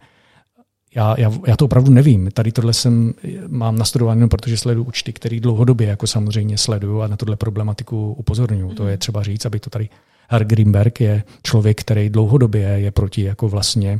já, 0.95 1.15
já, 1.19 1.31
já 1.47 1.57
to 1.57 1.65
opravdu 1.65 1.91
nevím. 1.91 2.31
Tady 2.31 2.51
tohle 2.51 2.73
jsem, 2.73 3.13
mám 3.47 3.77
nastudované, 3.77 4.27
protože 4.27 4.57
sleduju 4.57 4.85
účty, 4.85 5.13
který 5.13 5.39
dlouhodobě 5.39 5.87
jako 5.87 6.07
samozřejmě 6.07 6.57
sleduju 6.57 7.01
a 7.01 7.07
na 7.07 7.17
tuhle 7.17 7.35
problematiku 7.35 8.13
upozorňuju. 8.13 8.69
Mm. 8.69 8.75
To 8.75 8.87
je 8.87 8.93
mhm. 8.93 8.99
třeba 8.99 9.23
říct, 9.23 9.45
aby 9.45 9.59
to 9.59 9.69
tady 9.69 9.89
Herr 10.29 10.45
Greenberg 10.45 11.01
je 11.01 11.23
člověk, 11.43 11.81
který 11.81 12.09
dlouhodobě 12.09 12.61
je 12.61 12.91
proti 12.91 13.21
jako 13.21 13.49
vlastně 13.49 13.99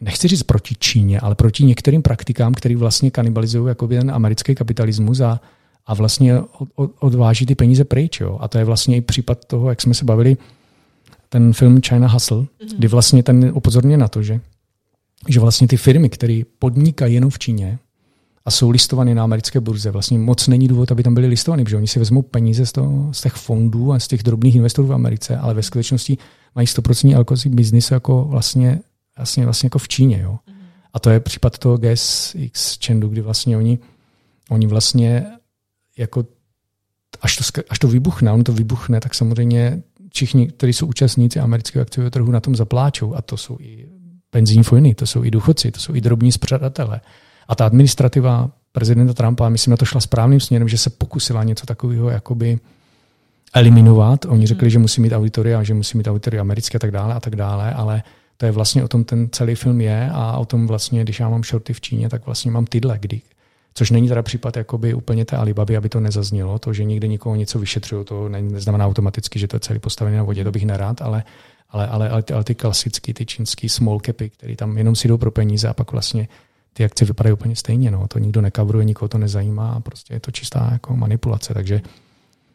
nechci 0.00 0.28
říct 0.28 0.42
proti 0.42 0.74
Číně, 0.78 1.20
ale 1.20 1.34
proti 1.34 1.64
některým 1.64 2.02
praktikám, 2.02 2.54
který 2.54 2.76
vlastně 2.76 3.10
kanibalizují 3.10 3.68
jako 3.68 3.88
ten 3.88 4.10
americký 4.10 4.54
kapitalismus 4.54 5.20
a, 5.20 5.40
a 5.86 5.94
vlastně 5.94 6.40
od, 6.40 6.68
od, 6.74 6.90
odváží 7.00 7.46
ty 7.46 7.54
peníze 7.54 7.84
pryč. 7.84 8.20
Jo. 8.20 8.38
A 8.40 8.48
to 8.48 8.58
je 8.58 8.64
vlastně 8.64 8.96
i 8.96 9.00
případ 9.00 9.44
toho, 9.44 9.68
jak 9.68 9.82
jsme 9.82 9.94
se 9.94 10.04
bavili, 10.04 10.36
ten 11.28 11.52
film 11.52 11.80
China 11.88 12.08
Hustle, 12.08 12.38
mm-hmm. 12.38 12.76
kdy 12.78 12.88
vlastně 12.88 13.22
ten 13.22 13.50
upozorně 13.54 13.96
na 13.96 14.08
to, 14.08 14.22
že, 14.22 14.40
že 15.28 15.40
vlastně 15.40 15.68
ty 15.68 15.76
firmy, 15.76 16.08
které 16.08 16.42
podnikají 16.58 17.14
jenom 17.14 17.30
v 17.30 17.38
Číně 17.38 17.78
a 18.44 18.50
jsou 18.50 18.70
listované 18.70 19.14
na 19.14 19.24
americké 19.24 19.60
burze, 19.60 19.90
vlastně 19.90 20.18
moc 20.18 20.48
není 20.48 20.68
důvod, 20.68 20.92
aby 20.92 21.02
tam 21.02 21.14
byly 21.14 21.26
listované, 21.26 21.64
protože 21.64 21.76
oni 21.76 21.88
si 21.88 21.98
vezmou 21.98 22.22
peníze 22.22 22.66
z, 22.66 22.72
toho, 22.72 23.08
z 23.12 23.20
těch 23.20 23.32
fondů 23.32 23.92
a 23.92 23.98
z 23.98 24.08
těch 24.08 24.22
drobných 24.22 24.54
investorů 24.54 24.88
v 24.88 24.92
Americe, 24.92 25.36
ale 25.36 25.54
ve 25.54 25.62
skutečnosti 25.62 26.18
mají 26.54 26.66
100% 26.66 27.16
alkoholní 27.16 27.56
biznis 27.56 27.90
jako 27.90 28.24
vlastně 28.24 28.80
vlastně, 29.16 29.44
vlastně 29.44 29.66
jako 29.66 29.78
v 29.78 29.88
Číně. 29.88 30.20
Jo. 30.22 30.38
Mm. 30.46 30.54
A 30.92 30.98
to 30.98 31.10
je 31.10 31.20
případ 31.20 31.58
toho 31.58 31.78
GSX 31.78 32.78
Chandu, 32.86 33.08
kdy 33.08 33.20
vlastně 33.20 33.56
oni, 33.56 33.78
oni 34.50 34.66
vlastně 34.66 35.26
jako 35.98 36.24
až 37.20 37.36
to, 37.36 37.62
až 37.68 37.78
to 37.78 37.88
vybuchne, 37.88 38.32
on 38.32 38.44
to 38.44 38.52
vybuchne, 38.52 39.00
tak 39.00 39.14
samozřejmě 39.14 39.82
všichni, 40.12 40.48
kteří 40.48 40.72
jsou 40.72 40.86
účastníci 40.86 41.40
amerického 41.40 41.82
akciového 41.82 42.10
trhu, 42.10 42.30
na 42.30 42.40
tom 42.40 42.56
zapláčou. 42.56 43.14
A 43.14 43.22
to 43.22 43.36
jsou 43.36 43.58
i 43.60 43.88
penzijní 44.30 44.62
fojny, 44.62 44.94
to 44.94 45.06
jsou 45.06 45.24
i 45.24 45.30
důchodci, 45.30 45.70
to 45.70 45.80
jsou 45.80 45.94
i 45.94 46.00
drobní 46.00 46.32
spřadatele. 46.32 47.00
A 47.48 47.54
ta 47.54 47.66
administrativa 47.66 48.50
prezidenta 48.72 49.12
Trumpa, 49.12 49.48
myslím, 49.48 49.70
na 49.70 49.76
to 49.76 49.84
šla 49.84 50.00
správným 50.00 50.40
směrem, 50.40 50.68
že 50.68 50.78
se 50.78 50.90
pokusila 50.90 51.44
něco 51.44 51.66
takového 51.66 52.10
jakoby 52.10 52.58
eliminovat. 53.54 54.24
Oni 54.24 54.46
řekli, 54.46 54.66
mm. 54.66 54.70
že 54.70 54.78
musí 54.78 55.00
mít 55.00 55.12
auditory 55.12 55.54
a 55.54 55.62
že 55.62 55.74
musí 55.74 55.98
mít 55.98 56.08
auditory 56.08 56.38
americké 56.38 56.76
a 56.76 56.78
tak 56.78 56.90
dále 56.90 57.14
a 57.14 57.20
tak 57.20 57.36
dále, 57.36 57.74
ale 57.74 58.02
to 58.36 58.46
je 58.46 58.52
vlastně 58.52 58.84
o 58.84 58.88
tom 58.88 59.04
ten 59.04 59.28
celý 59.32 59.54
film 59.54 59.80
je 59.80 60.10
a 60.12 60.38
o 60.38 60.44
tom 60.44 60.66
vlastně, 60.66 61.02
když 61.02 61.20
já 61.20 61.28
mám 61.28 61.44
shorty 61.44 61.72
v 61.72 61.80
Číně, 61.80 62.08
tak 62.08 62.26
vlastně 62.26 62.50
mám 62.50 62.64
tyhle, 62.64 62.98
kdy, 63.00 63.20
což 63.76 63.90
není 63.90 64.08
teda 64.08 64.22
případ 64.22 64.56
jakoby 64.56 64.94
úplně 64.94 65.24
té 65.24 65.36
Alibaby, 65.36 65.76
aby 65.76 65.88
to 65.88 66.00
nezaznělo, 66.00 66.58
to, 66.58 66.72
že 66.72 66.84
někde 66.84 67.08
nikoho 67.08 67.36
něco 67.36 67.58
vyšetřují, 67.58 68.04
to 68.04 68.28
neznamená 68.28 68.86
automaticky, 68.86 69.38
že 69.38 69.48
to 69.48 69.56
je 69.56 69.60
celý 69.60 69.78
postavený 69.78 70.16
na 70.16 70.22
vodě, 70.22 70.44
to 70.44 70.52
bych 70.52 70.66
nerád, 70.66 71.02
ale, 71.02 71.24
ale, 71.70 71.88
ale, 71.88 72.08
ale, 72.08 72.22
ty, 72.22 72.34
ale 72.34 72.44
ty 72.44 72.54
klasické, 72.54 73.14
ty 73.14 73.26
čínský 73.26 73.68
small 73.68 74.00
capy, 74.00 74.30
které 74.30 74.56
tam 74.56 74.78
jenom 74.78 74.96
si 74.96 75.08
jdou 75.08 75.18
pro 75.18 75.30
peníze 75.30 75.68
a 75.68 75.74
pak 75.74 75.92
vlastně 75.92 76.28
ty 76.72 76.84
akce 76.84 77.04
vypadají 77.04 77.32
úplně 77.32 77.56
stejně. 77.56 77.90
No. 77.90 78.08
To 78.08 78.18
nikdo 78.18 78.40
nekavruje, 78.40 78.84
nikoho 78.84 79.08
to 79.08 79.18
nezajímá 79.18 79.72
a 79.72 79.80
prostě 79.80 80.14
je 80.14 80.20
to 80.20 80.30
čistá 80.30 80.68
jako 80.72 80.96
manipulace. 80.96 81.54
Takže 81.54 81.80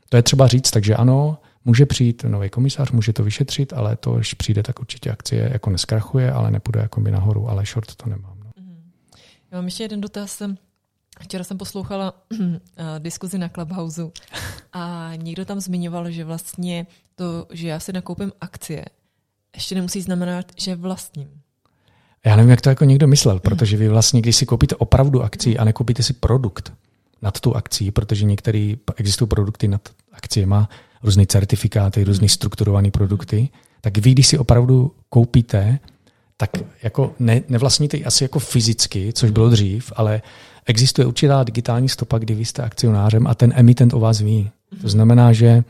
to 0.09 0.17
je 0.17 0.24
třeba 0.24 0.47
říct. 0.47 0.72
Takže 0.72 0.95
ano, 0.95 1.38
Může 1.65 1.86
přijít 1.86 2.24
nový 2.24 2.49
komisař, 2.49 2.91
může 2.91 3.13
to 3.13 3.24
vyšetřit, 3.24 3.74
ale 3.74 3.95
to, 3.95 4.15
když 4.15 4.34
přijde, 4.34 4.63
tak 4.63 4.80
určitě 4.80 5.11
akcie 5.11 5.49
jako 5.53 5.69
neskrachuje, 5.69 6.32
ale 6.32 6.51
nepůjde 6.51 6.80
jako 6.80 7.01
by 7.01 7.11
nahoru, 7.11 7.49
ale 7.49 7.65
short 7.65 7.95
to 7.95 8.09
nemám. 8.09 8.38
No. 8.43 8.51
Mm. 8.59 8.91
Já 9.51 9.57
mám 9.57 9.65
ještě 9.65 9.84
jeden 9.84 10.01
dotaz. 10.01 10.41
Včera 11.22 11.43
jsem 11.43 11.57
poslouchala 11.57 12.13
diskuzi 12.99 13.38
na 13.38 13.49
Clubhouse 13.49 14.01
a 14.74 15.11
někdo 15.15 15.45
tam 15.45 15.59
zmiňoval, 15.59 16.11
že 16.11 16.24
vlastně 16.24 16.88
to, 17.15 17.47
že 17.51 17.67
já 17.67 17.80
si 17.80 17.93
nakoupím 17.93 18.32
akcie, 18.41 18.86
ještě 19.55 19.76
nemusí 19.76 20.01
znamenat, 20.01 20.45
že 20.57 20.76
vlastním. 20.76 21.30
Já 22.26 22.36
nevím, 22.36 22.49
jak 22.49 22.61
to 22.61 22.69
jako 22.69 22.84
někdo 22.84 23.07
myslel, 23.07 23.39
protože 23.39 23.78
vy 23.78 23.89
vlastně, 23.89 24.22
když 24.22 24.36
si 24.36 24.45
koupíte 24.45 24.76
opravdu 24.76 25.24
akci 25.24 25.57
a 25.57 25.63
nekoupíte 25.63 26.03
si 26.03 26.13
produkt 26.13 26.74
nad 27.22 27.39
tu 27.39 27.55
akcí, 27.55 27.91
protože 27.91 28.26
některé 28.26 28.74
existují 28.95 29.28
produkty 29.28 29.67
nad 29.67 29.89
akciemi, 30.11 30.55
různé 31.03 31.26
certifikáty, 31.26 32.03
různé 32.03 32.30
strukturované 32.30 32.91
produkty, 32.91 33.49
tak 33.82 33.97
vy, 33.97 34.11
když 34.11 34.28
si 34.28 34.38
opravdu 34.38 34.95
koupíte, 35.09 35.80
tak 36.38 36.49
jako 36.84 37.15
ne, 37.19 37.41
nevlastníte 37.49 37.97
asi 37.97 38.24
jako 38.24 38.39
fyzicky, 38.39 39.13
což 39.13 39.32
bylo 39.32 39.49
dřív, 39.49 39.93
ale 39.95 40.22
existuje 40.66 41.05
určitá 41.05 41.43
digitální 41.43 41.89
stopa, 41.89 42.18
kdy 42.18 42.36
vy 42.36 42.45
jste 42.45 42.64
akcionářem 42.64 43.28
a 43.28 43.36
ten 43.36 43.53
emitent 43.55 43.93
o 43.93 43.99
vás 43.99 44.22
ví. 44.22 44.51
To 44.82 44.89
znamená, 44.89 45.34
že 45.34 45.64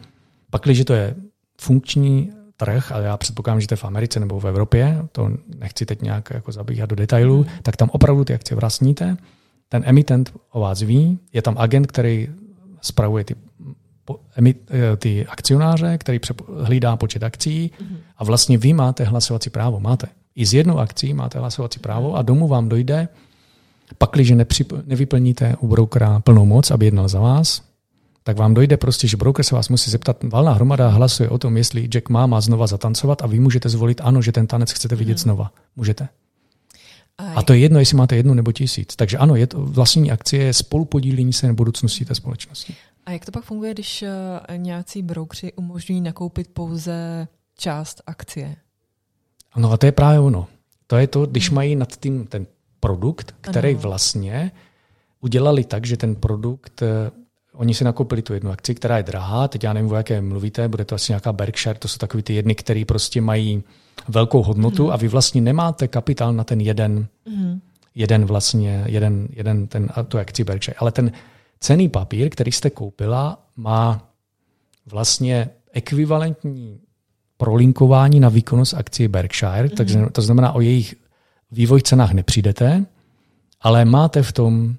pak, 0.49 0.61
když 0.63 0.83
to 0.85 0.93
je 0.93 1.15
funkční 1.61 2.31
trh, 2.57 2.91
a 2.91 2.99
já 2.99 3.17
předpokládám, 3.17 3.61
že 3.61 3.67
to 3.67 3.73
je 3.73 3.77
v 3.77 3.85
Americe 3.85 4.19
nebo 4.19 4.39
v 4.39 4.47
Evropě, 4.47 5.05
to 5.11 5.31
nechci 5.59 5.85
teď 5.85 6.01
nějak 6.01 6.29
jako 6.33 6.51
zabíhat 6.51 6.89
do 6.89 6.95
detailů, 6.95 7.45
tak 7.63 7.75
tam 7.75 7.89
opravdu 7.91 8.25
ty 8.25 8.33
akcie 8.33 8.57
vlastníte, 8.57 9.17
ten 9.69 9.83
emitent 9.85 10.33
o 10.51 10.59
vás 10.59 10.81
ví, 10.81 11.19
je 11.33 11.41
tam 11.41 11.55
agent, 11.57 11.87
který 11.87 12.29
spravuje 12.81 13.23
ty 13.23 13.35
Eh, 14.39 14.97
ty 14.97 15.25
akcionáře, 15.25 15.97
který 15.97 16.19
hlídá 16.61 16.95
počet 16.95 17.23
akcí 17.23 17.71
mm-hmm. 17.71 17.97
a 18.17 18.23
vlastně 18.23 18.57
vy 18.57 18.73
máte 18.73 19.03
hlasovací 19.03 19.49
právo. 19.49 19.79
Máte. 19.79 20.07
I 20.35 20.45
z 20.45 20.53
jednou 20.53 20.79
akcí 20.79 21.13
máte 21.13 21.39
hlasovací 21.39 21.79
právo 21.79 22.15
a 22.15 22.21
domů 22.21 22.47
vám 22.47 22.69
dojde, 22.69 23.07
pakliže 23.97 24.35
nepřip- 24.35 24.83
nevyplníte 24.85 25.55
u 25.59 25.67
brokera 25.67 26.19
plnou 26.19 26.45
moc, 26.45 26.71
aby 26.71 26.85
jednal 26.85 27.07
za 27.07 27.19
vás, 27.19 27.61
tak 28.23 28.37
vám 28.37 28.53
dojde 28.53 28.77
prostě, 28.77 29.07
že 29.07 29.17
broker 29.17 29.45
se 29.45 29.55
vás 29.55 29.69
musí 29.69 29.91
zeptat, 29.91 30.23
valná 30.23 30.53
hromada 30.53 30.87
hlasuje 30.87 31.29
o 31.29 31.37
tom, 31.37 31.57
jestli 31.57 31.87
Jack 31.87 32.09
má, 32.09 32.25
má 32.25 32.41
znova 32.41 32.67
zatancovat 32.67 33.21
a 33.21 33.27
vy 33.27 33.39
můžete 33.39 33.69
zvolit 33.69 34.01
ano, 34.03 34.21
že 34.21 34.31
ten 34.31 34.47
tanec 34.47 34.71
chcete 34.71 34.95
vidět 34.95 35.13
mm. 35.13 35.17
znova. 35.17 35.51
Můžete. 35.75 36.07
A 37.35 37.43
to 37.43 37.53
je 37.53 37.59
jedno, 37.59 37.79
jestli 37.79 37.97
máte 37.97 38.15
jednu 38.15 38.33
nebo 38.33 38.51
tisíc. 38.51 38.95
Takže 38.95 39.17
ano, 39.17 39.35
je 39.35 39.47
to 39.47 39.65
vlastní 39.65 40.11
akcie, 40.11 40.43
je 40.43 40.53
spolupodílení 40.53 41.33
se 41.33 41.47
na 41.47 41.53
budoucnosti 41.53 42.05
té 42.05 42.15
společnosti. 42.15 42.75
A 43.05 43.11
jak 43.11 43.25
to 43.25 43.31
pak 43.31 43.43
funguje, 43.43 43.73
když 43.73 44.03
eh, 44.03 44.57
nějací 44.57 45.01
broukři 45.01 45.53
umožňují 45.53 46.01
nakoupit 46.01 46.47
pouze 46.47 47.27
část 47.57 48.01
akcie? 48.07 48.55
No 49.57 49.71
a 49.71 49.77
to 49.77 49.85
je 49.85 49.91
právě 49.91 50.19
ono. 50.19 50.47
To 50.87 50.97
je 50.97 51.07
to, 51.07 51.25
když 51.25 51.49
hmm. 51.49 51.55
mají 51.55 51.75
nad 51.75 51.99
tím 51.99 52.27
ten 52.27 52.45
produkt, 52.81 53.35
který 53.41 53.71
ano. 53.71 53.79
vlastně 53.79 54.51
udělali 55.21 55.63
tak, 55.63 55.85
že 55.85 55.97
ten 55.97 56.15
produkt, 56.15 56.81
eh, 56.81 57.11
oni 57.53 57.73
si 57.73 57.83
nakoupili 57.83 58.21
tu 58.21 58.33
jednu 58.33 58.51
akci, 58.51 58.75
která 58.75 58.97
je 58.97 59.03
drahá, 59.03 59.47
teď 59.47 59.63
já 59.63 59.73
nevím, 59.73 59.91
o 59.91 59.95
jaké 59.95 60.21
mluvíte, 60.21 60.67
bude 60.67 60.85
to 60.85 60.95
asi 60.95 61.11
nějaká 61.11 61.33
Berkshire, 61.33 61.79
to 61.79 61.87
jsou 61.87 61.97
takový 61.97 62.23
ty 62.23 62.33
jedny, 62.33 62.55
které 62.55 62.83
prostě 62.87 63.21
mají 63.21 63.63
velkou 64.07 64.43
hodnotu 64.43 64.85
mm. 64.85 64.91
a 64.91 64.95
vy 64.97 65.07
vlastně 65.07 65.41
nemáte 65.41 65.87
kapitál 65.87 66.33
na 66.33 66.43
ten 66.43 66.61
jeden, 66.61 67.07
mm. 67.25 67.59
jeden 67.95 68.25
vlastně, 68.25 68.83
jeden, 68.87 69.27
jeden 69.29 69.67
ten, 69.67 69.89
tu 70.07 70.17
akci 70.17 70.43
Berkshire, 70.43 70.75
ale 70.79 70.91
ten 70.91 71.11
cený 71.59 71.89
papír, 71.89 72.29
který 72.29 72.51
jste 72.51 72.69
koupila, 72.69 73.45
má 73.55 74.09
vlastně 74.85 75.49
ekvivalentní 75.73 76.79
prolinkování 77.37 78.19
na 78.19 78.29
výkonnost 78.29 78.73
akcí 78.73 79.07
Berkshire, 79.07 79.67
mm-hmm. 79.67 79.75
takže 79.77 80.05
to 80.11 80.21
znamená, 80.21 80.51
o 80.51 80.61
jejich 80.61 80.95
vývoj 81.51 81.81
cenách 81.81 82.11
nepřijdete, 82.11 82.85
ale 83.61 83.85
máte 83.85 84.23
v 84.23 84.31
tom 84.31 84.75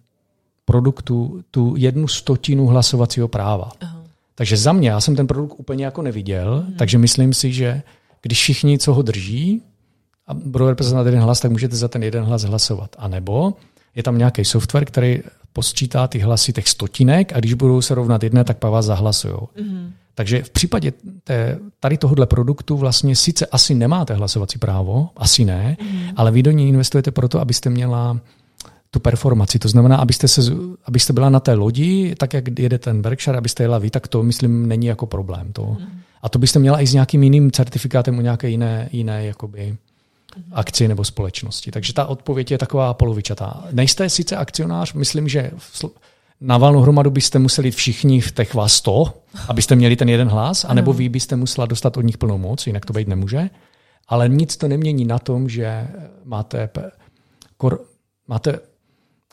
produktu 0.64 1.44
tu 1.50 1.74
jednu 1.76 2.08
stotinu 2.08 2.66
hlasovacího 2.66 3.28
práva. 3.28 3.70
Aha. 3.80 4.02
Takže 4.34 4.56
za 4.56 4.72
mě, 4.72 4.90
já 4.90 5.00
jsem 5.00 5.16
ten 5.16 5.26
produkt 5.26 5.54
úplně 5.58 5.84
jako 5.84 6.02
neviděl, 6.02 6.64
mm-hmm. 6.66 6.76
takže 6.76 6.98
myslím 6.98 7.34
si, 7.34 7.52
že 7.52 7.82
když 8.22 8.38
všichni, 8.38 8.78
co 8.78 8.94
ho 8.94 9.02
drží, 9.02 9.62
a 10.26 10.34
budou 10.34 10.68
reprezentovat 10.68 11.06
jeden 11.06 11.20
hlas, 11.20 11.40
tak 11.40 11.50
můžete 11.50 11.76
za 11.76 11.88
ten 11.88 12.02
jeden 12.02 12.24
hlas 12.24 12.42
hlasovat. 12.42 12.96
A 12.98 13.08
nebo 13.08 13.54
je 13.94 14.02
tam 14.02 14.18
nějaký 14.18 14.44
software, 14.44 14.84
který 14.84 15.20
posčítá 15.52 16.06
ty 16.08 16.18
hlasy 16.18 16.52
těch 16.52 16.68
stotinek 16.68 17.32
a 17.32 17.38
když 17.38 17.54
budou 17.54 17.82
se 17.82 17.94
rovnat 17.94 18.22
jedné, 18.22 18.44
tak 18.44 18.58
pak 18.58 18.70
vás 18.70 18.86
zahlasují. 18.86 19.34
Mm-hmm. 19.34 19.90
Takže 20.14 20.42
v 20.42 20.50
případě 20.50 20.92
té, 21.24 21.58
tady 21.80 21.98
tohohle 21.98 22.26
produktu 22.26 22.76
vlastně 22.76 23.16
sice 23.16 23.46
asi 23.46 23.74
nemáte 23.74 24.14
hlasovací 24.14 24.58
právo, 24.58 25.10
asi 25.16 25.44
ne, 25.44 25.76
mm-hmm. 25.80 26.12
ale 26.16 26.30
vy 26.30 26.42
do 26.42 26.50
ní 26.50 26.68
investujete 26.68 27.10
proto, 27.10 27.40
abyste 27.40 27.70
měla 27.70 28.20
tu 28.90 29.00
performaci. 29.00 29.58
To 29.58 29.68
znamená, 29.68 29.96
abyste, 29.96 30.28
se, 30.28 30.42
abyste 30.84 31.12
byla 31.12 31.30
na 31.30 31.40
té 31.40 31.54
lodi, 31.54 32.14
tak 32.18 32.34
jak 32.34 32.58
jede 32.58 32.78
ten 32.78 33.02
Berkshire, 33.02 33.38
abyste 33.38 33.64
jela 33.64 33.78
vy, 33.78 33.90
tak 33.90 34.08
to, 34.08 34.22
myslím, 34.22 34.68
není 34.68 34.86
jako 34.86 35.06
problém. 35.06 35.52
To. 35.52 35.62
Mm-hmm. 35.62 35.88
A 36.22 36.28
to 36.28 36.38
byste 36.38 36.58
měla 36.58 36.80
i 36.80 36.86
s 36.86 36.92
nějakým 36.92 37.22
jiným 37.22 37.50
certifikátem 37.50 38.18
o 38.18 38.20
nějaké 38.20 38.48
jiné, 38.48 38.88
jiné 38.92 39.26
jakoby, 39.26 39.76
akci 40.52 40.88
nebo 40.88 41.04
společnosti. 41.04 41.70
Takže 41.70 41.92
ta 41.92 42.06
odpověď 42.06 42.50
je 42.50 42.58
taková 42.58 42.94
polovičatá. 42.94 43.64
Nejste 43.72 44.10
sice 44.10 44.36
akcionář, 44.36 44.92
myslím, 44.92 45.28
že 45.28 45.50
na 46.42 46.58
valnou 46.58 46.80
hromadu 46.80 47.10
byste 47.10 47.38
museli 47.38 47.70
všichni 47.70 48.20
v 48.20 48.32
těch 48.32 48.54
vás 48.54 48.72
100, 48.72 49.22
abyste 49.48 49.76
měli 49.76 49.96
ten 49.96 50.08
jeden 50.08 50.28
hlas, 50.28 50.64
anebo 50.64 50.92
vy 50.92 51.08
byste 51.08 51.36
musela 51.36 51.66
dostat 51.66 51.96
od 51.96 52.00
nich 52.00 52.18
plnou 52.18 52.38
moc, 52.38 52.66
jinak 52.66 52.86
to 52.86 52.92
být 52.92 53.08
nemůže. 53.08 53.50
Ale 54.08 54.28
nic 54.28 54.56
to 54.56 54.68
nemění 54.68 55.04
na 55.04 55.18
tom, 55.18 55.48
že 55.48 55.88
máte, 56.24 56.70
kor, 57.56 57.84
máte 58.28 58.58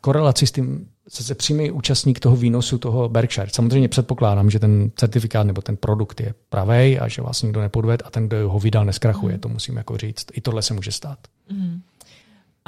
korelaci 0.02 0.48
s 0.48 0.52
tím, 0.52 0.88
se 1.08 1.36
přímý 1.36 1.72
účastník 1.72 2.20
toho 2.20 2.36
výnosu 2.36 2.78
toho 2.78 3.10
Berkshire. 3.10 3.50
Samozřejmě 3.52 3.88
předpokládám, 3.88 4.50
že 4.50 4.60
ten 4.60 4.92
certifikát 4.96 5.48
nebo 5.48 5.62
ten 5.62 5.78
produkt 5.78 6.22
je 6.22 6.34
pravý 6.50 7.00
a 7.00 7.08
že 7.08 7.22
vás 7.22 7.42
nikdo 7.42 7.62
nepodved 7.62 8.04
a 8.06 8.10
ten, 8.10 8.28
kdo 8.28 8.50
ho 8.50 8.60
vydal, 8.60 8.86
neskrachuje. 8.86 9.34
Mm. 9.34 9.40
To 9.40 9.50
musím 9.50 9.78
jako 9.78 9.98
říct. 9.98 10.26
I 10.34 10.42
tohle 10.42 10.62
se 10.62 10.74
může 10.74 10.92
stát. 10.92 11.20
Mm. 11.52 11.79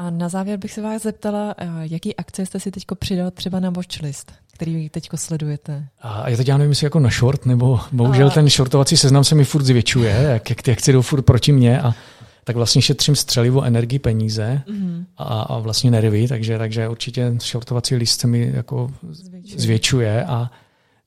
A 0.02 0.10
na 0.10 0.30
závěr 0.30 0.60
bych 0.60 0.74
se 0.74 0.82
vás 0.82 1.04
zeptala, 1.04 1.56
jaký 1.82 2.16
akce 2.16 2.46
jste 2.46 2.60
si 2.60 2.72
teď 2.72 2.86
přidal 3.00 3.32
třeba 3.32 3.60
na 3.60 3.70
watchlist, 3.70 4.32
který 4.54 4.90
teď 4.90 5.10
sledujete? 5.16 5.88
A 6.02 6.30
já 6.30 6.38
teď 6.38 6.48
já 6.48 6.58
nevím, 6.58 6.72
jestli 6.72 6.86
jako 6.86 7.00
na 7.00 7.10
short, 7.10 7.46
nebo 7.46 7.80
bohužel 7.92 8.28
a... 8.28 8.30
ten 8.30 8.50
shortovací 8.50 8.98
seznam 8.98 9.24
se 9.24 9.36
mi 9.36 9.46
furt 9.46 9.64
zvětšuje, 9.64 10.28
jak, 10.32 10.50
jak 10.50 10.62
ty 10.62 10.72
akcie 10.72 10.94
jdou 10.94 11.02
furt 11.02 11.22
proti 11.22 11.52
mně 11.52 11.82
a 11.82 11.94
tak 12.44 12.56
vlastně 12.56 12.82
šetřím 12.82 13.16
střelivo, 13.16 13.64
energii, 13.64 14.00
peníze 14.00 14.62
mm-hmm. 14.68 15.06
a, 15.18 15.42
a 15.42 15.60
vlastně 15.60 15.92
nervy, 15.92 16.28
takže, 16.28 16.58
takže 16.58 16.88
určitě 16.88 17.34
shortovací 17.40 17.96
list 17.96 18.20
se 18.20 18.28
mi 18.28 18.52
jako 18.54 18.92
zvětšuje, 19.10 19.60
zvětšuje 19.60 20.26
a, 20.26 20.52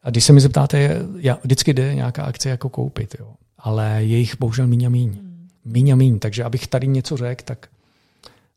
a 0.02 0.10
když 0.10 0.24
se 0.24 0.32
mi 0.32 0.40
zeptáte, 0.40 1.06
já, 1.18 1.38
vždycky 1.44 1.74
jde 1.74 1.94
nějaká 1.94 2.22
akce 2.22 2.48
jako 2.48 2.68
koupit, 2.68 3.16
jo. 3.20 3.32
ale 3.58 4.04
je 4.04 4.18
jich 4.18 4.38
bohužel 4.38 4.66
míň 4.66 4.84
a 4.84 4.88
míň. 4.88 5.08
Mm. 5.08 5.48
Míň 5.64 5.90
a 5.90 5.96
míň, 5.96 6.18
takže 6.18 6.44
abych 6.44 6.66
tady 6.66 6.86
něco 6.86 7.16
řekl, 7.16 7.44
tak 7.44 7.68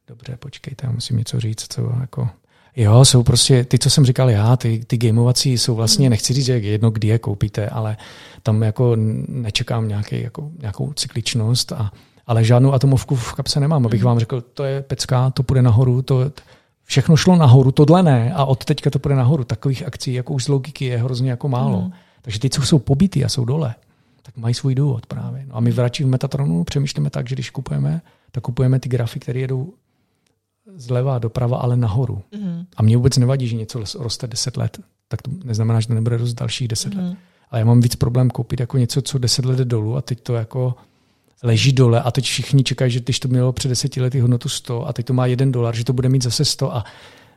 dobře, 0.07 0.37
počkejte, 0.37 0.87
já 0.87 0.93
musím 0.93 1.17
něco 1.17 1.39
říct, 1.39 1.73
co 1.73 1.91
jako... 2.01 2.29
Jo, 2.75 3.05
jsou 3.05 3.23
prostě 3.23 3.63
ty, 3.63 3.79
co 3.79 3.89
jsem 3.89 4.05
říkal 4.05 4.29
já, 4.29 4.57
ty, 4.57 4.83
ty 4.87 4.97
gameovací 4.97 5.57
jsou 5.57 5.75
vlastně, 5.75 6.05
hmm. 6.05 6.09
nechci 6.09 6.33
říct, 6.33 6.45
že 6.45 6.59
jedno, 6.59 6.91
kdy 6.91 7.07
je 7.07 7.19
koupíte, 7.19 7.69
ale 7.69 7.97
tam 8.43 8.63
jako 8.63 8.95
nečekám 9.27 9.87
nějaký, 9.87 10.21
jako, 10.21 10.49
nějakou 10.61 10.93
cykličnost, 10.93 11.71
a, 11.71 11.91
ale 12.27 12.43
žádnou 12.43 12.73
atomovku 12.73 13.15
v 13.15 13.33
kapse 13.33 13.59
nemám, 13.59 13.85
abych 13.85 14.01
hmm. 14.01 14.07
vám 14.07 14.19
řekl, 14.19 14.41
to 14.41 14.63
je 14.63 14.81
pecka, 14.81 15.29
to 15.29 15.43
půjde 15.43 15.61
nahoru, 15.61 16.01
to, 16.01 16.31
všechno 16.87 17.15
šlo 17.17 17.35
nahoru, 17.35 17.71
tohle 17.71 18.03
ne, 18.03 18.33
a 18.33 18.45
od 18.45 18.65
teďka 18.65 18.89
to 18.89 18.99
půjde 18.99 19.15
nahoru. 19.15 19.43
Takových 19.43 19.87
akcí, 19.87 20.13
jako 20.13 20.33
už 20.33 20.43
z 20.43 20.47
logiky, 20.47 20.85
je 20.85 20.97
hrozně 20.97 21.29
jako 21.29 21.49
málo. 21.49 21.81
Hmm. 21.81 21.91
Takže 22.21 22.39
ty, 22.39 22.49
co 22.49 22.61
jsou 22.61 22.79
pobyty 22.79 23.25
a 23.25 23.29
jsou 23.29 23.45
dole, 23.45 23.75
tak 24.23 24.37
mají 24.37 24.53
svůj 24.53 24.75
důvod 24.75 25.05
právě. 25.05 25.45
No 25.47 25.55
a 25.55 25.59
my 25.59 25.71
v 25.71 25.79
Rači 25.79 26.03
v 26.03 26.07
Metatronu 26.07 26.63
přemýšlíme 26.63 27.09
tak, 27.09 27.29
že 27.29 27.35
když 27.35 27.49
kupujeme, 27.49 28.01
tak 28.31 28.43
kupujeme 28.43 28.79
ty 28.79 28.89
grafy, 28.89 29.19
které 29.19 29.39
jedou 29.39 29.73
zleva 30.77 31.19
doprava, 31.19 31.57
ale 31.57 31.77
nahoru. 31.77 32.21
Mm-hmm. 32.33 32.65
A 32.77 32.83
mě 32.83 32.97
vůbec 32.97 33.17
nevadí, 33.17 33.47
že 33.47 33.55
něco 33.55 33.83
roste 33.99 34.27
10 34.27 34.57
let. 34.57 34.79
Tak 35.07 35.21
to 35.21 35.31
neznamená, 35.43 35.79
že 35.79 35.87
to 35.87 35.93
nebude 35.93 36.17
růst 36.17 36.33
dalších 36.33 36.67
10 36.67 36.93
mm-hmm. 36.93 36.97
let. 36.97 37.03
Mhm. 37.03 37.17
Ale 37.49 37.59
já 37.59 37.65
mám 37.65 37.81
víc 37.81 37.95
problém 37.95 38.29
koupit 38.29 38.59
jako 38.59 38.77
něco, 38.77 39.01
co 39.01 39.17
10 39.17 39.45
let 39.45 39.59
dolů 39.59 39.97
a 39.97 40.01
teď 40.01 40.21
to 40.21 40.33
jako 40.33 40.75
leží 41.43 41.73
dole 41.73 42.01
a 42.01 42.11
teď 42.11 42.25
všichni 42.25 42.63
čekají, 42.63 42.91
že 42.91 42.99
když 42.99 43.19
to 43.19 43.27
mělo 43.27 43.53
před 43.53 43.69
deseti 43.69 44.01
lety 44.01 44.19
hodnotu 44.19 44.49
100 44.49 44.87
a 44.87 44.93
teď 44.93 45.05
to 45.05 45.13
má 45.13 45.25
jeden 45.25 45.51
dolar, 45.51 45.75
že 45.75 45.83
to 45.83 45.93
bude 45.93 46.09
mít 46.09 46.23
zase 46.23 46.45
100 46.45 46.75
a 46.75 46.83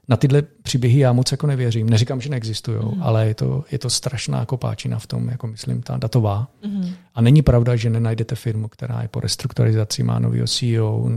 na 0.09 0.17
tyhle 0.17 0.43
příběhy 0.43 0.99
já 0.99 1.13
moc 1.13 1.33
jako 1.33 1.47
nevěřím. 1.47 1.91
Neříkám, 1.91 2.21
že 2.21 2.31
neexistují, 2.31 2.79
mm. 2.79 3.03
ale 3.03 3.29
je 3.29 3.35
to, 3.35 3.65
je 3.71 3.79
to 3.79 3.91
strašná 3.91 4.45
kopáčina 4.45 4.99
v 4.99 5.07
tom, 5.07 5.29
jako 5.29 5.47
myslím, 5.47 5.83
ta 5.83 5.97
datová. 5.97 6.49
Mm. 6.67 6.91
A 7.15 7.21
není 7.21 7.43
pravda, 7.43 7.77
že 7.77 7.91
nenajdete 7.91 8.35
firmu, 8.35 8.69
která 8.69 9.03
je 9.03 9.09
po 9.09 9.21
restrukturalizaci, 9.21 10.03
má 10.03 10.19
nový 10.19 10.43
CEO, 10.47 11.09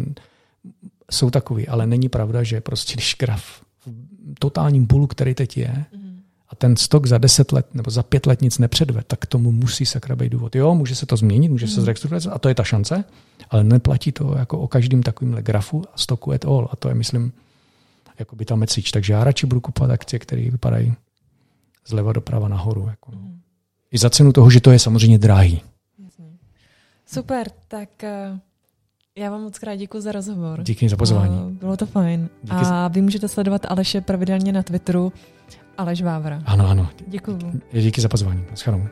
jsou 1.12 1.30
takový, 1.30 1.68
ale 1.68 1.88
není 1.88 2.10
pravda, 2.10 2.44
že 2.44 2.62
prostě 2.62 2.94
když 2.94 3.16
graf 3.20 3.44
v 3.80 3.90
totálním 4.40 4.88
půlu, 4.88 5.08
který 5.08 5.34
teď 5.34 5.58
je, 5.58 5.86
mm. 5.96 6.20
a 6.50 6.56
ten 6.56 6.76
stok 6.76 7.06
za 7.06 7.18
10 7.18 7.52
let 7.52 7.74
nebo 7.74 7.92
za 7.92 8.04
5 8.04 8.26
let 8.26 8.42
nic 8.42 8.58
nepředve, 8.58 9.04
tak 9.08 9.26
tomu 9.26 9.52
musí 9.52 9.86
sakra 9.86 10.16
být 10.16 10.30
důvod. 10.30 10.56
Jo, 10.56 10.76
může 10.76 10.96
se 10.96 11.06
to 11.06 11.18
změnit, 11.18 11.50
může 11.50 11.68
se 11.68 11.76
mhm. 11.76 11.84
zrestrukturalizovat 11.84 12.36
a 12.36 12.40
to 12.40 12.50
je 12.50 12.56
ta 12.56 12.64
šance, 12.64 13.04
ale 13.50 13.64
neplatí 13.64 14.12
to 14.12 14.36
jako 14.38 14.60
o 14.60 14.68
každém 14.68 15.04
takovémhle 15.04 15.42
grafu 15.42 15.84
a 15.94 15.98
stoku 15.98 16.32
et 16.32 16.46
all. 16.46 16.70
A 16.72 16.76
to 16.76 16.90
je, 16.90 16.96
myslím, 16.96 17.34
jako 18.20 18.36
by 18.36 18.46
ta 18.46 18.56
message. 18.56 18.92
Takže 18.94 19.14
já 19.14 19.24
radši 19.24 19.48
budu 19.48 19.62
kupovat 19.62 19.92
akcie, 19.92 20.20
které 20.20 20.42
vypadají 20.42 20.94
zleva 21.88 22.14
doprava 22.14 22.48
nahoru. 22.48 22.88
Jako. 22.88 23.12
Mm. 23.12 23.40
I 23.92 23.98
za 23.98 24.10
cenu 24.10 24.34
toho, 24.34 24.50
že 24.50 24.62
to 24.62 24.72
je 24.72 24.80
samozřejmě 24.80 25.18
drahý. 25.18 25.62
Super, 27.06 27.48
tak 27.68 27.90
uh 28.04 28.40
já 29.18 29.30
vám 29.30 29.42
moc 29.42 29.60
krát 29.60 29.76
děkuji 29.76 30.02
za 30.02 30.12
rozhovor. 30.12 30.64
Díky 30.64 30.90
za 30.90 30.98
pozvání. 30.98 31.52
Bylo 31.52 31.78
to 31.78 31.86
fajn. 31.86 32.30
Díky 32.44 32.56
a 32.56 32.88
vy 32.88 33.02
můžete 33.02 33.28
sledovat 33.28 33.66
Aleše 33.70 34.02
pravidelně 34.02 34.52
na 34.52 34.64
Twitteru. 34.64 35.14
Aleš 35.78 36.02
Vávra. 36.02 36.42
Ano, 36.46 36.68
ano. 36.68 36.90
Děkuji. 37.08 37.62
Díky 37.74 38.02
za 38.02 38.10
pozvání. 38.10 38.46
Naschledanou. 38.50 38.88